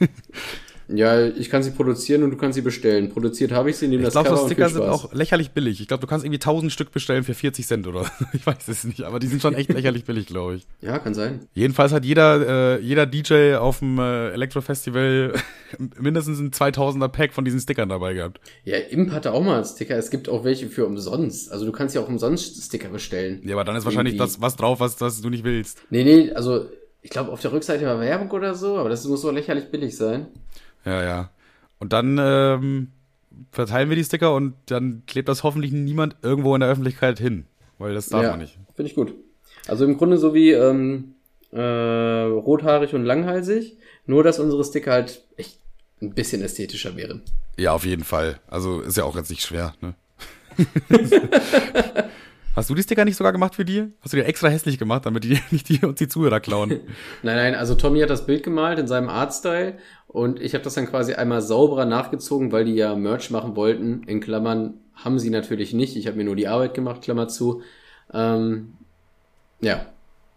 Ja, 0.88 1.26
ich 1.26 1.50
kann 1.50 1.62
sie 1.62 1.70
produzieren 1.70 2.22
und 2.22 2.30
du 2.30 2.36
kannst 2.36 2.56
sie 2.56 2.62
bestellen. 2.62 3.08
Produziert 3.08 3.52
habe 3.52 3.70
ich 3.70 3.76
sie, 3.76 3.88
nehme 3.88 4.02
das 4.02 4.14
Ich 4.14 4.22
glaube, 4.22 4.38
so 4.38 4.46
Sticker 4.46 4.68
sind 4.68 4.82
auch 4.82 5.12
lächerlich 5.12 5.52
billig. 5.52 5.80
Ich 5.80 5.88
glaube, 5.88 6.00
du 6.00 6.06
kannst 6.06 6.24
irgendwie 6.24 6.40
1000 6.40 6.70
Stück 6.72 6.92
bestellen 6.92 7.24
für 7.24 7.34
40 7.34 7.66
Cent 7.66 7.86
oder 7.86 8.10
ich 8.32 8.46
weiß 8.46 8.68
es 8.68 8.84
nicht, 8.84 9.02
aber 9.02 9.18
die 9.18 9.26
sind 9.26 9.40
schon 9.40 9.54
echt 9.54 9.72
lächerlich 9.72 10.04
billig, 10.04 10.26
glaube 10.26 10.56
ich. 10.56 10.66
Ja, 10.80 10.98
kann 10.98 11.14
sein. 11.14 11.46
Jedenfalls 11.54 11.92
hat 11.92 12.04
jeder 12.04 12.78
äh, 12.78 12.80
jeder 12.80 13.06
DJ 13.06 13.54
auf 13.54 13.78
dem 13.78 13.98
äh, 13.98 14.30
Elektrofestival 14.30 15.34
mindestens 15.98 16.38
ein 16.38 16.50
2000er 16.50 17.08
Pack 17.08 17.32
von 17.32 17.44
diesen 17.44 17.60
Stickern 17.60 17.88
dabei 17.88 18.14
gehabt. 18.14 18.40
Ja, 18.64 18.76
Imp 18.76 19.12
hatte 19.12 19.32
auch 19.32 19.42
mal 19.42 19.64
Sticker. 19.64 19.96
Es 19.96 20.10
gibt 20.10 20.28
auch 20.28 20.44
welche 20.44 20.68
für 20.68 20.86
umsonst. 20.86 21.50
Also 21.50 21.64
du 21.64 21.72
kannst 21.72 21.94
ja 21.94 22.02
auch 22.02 22.08
umsonst 22.08 22.62
Sticker 22.62 22.88
bestellen. 22.88 23.40
Ja, 23.44 23.54
aber 23.54 23.64
dann 23.64 23.76
ist 23.76 23.84
wahrscheinlich 23.84 24.16
das 24.16 24.40
was 24.40 24.56
drauf, 24.56 24.80
was, 24.80 25.00
was 25.00 25.20
du 25.20 25.30
nicht 25.30 25.44
willst. 25.44 25.78
Nee, 25.90 26.04
nee, 26.04 26.32
also 26.32 26.66
ich 27.04 27.10
glaube 27.10 27.30
auf 27.30 27.40
der 27.40 27.52
Rückseite 27.52 27.84
war 27.84 28.00
Werbung 28.00 28.30
oder 28.30 28.54
so, 28.54 28.78
aber 28.78 28.88
das 28.88 29.04
muss 29.06 29.20
so 29.20 29.30
lächerlich 29.30 29.66
billig 29.70 29.96
sein. 29.96 30.26
Ja, 30.84 31.02
ja. 31.02 31.30
Und 31.78 31.92
dann 31.92 32.18
ähm, 32.20 32.88
verteilen 33.52 33.88
wir 33.88 33.96
die 33.96 34.04
Sticker 34.04 34.34
und 34.34 34.54
dann 34.66 35.02
klebt 35.06 35.28
das 35.28 35.42
hoffentlich 35.42 35.72
niemand 35.72 36.16
irgendwo 36.22 36.54
in 36.54 36.60
der 36.60 36.70
Öffentlichkeit 36.70 37.18
hin. 37.18 37.46
Weil 37.78 37.94
das 37.94 38.08
darf 38.08 38.22
ja, 38.22 38.30
man 38.30 38.40
nicht. 38.40 38.58
Finde 38.74 38.90
ich 38.90 38.94
gut. 38.94 39.14
Also 39.66 39.84
im 39.84 39.96
Grunde 39.96 40.18
so 40.18 40.34
wie 40.34 40.50
ähm, 40.52 41.14
äh, 41.50 41.60
rothaarig 41.60 42.94
und 42.94 43.04
langhalsig, 43.04 43.76
nur 44.06 44.22
dass 44.22 44.38
unsere 44.38 44.64
Sticker 44.64 44.92
halt 44.92 45.22
echt 45.36 45.58
ein 46.00 46.14
bisschen 46.14 46.42
ästhetischer 46.42 46.96
wären. 46.96 47.22
Ja, 47.56 47.72
auf 47.72 47.84
jeden 47.84 48.04
Fall. 48.04 48.40
Also 48.46 48.80
ist 48.80 48.96
ja 48.96 49.04
auch 49.04 49.16
jetzt 49.16 49.30
nicht 49.30 49.42
schwer, 49.42 49.74
ne? 49.80 49.94
Hast 52.54 52.70
du 52.70 52.74
die 52.74 52.82
Sticker 52.82 53.04
nicht 53.04 53.16
sogar 53.16 53.32
gemacht 53.32 53.54
für 53.56 53.64
die? 53.64 53.92
Hast 54.00 54.12
du 54.12 54.16
die 54.16 54.22
extra 54.22 54.48
hässlich 54.48 54.78
gemacht, 54.78 55.06
damit 55.06 55.24
die 55.24 55.40
nicht 55.50 55.68
die, 55.68 55.84
uns 55.84 55.98
die 55.98 56.08
Zuhörer 56.08 56.40
klauen? 56.40 56.70
nein, 57.22 57.36
nein, 57.36 57.54
also 57.54 57.74
Tommy 57.74 58.00
hat 58.00 58.10
das 58.10 58.26
Bild 58.26 58.44
gemalt 58.44 58.78
in 58.78 58.86
seinem 58.86 59.08
Artstyle 59.08 59.78
und 60.06 60.40
ich 60.40 60.54
habe 60.54 60.62
das 60.62 60.74
dann 60.74 60.86
quasi 60.86 61.14
einmal 61.14 61.42
sauberer 61.42 61.84
nachgezogen, 61.84 62.52
weil 62.52 62.64
die 62.64 62.74
ja 62.74 62.94
Merch 62.94 63.30
machen 63.30 63.56
wollten. 63.56 64.04
In 64.04 64.20
Klammern 64.20 64.74
haben 64.94 65.18
sie 65.18 65.30
natürlich 65.30 65.74
nicht. 65.74 65.96
Ich 65.96 66.06
habe 66.06 66.16
mir 66.16 66.24
nur 66.24 66.36
die 66.36 66.46
Arbeit 66.46 66.74
gemacht, 66.74 67.02
Klammer 67.02 67.26
zu. 67.26 67.62
Ähm, 68.12 68.74
ja. 69.60 69.86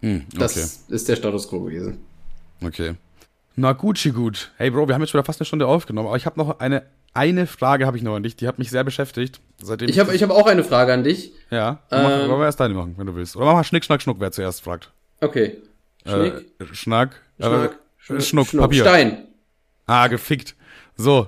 Hm, 0.01 0.26
okay. 0.28 0.38
Das 0.39 0.86
ist 0.88 1.09
der 1.09 1.15
Status 1.15 1.47
quo 1.47 1.61
gewesen. 1.61 1.99
Okay. 2.63 2.95
Na 3.55 3.74
Gucci 3.74 4.11
gut. 4.11 4.51
Hey 4.57 4.72
Bro, 4.72 4.88
wir 4.88 4.95
haben 4.95 5.01
jetzt 5.01 5.11
schon 5.11 5.20
wieder 5.20 5.26
fast 5.26 5.41
eine 5.41 5.45
Stunde 5.45 5.68
aufgenommen, 5.68 6.07
aber 6.07 6.18
ich 6.18 6.26
habe 6.26 6.39
noch 6.39 6.59
eine 6.59 6.84
eine 7.18 7.47
Frage 7.47 7.86
habe 7.86 7.97
ich 7.97 8.03
noch 8.03 8.15
an 8.15 8.24
dich, 8.24 8.36
die 8.36 8.47
hat 8.47 8.59
mich 8.59 8.70
sehr 8.70 8.84
beschäftigt. 8.84 9.41
Seitdem 9.61 9.89
ich 9.89 9.97
habe 9.97 10.15
ich 10.15 10.22
hab 10.22 10.30
auch 10.30 10.45
eine 10.45 10.63
Frage 10.63 10.93
an 10.93 11.03
dich. 11.03 11.32
Ja, 11.49 11.82
ähm, 11.91 12.03
mach, 12.03 12.09
wollen 12.30 12.39
wir 12.39 12.45
erst 12.45 12.59
deine 12.59 12.76
machen, 12.76 12.93
wenn 12.97 13.07
du 13.07 13.15
willst. 13.15 13.36
Oder 13.36 13.45
mach 13.45 13.53
mal 13.53 13.63
Schnick, 13.63 13.84
Schnack, 13.84 14.01
Schnuck, 14.01 14.18
wer 14.20 14.32
zuerst 14.32 14.61
fragt. 14.61 14.91
Okay. 15.20 15.57
Schnick. 16.05 16.34
Äh, 16.59 16.65
Schnack. 16.74 17.22
Schnack. 17.39 17.72
Äh, 17.72 18.22
Schnuck, 18.22 18.47
Schnuck, 18.47 18.61
Papier. 18.61 18.84
Stein. 18.84 19.28
Ah, 19.88 20.07
gefickt. 20.07 20.55
So, 20.95 21.28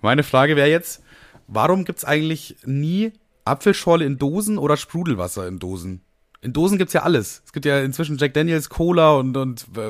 meine 0.00 0.22
Frage 0.22 0.56
wäre 0.56 0.68
jetzt, 0.68 1.02
warum 1.48 1.84
gibt's 1.84 2.04
eigentlich 2.04 2.56
nie 2.64 3.12
Apfelschorle 3.44 4.04
in 4.04 4.18
Dosen 4.18 4.58
oder 4.58 4.76
Sprudelwasser 4.76 5.46
in 5.46 5.58
Dosen? 5.58 6.00
In 6.46 6.52
Dosen 6.52 6.78
gibt's 6.78 6.92
ja 6.92 7.02
alles. 7.02 7.42
Es 7.44 7.52
gibt 7.52 7.66
ja 7.66 7.80
inzwischen 7.80 8.18
Jack 8.18 8.34
Daniels, 8.34 8.68
Cola 8.68 9.16
und, 9.16 9.36
und 9.36 9.66
äh, 9.76 9.80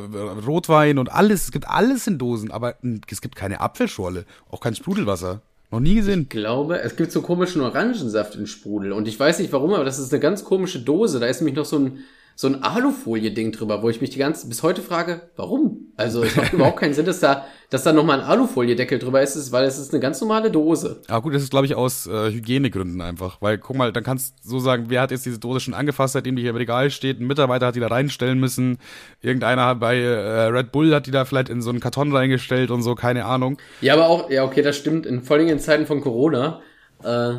Rotwein 0.46 0.96
und 0.96 1.12
alles. 1.12 1.44
Es 1.44 1.52
gibt 1.52 1.68
alles 1.68 2.06
in 2.06 2.16
Dosen, 2.16 2.50
aber 2.50 2.76
es 3.10 3.20
gibt 3.20 3.36
keine 3.36 3.60
Apfelschorle, 3.60 4.24
auch 4.50 4.60
kein 4.60 4.74
Sprudelwasser. 4.74 5.42
Noch 5.70 5.80
nie 5.80 5.96
gesehen. 5.96 6.22
Ich 6.22 6.28
glaube, 6.30 6.80
es 6.80 6.96
gibt 6.96 7.12
so 7.12 7.20
komischen 7.20 7.60
Orangensaft 7.60 8.36
in 8.36 8.46
Sprudel. 8.46 8.92
Und 8.92 9.06
ich 9.06 9.20
weiß 9.20 9.38
nicht 9.38 9.52
warum, 9.52 9.74
aber 9.74 9.84
das 9.84 9.98
ist 9.98 10.10
eine 10.14 10.20
ganz 10.20 10.44
komische 10.44 10.80
Dose. 10.80 11.20
Da 11.20 11.26
ist 11.26 11.42
nämlich 11.42 11.56
noch 11.56 11.66
so 11.66 11.78
ein, 11.78 11.98
so 12.38 12.48
ein 12.48 12.62
Alufolie-Ding 12.62 13.52
drüber, 13.52 13.82
wo 13.82 13.88
ich 13.88 14.02
mich 14.02 14.10
die 14.10 14.18
ganze, 14.18 14.46
bis 14.46 14.62
heute 14.62 14.82
frage, 14.82 15.22
warum? 15.36 15.86
Also 15.96 16.22
es 16.22 16.36
macht 16.36 16.52
überhaupt 16.52 16.78
keinen 16.78 16.92
Sinn, 16.92 17.06
dass 17.06 17.18
da, 17.18 17.46
dass 17.70 17.82
da 17.82 17.94
nochmal 17.94 18.20
ein 18.20 18.26
Alufolie-Deckel 18.26 18.98
drüber 18.98 19.22
ist, 19.22 19.52
weil 19.52 19.64
es 19.64 19.78
ist 19.78 19.94
eine 19.94 20.00
ganz 20.00 20.20
normale 20.20 20.50
Dose. 20.50 21.00
Ah 21.08 21.20
gut, 21.20 21.34
das 21.34 21.42
ist 21.42 21.50
glaube 21.50 21.64
ich 21.64 21.74
aus 21.74 22.06
äh, 22.06 22.30
Hygienegründen 22.30 23.00
einfach, 23.00 23.40
weil 23.40 23.56
guck 23.56 23.76
mal, 23.76 23.90
dann 23.90 24.04
kannst 24.04 24.34
du 24.44 24.50
so 24.50 24.58
sagen, 24.58 24.84
wer 24.88 25.00
hat 25.00 25.12
jetzt 25.12 25.24
diese 25.24 25.38
Dose 25.38 25.60
schon 25.60 25.72
angefasst, 25.72 26.12
seitdem 26.12 26.36
die 26.36 26.42
hier 26.42 26.50
im 26.50 26.56
Regal 26.56 26.90
steht, 26.90 27.18
ein 27.20 27.26
Mitarbeiter 27.26 27.68
hat 27.68 27.74
die 27.74 27.80
da 27.80 27.86
reinstellen 27.86 28.38
müssen, 28.38 28.78
irgendeiner 29.22 29.74
bei 29.74 29.96
äh, 29.96 30.48
Red 30.48 30.72
Bull 30.72 30.94
hat 30.94 31.06
die 31.06 31.12
da 31.12 31.24
vielleicht 31.24 31.48
in 31.48 31.62
so 31.62 31.70
einen 31.70 31.80
Karton 31.80 32.14
reingestellt 32.14 32.70
und 32.70 32.82
so, 32.82 32.94
keine 32.94 33.24
Ahnung. 33.24 33.56
Ja, 33.80 33.94
aber 33.94 34.08
auch, 34.08 34.30
ja 34.30 34.44
okay, 34.44 34.60
das 34.60 34.76
stimmt, 34.76 35.06
in, 35.06 35.22
vor 35.22 35.38
allem 35.38 35.48
in 35.48 35.58
Zeiten 35.58 35.86
von 35.86 36.02
Corona, 36.02 36.60
äh, 37.02 37.30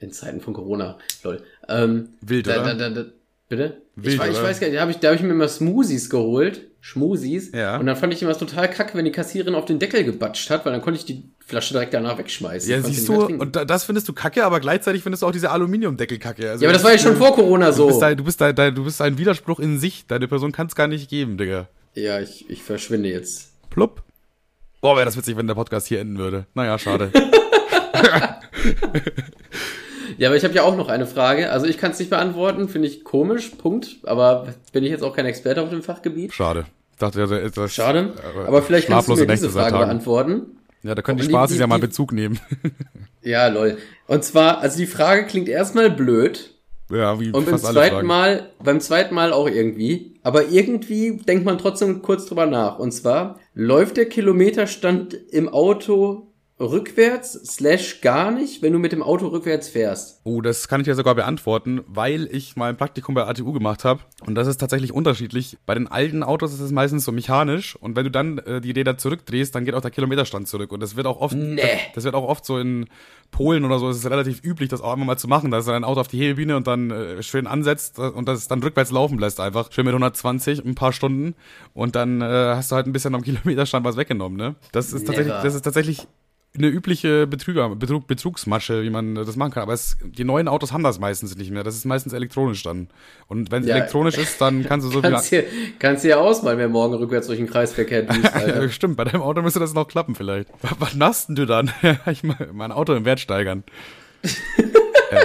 in 0.00 0.12
Zeiten 0.12 0.42
von 0.42 0.52
Corona, 0.52 0.98
lol. 1.22 1.42
Ähm, 1.66 2.10
Wild, 2.20 2.46
oder? 2.46 2.62
Da, 2.62 2.74
da, 2.74 2.90
da, 2.90 3.04
bitte? 3.56 3.82
Wild, 3.96 4.14
ich, 4.14 4.30
ich 4.30 4.42
weiß 4.42 4.60
gar 4.60 4.66
nicht, 4.66 4.76
da 4.76 4.80
habe 4.80 4.90
ich, 4.90 4.98
da 4.98 5.08
hab 5.08 5.14
ich 5.14 5.22
mir 5.22 5.30
immer 5.30 5.48
Smoothies 5.48 6.10
geholt. 6.10 6.62
Schmusis. 6.80 7.50
Ja. 7.52 7.78
Und 7.78 7.86
dann 7.86 7.96
fand 7.96 8.12
ich 8.12 8.22
immer 8.22 8.36
total 8.36 8.68
kacke, 8.68 8.98
wenn 8.98 9.06
die 9.06 9.10
Kassiererin 9.10 9.54
auf 9.54 9.64
den 9.64 9.78
Deckel 9.78 10.04
gebatscht 10.04 10.50
hat, 10.50 10.66
weil 10.66 10.72
dann 10.74 10.82
konnte 10.82 11.00
ich 11.00 11.06
die 11.06 11.22
Flasche 11.38 11.72
direkt 11.72 11.94
danach 11.94 12.18
wegschmeißen. 12.18 12.70
Ja, 12.70 12.82
siehst 12.82 13.08
du, 13.08 13.24
und 13.24 13.56
da, 13.56 13.64
das 13.64 13.84
findest 13.84 14.06
du 14.06 14.12
kacke, 14.12 14.44
aber 14.44 14.60
gleichzeitig 14.60 15.02
findest 15.02 15.22
du 15.22 15.26
auch 15.26 15.32
diese 15.32 15.50
Aluminiumdeckel 15.50 16.18
kacke. 16.18 16.50
Also, 16.50 16.62
ja, 16.62 16.68
aber 16.68 16.74
das 16.74 16.84
war 16.84 16.92
ja 16.92 16.98
schon 16.98 17.16
vor 17.16 17.34
Corona 17.34 17.68
Du 17.68 17.72
so. 17.72 17.86
bist, 17.86 18.02
ein, 18.02 18.18
du, 18.18 18.24
bist 18.24 18.42
ein, 18.42 18.54
du 18.74 18.84
bist 18.84 19.00
ein 19.00 19.16
Widerspruch 19.16 19.60
in 19.60 19.78
sich. 19.78 20.06
Deine 20.08 20.28
Person 20.28 20.52
kann 20.52 20.66
es 20.66 20.74
gar 20.74 20.86
nicht 20.86 21.08
geben, 21.08 21.38
Digga. 21.38 21.68
Ja, 21.94 22.20
ich, 22.20 22.50
ich 22.50 22.62
verschwinde 22.62 23.08
jetzt. 23.08 23.52
Plupp. 23.70 24.02
Boah, 24.82 24.96
wäre 24.96 25.06
das 25.06 25.16
witzig, 25.16 25.38
wenn 25.38 25.46
der 25.46 25.54
Podcast 25.54 25.86
hier 25.86 26.00
enden 26.00 26.18
würde. 26.18 26.46
Naja, 26.52 26.78
schade. 26.78 27.10
Ja, 30.18 30.28
aber 30.28 30.36
ich 30.36 30.44
habe 30.44 30.54
ja 30.54 30.62
auch 30.62 30.76
noch 30.76 30.88
eine 30.88 31.06
Frage. 31.06 31.50
Also 31.50 31.66
ich 31.66 31.78
kann 31.78 31.90
es 31.92 31.98
nicht 31.98 32.10
beantworten, 32.10 32.68
finde 32.68 32.88
ich 32.88 33.04
komisch, 33.04 33.50
Punkt. 33.50 33.98
Aber 34.04 34.48
bin 34.72 34.84
ich 34.84 34.90
jetzt 34.90 35.02
auch 35.02 35.14
kein 35.14 35.26
Experte 35.26 35.62
auf 35.62 35.70
dem 35.70 35.82
Fachgebiet. 35.82 36.32
schade. 36.32 36.66
Ich 36.92 36.98
dachte, 36.98 37.26
das 37.26 37.56
ist 37.66 37.74
Schade. 37.74 38.12
Aber 38.46 38.62
vielleicht 38.62 38.86
kannst 38.86 39.08
du 39.08 39.12
mir 39.14 39.26
diese 39.26 39.46
Nächte 39.46 39.50
Frage 39.50 39.78
beantworten. 39.78 40.42
Ja, 40.84 40.94
da 40.94 41.02
können 41.02 41.18
die 41.18 41.26
die- 41.26 41.56
ja 41.58 41.66
mal 41.66 41.78
Bezug 41.80 42.12
nehmen. 42.12 42.38
Ja, 43.22 43.48
lol. 43.48 43.78
Und 44.06 44.22
zwar, 44.22 44.58
also 44.58 44.76
die 44.76 44.86
Frage 44.86 45.24
klingt 45.24 45.48
erstmal 45.48 45.90
blöd. 45.90 46.50
ja, 46.90 47.18
wie 47.18 47.30
Und 47.32 47.46
beim 47.46 47.58
zweiten. 47.58 48.06
Mal, 48.06 48.50
beim 48.62 48.80
zweiten 48.80 49.14
Mal 49.14 49.32
auch 49.32 49.48
irgendwie. 49.48 50.14
Aber 50.22 50.48
irgendwie 50.48 51.16
denkt 51.16 51.46
man 51.46 51.56
trotzdem 51.56 52.02
kurz 52.02 52.26
drüber 52.26 52.44
nach. 52.44 52.78
Und 52.78 52.92
zwar, 52.92 53.40
läuft 53.54 53.96
der 53.96 54.04
Kilometerstand 54.10 55.14
im 55.14 55.48
Auto 55.48 56.33
rückwärts, 56.60 57.32
slash 57.44 58.00
gar 58.00 58.30
nicht, 58.30 58.62
wenn 58.62 58.72
du 58.72 58.78
mit 58.78 58.92
dem 58.92 59.02
Auto 59.02 59.26
rückwärts 59.28 59.68
fährst? 59.68 60.20
Oh, 60.24 60.40
das 60.40 60.68
kann 60.68 60.80
ich 60.80 60.86
ja 60.86 60.94
sogar 60.94 61.14
beantworten, 61.14 61.80
weil 61.86 62.28
ich 62.30 62.56
mal 62.56 62.68
ein 62.70 62.76
Praktikum 62.76 63.14
bei 63.14 63.26
ATU 63.26 63.52
gemacht 63.52 63.84
habe. 63.84 64.00
Und 64.24 64.34
das 64.36 64.46
ist 64.46 64.58
tatsächlich 64.58 64.92
unterschiedlich. 64.92 65.58
Bei 65.66 65.74
den 65.74 65.88
alten 65.88 66.22
Autos 66.22 66.52
ist 66.54 66.60
es 66.60 66.70
meistens 66.70 67.04
so 67.04 67.12
mechanisch. 67.12 67.76
Und 67.76 67.96
wenn 67.96 68.04
du 68.04 68.10
dann 68.10 68.38
äh, 68.38 68.60
die 68.60 68.70
Räder 68.70 68.96
zurückdrehst, 68.96 69.54
dann 69.54 69.64
geht 69.64 69.74
auch 69.74 69.80
der 69.80 69.90
Kilometerstand 69.90 70.46
zurück. 70.48 70.70
Und 70.72 70.80
das 70.80 70.96
wird 70.96 71.06
auch 71.06 71.20
oft, 71.20 71.34
Nee. 71.34 71.56
das, 71.60 71.66
das 71.96 72.04
wird 72.04 72.14
auch 72.14 72.28
oft 72.28 72.44
so 72.44 72.58
in 72.58 72.86
Polen 73.30 73.64
oder 73.64 73.80
so, 73.80 73.90
ist 73.90 73.96
es 73.96 74.08
relativ 74.08 74.44
üblich, 74.44 74.68
das 74.68 74.80
auch 74.80 74.92
einmal 74.92 75.06
mal 75.06 75.16
zu 75.18 75.26
machen, 75.26 75.50
dass 75.50 75.66
er 75.66 75.74
ein 75.74 75.82
Auto 75.84 76.00
auf 76.00 76.08
die 76.08 76.18
Hebebühne 76.18 76.56
und 76.56 76.68
dann 76.68 76.90
äh, 76.92 77.22
schön 77.24 77.48
ansetzt 77.48 77.98
und 77.98 78.28
das 78.28 78.46
dann 78.46 78.62
rückwärts 78.62 78.92
laufen 78.92 79.18
lässt 79.18 79.40
einfach. 79.40 79.72
Schön 79.72 79.84
mit 79.86 79.92
120, 79.92 80.64
ein 80.64 80.76
paar 80.76 80.92
Stunden. 80.92 81.34
Und 81.72 81.96
dann 81.96 82.20
äh, 82.22 82.24
hast 82.54 82.70
du 82.70 82.76
halt 82.76 82.86
ein 82.86 82.92
bisschen 82.92 83.14
am 83.14 83.22
Kilometerstand 83.22 83.84
was 83.84 83.96
weggenommen, 83.96 84.38
ne? 84.38 84.54
Das 84.70 84.92
ist 84.92 85.04
tatsächlich, 85.06 85.32
Never. 85.32 85.42
das 85.42 85.54
ist 85.56 85.62
tatsächlich 85.62 86.06
eine 86.56 86.68
übliche 86.68 87.26
Betrüger, 87.26 87.74
Betrug, 87.74 88.06
Betrugsmasche, 88.06 88.84
wie 88.84 88.90
man 88.90 89.16
das 89.16 89.34
machen 89.34 89.52
kann. 89.52 89.64
Aber 89.64 89.72
es, 89.72 89.96
die 90.04 90.22
neuen 90.22 90.46
Autos 90.46 90.72
haben 90.72 90.84
das 90.84 91.00
meistens 91.00 91.36
nicht 91.36 91.50
mehr. 91.50 91.64
Das 91.64 91.74
ist 91.74 91.84
meistens 91.84 92.12
elektronisch 92.12 92.62
dann. 92.62 92.88
Und 93.26 93.50
wenn 93.50 93.62
es 93.64 93.68
Ja. 93.68 93.76
elektronisch 93.76 94.16
ist, 94.18 94.40
dann 94.40 94.62
kannst 94.64 94.86
du 94.86 94.90
so 94.92 95.00
Kannst 95.02 95.30
viel. 95.30 95.42
dir, 95.42 95.48
kannst 95.80 96.04
dir 96.04 96.08
ja 96.10 96.16
ausmalen, 96.18 96.58
wer 96.58 96.68
morgen 96.68 96.94
rückwärts 96.94 97.26
durch 97.26 97.38
den 97.38 97.48
Kreisverkehr 97.48 98.02
düst. 98.02 98.30
Ja, 98.46 98.68
stimmt, 98.68 98.96
bei 98.96 99.02
deinem 99.04 99.22
Auto 99.22 99.42
müsste 99.42 99.58
das 99.58 99.74
noch 99.74 99.88
klappen 99.88 100.14
vielleicht. 100.14 100.48
Was, 100.78 100.94
machst 100.94 101.28
denn 101.28 101.34
du 101.34 101.44
dann? 101.46 101.72
ich 102.10 102.22
mein, 102.22 102.70
Auto 102.72 102.94
im 102.94 103.04
Wert 103.04 103.18
steigern. 103.20 103.64
äh, 105.10 105.18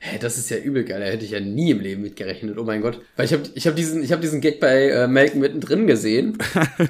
Hä, 0.00 0.18
das 0.20 0.38
ist 0.38 0.50
ja 0.50 0.56
übel 0.58 0.84
geil. 0.84 1.00
Da 1.00 1.06
hätte 1.06 1.24
ich 1.24 1.30
ja 1.32 1.40
nie 1.40 1.70
im 1.70 1.80
Leben 1.80 2.02
mit 2.02 2.16
gerechnet. 2.16 2.58
Oh 2.58 2.64
mein 2.64 2.80
Gott. 2.82 3.00
Weil 3.16 3.26
ich 3.26 3.32
habe 3.32 3.42
ich 3.54 3.66
hab 3.66 3.76
diesen, 3.76 4.02
ich 4.02 4.12
hab 4.12 4.20
diesen 4.20 4.40
Gag 4.40 4.60
bei 4.60 4.88
äh, 4.88 5.06
Malcolm 5.08 5.40
mittendrin 5.40 5.86
gesehen, 5.86 6.38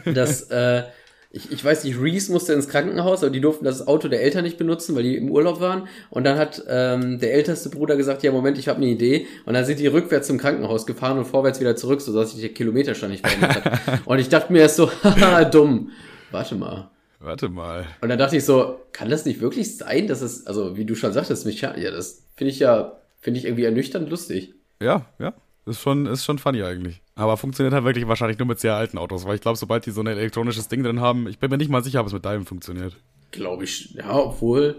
dass, 0.07 0.43
äh, 0.51 0.85
ich, 1.31 1.53
ich 1.53 1.65
weiß 1.65 1.85
nicht, 1.85 2.01
Reese 2.01 2.33
musste 2.33 2.53
ins 2.53 2.69
Krankenhaus, 2.69 3.23
aber 3.23 3.31
die 3.31 3.41
durften 3.41 3.65
das 3.65 3.87
Auto 3.87 4.09
der 4.09 4.23
Eltern 4.23 4.45
nicht 4.45 4.59
benutzen, 4.59 4.95
weil 4.95 5.03
die 5.03 5.17
im 5.17 5.31
Urlaub 5.31 5.61
waren. 5.61 5.89
Und 6.11 6.25
dann 6.25 6.39
hat 6.39 6.63
ähm, 6.69 7.19
der 7.19 7.35
älteste 7.35 7.69
Bruder 7.69 7.97
gesagt, 7.97 8.23
ja, 8.23 8.33
Moment, 8.33 8.59
ich 8.59 8.69
habe 8.69 8.79
eine 8.79 8.87
Idee. 8.87 9.27
Und 9.45 9.55
dann 9.55 9.65
sind 9.65 9.81
die 9.81 9.87
rückwärts 9.87 10.29
zum 10.29 10.39
Krankenhaus 10.39 10.87
gefahren 10.87 11.19
und 11.19 11.27
vorwärts 11.27 11.61
wieder 11.61 11.77
zurück, 11.77 12.01
sodass 12.01 12.33
sich 12.33 12.41
der 12.41 12.55
Kilometerstand 12.55 13.13
nicht 13.13 13.27
verändert 13.27 13.65
hat. 13.65 14.03
Und 14.07 14.19
ich 14.19 14.29
dachte 14.29 14.53
mir 14.53 14.61
erst 14.61 14.77
so, 14.77 14.91
haha, 15.03 15.45
dumm. 15.45 15.91
Warte 16.31 16.55
mal. 16.55 16.91
warte 17.19 17.49
mal. 17.49 17.87
Und 18.01 18.09
dann 18.09 18.19
dachte 18.19 18.37
ich 18.37 18.45
so, 18.45 18.81
kann 18.93 19.11
das 19.11 19.25
nicht 19.25 19.41
wirklich 19.41 19.77
sein, 19.77 20.07
dass 20.07 20.23
es, 20.23 20.47
also 20.47 20.77
wie 20.77 20.85
du 20.85 20.95
schon 20.95 21.13
sagtest, 21.13 21.47
mich, 21.47 21.61
ja, 21.61 21.73
das 21.73 22.23
finde 22.35 22.53
ich 22.53 22.59
ja, 22.61 22.97
finde 23.21 23.41
ich 23.41 23.47
irgendwie 23.47 23.65
ernüchternd 23.65 24.09
lustig. 24.09 24.55
Ja, 24.81 25.07
ja. 25.19 25.35
Ist 25.67 25.81
schon, 25.81 26.07
ist 26.07 26.25
schon 26.25 26.39
funny 26.39 26.63
eigentlich. 26.63 27.03
Aber 27.17 27.37
funktioniert 27.39 27.73
halt 27.75 27.85
wirklich 27.85 28.07
wahrscheinlich 28.07 28.39
nur 28.39 28.47
mit 28.47 28.61
sehr 28.61 28.75
alten 28.77 28.99
Autos, 28.99 29.25
weil 29.27 29.35
ich 29.37 29.41
glaube, 29.41 29.57
sobald 29.57 29.85
die 29.87 29.91
so 29.91 30.03
ein 30.03 30.07
elektronisches 30.07 30.69
Ding 30.69 30.83
drin 30.83 31.01
haben, 31.01 31.27
ich 31.27 31.39
bin 31.39 31.51
mir 31.51 31.57
nicht 31.57 31.71
mal 31.71 31.83
sicher, 31.83 32.01
ob 32.01 32.07
es 32.07 32.13
mit 32.13 32.25
deinem 32.25 32.45
funktioniert. 32.47 32.97
Glaube 33.31 33.65
ich, 33.65 33.95
ja, 33.95 34.15
obwohl, 34.15 34.77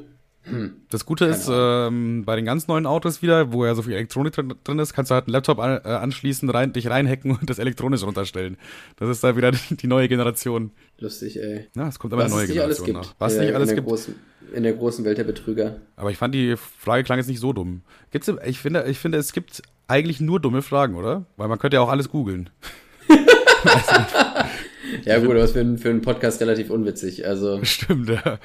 Das 0.90 1.06
Gute 1.06 1.26
ist, 1.26 1.50
ähm, 1.52 2.24
bei 2.26 2.36
den 2.36 2.46
ganz 2.46 2.68
neuen 2.68 2.86
Autos 2.86 3.22
wieder, 3.22 3.52
wo 3.52 3.66
ja 3.66 3.76
so 3.76 3.82
viel 3.82 3.94
Elektronik 3.94 4.34
drin, 4.64 4.80
ist, 4.80 4.94
kannst 4.94 5.12
du 5.12 5.16
halt 5.16 5.26
einen 5.26 5.34
Laptop 5.34 5.60
an, 5.60 5.82
äh, 5.84 5.90
anschließen, 5.90 6.50
rein, 6.50 6.74
dich 6.74 6.90
reinhacken 6.90 7.32
und 7.32 7.50
das 7.50 7.60
elektronisch 7.60 8.04
runterstellen. 8.04 8.58
Das 8.98 9.10
ist 9.10 9.24
da 9.24 9.36
wieder 9.36 9.52
die 9.72 9.88
neue 9.88 10.08
Generation. 10.08 10.72
lustig, 11.00 11.42
ey. 11.42 11.68
Ja, 11.76 11.88
es 11.88 12.00
kommt 12.00 12.14
immer 12.14 12.24
Was 12.24 12.32
eine 12.32 12.36
neue 12.36 12.44
es 12.46 12.50
nicht 12.50 12.62
alles 12.62 12.78
Generation 12.78 13.02
gibt. 13.02 13.16
nach. 13.20 13.20
Was 13.20 13.36
äh, 13.36 13.46
nicht 13.46 13.56
alles 13.56 13.70
in 13.70 13.76
der 13.76 13.84
gibt. 13.84 13.88
Großen, 13.90 14.16
in 14.54 14.64
der 14.64 14.74
großen 14.74 15.06
Welt 15.06 15.18
der 15.18 15.24
Betrüger. 15.26 15.82
Aber 15.96 16.12
ich 16.12 16.18
fand 16.18 16.34
die 16.34 16.56
Frage 16.56 17.04
klang 17.04 17.18
jetzt 17.18 17.28
nicht 17.28 17.42
so 17.42 17.52
dumm. 17.52 17.82
Gibt's, 18.12 18.32
ich 18.46 18.60
finde, 18.60 18.86
ich 18.88 19.00
finde, 19.00 19.18
es 19.18 19.34
gibt 19.34 19.64
eigentlich 19.88 20.20
nur 20.20 20.40
dumme 20.40 20.62
Fragen, 20.62 20.96
oder? 20.96 21.26
Weil 21.38 21.48
man 21.48 21.60
könnte 21.60 21.76
ja 21.76 21.82
auch 21.82 21.90
alles 21.90 22.10
googeln. 22.10 22.50
Ja 25.04 25.20
gut, 25.20 25.32
aber 25.32 25.48
für, 25.48 25.60
einen- 25.60 25.78
für 25.78 25.90
einen 25.90 26.02
Podcast 26.02 26.40
relativ 26.42 26.70
unwitzig. 26.70 27.26
Also, 27.28 27.60
Stimmt, 27.64 28.10
ja. 28.10 28.40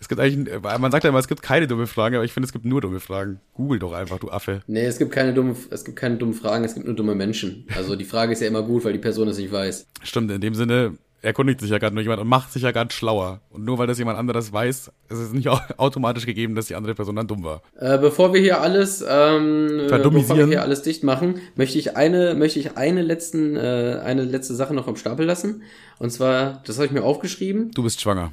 Es 0.00 0.08
gibt 0.08 0.20
eigentlich, 0.20 0.50
man 0.62 0.90
sagt 0.90 1.04
ja 1.04 1.10
immer, 1.10 1.18
es 1.18 1.28
gibt 1.28 1.40
keine 1.42 1.66
dumme 1.66 1.86
Fragen, 1.86 2.16
aber 2.16 2.24
ich 2.24 2.32
finde, 2.32 2.46
es 2.46 2.52
gibt 2.52 2.64
nur 2.64 2.80
dumme 2.80 3.00
Fragen. 3.00 3.40
Google 3.54 3.78
doch 3.78 3.92
einfach, 3.92 4.18
du 4.18 4.30
Affe. 4.30 4.60
nee, 4.66 4.84
es 4.84 4.98
gibt 4.98 5.12
keine 5.12 5.32
dummen, 5.32 5.56
es 5.70 5.84
gibt 5.84 5.96
keine 5.98 6.16
dummen 6.16 6.34
Fragen, 6.34 6.64
es 6.64 6.74
gibt 6.74 6.86
nur 6.86 6.96
dumme 6.96 7.14
Menschen. 7.14 7.66
Also 7.74 7.96
die 7.96 8.04
Frage 8.04 8.32
ist 8.32 8.40
ja 8.40 8.48
immer 8.48 8.62
gut, 8.62 8.84
weil 8.84 8.92
die 8.92 8.98
Person 8.98 9.28
es 9.28 9.38
nicht 9.38 9.52
weiß. 9.52 9.86
Stimmt, 10.02 10.30
in 10.30 10.40
dem 10.40 10.54
Sinne 10.54 10.98
erkundigt 11.24 11.60
sich 11.60 11.70
ja 11.70 11.78
gerade 11.78 11.94
nur 11.94 12.02
jemand 12.02 12.20
und 12.20 12.28
macht 12.28 12.52
sich 12.52 12.62
ja 12.62 12.70
gerade 12.70 12.92
schlauer. 12.92 13.40
Und 13.50 13.64
nur 13.64 13.78
weil 13.78 13.86
das 13.86 13.98
jemand 13.98 14.18
anderes 14.18 14.52
weiß, 14.52 14.92
ist 15.08 15.18
es 15.18 15.32
nicht 15.32 15.48
au- 15.48 15.58
automatisch 15.76 16.26
gegeben, 16.26 16.54
dass 16.54 16.66
die 16.66 16.74
andere 16.74 16.94
Person 16.94 17.16
dann 17.16 17.26
dumm 17.26 17.42
war. 17.42 17.62
Äh, 17.78 17.98
bevor 17.98 18.32
wir 18.34 18.40
hier 18.40 18.60
alles, 18.60 19.04
ähm, 19.08 19.80
äh, 19.80 19.88
Verdummisieren. 19.88 20.12
bevor 20.28 20.36
wir 20.36 20.46
hier 20.46 20.62
alles 20.62 20.82
dicht 20.82 21.02
machen, 21.02 21.40
möchte 21.56 21.78
ich 21.78 21.96
eine, 21.96 22.34
möchte 22.34 22.58
ich 22.60 22.76
eine 22.76 23.02
letzten, 23.02 23.56
äh, 23.56 24.00
eine 24.04 24.24
letzte 24.24 24.54
Sache 24.54 24.74
noch 24.74 24.86
am 24.86 24.96
Stapel 24.96 25.26
lassen. 25.26 25.62
Und 25.98 26.10
zwar, 26.10 26.62
das 26.66 26.76
habe 26.76 26.86
ich 26.86 26.92
mir 26.92 27.02
aufgeschrieben. 27.02 27.70
Du 27.72 27.82
bist 27.82 28.00
schwanger. 28.00 28.32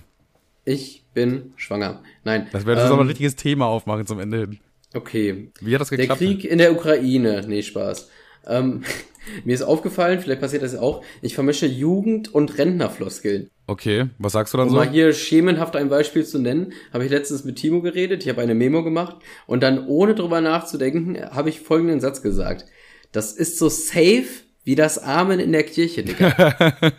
Ich 0.65 1.03
bin 1.13 1.53
schwanger. 1.55 2.01
Nein. 2.23 2.47
Das 2.51 2.65
wäre 2.65 2.75
das 2.75 2.85
ähm, 2.87 2.93
aber 2.93 3.01
ein 3.03 3.07
richtiges 3.07 3.35
Thema 3.35 3.65
aufmachen 3.65 4.05
zum 4.05 4.19
Ende 4.19 4.39
hin. 4.41 4.59
Okay. 4.93 5.49
Wie 5.61 5.73
hat 5.73 5.81
das 5.81 5.89
Der 5.89 5.97
geklappt? 5.99 6.19
Krieg 6.19 6.43
in 6.45 6.57
der 6.57 6.73
Ukraine. 6.73 7.43
Nee, 7.47 7.63
Spaß. 7.63 8.09
Ähm, 8.47 8.83
mir 9.43 9.53
ist 9.53 9.61
aufgefallen, 9.61 10.19
vielleicht 10.19 10.41
passiert 10.41 10.63
das 10.63 10.73
ja 10.73 10.81
auch, 10.81 11.03
ich 11.21 11.35
vermische 11.35 11.65
Jugend- 11.65 12.33
und 12.33 12.57
Rentnerfloskeln. 12.57 13.49
Okay, 13.67 14.07
was 14.17 14.33
sagst 14.33 14.53
du 14.53 14.57
dann 14.57 14.67
Um 14.67 14.73
so? 14.73 14.79
mal 14.79 14.89
hier 14.89 15.13
schemenhaft 15.13 15.75
ein 15.75 15.89
Beispiel 15.89 16.25
zu 16.25 16.39
nennen, 16.39 16.73
habe 16.91 17.05
ich 17.05 17.11
letztens 17.11 17.43
mit 17.43 17.55
Timo 17.55 17.81
geredet, 17.81 18.23
ich 18.23 18.29
habe 18.29 18.41
eine 18.41 18.55
Memo 18.55 18.83
gemacht 18.83 19.17
und 19.47 19.63
dann 19.63 19.87
ohne 19.87 20.15
drüber 20.15 20.41
nachzudenken, 20.41 21.17
habe 21.31 21.49
ich 21.49 21.61
folgenden 21.61 21.99
Satz 21.99 22.21
gesagt. 22.21 22.65
Das 23.11 23.33
ist 23.33 23.57
so 23.57 23.69
safe 23.69 24.25
wie 24.63 24.75
das 24.75 24.97
Amen 24.99 25.39
in 25.39 25.51
der 25.51 25.63
Kirche, 25.63 26.03
Digga. 26.03 26.65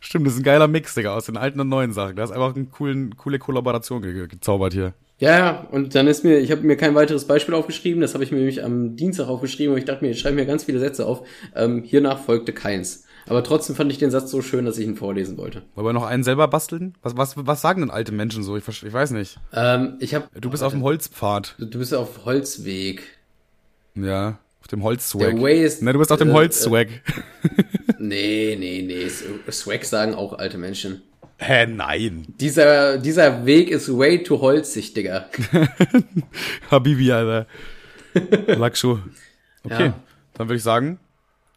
Stimmt, 0.00 0.26
das 0.26 0.34
ist 0.34 0.40
ein 0.40 0.44
geiler 0.44 0.68
Mix, 0.68 0.94
Digga, 0.94 1.14
aus 1.14 1.26
den 1.26 1.36
alten 1.36 1.60
und 1.60 1.68
neuen 1.68 1.92
Sachen. 1.92 2.16
Da 2.16 2.24
ist 2.24 2.30
einfach 2.30 2.54
eine 2.54 2.66
coolen, 2.66 3.16
coole 3.16 3.38
Kollaboration 3.38 4.00
ge 4.00 4.26
gezaubert 4.26 4.72
hier. 4.72 4.94
Ja, 5.20 5.36
ja, 5.38 5.68
und 5.72 5.94
dann 5.96 6.06
ist 6.06 6.22
mir, 6.24 6.38
ich 6.38 6.52
habe 6.52 6.62
mir 6.62 6.76
kein 6.76 6.94
weiteres 6.94 7.24
Beispiel 7.26 7.54
aufgeschrieben, 7.54 8.00
das 8.00 8.14
habe 8.14 8.22
ich 8.22 8.30
mir 8.30 8.38
nämlich 8.38 8.62
am 8.62 8.94
Dienstag 8.94 9.26
aufgeschrieben 9.28 9.72
und 9.72 9.78
ich 9.78 9.84
dachte 9.84 10.04
mir, 10.04 10.12
ich 10.12 10.20
schreibe 10.20 10.36
mir 10.36 10.46
ganz 10.46 10.62
viele 10.64 10.78
Sätze 10.78 11.06
auf. 11.06 11.26
Ähm, 11.56 11.82
hiernach 11.82 12.20
folgte 12.20 12.52
keins. 12.52 13.04
Aber 13.26 13.42
trotzdem 13.42 13.74
fand 13.76 13.90
ich 13.92 13.98
den 13.98 14.10
Satz 14.12 14.30
so 14.30 14.40
schön, 14.42 14.64
dass 14.64 14.78
ich 14.78 14.86
ihn 14.86 14.96
vorlesen 14.96 15.36
wollte. 15.36 15.62
Wollen 15.74 15.86
wir 15.88 15.92
noch 15.92 16.06
einen 16.06 16.22
selber 16.24 16.46
basteln? 16.48 16.94
Was, 17.02 17.16
was, 17.16 17.34
was 17.36 17.60
sagen 17.60 17.80
denn 17.82 17.90
alte 17.90 18.12
Menschen 18.12 18.42
so? 18.42 18.56
Ich, 18.56 18.66
ich 18.68 18.92
weiß 18.92 19.10
nicht. 19.10 19.38
Ähm, 19.52 19.96
ich 19.98 20.14
hab, 20.14 20.30
Du 20.40 20.48
bist 20.50 20.62
auf 20.62 20.72
dem 20.72 20.82
Holzpfad. 20.82 21.56
du 21.58 21.78
bist 21.78 21.92
auf 21.94 22.24
Holzweg. 22.24 23.02
Ja, 23.96 24.38
auf 24.60 24.68
dem 24.68 24.82
Holzswag. 24.84 25.20
Der 25.34 25.42
Way 25.42 25.64
ist- 25.64 25.82
Ne, 25.82 25.92
du 25.92 25.98
bist 25.98 26.12
auf 26.12 26.18
dem 26.18 26.30
äh, 26.30 26.32
Holzswag. 26.34 26.88
Nee, 27.98 28.56
nee, 28.58 28.82
nee. 28.86 29.02
S- 29.02 29.24
Swag 29.50 29.84
sagen 29.84 30.14
auch 30.14 30.38
alte 30.38 30.56
Menschen. 30.58 31.02
Hä, 31.38 31.66
nein. 31.66 32.26
Dieser, 32.40 32.98
dieser 32.98 33.46
Weg 33.46 33.70
ist 33.70 33.88
way 33.96 34.22
too 34.22 34.40
holzig, 34.40 34.92
Digga. 34.92 35.26
Habibi, 36.70 37.12
Alter. 37.12 37.46
Lackschuh. 38.46 38.98
Okay, 39.64 39.86
Ja. 39.86 39.94
dann 40.34 40.48
würde 40.48 40.56
ich 40.56 40.62
sagen, 40.62 40.98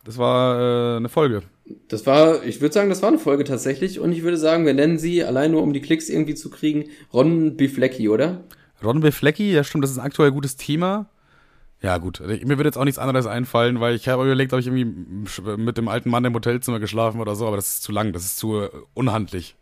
das 0.04 0.18
war 0.18 0.94
äh, 0.94 0.98
eine 0.98 1.10
Folge. 1.10 1.42
Das 1.88 2.06
war, 2.06 2.44
ich 2.44 2.62
würde 2.62 2.74
sagen, 2.74 2.90
das 2.90 3.02
war 3.02 3.10
eine 3.10 3.20
Folge 3.20 3.44
tatsächlich. 3.44 4.00
Und 4.00 4.12
ich 4.12 4.24
würde 4.24 4.38
sagen, 4.38 4.66
wir 4.66 4.74
nennen 4.74 5.00
sie, 5.00 5.24
allein 5.24 5.52
nur 5.52 5.64
um 5.64 5.74
die 5.74 5.82
Klicks 5.82 6.10
irgendwie 6.10 6.36
zu 6.36 6.50
kriegen, 6.50 6.86
Ron 7.14 7.56
Biflecki, 7.58 8.10
oder? 8.10 8.44
Ron 8.84 9.00
Beflecki, 9.00 9.52
ja 9.52 9.64
stimmt, 9.64 9.84
das 9.84 9.92
ist 9.92 10.00
ein 10.00 10.06
aktuell 10.06 10.32
gutes 10.32 10.58
Thema. 10.58 11.08
Ja 11.82 11.98
gut, 11.98 12.20
mir 12.20 12.58
würde 12.58 12.66
jetzt 12.66 12.78
auch 12.78 12.84
nichts 12.84 13.00
anderes 13.00 13.26
einfallen, 13.26 13.80
weil 13.80 13.96
ich 13.96 14.08
habe 14.08 14.24
überlegt, 14.24 14.54
ob 14.54 14.60
ich 14.60 14.68
irgendwie 14.68 15.58
mit 15.58 15.78
dem 15.78 15.88
alten 15.88 16.10
Mann 16.12 16.24
im 16.26 16.34
Hotelzimmer 16.36 16.80
geschlafen 16.80 17.20
oder 17.20 17.36
so, 17.36 17.48
aber 17.48 17.56
das 17.56 17.70
ist 17.70 17.84
zu 17.84 17.92
lang, 17.92 18.14
das 18.14 18.24
ist 18.24 18.38
zu 18.38 18.68
unhandlich. 18.94 19.56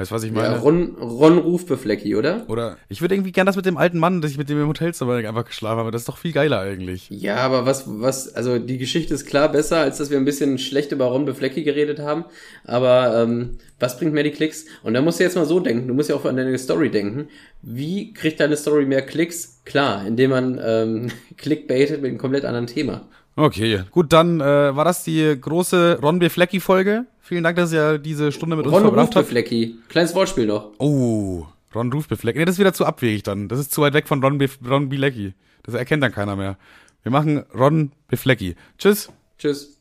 Weißt 0.00 0.10
du, 0.10 0.14
was 0.14 0.22
ich 0.22 0.32
meine? 0.32 0.54
Ja, 0.54 0.60
Ron, 0.60 0.96
Ron 0.98 1.36
Ruf 1.36 1.66
Biflecki, 1.66 2.16
oder? 2.16 2.44
Oder 2.48 2.78
ich 2.88 3.02
würde 3.02 3.14
irgendwie 3.14 3.32
gern 3.32 3.44
das 3.44 3.56
mit 3.56 3.66
dem 3.66 3.76
alten 3.76 3.98
Mann, 3.98 4.22
dass 4.22 4.30
ich 4.30 4.38
mit 4.38 4.48
dem 4.48 4.58
im 4.58 4.66
Hotelzimmer 4.66 5.16
einfach 5.16 5.44
geschlafen 5.44 5.78
habe. 5.78 5.90
Das 5.90 6.02
ist 6.02 6.08
doch 6.08 6.16
viel 6.16 6.32
geiler 6.32 6.60
eigentlich. 6.60 7.10
Ja, 7.10 7.36
aber 7.36 7.66
was, 7.66 7.84
was, 7.86 8.34
also 8.34 8.58
die 8.58 8.78
Geschichte 8.78 9.12
ist 9.12 9.26
klar 9.26 9.52
besser, 9.52 9.76
als 9.78 9.98
dass 9.98 10.10
wir 10.10 10.16
ein 10.16 10.24
bisschen 10.24 10.56
schlecht 10.56 10.92
über 10.92 11.04
Ron 11.04 11.26
Beflecki 11.26 11.62
geredet 11.62 11.98
haben. 11.98 12.24
Aber 12.64 13.22
ähm, 13.22 13.58
was 13.78 13.98
bringt 13.98 14.14
mehr 14.14 14.22
die 14.22 14.30
Klicks? 14.30 14.64
Und 14.82 14.94
da 14.94 15.02
musst 15.02 15.20
du 15.20 15.24
jetzt 15.24 15.36
mal 15.36 15.44
so 15.44 15.60
denken, 15.60 15.86
du 15.86 15.92
musst 15.92 16.08
ja 16.08 16.16
auch 16.16 16.24
an 16.24 16.38
deine 16.38 16.56
Story 16.56 16.90
denken. 16.90 17.28
Wie 17.60 18.14
kriegt 18.14 18.40
deine 18.40 18.56
Story 18.56 18.86
mehr 18.86 19.02
Klicks? 19.02 19.60
Klar, 19.66 20.06
indem 20.06 20.30
man 20.30 20.60
ähm, 20.64 21.08
clickbaitet 21.36 22.00
mit 22.00 22.08
einem 22.08 22.18
komplett 22.18 22.46
anderen 22.46 22.66
Thema. 22.66 23.02
Okay, 23.36 23.84
gut, 23.90 24.12
dann 24.12 24.40
äh, 24.40 24.44
war 24.44 24.84
das 24.84 25.04
die 25.04 25.36
große 25.40 25.98
Ron 26.02 26.18
B. 26.18 26.28
Vielen 27.30 27.44
Dank, 27.44 27.54
dass 27.54 27.72
ihr 27.72 27.98
diese 27.98 28.32
Stunde 28.32 28.56
mit 28.56 28.66
uns 28.66 28.74
Ron 28.74 28.82
Ruf 28.82 28.90
verbracht 28.90 29.14
habt. 29.14 29.28
Beflecki. 29.28 29.76
Kleines 29.88 30.16
Wortspiel 30.16 30.46
noch. 30.46 30.72
Oh, 30.78 31.46
Ron 31.72 31.92
Ruf 31.92 32.08
befleckt. 32.08 32.36
Nee, 32.36 32.44
das 32.44 32.56
ist 32.56 32.58
wieder 32.58 32.72
zu 32.72 32.84
abwegig 32.84 33.22
dann. 33.22 33.46
Das 33.46 33.60
ist 33.60 33.70
zu 33.70 33.82
weit 33.82 33.94
weg 33.94 34.08
von 34.08 34.20
Ron, 34.20 34.38
Bef 34.38 34.58
Ron 34.68 34.88
Bilecki. 34.88 35.34
Das 35.62 35.76
erkennt 35.76 36.02
dann 36.02 36.10
keiner 36.10 36.34
mehr. 36.34 36.58
Wir 37.04 37.12
machen 37.12 37.44
Ron 37.56 37.92
Beflecki. 38.08 38.56
Tschüss. 38.78 39.12
Tschüss. 39.38 39.78